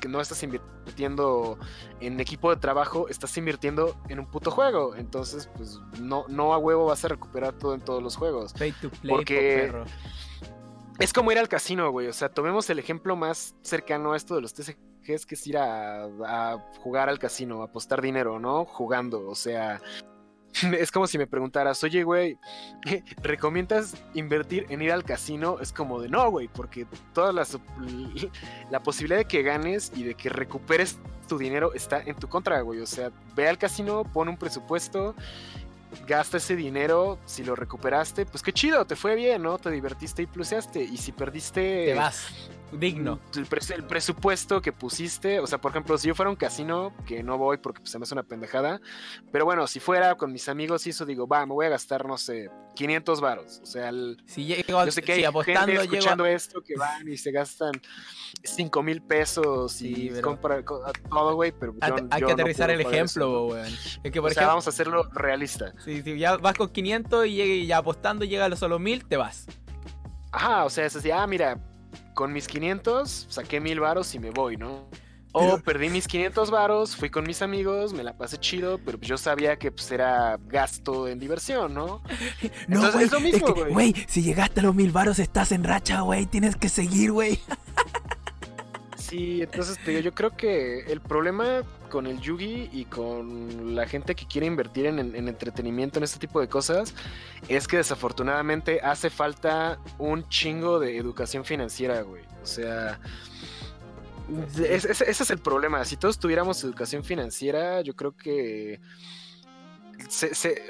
que 0.00 0.08
no 0.08 0.20
estás 0.20 0.42
invirtiendo 0.42 1.58
en 2.00 2.18
equipo 2.20 2.50
de 2.50 2.56
trabajo, 2.56 3.08
estás 3.08 3.36
invirtiendo 3.36 3.96
en 4.08 4.20
un 4.20 4.26
puto 4.26 4.50
juego. 4.50 4.96
Entonces, 4.96 5.50
pues 5.54 5.78
no, 6.00 6.24
no 6.28 6.54
a 6.54 6.58
huevo 6.58 6.86
vas 6.86 7.04
a 7.04 7.08
recuperar 7.08 7.52
todo 7.52 7.74
en 7.74 7.82
todos 7.82 8.02
los 8.02 8.16
juegos. 8.16 8.54
Pay 8.54 8.72
to 8.72 8.90
play, 8.90 9.14
porque 9.14 9.72
es 10.98 11.12
como 11.12 11.32
ir 11.32 11.38
al 11.38 11.48
casino, 11.48 11.90
güey. 11.90 12.08
O 12.08 12.12
sea, 12.14 12.30
tomemos 12.30 12.68
el 12.70 12.78
ejemplo 12.78 13.14
más 13.14 13.54
cercano 13.62 14.12
a 14.12 14.16
esto 14.16 14.34
de 14.34 14.40
los 14.40 14.54
TCG 14.54 14.93
es 15.12 15.26
que 15.26 15.34
es 15.34 15.46
ir 15.46 15.58
a, 15.58 16.08
jugar 16.80 17.08
al 17.08 17.18
casino, 17.18 17.60
a 17.62 17.66
apostar 17.66 18.00
dinero, 18.00 18.38
¿no? 18.38 18.64
Jugando, 18.64 19.28
o 19.28 19.34
sea, 19.34 19.82
es 20.78 20.90
como 20.90 21.06
si 21.06 21.18
me 21.18 21.26
preguntaras, 21.26 21.84
oye, 21.84 22.02
güey, 22.04 22.38
¿recomiendas 23.22 23.94
invertir 24.14 24.66
en 24.70 24.80
ir 24.80 24.92
al 24.92 25.04
casino? 25.04 25.58
Es 25.60 25.72
como 25.72 26.00
de 26.00 26.08
no, 26.08 26.30
güey, 26.30 26.48
porque 26.48 26.86
toda 27.12 27.32
la, 27.32 27.46
la 28.70 28.82
posibilidad 28.82 29.18
de 29.18 29.26
que 29.26 29.42
ganes 29.42 29.92
y 29.94 30.04
de 30.04 30.14
que 30.14 30.28
recuperes 30.28 30.98
tu 31.28 31.38
dinero 31.38 31.74
está 31.74 32.00
en 32.00 32.16
tu 32.16 32.28
contra, 32.28 32.60
güey. 32.60 32.80
O 32.80 32.86
sea, 32.86 33.10
ve 33.34 33.48
al 33.48 33.58
casino, 33.58 34.04
pon 34.04 34.28
un 34.28 34.36
presupuesto 34.36 35.14
gasta 36.06 36.38
ese 36.38 36.56
dinero, 36.56 37.18
si 37.24 37.44
lo 37.44 37.54
recuperaste, 37.54 38.26
pues 38.26 38.42
qué 38.42 38.52
chido, 38.52 38.84
te 38.84 38.96
fue 38.96 39.14
bien, 39.14 39.42
¿no? 39.42 39.58
Te 39.58 39.70
divertiste 39.70 40.22
y 40.22 40.26
pluseaste. 40.26 40.82
Y 40.82 40.96
si 40.96 41.12
perdiste. 41.12 41.86
Te 41.86 41.94
vas. 41.94 42.28
Digno. 42.78 43.20
El, 43.34 43.46
presupuesto 43.84 44.60
que 44.60 44.72
pusiste, 44.72 45.40
o 45.40 45.46
sea, 45.46 45.60
por 45.60 45.70
ejemplo, 45.70 45.96
si 45.98 46.08
yo 46.08 46.14
fuera 46.14 46.28
a 46.28 46.32
un 46.32 46.36
casino, 46.36 46.94
que 47.06 47.22
no 47.22 47.38
voy 47.38 47.58
porque 47.58 47.80
pues, 47.80 47.90
se 47.90 47.98
me 47.98 48.04
hace 48.04 48.14
una 48.14 48.22
pendejada, 48.22 48.80
pero 49.32 49.44
bueno, 49.44 49.66
si 49.66 49.80
fuera 49.80 50.14
con 50.16 50.32
mis 50.32 50.48
amigos 50.48 50.86
y 50.86 50.90
eso, 50.90 51.04
digo, 51.04 51.26
va, 51.26 51.46
me 51.46 51.52
voy 51.52 51.66
a 51.66 51.70
gastar, 51.70 52.06
no 52.06 52.16
sé, 52.16 52.50
500 52.74 53.20
varos. 53.20 53.60
O 53.62 53.66
sea, 53.66 53.90
si 54.26 54.46
yo 54.46 54.90
sé 54.90 55.02
que 55.02 55.12
hay 55.12 55.24
apostando, 55.24 55.66
gente 55.66 55.82
escuchando 55.82 56.26
esto 56.26 56.62
que 56.62 56.74
van 56.76 57.08
y 57.08 57.16
se 57.16 57.30
gastan 57.30 57.72
5 58.42 58.82
mil 58.82 59.02
pesos 59.02 59.80
y 59.80 60.10
compran 60.20 60.64
todo, 60.64 61.34
güey, 61.34 61.52
pero 61.52 61.74
hay 62.10 62.22
que 62.22 62.32
aterrizar 62.32 62.70
el 62.70 62.80
ejemplo, 62.80 63.46
güey. 63.46 63.62
Es 64.02 64.12
que, 64.12 64.20
por 64.20 64.30
ejemplo, 64.30 64.48
vamos 64.48 64.66
a 64.66 64.70
hacerlo 64.70 65.08
realista. 65.12 65.72
Sí, 65.84 66.02
sí, 66.02 66.18
ya 66.18 66.36
vas 66.36 66.56
con 66.56 66.70
500 66.70 67.26
y 67.26 67.66
ya 67.66 67.78
apostando 67.78 68.24
llega 68.24 68.44
a 68.44 68.48
los 68.48 68.58
solo 68.58 68.78
1000, 68.78 69.06
te 69.06 69.16
vas. 69.16 69.46
Ajá, 70.32 70.64
o 70.64 70.70
sea, 70.70 70.86
es 70.86 70.96
así, 70.96 71.12
ah, 71.12 71.26
mira, 71.28 71.60
con 72.14 72.32
mis 72.32 72.46
500 72.48 73.26
saqué 73.28 73.60
mil 73.60 73.80
varos 73.80 74.14
y 74.14 74.18
me 74.18 74.30
voy, 74.30 74.56
¿no? 74.56 74.88
O 75.36 75.58
perdí 75.58 75.88
mis 75.88 76.06
500 76.06 76.52
varos, 76.52 76.94
fui 76.94 77.10
con 77.10 77.24
mis 77.24 77.42
amigos, 77.42 77.92
me 77.92 78.04
la 78.04 78.16
pasé 78.16 78.38
chido, 78.38 78.78
pero 78.78 79.00
yo 79.00 79.18
sabía 79.18 79.56
que 79.56 79.72
pues 79.72 79.90
era 79.90 80.38
gasto 80.46 81.08
en 81.08 81.18
diversión, 81.18 81.74
¿no? 81.74 82.02
no, 82.68 82.76
Entonces, 82.76 83.02
es 83.02 83.12
lo 83.12 83.18
mismo, 83.18 83.52
güey. 83.52 83.72
Güey, 83.72 83.94
si 84.06 84.22
llegaste 84.22 84.60
a 84.60 84.62
los 84.62 84.76
mil 84.76 84.92
varos 84.92 85.18
estás 85.18 85.50
en 85.50 85.64
racha, 85.64 86.02
güey, 86.02 86.26
tienes 86.26 86.54
que 86.54 86.68
seguir, 86.68 87.12
güey. 87.12 87.40
Sí, 88.96 89.42
entonces 89.42 89.78
te 89.84 89.90
digo, 89.90 90.02
yo 90.02 90.14
creo 90.14 90.34
que 90.34 90.80
el 90.90 91.00
problema 91.00 91.62
con 91.94 92.08
el 92.08 92.20
Yugi 92.20 92.70
y 92.72 92.86
con 92.86 93.76
la 93.76 93.86
gente 93.86 94.16
que 94.16 94.26
quiere 94.26 94.48
invertir 94.48 94.86
en, 94.86 94.98
entretenimiento, 95.28 96.00
en 96.00 96.02
este 96.02 96.18
tipo 96.18 96.40
de 96.40 96.48
cosas, 96.48 96.92
es 97.46 97.68
que 97.68 97.76
desafortunadamente 97.76 98.80
hace 98.80 99.10
falta 99.10 99.78
un 99.96 100.28
chingo 100.28 100.80
de 100.80 100.96
educación 100.96 101.44
financiera, 101.44 102.02
güey. 102.02 102.24
O 102.42 102.46
sea, 102.46 102.98
ese 104.58 105.04
es 105.08 105.30
el 105.30 105.38
problema. 105.38 105.84
Si 105.84 105.96
todos 105.96 106.18
tuviéramos 106.18 106.64
educación 106.64 107.04
financiera, 107.04 107.80
yo 107.82 107.94
creo 107.94 108.16
que... 108.16 108.80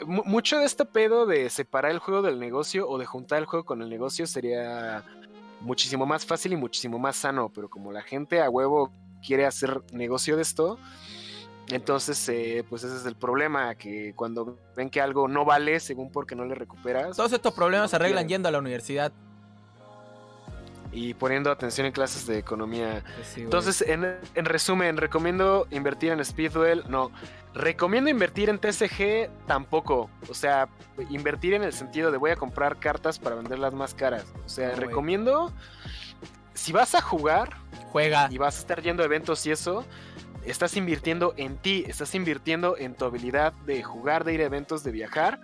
mucho 0.04 0.58
de 0.58 0.66
este 0.66 0.84
pedo 0.84 1.24
de 1.24 1.48
separar 1.48 1.90
el 1.90 2.00
juego 2.00 2.20
del 2.20 2.38
negocio 2.38 2.86
o 2.86 2.98
de 2.98 3.06
juntar 3.06 3.38
el 3.38 3.46
juego 3.46 3.64
con 3.64 3.80
el 3.80 3.88
negocio 3.88 4.26
sería 4.26 5.02
muchísimo 5.62 6.04
más 6.04 6.26
fácil 6.26 6.52
y 6.52 6.56
muchísimo 6.56 6.98
más 6.98 7.16
sano, 7.16 7.48
pero 7.48 7.70
como 7.70 7.92
la 7.92 8.02
gente 8.02 8.42
a 8.42 8.50
huevo 8.50 8.92
quiere 9.26 9.46
hacer 9.46 9.82
negocio 9.92 10.36
de 10.36 10.42
esto, 10.42 10.78
Entonces, 11.68 12.28
eh, 12.28 12.64
pues 12.68 12.84
ese 12.84 12.96
es 12.96 13.06
el 13.06 13.16
problema, 13.16 13.74
que 13.74 14.12
cuando 14.14 14.58
ven 14.76 14.90
que 14.90 15.00
algo 15.00 15.28
no 15.28 15.44
vale, 15.44 15.80
según 15.80 16.12
porque 16.12 16.34
no 16.34 16.44
le 16.44 16.54
recuperas. 16.54 17.16
Todos 17.16 17.32
estos 17.32 17.54
problemas 17.54 17.90
se 17.90 17.96
arreglan 17.96 18.28
yendo 18.28 18.48
a 18.48 18.52
la 18.52 18.58
universidad. 18.58 19.12
Y 20.92 21.14
poniendo 21.14 21.50
atención 21.50 21.86
en 21.88 21.92
clases 21.92 22.26
de 22.26 22.38
economía. 22.38 23.02
Entonces, 23.36 23.82
en, 23.82 24.16
en, 24.34 24.44
resumen, 24.44 24.96
¿recomiendo 24.96 25.66
invertir 25.70 26.12
en 26.12 26.24
Speedwell? 26.24 26.84
No. 26.88 27.10
¿Recomiendo 27.52 28.10
invertir 28.10 28.48
en 28.48 28.60
TCG? 28.60 29.28
Tampoco. 29.46 30.08
O 30.28 30.34
sea, 30.34 30.68
invertir 31.10 31.54
en 31.54 31.64
el 31.64 31.72
sentido 31.72 32.12
de 32.12 32.18
voy 32.18 32.30
a 32.30 32.36
comprar 32.36 32.78
cartas 32.78 33.18
para 33.18 33.34
venderlas 33.34 33.74
más 33.74 33.92
caras. 33.94 34.26
O 34.44 34.48
sea, 34.48 34.76
recomiendo... 34.76 35.52
Si 36.52 36.72
vas 36.72 36.94
a 36.94 37.00
jugar... 37.00 37.56
Juega. 37.90 38.28
Y 38.30 38.38
vas 38.38 38.56
a 38.56 38.60
estar 38.60 38.80
yendo 38.80 39.02
a 39.02 39.06
eventos 39.06 39.44
y 39.46 39.50
eso 39.50 39.84
estás 40.46 40.76
invirtiendo 40.76 41.34
en 41.36 41.56
ti, 41.56 41.84
estás 41.86 42.14
invirtiendo 42.14 42.76
en 42.76 42.94
tu 42.94 43.04
habilidad 43.04 43.52
de 43.66 43.82
jugar, 43.82 44.24
de 44.24 44.34
ir 44.34 44.40
a 44.40 44.44
eventos, 44.44 44.84
de 44.84 44.92
viajar, 44.92 45.40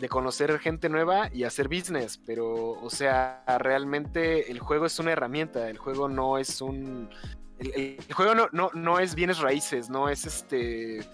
de 0.00 0.08
conocer 0.08 0.58
gente 0.58 0.88
nueva 0.88 1.30
y 1.32 1.44
hacer 1.44 1.68
business. 1.68 2.18
Pero, 2.26 2.72
o 2.72 2.90
sea, 2.90 3.42
realmente 3.58 4.50
el 4.50 4.58
juego 4.58 4.86
es 4.86 4.98
una 4.98 5.12
herramienta, 5.12 5.68
el 5.68 5.78
juego 5.78 6.08
no 6.08 6.38
es 6.38 6.60
un... 6.60 7.10
El, 7.58 7.98
juego 8.14 8.34
no, 8.34 8.48
no, 8.52 8.70
no 8.72 8.98
es 8.98 9.14
bienes 9.14 9.38
raíces, 9.38 9.90
no 9.90 10.08
es 10.08 10.24
este 10.24 11.06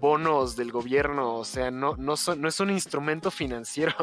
bonos 0.00 0.56
del 0.56 0.72
gobierno, 0.72 1.36
o 1.36 1.44
sea, 1.44 1.70
no, 1.70 1.96
no, 1.96 2.16
son, 2.16 2.40
no 2.40 2.48
es 2.48 2.60
un 2.60 2.70
instrumento 2.70 3.30
financiero. 3.30 3.94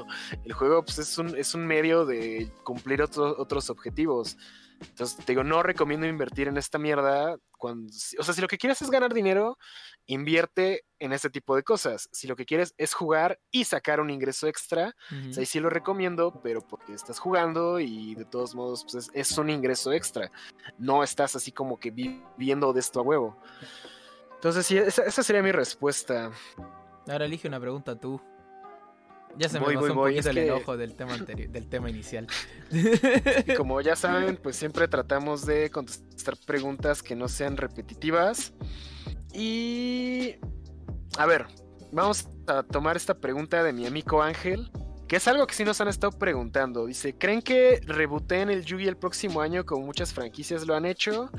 El 0.44 0.54
juego 0.54 0.84
pues, 0.84 0.99
es, 0.99 1.18
un, 1.18 1.36
es 1.36 1.54
un 1.54 1.66
medio 1.66 2.06
de 2.06 2.52
cumplir 2.64 3.02
otros 3.02 3.70
objetivos. 3.70 4.38
Entonces, 4.80 5.18
te 5.18 5.32
digo, 5.32 5.44
no 5.44 5.64
recomiendo 5.64 6.06
invertir 6.06 6.48
en 6.48 6.58
esta 6.58 6.78
mierda. 6.78 7.38
Cuando, 7.52 7.91
o 8.20 8.24
sea, 8.24 8.34
si 8.34 8.41
lo 8.41 8.48
que 8.48 8.58
quieres 8.58 8.82
es 8.82 8.91
ganar 8.91 9.14
dinero, 9.14 9.58
invierte 10.06 10.86
en 10.99 11.14
este 11.14 11.30
tipo 11.30 11.56
de 11.56 11.64
cosas. 11.64 12.08
Si 12.12 12.28
lo 12.28 12.36
que 12.36 12.45
quieres 12.45 12.74
es 12.78 12.94
jugar 12.94 13.40
y 13.52 13.64
sacar 13.66 13.99
un 13.99 14.10
ingreso 14.10 14.48
extra, 14.48 14.95
ahí 15.36 15.45
sí 15.45 15.60
lo 15.60 15.70
recomiendo, 15.70 16.40
pero 16.44 16.62
porque 16.62 16.94
estás 16.94 17.20
jugando 17.20 17.80
y 17.80 18.16
de 18.16 18.26
todos 18.26 18.54
modos 18.54 18.86
pues 18.90 19.10
es, 19.14 19.38
un 19.38 19.49
ingreso 19.49 19.91
extra. 19.91 20.32
No 20.78 21.04
estás 21.04 21.36
así 21.36 21.52
como 21.52 21.80
que 21.80 21.91
viviendo 21.91 22.72
de 22.74 22.80
esto 22.80 22.99
a 22.99 23.04
huevo. 23.04 23.38
Entonces, 24.38 24.65
sí, 24.65 24.77
esa, 24.77 25.03
esa 25.03 25.23
sería 25.23 25.43
mi 25.43 25.51
respuesta. 25.51 26.31
Ahora 27.07 27.26
elige 27.26 27.47
una 27.47 27.59
pregunta 27.59 27.95
tú. 27.95 28.22
Ya 29.38 29.49
se 29.49 29.59
me 29.59 29.65
pasó 29.65 29.85
un 29.85 29.93
poquito 29.93 30.30
el 30.30 30.38
enojo 30.38 30.77
del 30.77 30.95
tema, 30.95 31.15
del 31.18 31.68
tema 31.68 31.89
inicial. 31.89 32.27
como 33.55 33.81
ya 33.81 33.95
saben, 33.95 34.38
pues 34.38 34.55
siempre 34.55 34.88
tratamos 34.88 35.45
de 35.45 35.69
contestar 35.69 36.35
preguntas 36.45 37.03
que 37.03 37.15
no 37.15 37.27
sean 37.27 37.57
repetitivas. 37.57 38.53
Y... 39.34 40.35
A 41.18 41.26
ver, 41.26 41.47
vamos 41.91 42.30
a 42.47 42.64
tomar 42.64 42.95
esta 42.95 43.19
pregunta 43.19 43.64
de 43.64 43.73
mi 43.73 43.85
amigo 43.85 44.22
Ángel, 44.22 44.72
que 45.08 45.16
es 45.18 45.28
algo 45.28 45.48
que 45.48 45.54
sí 45.54 45.64
nos 45.64 45.80
han 45.82 45.88
estado 45.88 46.18
preguntando. 46.18 46.86
Dice, 46.86 47.16
¿creen 47.18 47.42
que 47.42 47.80
rebooteen 47.86 48.50
el 48.50 48.66
Yugi 48.66 48.88
el 48.88 48.98
próximo 48.98 49.42
año 49.42 49.66
como 49.66 49.86
muchas 49.86 50.14
franquicias 50.14 50.66
lo 50.68 50.76
han 50.76 50.86
hecho? 50.86 51.32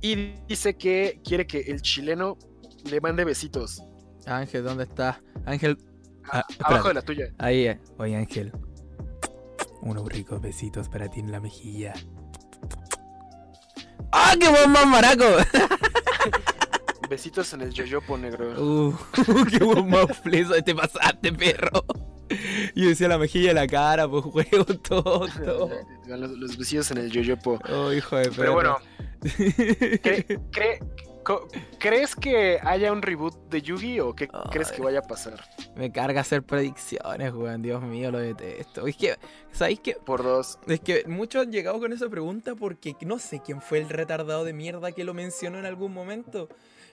Y 0.00 0.34
dice 0.46 0.76
que 0.76 1.20
quiere 1.24 1.46
que 1.46 1.60
el 1.60 1.82
chileno 1.82 2.38
le 2.84 3.00
mande 3.00 3.24
besitos. 3.24 3.82
Ángel, 4.26 4.62
¿dónde 4.62 4.84
está? 4.84 5.22
Ángel, 5.46 5.78
Ah, 6.30 6.44
abajo 6.60 6.88
de 6.88 6.94
la 6.94 7.02
tuya. 7.02 7.32
Ahí, 7.38 7.66
eh. 7.66 7.80
oye 7.98 8.16
Ángel. 8.16 8.52
Unos 9.80 10.06
ricos 10.08 10.40
besitos 10.40 10.88
para 10.88 11.08
ti 11.08 11.20
en 11.20 11.32
la 11.32 11.40
mejilla. 11.40 11.94
¡Ah, 14.12 14.34
qué 14.38 14.48
buen 14.48 14.70
más 14.70 14.86
maraco! 14.86 15.24
Besitos 17.08 17.52
en 17.54 17.62
el 17.62 17.72
yoyopo 17.72 18.18
negro. 18.18 18.62
Uh, 18.62 18.94
qué 19.50 19.64
buen 19.64 19.88
más 19.88 20.18
fleso 20.18 20.52
te 20.62 20.74
pasaste, 20.74 21.32
perro. 21.32 21.84
Yo 22.74 22.88
decía 22.88 23.08
la 23.08 23.18
mejilla 23.18 23.52
y 23.52 23.54
la 23.54 23.66
cara, 23.66 24.08
pues 24.08 24.24
juego 24.24 24.64
todo. 24.88 25.26
Los, 26.06 26.30
los, 26.30 26.56
besitos 26.56 26.90
en 26.90 26.98
el 26.98 27.10
yoyopo. 27.10 27.58
Oh, 27.70 27.92
hijo 27.92 28.16
de 28.16 28.30
perro. 28.30 28.36
Pero 28.36 28.54
bueno, 28.54 28.78
¿cree, 30.50 30.80
¿Crees 31.78 32.16
que 32.16 32.58
haya 32.62 32.90
un 32.90 33.02
reboot 33.02 33.50
de 33.50 33.60
Yugi 33.60 34.00
o 34.00 34.14
qué 34.14 34.28
crees 34.50 34.72
que 34.72 34.80
vaya 34.80 35.00
a 35.00 35.02
pasar? 35.02 35.44
Me 35.76 35.92
carga 35.92 36.22
hacer 36.22 36.42
predicciones, 36.42 37.34
weón. 37.34 37.60
Dios 37.60 37.82
mío, 37.82 38.10
lo 38.10 38.18
detesto. 38.18 38.86
Es 38.86 38.96
que, 38.96 39.16
¿sabéis 39.52 39.80
qué? 39.80 39.94
Por 39.94 40.22
dos. 40.22 40.58
Es 40.66 40.80
que 40.80 41.04
muchos 41.06 41.42
han 41.42 41.52
llegado 41.52 41.78
con 41.80 41.92
esa 41.92 42.08
pregunta 42.08 42.54
porque 42.54 42.96
no 43.02 43.18
sé 43.18 43.40
quién 43.44 43.60
fue 43.60 43.78
el 43.78 43.90
retardado 43.90 44.44
de 44.44 44.54
mierda 44.54 44.92
que 44.92 45.04
lo 45.04 45.12
mencionó 45.12 45.58
en 45.58 45.66
algún 45.66 45.92
momento. 45.92 46.48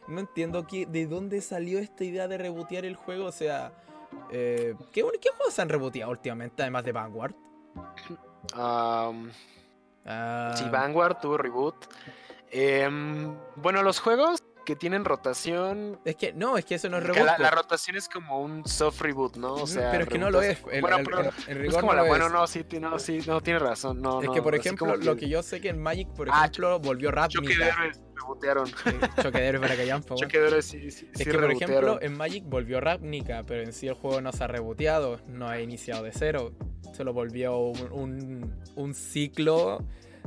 No 0.07 0.20
entiendo 0.20 0.68
qué, 0.68 0.86
de 0.86 1.07
dónde 1.07 1.40
salió 1.41 1.80
esta 1.80 2.03
idea 2.03 2.28
de 2.28 2.38
rebotear 2.38 2.84
el 2.84 2.95
juego. 2.95 3.26
O 3.26 3.32
sea, 3.32 3.72
eh, 4.32 4.76
¿qué, 4.91 5.02
juegos 5.02 5.53
se 5.53 5.61
han 5.61 5.69
reboteado 5.69 6.11
últimamente 6.11 6.61
además 6.61 6.84
de 6.84 6.91
Vanguard? 6.91 7.36
Um, 8.56 9.30
sí, 10.56 10.64
Vanguard 10.69 11.19
tuvo 11.19 11.38
reboot. 11.38 11.76
Em, 12.52 13.36
bueno, 13.56 13.84
los 13.84 13.99
juegos 13.99 14.41
que 14.66 14.76
tienen 14.76 15.06
rotación. 15.06 16.00
Es 16.04 16.16
que 16.16 16.34
no, 16.34 16.58
es 16.58 16.66
que 16.66 16.76
eso 16.76 16.90
no 16.90 16.98
es 16.98 17.04
reboot. 17.04 17.40
La, 17.40 17.52
rotación 17.52 17.96
es 17.96 18.10
como 18.10 18.42
un 18.42 18.68
soft 18.68 19.02
reboot, 19.02 19.38
¿no? 19.38 19.54
O 19.54 19.68
sea, 19.68 19.92
pero 19.92 20.04
es 20.04 20.10
que 20.10 20.18
no 20.18 20.30
lo 20.30 20.42
es. 20.42 20.62
bueno, 20.62 20.98
pero 21.46 21.64
es 21.64 21.76
como 21.76 21.94
la, 21.94 22.04
bueno, 22.04 22.28
no, 22.30 22.46
sí, 22.48 22.66
no, 22.82 23.00
sí, 23.00 23.20
no, 23.26 23.42
tiene 23.42 23.60
razón. 23.60 24.02
No, 24.02 24.22
es 24.22 24.30
que, 24.30 24.42
por 24.42 24.56
ejemplo, 24.56 24.96
lo 24.96 25.16
que 25.16 25.30
yo 25.30 25.42
sé 25.44 25.62
que 25.62 25.70
en 25.70 25.82
Magic, 25.82 26.10
por 26.10 26.30
ah, 26.30 26.42
ejemplo, 26.42 26.80
volvió 26.80 27.12
Ravnica. 27.12 27.42
Choque 27.42 27.58
de 27.58 27.70
héroes 27.70 28.02
rebotearon. 28.16 28.72
choque 29.22 29.40
de 29.40 29.48
héroes 29.48 29.62
para 29.62 29.76
que 29.76 30.16
Choque 30.16 30.40
de 30.40 30.48
héroes 30.48 30.66
sí, 30.66 30.92
sí. 30.92 31.10
Es 31.14 31.26
que, 31.26 31.34
por 31.34 31.52
ejemplo, 31.52 32.02
en 32.02 32.18
Magic 32.18 32.44
volvió 32.46 32.82
Ravnica, 32.82 33.44
pero 33.46 33.62
en 33.62 33.72
sí 33.72 33.88
el 33.88 33.94
juego 33.94 34.20
no 34.22 34.32
se 34.32 34.44
ha 34.44 34.48
reboteado, 34.48 35.20
no 35.28 35.48
ha 35.48 35.60
iniciado 35.62 36.04
de 36.04 36.12
cero. 36.12 36.54
Solo 36.94 37.14
volvió 37.14 37.58
un, 37.58 37.92
un, 37.92 38.64
un 38.76 38.96
ciclo 38.96 39.80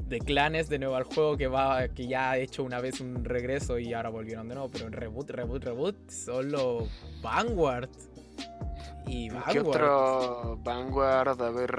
de 0.06 0.18
clanes 0.20 0.68
de 0.68 0.78
nuevo 0.78 0.96
al 0.96 1.04
juego 1.04 1.36
que 1.36 1.48
va 1.48 1.88
que 1.88 2.06
ya 2.06 2.30
ha 2.30 2.38
hecho 2.38 2.62
una 2.62 2.80
vez 2.80 3.00
un 3.00 3.24
regreso 3.24 3.78
y 3.78 3.92
ahora 3.92 4.10
volvieron 4.10 4.48
de 4.48 4.54
nuevo, 4.54 4.70
pero 4.70 4.86
en 4.86 4.92
reboot, 4.92 5.30
reboot, 5.30 5.64
reboot, 5.64 6.10
solo 6.10 6.88
Vanguard. 7.22 7.88
Y 9.06 9.30
Vanguard. 9.30 9.52
¿Qué 9.52 9.60
otro 9.60 10.58
Vanguard? 10.62 11.42
A 11.42 11.50
ver. 11.50 11.70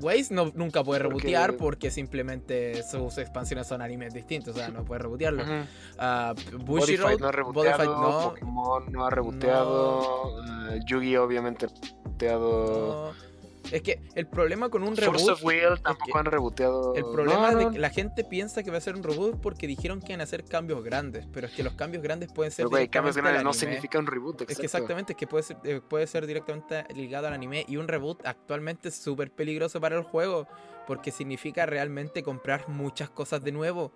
Waze 0.00 0.34
no, 0.34 0.52
nunca 0.54 0.84
puede 0.84 1.00
rebootear 1.00 1.56
porque... 1.56 1.90
simplemente 1.90 2.82
sus 2.82 3.16
expansiones 3.18 3.66
son 3.66 3.80
animes 3.80 4.12
distintos, 4.12 4.54
o 4.54 4.58
sea, 4.58 4.68
no 4.68 4.84
puede 4.84 5.02
rebotearlo. 5.02 5.42
Uh 5.42 6.58
Bushiroad 6.64 7.18
no 7.18 7.28
ha 7.28 7.32
reboteado, 7.32 8.30
Pokémon 8.30 8.92
no 8.92 9.06
ha 9.06 9.10
reboteado, 9.10 10.36
uh, 10.36 10.84
Yugi 10.86 11.16
obviamente 11.16 11.66
reboteado. 11.66 13.14
Es 13.70 13.82
que 13.82 14.00
el 14.14 14.26
problema 14.26 14.68
con 14.68 14.82
un 14.82 14.96
reboot. 14.96 15.18
Force 15.18 15.32
of 15.32 15.44
Will 15.44 15.80
tampoco 15.82 16.18
han 16.18 16.26
reboteado. 16.26 16.94
El 16.94 17.04
problema 17.04 17.52
es 17.52 17.68
que 17.68 17.78
la 17.78 17.90
gente 17.90 18.24
piensa 18.24 18.62
que 18.62 18.70
va 18.70 18.78
a 18.78 18.80
ser 18.80 18.94
un 18.94 19.02
reboot 19.02 19.40
porque 19.40 19.66
dijeron 19.66 20.00
que 20.00 20.12
iban 20.12 20.20
a 20.20 20.24
hacer 20.24 20.44
cambios 20.44 20.82
grandes. 20.82 21.26
Pero 21.32 21.46
es 21.46 21.52
que 21.52 21.62
los 21.62 21.74
cambios 21.74 22.02
grandes 22.02 22.32
pueden 22.32 22.52
ser. 22.52 22.66
Pero, 22.70 22.90
cambios 22.90 23.16
grandes 23.16 23.42
no 23.42 23.52
significa 23.52 23.98
un 23.98 24.06
reboot. 24.06 24.42
Es 24.48 24.58
que 24.58 24.66
exactamente, 24.66 25.12
es 25.12 25.16
que 25.16 25.26
puede 25.26 25.42
ser, 25.42 25.56
eh, 25.64 25.80
puede 25.86 26.06
ser 26.06 26.26
directamente 26.26 26.84
ligado 26.94 27.26
al 27.26 27.34
anime. 27.34 27.64
Y 27.68 27.76
un 27.76 27.88
reboot 27.88 28.24
actualmente 28.26 28.88
es 28.88 28.96
súper 28.96 29.30
peligroso 29.30 29.80
para 29.80 29.96
el 29.96 30.02
juego. 30.02 30.46
Porque 30.86 31.10
significa 31.10 31.66
realmente 31.66 32.22
comprar 32.22 32.68
muchas 32.68 33.10
cosas 33.10 33.42
de 33.42 33.50
nuevo. 33.50 33.92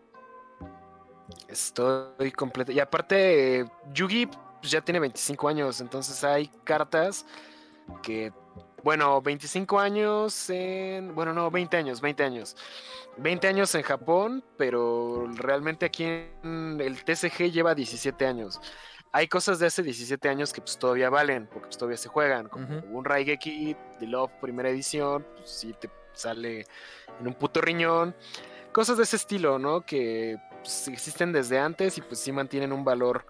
Estoy 1.48 2.32
completo. 2.32 2.72
Y 2.72 2.80
aparte, 2.80 3.64
Yugi 3.92 4.26
pues, 4.26 4.72
ya 4.72 4.80
tiene 4.80 5.00
25 5.00 5.48
años. 5.48 5.80
Entonces 5.80 6.22
hay 6.24 6.48
cartas 6.64 7.24
que 8.02 8.32
bueno, 8.82 9.20
25 9.20 9.78
años 9.78 10.50
en... 10.50 11.14
Bueno, 11.14 11.32
no, 11.32 11.50
20 11.50 11.76
años, 11.76 12.00
20 12.00 12.22
años. 12.22 12.56
20 13.16 13.48
años 13.48 13.74
en 13.74 13.82
Japón, 13.82 14.44
pero 14.56 15.28
realmente 15.34 15.86
aquí 15.86 16.04
en 16.04 16.78
el 16.80 17.04
TCG 17.04 17.50
lleva 17.50 17.74
17 17.74 18.26
años. 18.26 18.60
Hay 19.12 19.26
cosas 19.26 19.58
de 19.58 19.66
hace 19.66 19.82
17 19.82 20.28
años 20.28 20.52
que 20.52 20.60
pues 20.60 20.78
todavía 20.78 21.10
valen, 21.10 21.46
porque 21.46 21.66
pues, 21.66 21.78
todavía 21.78 21.96
se 21.96 22.08
juegan, 22.08 22.48
como 22.48 22.80
un 22.90 23.04
Raigeki 23.04 23.76
de 23.98 24.06
Love 24.06 24.30
primera 24.40 24.68
edición, 24.68 25.26
pues 25.36 25.50
sí 25.50 25.74
te 25.80 25.90
sale 26.12 26.64
en 27.18 27.26
un 27.26 27.34
puto 27.34 27.60
riñón. 27.60 28.14
Cosas 28.72 28.98
de 28.98 29.02
ese 29.02 29.16
estilo, 29.16 29.58
¿no? 29.58 29.80
Que 29.80 30.38
pues, 30.62 30.86
existen 30.86 31.32
desde 31.32 31.58
antes 31.58 31.98
y 31.98 32.02
pues 32.02 32.20
sí 32.20 32.30
mantienen 32.30 32.72
un 32.72 32.84
valor 32.84 33.26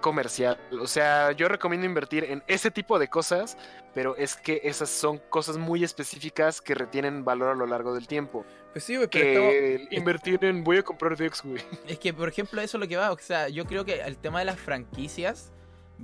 comercial. 0.00 0.58
O 0.80 0.86
sea, 0.86 1.32
yo 1.32 1.48
recomiendo 1.48 1.86
invertir 1.86 2.24
en 2.24 2.42
ese 2.46 2.70
tipo 2.70 2.98
de 2.98 3.08
cosas, 3.08 3.56
pero 3.94 4.16
es 4.16 4.36
que 4.36 4.60
esas 4.64 4.88
son 4.88 5.18
cosas 5.30 5.56
muy 5.56 5.84
específicas 5.84 6.60
que 6.60 6.74
retienen 6.74 7.24
valor 7.24 7.50
a 7.50 7.54
lo 7.54 7.66
largo 7.66 7.94
del 7.94 8.06
tiempo. 8.06 8.44
Pues 8.72 8.84
sí, 8.84 8.96
güey, 8.96 9.08
que 9.08 9.88
invertir 9.90 10.44
en 10.44 10.62
voy 10.62 10.78
a 10.78 10.82
comprar 10.82 11.16
Dex, 11.16 11.42
güey. 11.42 11.62
Es 11.88 11.98
que, 11.98 12.12
por 12.14 12.28
ejemplo, 12.28 12.60
eso 12.60 12.76
es 12.76 12.80
lo 12.80 12.88
que 12.88 12.96
va. 12.96 13.10
O 13.12 13.18
sea, 13.18 13.48
yo 13.48 13.64
creo 13.64 13.84
que 13.84 14.00
el 14.00 14.16
tema 14.16 14.38
de 14.38 14.44
las 14.44 14.58
franquicias 14.58 15.52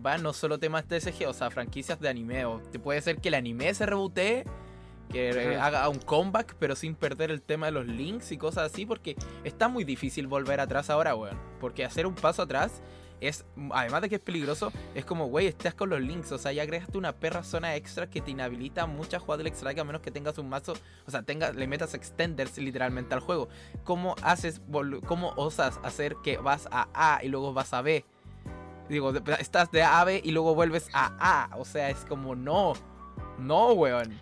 va 0.05 0.19
no 0.19 0.33
solo 0.33 0.59
temas 0.59 0.85
TSG, 0.87 1.27
o 1.27 1.33
sea, 1.33 1.51
franquicias 1.51 2.01
de 2.01 2.09
anime. 2.09 2.45
O 2.45 2.61
te 2.61 2.79
puede 2.79 3.01
ser 3.01 3.19
que 3.19 3.29
el 3.29 3.35
anime 3.35 3.73
se 3.75 3.87
rebotee 3.87 4.45
que 5.11 5.57
haga 5.61 5.89
un 5.89 5.99
comeback, 5.99 6.57
pero 6.59 6.75
sin 6.75 6.95
perder 6.95 7.31
el 7.31 7.43
tema 7.43 7.67
de 7.67 7.73
los 7.73 7.87
links 7.87 8.33
y 8.33 8.39
cosas 8.39 8.73
así, 8.73 8.87
porque 8.87 9.17
está 9.45 9.69
muy 9.69 9.85
difícil 9.85 10.27
volver 10.27 10.61
atrás 10.61 10.91
ahora, 10.91 11.15
weón. 11.15 11.39
Porque 11.61 11.85
hacer 11.85 12.07
un 12.07 12.15
paso 12.15 12.43
atrás 12.43 12.83
es, 13.21 13.45
además 13.71 14.03
de 14.03 14.09
que 14.09 14.15
es 14.17 14.21
peligroso, 14.21 14.73
es 14.95 15.05
como, 15.05 15.27
güey, 15.27 15.47
estás 15.47 15.75
con 15.75 15.91
los 15.91 16.01
links, 16.01 16.33
o 16.33 16.39
sea, 16.39 16.53
ya 16.53 16.63
agregaste 16.63 16.99
una 16.99 17.13
perra 17.13 17.43
zona 17.43 17.77
extra 17.77 18.09
que 18.09 18.21
te 18.21 18.31
inhabilita 18.31 18.87
muchas 18.87 19.23
jugadas 19.23 19.39
del 19.39 19.47
extra 19.49 19.71
a 19.71 19.85
menos 19.85 20.03
que 20.03 20.11
tengas 20.11 20.39
un 20.39 20.49
mazo, 20.49 20.75
o 21.07 21.11
sea, 21.11 21.23
tenga, 21.23 21.53
le 21.53 21.67
metas 21.67 21.95
extenders 21.95 22.57
literalmente 22.59 23.15
al 23.15 23.21
juego. 23.21 23.49
¿Cómo 23.85 24.15
haces, 24.23 24.61
cómo 25.07 25.33
osas 25.37 25.81
hacer 25.83 26.17
que 26.23 26.39
vas 26.39 26.69
a 26.71 26.89
A 26.95 27.25
y 27.25 27.29
luego 27.29 27.53
vas 27.53 27.73
a 27.73 27.83
B? 27.83 28.05
Digo, 28.89 29.13
estás 29.39 29.71
de 29.73 29.83
A 29.83 30.01
a 30.01 30.05
B 30.05 30.21
y 30.23 30.31
luego 30.31 30.55
vuelves 30.55 30.89
a 30.93 31.17
A, 31.19 31.57
o 31.57 31.65
sea, 31.65 31.91
es 31.91 32.05
como, 32.05 32.35
no, 32.35 32.75
no, 33.39 33.73
weón. 33.73 34.21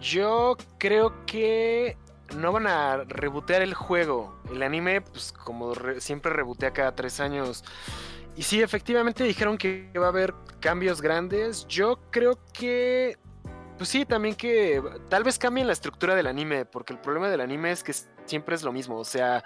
Yo 0.00 0.56
creo 0.78 1.26
que 1.26 1.96
no 2.36 2.52
van 2.52 2.66
a 2.66 3.04
rebotear 3.04 3.62
el 3.62 3.74
juego. 3.74 4.40
El 4.50 4.62
anime, 4.62 5.00
pues 5.00 5.32
como 5.32 5.74
siempre 5.98 6.32
rebotea 6.32 6.72
cada 6.72 6.94
tres 6.94 7.20
años. 7.20 7.64
Y 8.36 8.42
sí, 8.42 8.62
efectivamente 8.62 9.24
dijeron 9.24 9.58
que 9.58 9.90
va 9.98 10.06
a 10.06 10.10
haber 10.10 10.34
cambios 10.60 11.02
grandes. 11.02 11.66
Yo 11.66 11.98
creo 12.10 12.38
que 12.52 13.18
pues 13.78 13.90
sí, 13.90 14.04
también 14.04 14.34
que 14.34 14.82
tal 15.08 15.22
vez 15.22 15.38
cambien 15.38 15.68
la 15.68 15.72
estructura 15.72 16.16
del 16.16 16.26
anime, 16.26 16.64
porque 16.64 16.92
el 16.92 16.98
problema 16.98 17.28
del 17.28 17.40
anime 17.40 17.70
es 17.70 17.84
que 17.84 17.94
siempre 18.28 18.54
es 18.54 18.62
lo 18.62 18.72
mismo, 18.72 18.98
o 18.98 19.04
sea, 19.04 19.44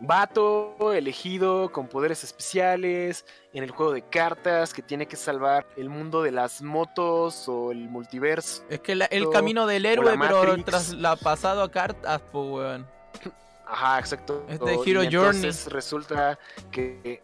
vato 0.00 0.92
elegido 0.92 1.70
con 1.72 1.88
poderes 1.88 2.24
especiales 2.24 3.24
en 3.52 3.64
el 3.64 3.70
juego 3.70 3.92
de 3.92 4.02
cartas 4.02 4.74
que 4.74 4.82
tiene 4.82 5.06
que 5.06 5.16
salvar 5.16 5.66
el 5.76 5.88
mundo 5.88 6.22
de 6.22 6.32
las 6.32 6.62
motos 6.62 7.48
o 7.48 7.72
el 7.72 7.88
multiverso. 7.88 8.64
Es 8.68 8.80
que 8.80 8.92
el 8.92 9.30
camino 9.30 9.66
del 9.66 9.86
héroe, 9.86 10.16
pero 10.18 10.62
tras 10.64 10.92
la 10.92 11.16
pasado 11.16 11.62
a 11.62 11.70
cartas, 11.70 12.20
pues 12.32 12.50
weón. 12.50 12.86
Ajá, 13.66 13.98
exacto. 13.98 14.44
Este 14.48 14.74
Hero 14.74 15.00
Journey. 15.00 15.36
Entonces 15.36 15.66
resulta 15.72 16.38
que 16.70 17.22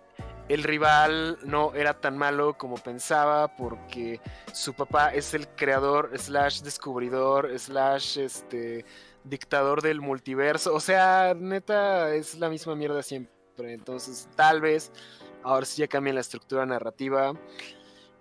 el 0.48 0.64
rival 0.64 1.38
no 1.44 1.72
era 1.74 1.94
tan 1.94 2.18
malo 2.18 2.54
como 2.58 2.76
pensaba 2.76 3.48
porque 3.56 4.20
su 4.52 4.74
papá 4.74 5.14
es 5.14 5.34
el 5.34 5.48
creador 5.48 6.10
slash 6.18 6.60
descubridor 6.60 7.58
slash 7.58 8.18
este 8.18 8.84
dictador 9.24 9.82
del 9.82 10.00
multiverso. 10.00 10.74
O 10.74 10.80
sea, 10.80 11.34
neta 11.38 12.14
es 12.14 12.38
la 12.38 12.48
misma 12.48 12.74
mierda 12.74 13.02
siempre. 13.02 13.32
Entonces 13.58 14.28
tal 14.36 14.60
vez 14.60 14.90
ahora 15.42 15.66
sí 15.66 15.80
ya 15.80 15.88
cambia 15.88 16.12
la 16.12 16.20
estructura 16.20 16.66
narrativa. 16.66 17.34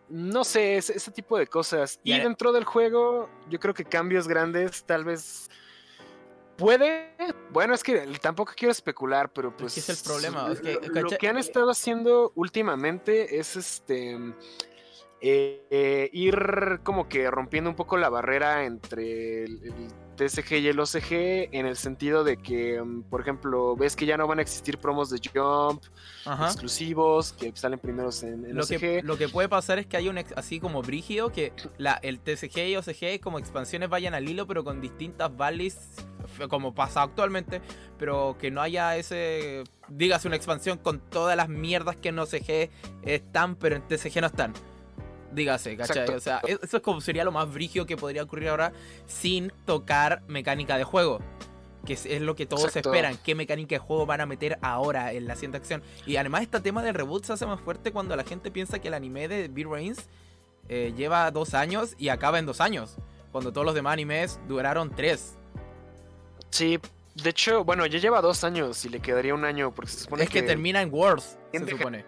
No 0.10 0.44
sé, 0.44 0.76
ese, 0.76 1.12
tipo 1.12 1.38
de 1.38 1.48
cosas. 1.48 2.00
Y 2.04 2.18
dentro 2.18 2.52
del 2.52 2.66
juego, 2.66 3.30
yo 3.50 3.60
creo 3.60 3.74
que 3.74 3.86
cambios 3.86 4.28
grandes 4.28 4.84
tal 4.84 5.06
vez 5.06 5.50
Puede, 6.62 7.16
bueno, 7.52 7.74
es 7.74 7.84
que 7.84 8.06
tampoco 8.22 8.54
quiero 8.56 8.72
especular, 8.72 9.34
pero 9.34 9.58
pues. 9.58 9.76
Es, 9.80 9.90
es 9.90 10.00
el 10.00 10.06
problema. 10.06 10.48
lo 10.94 11.10
que 11.10 11.28
han 11.28 11.38
estado 11.38 11.72
haciendo 11.72 12.32
últimamente 12.36 13.40
es 13.40 13.56
este. 13.56 14.16
Eh, 15.24 16.10
ir 16.14 16.82
como 16.84 17.10
que 17.10 17.32
rompiendo 17.32 17.70
un 17.70 17.76
poco 17.76 17.98
la 17.98 18.10
barrera 18.10 18.66
entre 18.66 19.46
el, 19.46 19.74
TSG 20.28 20.54
y 20.60 20.68
el 20.68 20.80
OCG 20.80 21.50
en 21.52 21.66
el 21.66 21.76
sentido 21.76 22.24
de 22.24 22.38
que, 22.38 22.82
mm, 22.82 23.04
por 23.04 23.22
ejemplo, 23.22 23.76
ves 23.76 23.96
que 23.96 24.06
ya 24.06 24.18
no 24.18 24.28
van 24.28 24.40
a 24.40 24.42
existir 24.42 24.78
promos 24.78 25.10
de 25.10 25.20
Jump 25.20 25.84
exclusivos 26.26 27.34
que 27.34 27.52
salen 27.56 27.80
primeros 27.80 28.24
en, 28.24 28.56
lo 28.56 28.64
OCG. 28.64 28.80
Que, 28.80 29.02
lo 29.04 29.18
que 29.18 29.30
puede 29.30 29.50
pasar 29.50 29.80
es 29.80 29.88
que 29.88 29.98
hay 29.98 30.10
un 30.10 30.18
así 30.36 30.60
como 30.60 30.82
brigio 30.82 31.32
que 31.32 31.54
la, 31.78 31.94
el 32.04 32.20
TSG 32.20 32.60
y 32.68 32.76
OCG 32.76 33.20
como 33.22 33.40
expansiones 33.40 33.90
vayan 33.90 34.14
al 34.14 34.28
hilo 34.28 34.46
pero 34.46 34.64
con 34.64 34.82
distintas 34.82 35.36
valleys 35.36 35.78
como 36.50 36.74
pasa 36.74 37.02
actualmente, 37.02 37.62
pero 37.98 38.38
que 38.40 38.52
no 38.52 38.62
haya 38.62 38.96
ese, 38.98 39.64
digas 39.90 40.26
una 40.26 40.36
expansión 40.36 40.78
con 40.78 41.00
todas 41.00 41.36
las 41.36 41.50
mierdas 41.50 41.96
que 41.96 42.10
en 42.10 42.20
OCG 42.20 42.70
están, 43.04 43.56
pero 43.56 43.76
en 43.76 43.88
TCG 43.88 44.22
no 44.22 44.28
están. 44.28 44.54
Dígase, 45.32 45.78
¿cachai? 45.78 46.10
O 46.10 46.20
sea, 46.20 46.42
e-, 46.48 46.60
eso 46.62 46.78
es 46.78 46.84
como 46.84 47.02
sería 47.02 47.24
lo 47.24 47.32
más 47.32 47.52
brigio 47.52 47.86
que 47.86 47.98
podría 47.98 48.24
ocurrir 48.24 48.50
ahora 48.50 48.74
sin 49.08 49.52
tocar 49.66 50.24
mecánica 50.28 50.78
de 50.78 50.84
juego. 50.84 51.20
Que 51.86 51.94
es, 51.94 52.22
lo 52.22 52.36
que 52.36 52.46
todos 52.46 52.76
esperan. 52.76 53.18
¿Qué 53.24 53.34
mecánica 53.34 53.76
de 53.76 53.80
juego 53.80 54.06
van 54.06 54.22
a 54.22 54.28
meter 54.28 54.60
ahora 54.62 55.14
en 55.14 55.26
la 55.26 55.34
siguiente 55.34 55.58
acción? 55.58 55.82
Y 56.06 56.18
además, 56.18 56.44
este 56.44 56.60
tema 56.60 56.84
del 56.84 56.94
reboot 56.94 57.26
se 57.26 57.34
hace 57.34 57.48
más 57.48 57.60
fuerte 57.60 57.92
cuando 57.92 58.16
la 58.16 58.24
gente 58.24 58.52
piensa 58.52 58.78
que 58.78 58.90
el 58.90 58.94
anime 58.94 59.28
de 59.28 59.48
B-Rains 59.48 60.08
eh, 60.70 60.94
lleva 60.96 61.32
dos 61.32 61.56
años 61.56 61.96
y 61.98 62.10
acaba 62.10 62.38
en 62.38 62.46
dos 62.46 62.62
años. 62.62 62.98
Cuando 63.32 63.52
todos 63.52 63.66
los 63.66 63.74
demás 63.74 63.94
animes 63.94 64.40
duraron 64.48 64.92
tres. 64.96 65.38
Sí, 66.52 66.80
de 67.16 67.30
hecho, 67.30 67.64
bueno, 67.64 67.86
ya 67.86 68.00
lleva 68.00 68.22
dos 68.22 68.44
años 68.44 68.86
y 68.86 68.90
le 68.90 69.00
quedaría 69.00 69.34
un 69.34 69.44
año 69.44 69.72
porque 69.72 69.92
se 69.92 70.00
supone 70.02 70.24
es 70.24 70.30
que, 70.30 70.44
termina 70.44 70.82
en 70.82 70.94
Worlds, 70.94 71.38
se 71.52 71.68
supone. 71.68 72.06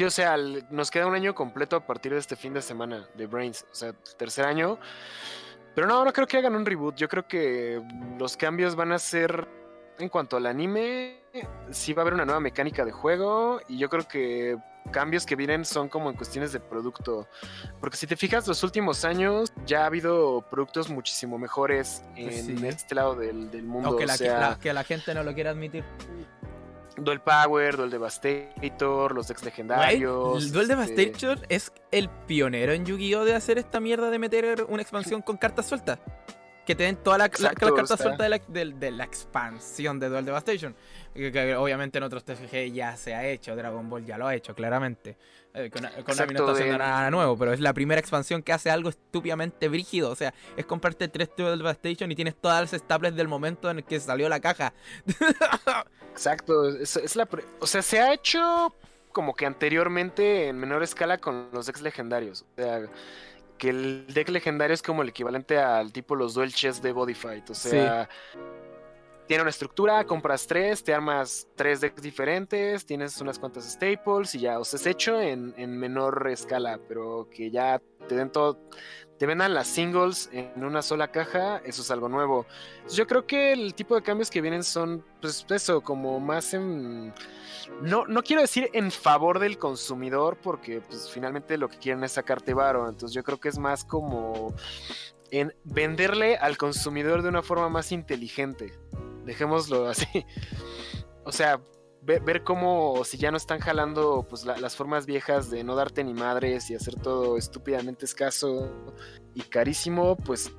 Sí, 0.00 0.04
o 0.04 0.10
sea, 0.10 0.34
nos 0.70 0.90
queda 0.90 1.06
un 1.06 1.14
año 1.14 1.34
completo 1.34 1.76
a 1.76 1.86
partir 1.86 2.14
de 2.14 2.18
este 2.18 2.34
fin 2.34 2.54
de 2.54 2.62
semana 2.62 3.06
de 3.18 3.26
Brains, 3.26 3.66
o 3.70 3.74
sea, 3.74 3.92
tercer 4.16 4.46
año. 4.46 4.78
Pero 5.74 5.86
no, 5.86 6.02
no 6.02 6.10
creo 6.14 6.26
que 6.26 6.38
hagan 6.38 6.54
un 6.54 6.64
reboot. 6.64 6.96
Yo 6.96 7.06
creo 7.06 7.28
que 7.28 7.82
los 8.18 8.34
cambios 8.34 8.74
van 8.74 8.92
a 8.92 8.98
ser 8.98 9.46
en 9.98 10.08
cuanto 10.08 10.38
al 10.38 10.46
anime. 10.46 11.20
Sí 11.70 11.92
va 11.92 12.00
a 12.00 12.04
haber 12.04 12.14
una 12.14 12.24
nueva 12.24 12.40
mecánica 12.40 12.82
de 12.86 12.92
juego 12.92 13.60
y 13.68 13.76
yo 13.76 13.90
creo 13.90 14.08
que 14.08 14.56
cambios 14.90 15.26
que 15.26 15.36
vienen 15.36 15.66
son 15.66 15.90
como 15.90 16.08
en 16.08 16.16
cuestiones 16.16 16.50
de 16.52 16.60
producto. 16.60 17.28
Porque 17.78 17.98
si 17.98 18.06
te 18.06 18.16
fijas, 18.16 18.48
los 18.48 18.62
últimos 18.62 19.04
años 19.04 19.52
ya 19.66 19.82
ha 19.82 19.86
habido 19.86 20.46
productos 20.50 20.88
muchísimo 20.88 21.36
mejores 21.36 22.02
pues 22.16 22.48
en 22.48 22.64
este 22.64 22.94
lado 22.94 23.16
del, 23.16 23.50
mundo. 23.64 23.90
Aunque 23.90 24.06
la, 24.06 24.16
que, 24.16 24.62
que 24.62 24.72
la 24.72 24.82
gente 24.82 25.12
no 25.12 25.22
lo 25.24 25.34
quiera 25.34 25.50
admitir. 25.50 25.84
Duel 27.04 27.20
Power, 27.20 27.76
Duel 27.76 27.90
Devastator, 27.90 29.14
los 29.14 29.30
ex 29.30 29.44
legendarios. 29.44 30.44
el 30.44 30.52
Duel 30.52 30.70
este 30.70 30.76
Devastator 30.76 31.46
es 31.48 31.72
el 31.90 32.08
pionero 32.26 32.72
en 32.72 32.84
Yu-Gi-Oh! 32.84 33.24
de 33.24 33.34
hacer 33.34 33.58
esta 33.58 33.80
mierda 33.80 34.10
de 34.10 34.18
meter 34.18 34.66
una 34.68 34.82
expansión 34.82 35.22
con 35.22 35.36
cartas 35.36 35.66
sueltas. 35.66 35.98
Que 36.66 36.74
te 36.74 36.84
den 36.84 36.96
todas 36.96 37.18
las 37.18 37.30
cartas 37.30 38.00
sueltas 38.00 38.40
de 38.48 38.90
la, 38.90 39.04
expansión 39.04 39.98
de 39.98 40.08
Duel 40.08 40.24
Devastation. 40.24 40.76
Que, 41.14 41.56
obviamente 41.56 41.98
en 41.98 42.04
otros 42.04 42.24
TFG 42.24 42.72
ya 42.72 42.96
se 42.96 43.14
ha 43.14 43.26
hecho, 43.26 43.56
Dragon 43.56 43.88
Ball 43.88 44.04
ya 44.04 44.18
lo 44.18 44.26
ha 44.26 44.34
hecho, 44.34 44.54
claramente. 44.54 45.16
Eh, 45.52 45.68
con, 45.68 45.82
no 45.82 45.88
está 45.88 46.52
haciendo 46.52 46.78
nada 46.78 47.10
nuevo, 47.10 47.36
pero 47.36 47.52
es 47.52 47.58
la 47.58 47.72
primera 47.72 48.00
expansión 48.00 48.42
que 48.42 48.52
hace 48.52 48.70
algo 48.70 48.88
estúpidamente 48.88 49.68
brígido. 49.68 50.10
O 50.10 50.14
sea, 50.14 50.32
es 50.56 50.64
comprarte 50.64 51.08
tres 51.08 51.30
Duel 51.36 51.58
Devastation 51.58 52.10
y 52.12 52.14
tienes 52.14 52.36
todas 52.36 52.60
las 52.60 52.80
staples 52.80 53.16
del 53.16 53.26
momento 53.26 53.70
en 53.70 53.78
el 53.78 53.84
que 53.84 53.98
salió 53.98 54.28
la 54.28 54.40
caja. 54.40 54.72
Exacto, 56.12 56.68
es, 56.68 57.16
la 57.16 57.28
o 57.60 57.66
sea, 57.66 57.82
se 57.82 58.00
ha 58.00 58.12
hecho 58.12 58.74
como 59.12 59.34
que 59.34 59.46
anteriormente 59.46 60.48
en 60.48 60.58
menor 60.58 60.82
escala 60.82 61.18
con 61.18 61.48
los 61.52 61.66
decks 61.66 61.82
legendarios. 61.82 62.42
O 62.42 62.62
sea, 62.62 62.82
que 63.60 63.68
el 63.68 64.06
deck 64.06 64.30
legendario 64.30 64.72
es 64.72 64.82
como 64.82 65.02
el 65.02 65.10
equivalente 65.10 65.58
al 65.58 65.92
tipo 65.92 66.16
los 66.16 66.32
duel 66.32 66.52
chess 66.52 66.80
de 66.80 66.92
Body 66.92 67.12
Fight. 67.12 67.50
O 67.50 67.54
sea, 67.54 68.08
tiene 69.26 69.42
una 69.42 69.50
estructura, 69.50 70.04
compras 70.06 70.46
tres, 70.46 70.82
te 70.82 70.94
armas 70.94 71.46
tres 71.54 71.82
decks 71.82 72.00
diferentes, 72.00 72.86
tienes 72.86 73.20
unas 73.20 73.38
cuantas 73.38 73.70
staples 73.70 74.34
y 74.34 74.40
ya, 74.40 74.58
o 74.58 74.64
sea, 74.64 74.78
es 74.80 74.86
hecho 74.86 75.20
en, 75.20 75.52
en 75.58 75.78
menor 75.78 76.26
escala, 76.30 76.80
pero 76.88 77.28
que 77.30 77.50
ya 77.50 77.82
te 78.08 78.16
den 78.16 78.32
todo, 78.32 78.58
te 79.20 79.26
vendan 79.26 79.52
las 79.52 79.68
singles 79.68 80.30
en 80.32 80.64
una 80.64 80.80
sola 80.80 81.08
caja, 81.08 81.60
eso 81.66 81.82
es 81.82 81.90
algo 81.90 82.08
nuevo. 82.08 82.46
Yo 82.90 83.06
creo 83.06 83.26
que 83.26 83.52
el 83.52 83.74
tipo 83.74 83.94
de 83.94 84.00
cambios 84.00 84.30
que 84.30 84.40
vienen 84.40 84.64
son, 84.64 85.04
pues 85.20 85.44
eso, 85.50 85.82
como 85.82 86.18
más 86.20 86.54
en... 86.54 87.12
No, 87.82 88.06
no 88.06 88.22
quiero 88.22 88.40
decir 88.40 88.70
en 88.72 88.90
favor 88.90 89.38
del 89.38 89.58
consumidor, 89.58 90.38
porque 90.42 90.80
pues 90.80 91.10
finalmente 91.10 91.58
lo 91.58 91.68
que 91.68 91.76
quieren 91.76 92.02
es 92.02 92.12
sacarte 92.12 92.54
varo, 92.54 92.88
entonces 92.88 93.14
yo 93.14 93.22
creo 93.22 93.38
que 93.38 93.50
es 93.50 93.58
más 93.58 93.84
como 93.84 94.54
en 95.30 95.54
venderle 95.64 96.38
al 96.38 96.56
consumidor 96.56 97.20
de 97.20 97.28
una 97.28 97.42
forma 97.42 97.68
más 97.68 97.92
inteligente. 97.92 98.72
Dejémoslo 99.26 99.86
así. 99.86 100.06
O 101.22 101.32
sea, 101.32 101.60
ver, 102.02 102.42
cómo 102.42 103.04
si 103.04 103.18
ya 103.18 103.30
no 103.30 103.36
están 103.36 103.60
jalando 103.60 104.26
pues 104.28 104.44
las 104.44 104.76
formas 104.76 105.06
viejas 105.06 105.50
de 105.50 105.64
no 105.64 105.74
darte 105.74 106.02
ni 106.04 106.14
madres 106.14 106.70
y 106.70 106.74
hacer 106.74 106.96
todo 106.96 107.36
estúpidamente 107.36 108.04
escaso 108.04 108.94
y 109.34 109.42
carísimo, 109.42 110.16
pues 110.16 110.52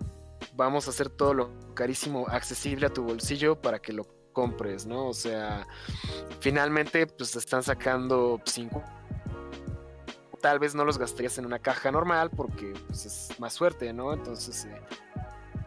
vamos 0.55 0.87
a 0.87 0.91
hacer 0.91 1.09
todo 1.09 1.33
lo 1.33 1.73
carísimo 1.73 2.27
accesible 2.27 2.87
a 2.87 2.89
tu 2.89 3.03
bolsillo 3.03 3.59
para 3.59 3.79
que 3.79 3.93
lo 3.93 4.07
compres, 4.33 4.85
¿no? 4.85 5.07
O 5.07 5.13
sea, 5.13 5.67
finalmente 6.39 7.07
pues 7.07 7.35
están 7.35 7.63
sacando 7.63 8.39
5 8.45 8.83
tal 10.41 10.59
vez 10.59 10.75
no 10.75 10.83
los 10.83 10.97
gastarías 10.97 11.37
en 11.37 11.45
una 11.45 11.59
caja 11.59 11.91
normal 11.91 12.29
porque 12.31 12.73
pues, 12.87 13.05
es 13.05 13.39
más 13.39 13.53
suerte, 13.53 13.93
¿no? 13.93 14.11
Entonces, 14.11 14.65
eh, 14.65 14.81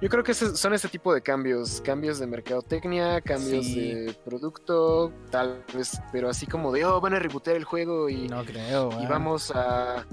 yo 0.01 0.09
creo 0.09 0.25
que 0.25 0.35
son 0.35 0.75
ese 0.75 0.89
tipo 0.89 1.15
de 1.15 1.23
cambios, 1.23 1.81
cambios 1.81 2.19
de 2.19 2.27
mercadotecnia, 2.27 3.21
cambios 3.21 3.75
de 3.75 4.15
producto, 4.25 5.13
tal 5.31 5.65
vez, 5.75 6.01
pero 6.13 6.29
así 6.29 6.47
como 6.47 6.73
de, 6.73 6.85
oh, 6.85 7.01
van 7.01 7.15
a 7.15 7.19
rebootear 7.19 7.57
el 7.57 7.65
juego 7.65 8.09
y, 8.09 8.29
no 8.29 8.45
creo, 8.45 8.91
y 9.01 9.07
vamos 9.07 9.53
a... 9.55 10.07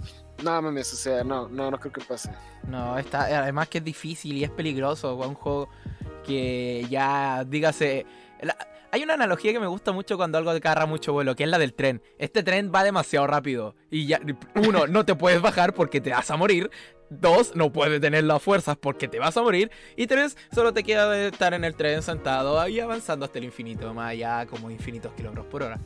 No 0.44 0.62
mames, 0.62 0.92
o 0.94 0.96
sea, 0.96 1.24
no, 1.24 1.48
no, 1.50 1.70
no 1.70 1.80
creo 1.80 1.94
que 1.94 2.02
pase. 2.02 2.32
No, 2.68 2.98
está, 2.98 3.26
además 3.26 3.70
que 3.70 3.78
es 3.78 3.84
difícil 3.84 4.38
y 4.38 4.44
es 4.44 4.50
peligroso, 4.50 5.16
un 5.16 5.36
juego 5.36 5.70
que 6.24 6.86
ya, 6.90 7.44
dígase, 7.48 8.06
hay 8.92 9.04
una 9.04 9.14
analogía 9.14 9.54
que 9.54 9.60
me 9.60 9.68
gusta 9.68 9.94
mucho 9.94 10.18
cuando 10.18 10.38
algo 10.38 10.50
agarra 10.52 10.86
mucho 10.86 11.14
vuelo, 11.14 11.36
que 11.36 11.44
es 11.44 11.50
la 11.50 11.58
del 11.58 11.74
tren. 11.74 12.02
Este 12.18 12.44
tren 12.44 12.72
va 12.74 12.84
demasiado 12.84 13.26
rápido. 13.26 13.76
Y 13.90 14.06
ya, 14.06 14.20
uno, 14.56 14.86
no 14.88 15.06
te 15.06 15.16
puedes 15.16 15.42
bajar 15.42 15.74
porque 15.74 16.02
te 16.02 16.12
vas 16.12 16.30
a 16.30 16.38
morir. 16.38 16.70
Dos, 17.12 17.58
no 17.58 17.74
puedes 17.74 18.00
tener 18.00 18.24
las 18.24 18.42
fuerzas 18.42 18.78
porque 18.78 19.10
te 19.10 19.20
vas 19.20 19.36
a 19.36 19.42
morir. 19.42 19.70
Y 19.98 20.08
tres, 20.08 20.38
solo 20.56 20.72
te 20.72 20.82
queda 20.82 21.10
de 21.10 21.28
estar 21.28 21.54
en 21.54 21.66
el 21.66 21.76
tren 21.76 22.02
sentado 22.02 22.58
ahí 22.58 22.80
avanzando 22.80 23.26
hasta 23.26 23.38
el 23.38 23.44
infinito, 23.44 23.94
más 23.94 24.12
allá 24.12 24.46
como 24.46 24.72
infinitos 24.72 25.12
kilómetros 25.14 25.46
por 25.48 25.64
hora. 25.64 25.78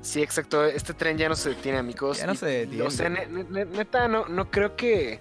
Sí, 0.00 0.20
exacto. 0.20 0.64
Este 0.64 0.92
tren 0.92 1.16
ya 1.16 1.28
no 1.28 1.36
se 1.36 1.50
detiene, 1.50 1.78
amigos. 1.78 2.18
Ya 2.18 2.26
no 2.26 2.34
se 2.34 2.46
detiene. 2.46 2.82
O 2.82 2.90
sea, 2.90 3.08
neta, 3.08 4.08
no, 4.08 4.26
no 4.26 4.50
creo 4.50 4.74
que 4.74 5.20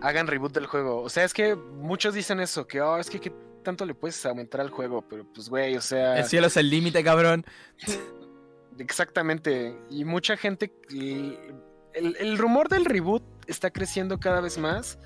hagan 0.00 0.28
reboot 0.28 0.54
del 0.54 0.64
juego. 0.64 1.02
O 1.02 1.10
sea, 1.10 1.24
es 1.24 1.34
que 1.34 1.54
muchos 1.54 2.14
dicen 2.14 2.40
eso, 2.40 2.66
que 2.66 2.80
oh, 2.80 2.96
es 2.96 3.10
que 3.10 3.20
¿qué 3.20 3.34
tanto 3.62 3.84
le 3.84 3.92
puedes 3.92 4.24
aumentar 4.24 4.62
al 4.62 4.70
juego, 4.70 5.02
pero 5.02 5.26
pues 5.30 5.50
güey, 5.50 5.76
o 5.76 5.82
sea. 5.82 6.18
El 6.18 6.24
cielo 6.24 6.46
es 6.46 6.56
el 6.56 6.70
límite, 6.70 7.04
cabrón. 7.04 7.44
Exactamente. 8.78 9.76
Y 9.90 10.06
mucha 10.06 10.38
gente. 10.38 10.72
El, 10.90 12.16
el, 12.18 12.38
rumor 12.38 12.70
del 12.70 12.86
reboot 12.86 13.22
está 13.46 13.70
creciendo 13.70 14.18
cada 14.18 14.40
vez 14.40 14.58
más. 14.58 14.98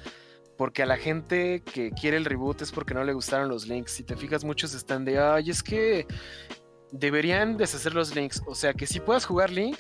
Porque 0.57 0.83
a 0.83 0.87
la 0.87 0.97
gente 0.97 1.63
que 1.63 1.91
quiere 1.91 2.17
el 2.17 2.25
reboot 2.25 2.63
es 2.63 2.73
porque 2.73 2.95
no 2.95 3.05
le 3.05 3.13
gustaron 3.13 3.49
los 3.49 3.67
links. 3.67 3.93
Si 3.93 4.03
te 4.05 4.17
fijas, 4.17 4.43
muchos 4.43 4.73
están 4.75 5.05
de, 5.05 5.19
ay, 5.19 5.51
es 5.51 5.63
que 5.63 6.07
deberían 6.93 7.59
deshacer 7.59 7.95
los 7.95 8.15
links. 8.15 8.43
O 8.47 8.55
sea, 8.55 8.73
que 8.73 8.87
si 8.87 9.01
puedas 9.01 9.27
jugar 9.27 9.51
Link, 9.51 9.77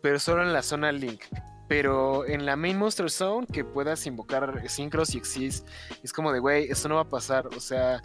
pero 0.00 0.20
solo 0.20 0.44
en 0.44 0.52
la 0.52 0.62
zona 0.62 0.92
Link 0.92 1.22
pero 1.70 2.26
en 2.26 2.46
la 2.46 2.56
main 2.56 2.76
Monster 2.76 3.08
Zone 3.08 3.46
que 3.46 3.64
puedas 3.64 4.04
invocar 4.04 4.60
Synchros 4.68 5.14
y 5.14 5.18
Exist, 5.18 5.68
es 6.02 6.12
como 6.12 6.32
de, 6.32 6.40
güey, 6.40 6.68
esto 6.68 6.88
no 6.88 6.96
va 6.96 7.02
a 7.02 7.08
pasar. 7.08 7.46
O 7.46 7.60
sea, 7.60 8.02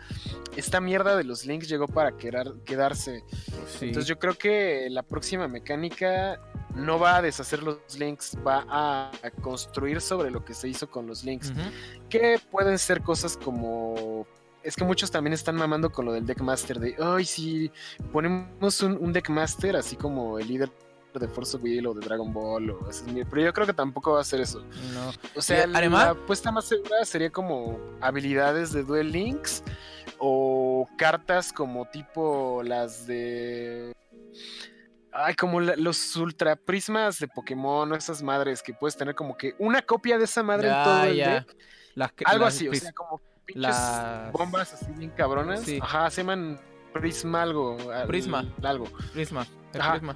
esta 0.56 0.80
mierda 0.80 1.18
de 1.18 1.24
los 1.24 1.48
links 1.48 1.68
llegó 1.68 1.88
para 1.88 2.16
quedarse. 2.16 3.24
Entonces 3.82 4.06
yo 4.06 4.20
creo 4.20 4.36
que 4.36 4.88
la 4.92 5.02
próxima 5.02 5.48
mecánica 5.48 6.40
no 6.76 7.00
va 7.00 7.16
a 7.16 7.22
deshacer 7.24 7.64
los 7.64 7.80
links, 7.98 8.38
va 8.46 8.68
a, 8.70 9.12
construir 9.42 10.00
sobre 10.00 10.30
lo 10.30 10.46
que 10.46 10.54
se 10.54 10.68
hizo 10.68 10.88
con 10.88 11.08
los 11.08 11.24
links. 11.24 11.52
Que 12.08 12.40
pueden 12.52 12.78
ser 12.78 13.02
cosas 13.02 13.36
como 13.36 14.28
es 14.62 14.76
que 14.76 14.84
muchos 14.84 15.10
también 15.10 15.34
están 15.34 15.56
mamando 15.56 15.92
con 15.92 16.06
lo 16.06 16.14
del 16.14 16.28
deckmaster 16.28 16.80
de, 16.80 16.96
ay, 17.00 17.26
si 17.26 17.72
ponemos 18.12 18.82
un, 18.84 18.98
un 18.98 19.12
deckmaster 19.12 19.76
así 19.76 19.96
como 19.96 20.38
el 20.38 20.48
líder 20.48 20.72
de 21.20 21.28
Force 21.28 21.58
Will 21.58 21.88
o 21.88 21.94
de 21.94 22.06
Dragon 22.06 22.32
Ball 22.32 22.70
o 22.72 22.90
pero 23.30 23.42
yo 23.42 23.54
creo 23.54 23.68
que 23.68 23.74
tampoco 23.74 24.14
va 24.14 24.22
a 24.22 24.24
ser 24.24 24.42
eso. 24.42 24.64
No. 24.94 25.12
O 25.36 25.42
sea, 25.42 25.68
la 25.68 26.10
apuesta 26.10 26.52
más 26.52 26.66
segura 26.66 27.04
sería 27.06 27.32
como 27.32 27.80
habilidades 28.02 28.72
de 28.72 28.84
Duel 28.84 29.12
Links 29.12 29.64
o 30.18 30.88
cartas 30.98 31.52
como 31.52 31.86
tipo 31.86 32.62
las 32.64 33.08
de 33.08 33.94
Ay, 35.18 35.34
como 35.36 35.62
los 35.62 36.16
ultra 36.18 36.58
prismas 36.58 37.20
de 37.20 37.30
Pokémon 37.30 37.90
o 37.90 37.96
esas 37.96 38.22
madres 38.22 38.62
que 38.62 38.74
puedes 38.74 38.98
tener 38.98 39.16
como 39.16 39.38
que 39.38 39.56
una 39.60 39.82
copia 39.82 40.18
de 40.18 40.26
esa 40.26 40.44
madre 40.44 40.68
en 40.68 40.84
todo 40.84 41.04
el 41.06 41.18
deck. 41.18 41.56
Algo 42.26 42.46
así, 42.46 42.68
o 42.68 42.74
sea, 42.74 42.92
como 42.92 43.22
pinches 43.46 43.76
bombas 44.34 44.74
así 44.74 44.92
bien 44.98 45.12
cabronas. 45.12 45.64
Ajá, 45.82 46.10
se 46.10 46.22
llaman 46.22 46.60
Prisma 46.94 47.44
algo. 47.44 47.78
Prisma. 48.08 48.46
Algo. 48.62 48.86
Prisma. 49.14 49.48
Prisma 49.72 50.16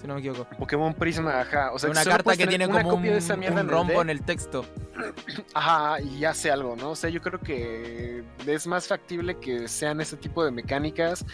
si 0.00 0.06
no 0.06 0.14
me 0.14 0.20
equivoco. 0.20 0.46
Pokémon 0.56 0.94
Prisma, 0.94 1.40
ajá. 1.40 1.72
O 1.72 1.78
sea, 1.78 1.90
una 1.90 2.04
carta 2.04 2.36
que 2.36 2.46
tiene 2.46 2.66
como 2.68 2.94
un, 2.94 3.06
un 3.06 3.68
rombo 3.68 4.02
en 4.02 4.10
el 4.10 4.22
texto. 4.22 4.64
Ajá, 5.54 6.00
y 6.00 6.24
hace 6.24 6.50
algo, 6.50 6.74
¿no? 6.74 6.90
O 6.90 6.96
sea, 6.96 7.08
yo 7.08 7.22
creo 7.22 7.38
que 7.38 8.24
es 8.44 8.66
más 8.66 8.88
factible 8.88 9.36
que 9.38 9.68
sean 9.68 10.00
ese 10.00 10.16
tipo 10.16 10.44
de 10.44 10.50
mecánicas 10.50 11.24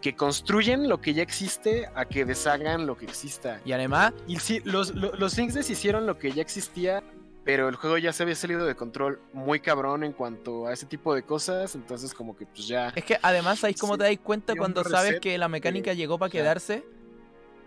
que 0.00 0.16
construyen 0.16 0.88
lo 0.88 1.00
que 1.00 1.14
ya 1.14 1.22
existe 1.22 1.88
a 1.94 2.04
que 2.04 2.24
deshagan 2.24 2.84
lo 2.84 2.96
que 2.96 3.04
exista. 3.04 3.60
Y 3.64 3.72
además... 3.72 4.12
Y 4.26 4.40
sí, 4.40 4.60
los, 4.64 4.94
los, 4.96 5.18
los 5.18 5.36
deshicieron 5.36 6.06
lo 6.06 6.18
que 6.18 6.32
ya 6.32 6.42
existía 6.42 7.02
pero 7.44 7.68
el 7.68 7.76
juego 7.76 7.98
ya 7.98 8.12
se 8.12 8.22
había 8.22 8.34
salido 8.34 8.64
de 8.66 8.74
control 8.74 9.20
muy 9.32 9.60
cabrón 9.60 10.04
en 10.04 10.12
cuanto 10.12 10.66
a 10.66 10.72
ese 10.72 10.86
tipo 10.86 11.14
de 11.14 11.22
cosas, 11.22 11.74
entonces 11.74 12.14
como 12.14 12.36
que 12.36 12.46
pues 12.46 12.66
ya... 12.68 12.92
Es 12.94 13.04
que 13.04 13.18
además 13.20 13.64
ahí 13.64 13.74
como 13.74 13.98
te 13.98 14.04
das 14.04 14.16
cuenta 14.22 14.54
cuando 14.54 14.84
sabes 14.84 15.18
que 15.20 15.36
la 15.38 15.48
mecánica 15.48 15.92
llegó 15.92 16.18
para 16.18 16.30
quedarse, 16.30 16.84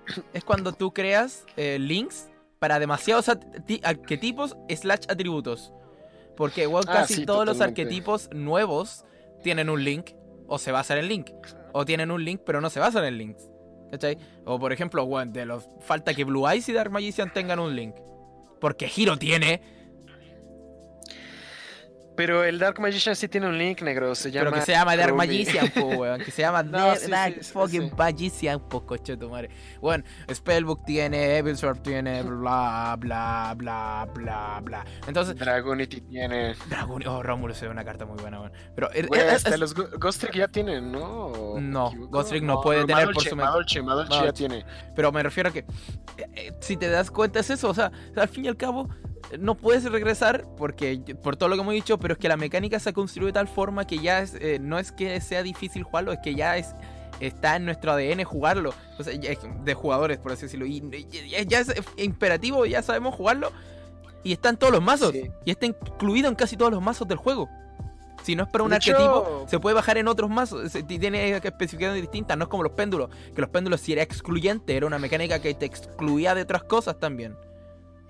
es 0.33 0.43
cuando 0.43 0.73
tú 0.73 0.93
creas 0.93 1.45
eh, 1.57 1.77
links 1.79 2.29
para 2.59 2.79
demasiados 2.79 3.29
arquetipos 3.83 4.55
slash 4.69 5.05
atributos. 5.09 5.71
Porque 6.35 6.65
ah, 6.65 6.81
casi 6.85 7.25
todos 7.25 7.45
los 7.45 7.61
arquetipos 7.61 8.29
nuevos 8.33 9.05
tienen 9.43 9.69
un 9.69 9.83
link 9.83 10.11
o 10.47 10.57
se 10.57 10.71
basan 10.71 10.97
en 10.97 11.07
link. 11.07 11.29
O 11.73 11.85
tienen 11.85 12.11
un 12.11 12.23
link 12.23 12.41
pero 12.45 12.61
no 12.61 12.69
se 12.69 12.79
basan 12.79 13.05
en 13.05 13.17
links. 13.17 13.49
¿Cachai? 13.91 14.17
O 14.45 14.59
por 14.59 14.73
ejemplo, 14.73 15.07
de 15.27 15.45
los, 15.45 15.69
falta 15.79 16.13
que 16.13 16.23
Blue 16.23 16.47
Eyes 16.47 16.67
y 16.69 16.73
Dark 16.73 16.91
Magician 16.91 17.31
tengan 17.31 17.59
un 17.59 17.75
link. 17.75 17.95
Porque 18.59 18.89
Hiro 18.93 19.17
tiene 19.17 19.61
pero 22.15 22.43
el 22.43 22.59
Dark 22.59 22.79
Magician 22.79 23.15
sí 23.15 23.27
tiene 23.27 23.47
un 23.47 23.57
link 23.57 23.81
negro, 23.81 24.15
se 24.15 24.31
llama. 24.31 24.49
Pero 24.49 24.59
que 24.59 24.65
se 24.65 24.71
llama 24.71 24.95
Dark 24.95 25.15
Magician, 25.15 25.69
po, 25.69 25.85
weón. 25.97 26.21
Que 26.21 26.31
se 26.31 26.41
llama 26.41 26.63
Dark 26.63 27.43
fucking 27.43 27.91
Magician, 27.97 28.59
po, 28.59 28.85
coche 28.85 29.17
tu 29.17 29.29
madre. 29.29 29.49
Bueno, 29.81 30.03
Spellbook 30.33 30.85
tiene, 30.85 31.37
Evil 31.37 31.57
Sword 31.57 31.81
tiene, 31.81 32.23
bla, 32.23 32.95
bla, 32.97 33.53
bla, 33.57 34.07
bla, 34.13 34.61
bla. 34.63 34.85
Entonces. 35.07 35.35
Dragonity 35.35 36.01
tiene. 36.01 36.55
Dragonity, 36.69 37.09
oh, 37.09 37.23
Romulus 37.23 37.61
es 37.61 37.69
una 37.69 37.83
carta 37.83 38.05
muy 38.05 38.17
buena, 38.19 38.39
weón. 38.39 38.53
Pero. 38.75 38.89
hasta 39.31 39.57
los 39.57 39.73
Ghost 39.73 40.21
Trick 40.21 40.35
ya 40.35 40.47
tienen, 40.47 40.91
¿no? 40.91 41.59
No, 41.59 41.91
Ghost 42.09 42.29
Trick 42.29 42.43
no, 42.43 42.61
puede 42.61 42.85
tener 42.85 43.11
por 43.11 43.23
su 43.23 43.35
Madolche, 43.35 43.81
Madolche 43.81 44.23
ya 44.23 44.33
tiene. 44.33 44.65
Pero 44.95 45.11
me 45.11 45.23
refiero 45.23 45.49
a 45.49 45.53
que. 45.53 45.59
Eh, 46.17 46.27
eh, 46.35 46.51
si 46.61 46.77
te 46.77 46.89
das 46.89 47.11
cuenta, 47.11 47.39
es 47.39 47.49
eso. 47.49 47.69
O 47.69 47.73
sea, 47.73 47.91
al 48.15 48.27
fin 48.27 48.45
y 48.45 48.47
al 48.47 48.57
cabo 48.57 48.89
no 49.39 49.55
puedes 49.55 49.83
regresar 49.91 50.45
porque 50.57 51.15
por 51.21 51.35
todo 51.35 51.49
lo 51.49 51.55
que 51.55 51.61
hemos 51.61 51.73
dicho, 51.73 51.97
pero 51.97 52.13
es 52.13 52.19
que 52.19 52.29
la 52.29 52.37
mecánica 52.37 52.79
se 52.79 52.93
construye 52.93 53.27
de 53.27 53.33
tal 53.33 53.47
forma 53.47 53.85
que 53.85 53.99
ya 53.99 54.19
es, 54.19 54.35
eh, 54.35 54.59
no 54.59 54.79
es 54.79 54.91
que 54.91 55.19
sea 55.21 55.43
difícil 55.43 55.83
jugarlo, 55.83 56.11
es 56.11 56.19
que 56.23 56.35
ya 56.35 56.57
es 56.57 56.73
está 57.19 57.55
en 57.55 57.65
nuestro 57.65 57.93
ADN 57.93 58.23
jugarlo, 58.25 58.73
o 58.99 59.03
sea, 59.03 59.17
de 59.17 59.73
jugadores 59.73 60.17
por 60.17 60.33
así 60.33 60.43
decirlo, 60.43 60.65
y, 60.65 60.81
ya 61.47 61.59
es 61.59 61.73
imperativo, 61.97 62.65
ya 62.65 62.81
sabemos 62.81 63.15
jugarlo 63.15 63.51
y 64.23 64.33
está 64.33 64.49
en 64.49 64.57
todos 64.57 64.73
los 64.73 64.81
mazos 64.81 65.13
y 65.13 65.51
está 65.51 65.65
incluido 65.65 66.27
en 66.27 66.35
casi 66.35 66.57
todos 66.57 66.71
los 66.71 66.81
mazos 66.81 67.07
del 67.07 67.17
juego. 67.17 67.49
Si 68.23 68.35
no 68.35 68.41
es 68.41 68.49
para 68.49 68.63
un 68.63 68.73
arquetipo, 68.73 69.45
se 69.47 69.59
puede 69.59 69.75
bajar 69.75 69.99
en 69.99 70.07
otros 70.07 70.31
mazos. 70.31 70.71
Tiene 70.87 71.35
especificaciones 71.35 72.01
distintas. 72.01 72.35
No 72.35 72.45
es 72.45 72.49
como 72.49 72.63
los 72.63 72.71
péndulos. 72.71 73.11
Que 73.35 73.41
los 73.41 73.51
péndulos, 73.51 73.81
si 73.81 73.93
era 73.93 74.01
excluyente, 74.01 74.75
era 74.75 74.87
una 74.87 74.97
mecánica 74.97 75.37
que 75.37 75.53
te 75.53 75.67
excluía 75.67 76.33
de 76.33 76.41
otras 76.41 76.63
cosas 76.63 76.97
también. 76.97 77.37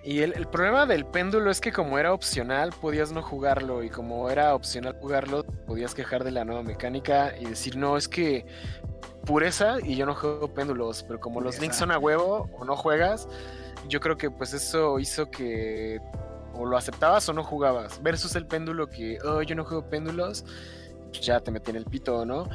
Y 0.06 0.22
el, 0.22 0.48
problema 0.48 0.86
del 0.86 1.03
péndulo 1.03 1.49
es 1.49 1.60
que 1.60 1.72
como 1.72 1.98
era 1.98 2.14
opcional, 2.14 2.69
podías 2.80 3.11
no 3.11 3.23
jugarlo. 3.23 3.82
Y 3.82 3.90
como 3.90 4.30
era 4.30 4.53
opcional 4.53 4.95
jugarlo, 5.02 5.44
podías 5.65 5.95
quejar 5.95 6.23
de 6.23 6.30
la 6.30 6.45
nueva 6.45 6.61
mecánica 6.61 7.36
y 7.40 7.45
decir, 7.45 7.76
no, 7.76 7.98
es 7.98 8.07
que 8.07 8.45
pureza 9.26 9.77
y 9.84 9.95
yo 9.95 10.06
no 10.06 10.14
juego 10.14 10.53
péndulos. 10.53 11.02
Pero 11.02 11.19
como 11.19 11.41
los 11.41 11.60
links 11.60 11.77
son 11.77 11.90
a 11.90 11.98
huevo 11.98 12.48
o 12.56 12.65
no 12.65 12.76
juegas, 12.76 13.27
yo 13.90 13.99
creo 13.99 14.15
que 14.15 14.30
pues 14.30 14.53
eso 14.53 14.99
hizo 14.99 15.32
que 15.32 15.99
o 16.53 16.65
lo 16.65 16.77
aceptabas 16.77 17.27
o 17.27 17.34
no 17.34 17.44
jugabas. 17.44 17.99
Versus 18.03 18.36
el 18.36 18.45
péndulo 18.45 18.88
que, 18.88 19.18
oh, 19.26 19.41
yo 19.41 19.56
no 19.56 19.65
juego 19.65 19.90
péndulos. 19.90 20.45
Pues 21.07 21.22
ya 21.22 21.40
te 21.40 21.49
metí 21.49 21.72
en 21.72 21.77
el 21.77 21.86
pito, 21.86 22.27
¿no? 22.27 22.48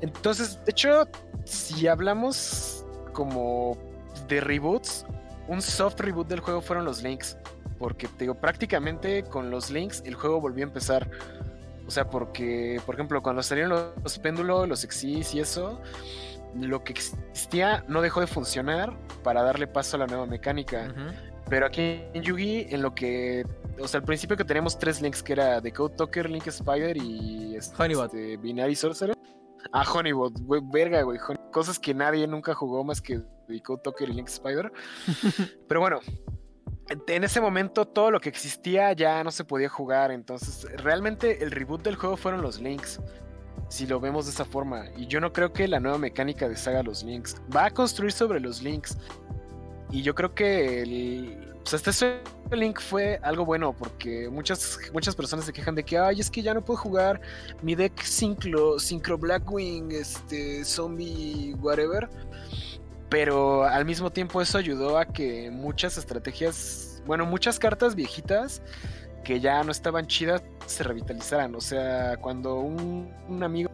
Entonces, 0.00 0.64
de 0.64 0.70
hecho, 0.70 1.06
si 1.44 1.88
hablamos 1.88 2.86
como 3.12 3.76
de 4.28 4.40
reboots, 4.40 5.04
un 5.48 5.62
soft 5.62 6.00
reboot 6.00 6.28
del 6.28 6.40
juego 6.40 6.60
fueron 6.60 6.84
los 6.84 7.02
links. 7.02 7.36
Porque 7.78 8.08
te 8.08 8.24
digo, 8.24 8.34
prácticamente 8.34 9.22
con 9.24 9.50
los 9.50 9.70
links 9.70 10.02
el 10.06 10.14
juego 10.14 10.40
volvió 10.40 10.64
a 10.64 10.68
empezar. 10.68 11.10
O 11.86 11.90
sea, 11.90 12.08
porque, 12.08 12.80
por 12.84 12.94
ejemplo, 12.94 13.22
cuando 13.22 13.42
salieron 13.42 13.92
los, 14.02 14.18
péndulos, 14.18 14.68
los 14.68 14.82
exis 14.82 15.34
y 15.34 15.40
eso, 15.40 15.80
lo 16.58 16.82
que 16.82 16.92
existía 16.92 17.84
no 17.86 18.00
dejó 18.00 18.20
de 18.20 18.26
funcionar 18.26 18.96
para 19.22 19.42
darle 19.42 19.66
paso 19.68 19.96
a 19.96 20.00
la 20.00 20.06
nueva 20.06 20.26
mecánica. 20.26 20.92
Pero 21.48 21.66
aquí 21.66 22.02
en 22.12 22.22
Yugi, 22.22 22.66
en 22.70 22.82
lo 22.82 22.94
que. 22.94 23.46
O 23.78 23.86
sea, 23.86 24.00
al 24.00 24.06
principio 24.06 24.36
que 24.36 24.44
teníamos 24.44 24.78
tres 24.78 25.00
links, 25.00 25.22
que 25.22 25.34
era 25.34 25.60
The 25.60 25.72
Code 25.72 25.96
Talker, 25.96 26.28
Link 26.28 26.46
Spider 26.46 26.96
y 26.96 27.54
este, 27.54 27.80
Honeybot. 27.80 28.12
Binary 28.40 28.74
Sorcerer. 28.74 29.16
Ah, 29.72 29.84
Honeybot, 29.88 30.40
güey, 30.40 30.60
verga, 30.64 31.02
güey. 31.02 31.18
Cosas 31.52 31.78
que 31.78 31.94
nadie 31.94 32.26
nunca 32.26 32.54
jugó 32.54 32.82
más 32.82 33.00
que 33.00 33.20
dedicó 33.46 33.78
Tucker 33.78 34.08
y 34.08 34.12
Link 34.12 34.28
Spider. 34.28 34.72
Pero 35.68 35.80
bueno, 35.80 36.00
en 37.06 37.24
ese 37.24 37.40
momento 37.40 37.86
todo 37.86 38.10
lo 38.10 38.20
que 38.20 38.28
existía 38.28 38.92
ya 38.92 39.22
no 39.24 39.30
se 39.30 39.44
podía 39.44 39.68
jugar. 39.68 40.10
Entonces, 40.10 40.66
realmente 40.82 41.42
el 41.42 41.50
reboot 41.50 41.82
del 41.82 41.96
juego 41.96 42.16
fueron 42.16 42.42
los 42.42 42.60
links. 42.60 43.00
Si 43.68 43.86
lo 43.86 43.98
vemos 43.98 44.26
de 44.26 44.32
esa 44.32 44.44
forma. 44.44 44.86
Y 44.96 45.06
yo 45.06 45.20
no 45.20 45.32
creo 45.32 45.52
que 45.52 45.66
la 45.66 45.80
nueva 45.80 45.98
mecánica 45.98 46.48
deshaga 46.48 46.82
los 46.82 47.02
links. 47.02 47.36
Va 47.54 47.66
a 47.66 47.70
construir 47.70 48.12
sobre 48.12 48.38
los 48.38 48.62
links. 48.62 48.96
Y 49.90 50.02
yo 50.02 50.14
creo 50.14 50.34
que 50.34 50.84
sea, 51.66 51.78
este 51.78 52.56
Link 52.56 52.80
fue 52.80 53.18
algo 53.22 53.44
bueno 53.44 53.74
porque 53.74 54.28
muchas, 54.30 54.78
muchas 54.92 55.16
personas 55.16 55.44
se 55.46 55.52
quejan 55.52 55.74
de 55.74 55.84
que, 55.84 55.98
ay, 55.98 56.20
es 56.20 56.30
que 56.30 56.42
ya 56.42 56.54
no 56.54 56.64
puedo 56.64 56.78
jugar 56.78 57.20
mi 57.62 57.74
deck 57.74 58.00
Synchro 58.02 59.18
Blackwing, 59.18 59.90
este, 59.92 60.64
Zombie, 60.64 61.54
whatever. 61.60 62.08
Pero 63.08 63.64
al 63.64 63.84
mismo 63.84 64.10
tiempo 64.10 64.40
eso 64.42 64.58
ayudó 64.58 64.98
a 64.98 65.04
que 65.04 65.50
muchas 65.50 65.96
estrategias, 65.96 67.02
bueno, 67.06 67.24
muchas 67.24 67.58
cartas 67.58 67.94
viejitas 67.94 68.62
que 69.22 69.40
ya 69.40 69.62
no 69.62 69.72
estaban 69.72 70.06
chidas 70.06 70.42
se 70.66 70.82
revitalizaran. 70.82 71.54
O 71.54 71.60
sea, 71.60 72.16
cuando 72.16 72.56
un, 72.56 73.12
un 73.28 73.42
amigo 73.42 73.70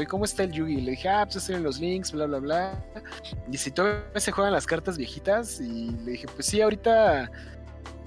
¿y 0.00 0.06
cómo 0.06 0.24
está 0.24 0.44
el 0.44 0.52
Yugi? 0.52 0.80
Le 0.80 0.92
dije, 0.92 1.08
ah, 1.08 1.24
pues 1.24 1.36
están 1.36 1.62
los 1.62 1.78
links, 1.78 2.12
bla, 2.12 2.26
bla, 2.26 2.38
bla. 2.38 2.84
Y 3.50 3.56
si 3.56 3.70
todavía 3.70 4.02
se 4.16 4.32
juegan 4.32 4.52
las 4.52 4.66
cartas 4.66 4.98
viejitas, 4.98 5.60
y 5.60 5.90
le 6.04 6.12
dije, 6.12 6.26
pues 6.34 6.46
sí, 6.46 6.60
ahorita 6.60 7.30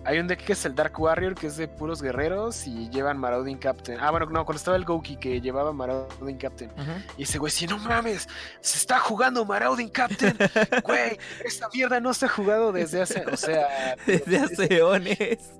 hay 0.05 0.19
un 0.19 0.27
deck 0.27 0.43
que 0.43 0.53
es 0.53 0.65
el 0.65 0.75
Dark 0.75 0.99
Warrior, 0.99 1.35
que 1.35 1.47
es 1.47 1.57
de 1.57 1.67
puros 1.67 2.01
guerreros 2.01 2.65
y 2.67 2.89
llevan 2.89 3.17
Marauding 3.17 3.57
Captain. 3.57 3.99
Ah, 3.99 4.11
bueno, 4.11 4.25
no, 4.27 4.45
cuando 4.45 4.57
estaba 4.57 4.77
el 4.77 4.85
Goki 4.85 5.17
que 5.17 5.41
llevaba 5.41 5.73
Marauding 5.73 6.37
Captain. 6.37 6.71
Y 7.17 7.23
ese 7.23 7.37
güey, 7.37 7.51
si 7.51 7.67
no 7.67 7.77
mames, 7.77 8.27
se 8.61 8.77
está 8.77 8.99
jugando 8.99 9.45
Marauding 9.45 9.89
Captain. 9.89 10.37
güey, 10.83 11.17
esta 11.43 11.67
mierda 11.73 11.99
no 11.99 12.13
se 12.13 12.25
ha 12.25 12.29
jugado 12.29 12.71
desde 12.71 13.01
hace, 13.01 13.25
o 13.25 13.37
sea... 13.37 13.95
Desde 14.05 14.37
hace 14.37 14.77
eones. 14.77 15.51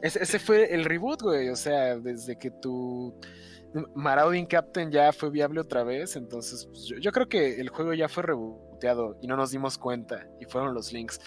Ese, 0.00 0.22
ese 0.22 0.38
fue 0.38 0.74
el 0.74 0.84
reboot, 0.84 1.22
güey, 1.22 1.48
o 1.48 1.56
sea, 1.56 1.96
desde 1.96 2.38
que 2.38 2.50
tu... 2.50 3.14
Marauding 3.94 4.46
Captain 4.46 4.90
ya 4.90 5.12
fue 5.12 5.30
viable 5.30 5.60
otra 5.60 5.82
vez, 5.82 6.16
entonces 6.16 6.66
pues, 6.66 6.92
yo, 7.00 7.10
creo 7.10 7.28
que 7.28 7.60
el 7.60 7.70
juego 7.70 7.94
ya 7.94 8.08
fue 8.08 8.22
reboteado 8.22 9.16
y 9.22 9.26
no 9.26 9.36
nos 9.36 9.50
dimos 9.50 9.78
cuenta 9.78 10.26
y 10.40 10.44
fueron 10.44 10.74
los 10.74 10.92
links. 10.92 11.20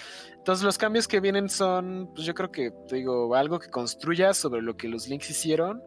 Entonces 0.45 0.63
los 0.63 0.77
cambios 0.77 1.07
que 1.07 1.19
vienen 1.21 1.49
son, 1.49 2.11
pues 2.13 2.27
yo 2.27 2.35
creo 2.35 2.51
que, 2.51 2.69
te 2.87 2.97
digo, 2.97 3.33
algo 3.33 3.57
que 3.57 3.67
construya 3.71 4.31
sobre 4.35 4.61
lo 4.61 4.77
que 4.77 4.87
los 4.87 5.07
links 5.07 5.31
hicieron 5.31 5.81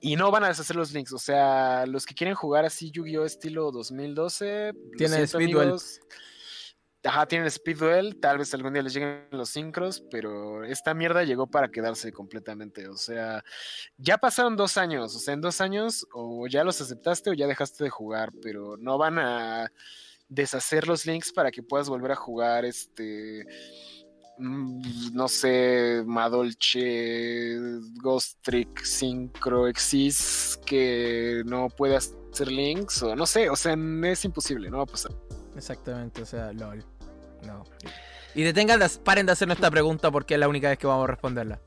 y 0.00 0.14
no 0.14 0.30
van 0.30 0.44
a 0.44 0.46
deshacer 0.46 0.76
los 0.76 0.92
links, 0.92 1.12
o 1.12 1.18
sea, 1.18 1.84
los 1.86 2.06
que 2.06 2.14
quieren 2.14 2.36
jugar 2.36 2.64
así 2.64 2.92
Yu-Gi-Oh 2.92 3.24
estilo 3.24 3.72
2012, 3.72 4.72
tiene 4.96 5.22
Speed 5.22 5.56
Ajá, 7.02 7.26
tienen 7.26 7.48
Speed 7.48 7.76
Duel, 7.76 8.20
tal 8.20 8.38
vez 8.38 8.54
algún 8.54 8.72
día 8.72 8.82
les 8.82 8.94
lleguen 8.94 9.26
los 9.32 9.48
sincros, 9.48 10.04
pero 10.12 10.62
esta 10.62 10.94
mierda 10.94 11.24
llegó 11.24 11.48
para 11.48 11.68
quedarse 11.68 12.12
completamente. 12.12 12.86
O 12.86 12.96
sea, 12.96 13.42
ya 13.96 14.16
pasaron 14.16 14.54
dos 14.54 14.76
años, 14.76 15.16
o 15.16 15.18
sea, 15.18 15.34
en 15.34 15.40
dos 15.40 15.60
años 15.60 16.06
o 16.12 16.46
ya 16.46 16.62
los 16.62 16.80
aceptaste 16.80 17.30
o 17.30 17.32
ya 17.32 17.48
dejaste 17.48 17.82
de 17.82 17.90
jugar, 17.90 18.30
pero 18.40 18.76
no 18.76 18.96
van 18.96 19.18
a 19.18 19.72
deshacer 20.32 20.88
los 20.88 21.06
links 21.06 21.32
para 21.32 21.50
que 21.50 21.62
puedas 21.62 21.88
volver 21.88 22.12
a 22.12 22.16
jugar 22.16 22.64
este 22.64 23.44
mm, 24.38 25.14
no 25.14 25.28
sé, 25.28 26.02
Madolche, 26.06 27.56
Ghost 28.02 28.38
Trick, 28.42 28.82
Synchro, 28.82 29.68
Exis, 29.68 30.58
que 30.64 31.42
no 31.44 31.68
puede 31.68 31.96
hacer 31.96 32.50
links, 32.50 33.02
o 33.02 33.14
no 33.14 33.26
sé, 33.26 33.50
o 33.50 33.56
sea, 33.56 33.76
es 34.04 34.24
imposible, 34.24 34.70
no 34.70 34.78
va 34.78 34.84
a 34.84 34.86
pasar. 34.86 35.12
Exactamente, 35.56 36.22
o 36.22 36.26
sea, 36.26 36.52
LOL. 36.52 36.84
No. 37.46 37.64
Y 38.34 38.42
detengan, 38.42 38.80
paren 39.04 39.26
de 39.26 39.32
hacernos 39.32 39.58
esta 39.58 39.70
pregunta 39.70 40.10
porque 40.10 40.34
es 40.34 40.40
la 40.40 40.48
única 40.48 40.70
vez 40.70 40.78
que 40.78 40.86
vamos 40.86 41.04
a 41.04 41.08
responderla. 41.08 41.60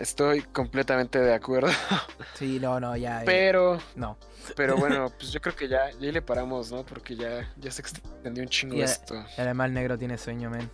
Estoy 0.00 0.42
completamente 0.42 1.18
de 1.20 1.34
acuerdo. 1.34 1.68
Sí, 2.34 2.58
no, 2.58 2.80
no, 2.80 2.96
ya. 2.96 3.22
Pero. 3.24 3.78
No. 3.94 4.18
Pero 4.56 4.76
bueno, 4.78 5.08
pues 5.16 5.30
yo 5.30 5.40
creo 5.40 5.54
que 5.54 5.68
ya, 5.68 5.90
ya 5.92 6.10
le 6.10 6.20
paramos, 6.20 6.72
¿no? 6.72 6.84
Porque 6.84 7.14
ya, 7.14 7.52
ya 7.56 7.70
se 7.70 7.80
extendió 7.82 8.42
un 8.42 8.48
chingo 8.48 8.76
esto. 8.82 9.14
Además, 9.38 9.68
el 9.68 9.74
negro 9.74 9.96
tiene 9.96 10.18
sueño, 10.18 10.50
men. 10.50 10.68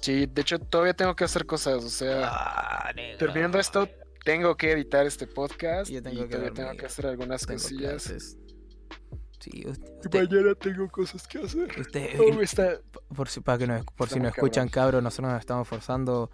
Sí, 0.00 0.26
de 0.26 0.42
hecho, 0.42 0.58
todavía 0.58 0.92
tengo 0.92 1.16
que 1.16 1.24
hacer 1.24 1.46
cosas. 1.46 1.82
O 1.82 1.88
sea, 1.88 2.28
ah, 2.30 2.92
terminando 3.18 3.58
esto, 3.58 3.88
tengo 4.22 4.54
que 4.56 4.72
editar 4.72 5.06
este 5.06 5.26
podcast. 5.26 5.90
y 5.90 6.00
todavía 6.00 6.52
tengo 6.52 6.76
que 6.76 6.86
hacer 6.86 7.06
algunas 7.06 7.46
cosillas. 7.46 8.36
Sí, 9.40 9.62
Mañana 10.12 10.54
tengo 10.54 10.88
cosas 10.88 11.26
que 11.26 11.38
hacer. 11.38 11.68
Por, 13.14 13.28
si, 13.28 13.40
para 13.40 13.58
que 13.58 13.66
no, 13.66 13.84
por 13.96 14.08
si 14.08 14.18
no 14.18 14.28
escuchan, 14.28 14.68
cabros, 14.68 15.02
nosotros 15.02 15.32
nos 15.32 15.40
estamos 15.40 15.68
forzando 15.68 16.30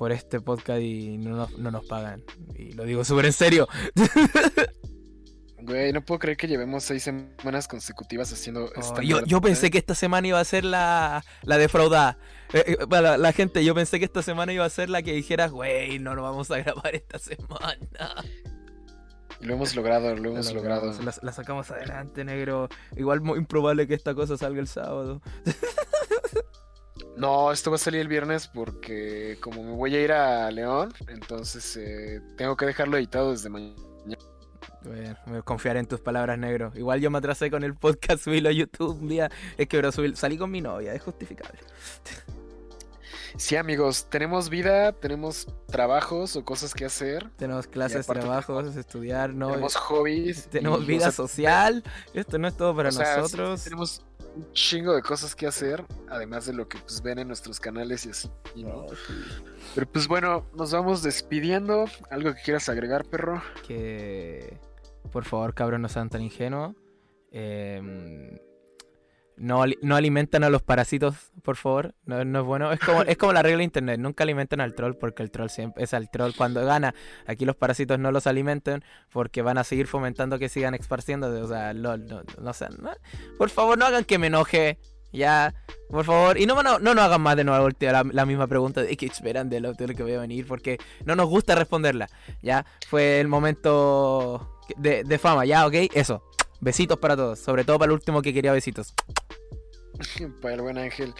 por 0.00 0.12
este 0.12 0.40
podcast 0.40 0.80
y 0.80 1.18
no 1.18 1.36
nos, 1.36 1.58
no 1.58 1.70
nos 1.70 1.84
pagan. 1.84 2.24
Y 2.56 2.72
lo 2.72 2.86
digo 2.86 3.04
súper 3.04 3.26
en 3.26 3.34
serio. 3.34 3.68
Güey, 5.62 5.92
no 5.92 6.02
puedo 6.02 6.20
creer 6.20 6.38
que 6.38 6.48
llevemos 6.48 6.84
seis 6.84 7.02
semanas 7.02 7.68
consecutivas 7.68 8.32
haciendo 8.32 8.70
oh, 8.74 9.00
yo, 9.02 9.22
yo, 9.26 9.42
pensé 9.42 9.70
que 9.70 9.76
esta 9.76 9.94
semana 9.94 10.26
iba 10.26 10.40
a 10.40 10.44
ser 10.46 10.64
la, 10.64 11.22
la 11.42 11.58
defraudada. 11.58 12.16
Eh, 12.54 12.64
eh, 12.66 12.86
para 12.88 13.18
la, 13.18 13.32
gente, 13.32 13.62
yo 13.62 13.74
pensé 13.74 13.98
que 13.98 14.06
esta 14.06 14.22
semana 14.22 14.54
iba 14.54 14.64
a 14.64 14.70
ser 14.70 14.88
la 14.88 15.02
que 15.02 15.12
dijera, 15.12 15.48
güey, 15.48 15.98
no 15.98 16.14
nos 16.14 16.24
vamos 16.24 16.50
a 16.50 16.56
grabar 16.56 16.94
esta 16.94 17.18
semana. 17.18 17.76
Lo 19.40 19.52
hemos 19.52 19.74
logrado, 19.74 20.16
lo 20.16 20.30
hemos 20.30 20.52
logrado. 20.54 20.94
La, 21.20 21.32
sacamos 21.32 21.70
adelante, 21.70 22.24
negro. 22.24 22.70
Igual 22.96 23.20
muy 23.20 23.38
improbable 23.38 23.86
que 23.86 23.94
esta 23.94 24.14
cosa 24.14 24.38
salga 24.38 24.60
el 24.60 24.66
sábado. 24.66 25.20
No, 27.16 27.52
esto 27.52 27.70
va 27.70 27.76
a 27.76 27.78
salir 27.78 28.00
el 28.00 28.08
viernes 28.08 28.48
porque 28.48 29.38
como 29.40 29.62
me 29.62 29.72
voy 29.72 29.94
a 29.96 30.02
ir 30.02 30.12
a 30.12 30.50
León, 30.50 30.92
entonces 31.08 31.76
eh, 31.76 32.20
tengo 32.36 32.56
que 32.56 32.66
dejarlo 32.66 32.96
editado 32.96 33.32
desde 33.32 33.48
mañana. 33.48 33.76
Bueno, 34.82 35.44
confiaré 35.44 35.80
en 35.80 35.86
tus 35.86 36.00
palabras, 36.00 36.38
negro. 36.38 36.72
Igual 36.74 37.00
yo 37.00 37.10
me 37.10 37.18
atrasé 37.18 37.50
con 37.50 37.64
el 37.64 37.74
podcast, 37.74 38.22
subirlo 38.24 38.48
a 38.48 38.52
YouTube 38.52 38.98
un 38.98 39.08
día. 39.08 39.30
Es 39.56 39.68
que, 39.68 39.78
bro, 39.78 39.90
salí 40.14 40.38
con 40.38 40.50
mi 40.50 40.60
novia, 40.60 40.94
es 40.94 41.02
justificable. 41.02 41.58
Sí, 43.36 43.56
amigos, 43.56 44.06
tenemos 44.10 44.48
vida, 44.50 44.92
tenemos 44.92 45.46
trabajos 45.66 46.34
o 46.34 46.44
cosas 46.44 46.74
que 46.74 46.84
hacer. 46.84 47.30
Tenemos 47.36 47.66
clases, 47.66 48.06
trabajos, 48.06 48.74
estudiar, 48.76 49.32
¿no? 49.32 49.48
Tenemos 49.48 49.76
hobbies. 49.76 50.48
Tenemos 50.48 50.84
vida 50.84 51.12
social. 51.12 51.84
Esto 52.12 52.38
no 52.38 52.48
es 52.48 52.56
todo 52.56 52.74
para 52.74 52.90
nosotros. 52.90 53.62
tenemos 53.62 54.02
un 54.34 54.52
chingo 54.52 54.94
de 54.94 55.02
cosas 55.02 55.34
que 55.34 55.46
hacer, 55.46 55.84
además 56.08 56.46
de 56.46 56.52
lo 56.52 56.68
que 56.68 56.78
pues, 56.78 57.02
ven 57.02 57.18
en 57.18 57.28
nuestros 57.28 57.60
canales 57.60 58.06
y 58.06 58.10
así. 58.10 58.30
Pero 59.74 59.86
pues 59.90 60.08
bueno, 60.08 60.46
nos 60.54 60.72
vamos 60.72 61.02
despidiendo. 61.02 61.86
¿Algo 62.10 62.34
que 62.34 62.42
quieras 62.42 62.68
agregar, 62.68 63.04
perro? 63.04 63.42
Que 63.66 64.58
por 65.12 65.24
favor, 65.24 65.54
cabrón, 65.54 65.82
no 65.82 65.88
sean 65.88 66.08
tan 66.08 66.22
ingenuos. 66.22 66.74
Eh, 67.32 68.40
no, 69.40 69.64
no 69.80 69.96
alimentan 69.96 70.44
a 70.44 70.50
los 70.50 70.60
parásitos, 70.60 71.14
por 71.42 71.56
favor. 71.56 71.94
No, 72.04 72.22
no, 72.26 72.40
es 72.40 72.44
bueno. 72.44 72.72
Es 72.72 72.80
como, 72.80 73.02
es 73.02 73.16
como 73.16 73.32
la 73.32 73.42
regla 73.42 73.58
de 73.58 73.64
internet. 73.64 73.98
Nunca 73.98 74.22
alimenten 74.24 74.60
al 74.60 74.74
troll 74.74 74.96
porque 74.96 75.22
el 75.22 75.30
troll 75.30 75.48
siempre 75.48 75.82
es 75.82 75.94
al 75.94 76.10
troll 76.10 76.32
cuando 76.36 76.62
gana. 76.64 76.94
Aquí 77.26 77.46
los 77.46 77.56
parásitos 77.56 77.98
no 77.98 78.12
los 78.12 78.26
alimenten 78.26 78.84
porque 79.10 79.40
van 79.40 79.56
a 79.56 79.64
seguir 79.64 79.86
fomentando 79.86 80.38
que 80.38 80.50
sigan 80.50 80.74
esparciendo. 80.74 81.28
O 81.42 81.48
sea, 81.48 81.72
no, 81.72 81.96
no, 81.96 82.22
no, 82.38 82.52
Por 83.38 83.48
favor, 83.48 83.78
no 83.78 83.86
hagan 83.86 84.04
que 84.04 84.18
me 84.18 84.26
enoje. 84.26 84.78
Ya, 85.10 85.54
por 85.88 86.04
favor. 86.04 86.38
Y 86.38 86.44
no, 86.44 86.62
no, 86.62 86.78
no 86.78 86.94
nos 86.94 87.02
hagan 87.02 87.22
más 87.22 87.34
de 87.34 87.44
nuevo 87.44 87.66
la, 87.80 88.04
la 88.12 88.26
misma 88.26 88.46
pregunta 88.46 88.82
de 88.82 88.94
qué 88.94 89.06
esperan 89.06 89.48
del 89.48 89.64
otro 89.64 89.86
que 89.86 90.02
voy 90.02 90.12
a 90.12 90.20
venir 90.20 90.46
porque 90.46 90.76
no 91.06 91.16
nos 91.16 91.30
gusta 91.30 91.54
responderla. 91.54 92.08
Ya, 92.42 92.66
fue 92.88 93.20
el 93.20 93.28
momento 93.28 94.60
de, 94.76 95.02
de 95.02 95.18
fama. 95.18 95.46
Ya, 95.46 95.66
ok, 95.66 95.74
eso. 95.94 96.22
Besitos 96.60 96.98
para 96.98 97.16
todos, 97.16 97.38
sobre 97.38 97.64
todo 97.64 97.78
para 97.78 97.90
el 97.90 97.94
último 97.94 98.20
que 98.20 98.34
quería 98.34 98.52
besitos. 98.52 98.92
para 100.42 100.54
el 100.54 100.62
buen 100.62 100.78
ángel. 100.78 101.14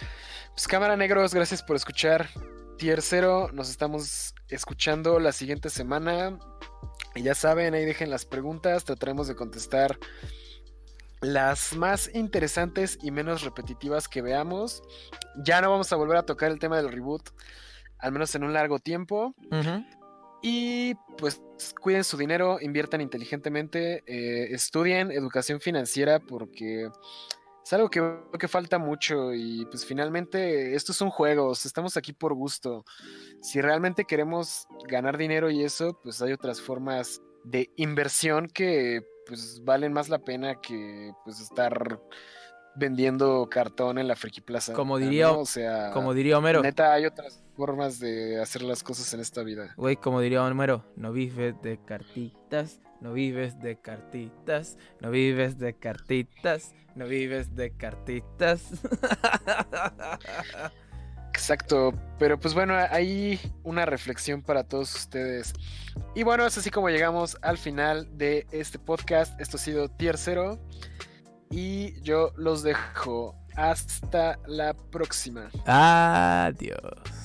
Pues 0.51 0.66
cámara 0.69 0.97
negros, 0.97 1.35
gracias 1.35 1.62
por 1.62 1.77
escuchar. 1.77 2.28
Tercero, 2.78 3.51
nos 3.52 3.70
estamos 3.70 4.35
escuchando 4.48 5.19
la 5.19 5.32
siguiente 5.32 5.70
semana. 5.70 6.39
Y 7.15 7.23
ya 7.23 7.35
saben, 7.35 7.74
ahí 7.74 7.85
dejen 7.85 8.11
las 8.11 8.24
preguntas, 8.24 8.85
trataremos 8.85 9.28
de 9.28 9.35
contestar 9.35 9.98
las 11.20 11.77
más 11.77 12.11
interesantes 12.15 12.98
y 13.02 13.11
menos 13.11 13.43
repetitivas 13.43 14.09
que 14.09 14.23
veamos. 14.23 14.82
Ya 15.44 15.61
no 15.61 15.70
vamos 15.70 15.93
a 15.93 15.97
volver 15.97 16.16
a 16.16 16.23
tocar 16.24 16.51
el 16.51 16.59
tema 16.59 16.77
del 16.77 16.90
reboot, 16.90 17.31
al 17.98 18.12
menos 18.12 18.35
en 18.35 18.44
un 18.44 18.52
largo 18.52 18.78
tiempo. 18.78 19.35
Y 20.43 20.94
pues 21.19 21.43
cuiden 21.81 22.05
su 22.05 22.16
dinero, 22.16 22.59
inviertan 22.61 23.02
inteligentemente, 23.02 24.02
eh, 24.07 24.55
estudien 24.55 25.12
educación 25.12 25.61
financiera 25.61 26.19
porque 26.19 26.89
es 27.70 27.74
algo 27.74 27.88
que, 27.88 28.02
que 28.36 28.48
falta 28.48 28.78
mucho 28.80 29.32
y 29.32 29.64
pues 29.66 29.86
finalmente 29.86 30.74
estos 30.74 30.97
son 30.97 31.09
juegos, 31.09 31.66
estamos 31.66 31.97
aquí 31.97 32.12
por 32.12 32.34
gusto. 32.34 32.84
Si 33.42 33.60
realmente 33.60 34.06
queremos 34.06 34.66
ganar 34.88 35.16
dinero 35.16 35.51
y 35.51 35.62
eso, 35.62 35.97
pues 36.02 36.20
hay 36.20 36.32
otras 36.32 36.60
formas 36.60 37.22
de 37.44 37.70
inversión 37.76 38.48
que 38.48 39.06
pues 39.24 39.62
valen 39.62 39.92
más 39.92 40.09
la 40.09 40.18
pena 40.18 40.60
que 40.60 41.12
pues 41.24 41.38
estar 41.38 42.01
vendiendo 42.74 43.48
cartón 43.48 43.98
en 43.98 44.09
la 44.09 44.16
Friki 44.16 44.40
Plaza. 44.40 44.72
Como 44.72 44.98
diría, 44.98 45.30
o 45.30 45.47
sea, 45.47 45.92
como 45.92 46.12
diría 46.12 46.38
Homero. 46.38 46.62
Neta, 46.62 46.92
hay 46.92 47.06
otras 47.06 47.40
formas 47.55 48.01
de 48.01 48.40
hacer 48.40 48.62
las 48.62 48.82
cosas 48.82 49.14
en 49.14 49.20
esta 49.20 49.44
vida. 49.44 49.74
Güey, 49.76 49.94
como 49.94 50.20
diría 50.20 50.42
Homero, 50.42 50.84
no 50.97 51.12
vives 51.12 51.55
de 51.62 51.78
cartitas, 51.84 52.80
no 53.01 53.12
vives 53.12 53.60
de 53.60 53.77
cartitas, 53.77 54.78
no 55.01 55.10
vives 55.10 55.59
de 55.59 55.74
cartitas, 55.74 56.74
no 56.94 57.06
vives 57.06 57.55
de 57.55 57.70
cartitas. 57.72 58.70
Exacto, 61.31 61.94
pero 62.18 62.39
pues 62.39 62.52
bueno, 62.52 62.74
hay 62.74 63.40
una 63.62 63.86
reflexión 63.86 64.43
para 64.43 64.64
todos 64.64 64.94
ustedes. 64.94 65.55
Y 66.14 66.22
bueno, 66.22 66.44
es 66.44 66.59
así 66.59 66.70
como 66.70 66.90
llegamos 66.90 67.39
al 67.40 67.56
final 67.56 68.06
de 68.18 68.47
este 68.51 68.78
podcast. 68.78 69.40
Esto 69.40 69.56
ha 69.56 69.60
sido 69.60 69.89
Tier 69.89 70.16
y 71.51 72.01
yo 72.02 72.32
los 72.36 72.62
dejo. 72.62 73.36
Hasta 73.56 74.39
la 74.47 74.74
próxima. 74.74 75.51
Adiós. 75.66 77.19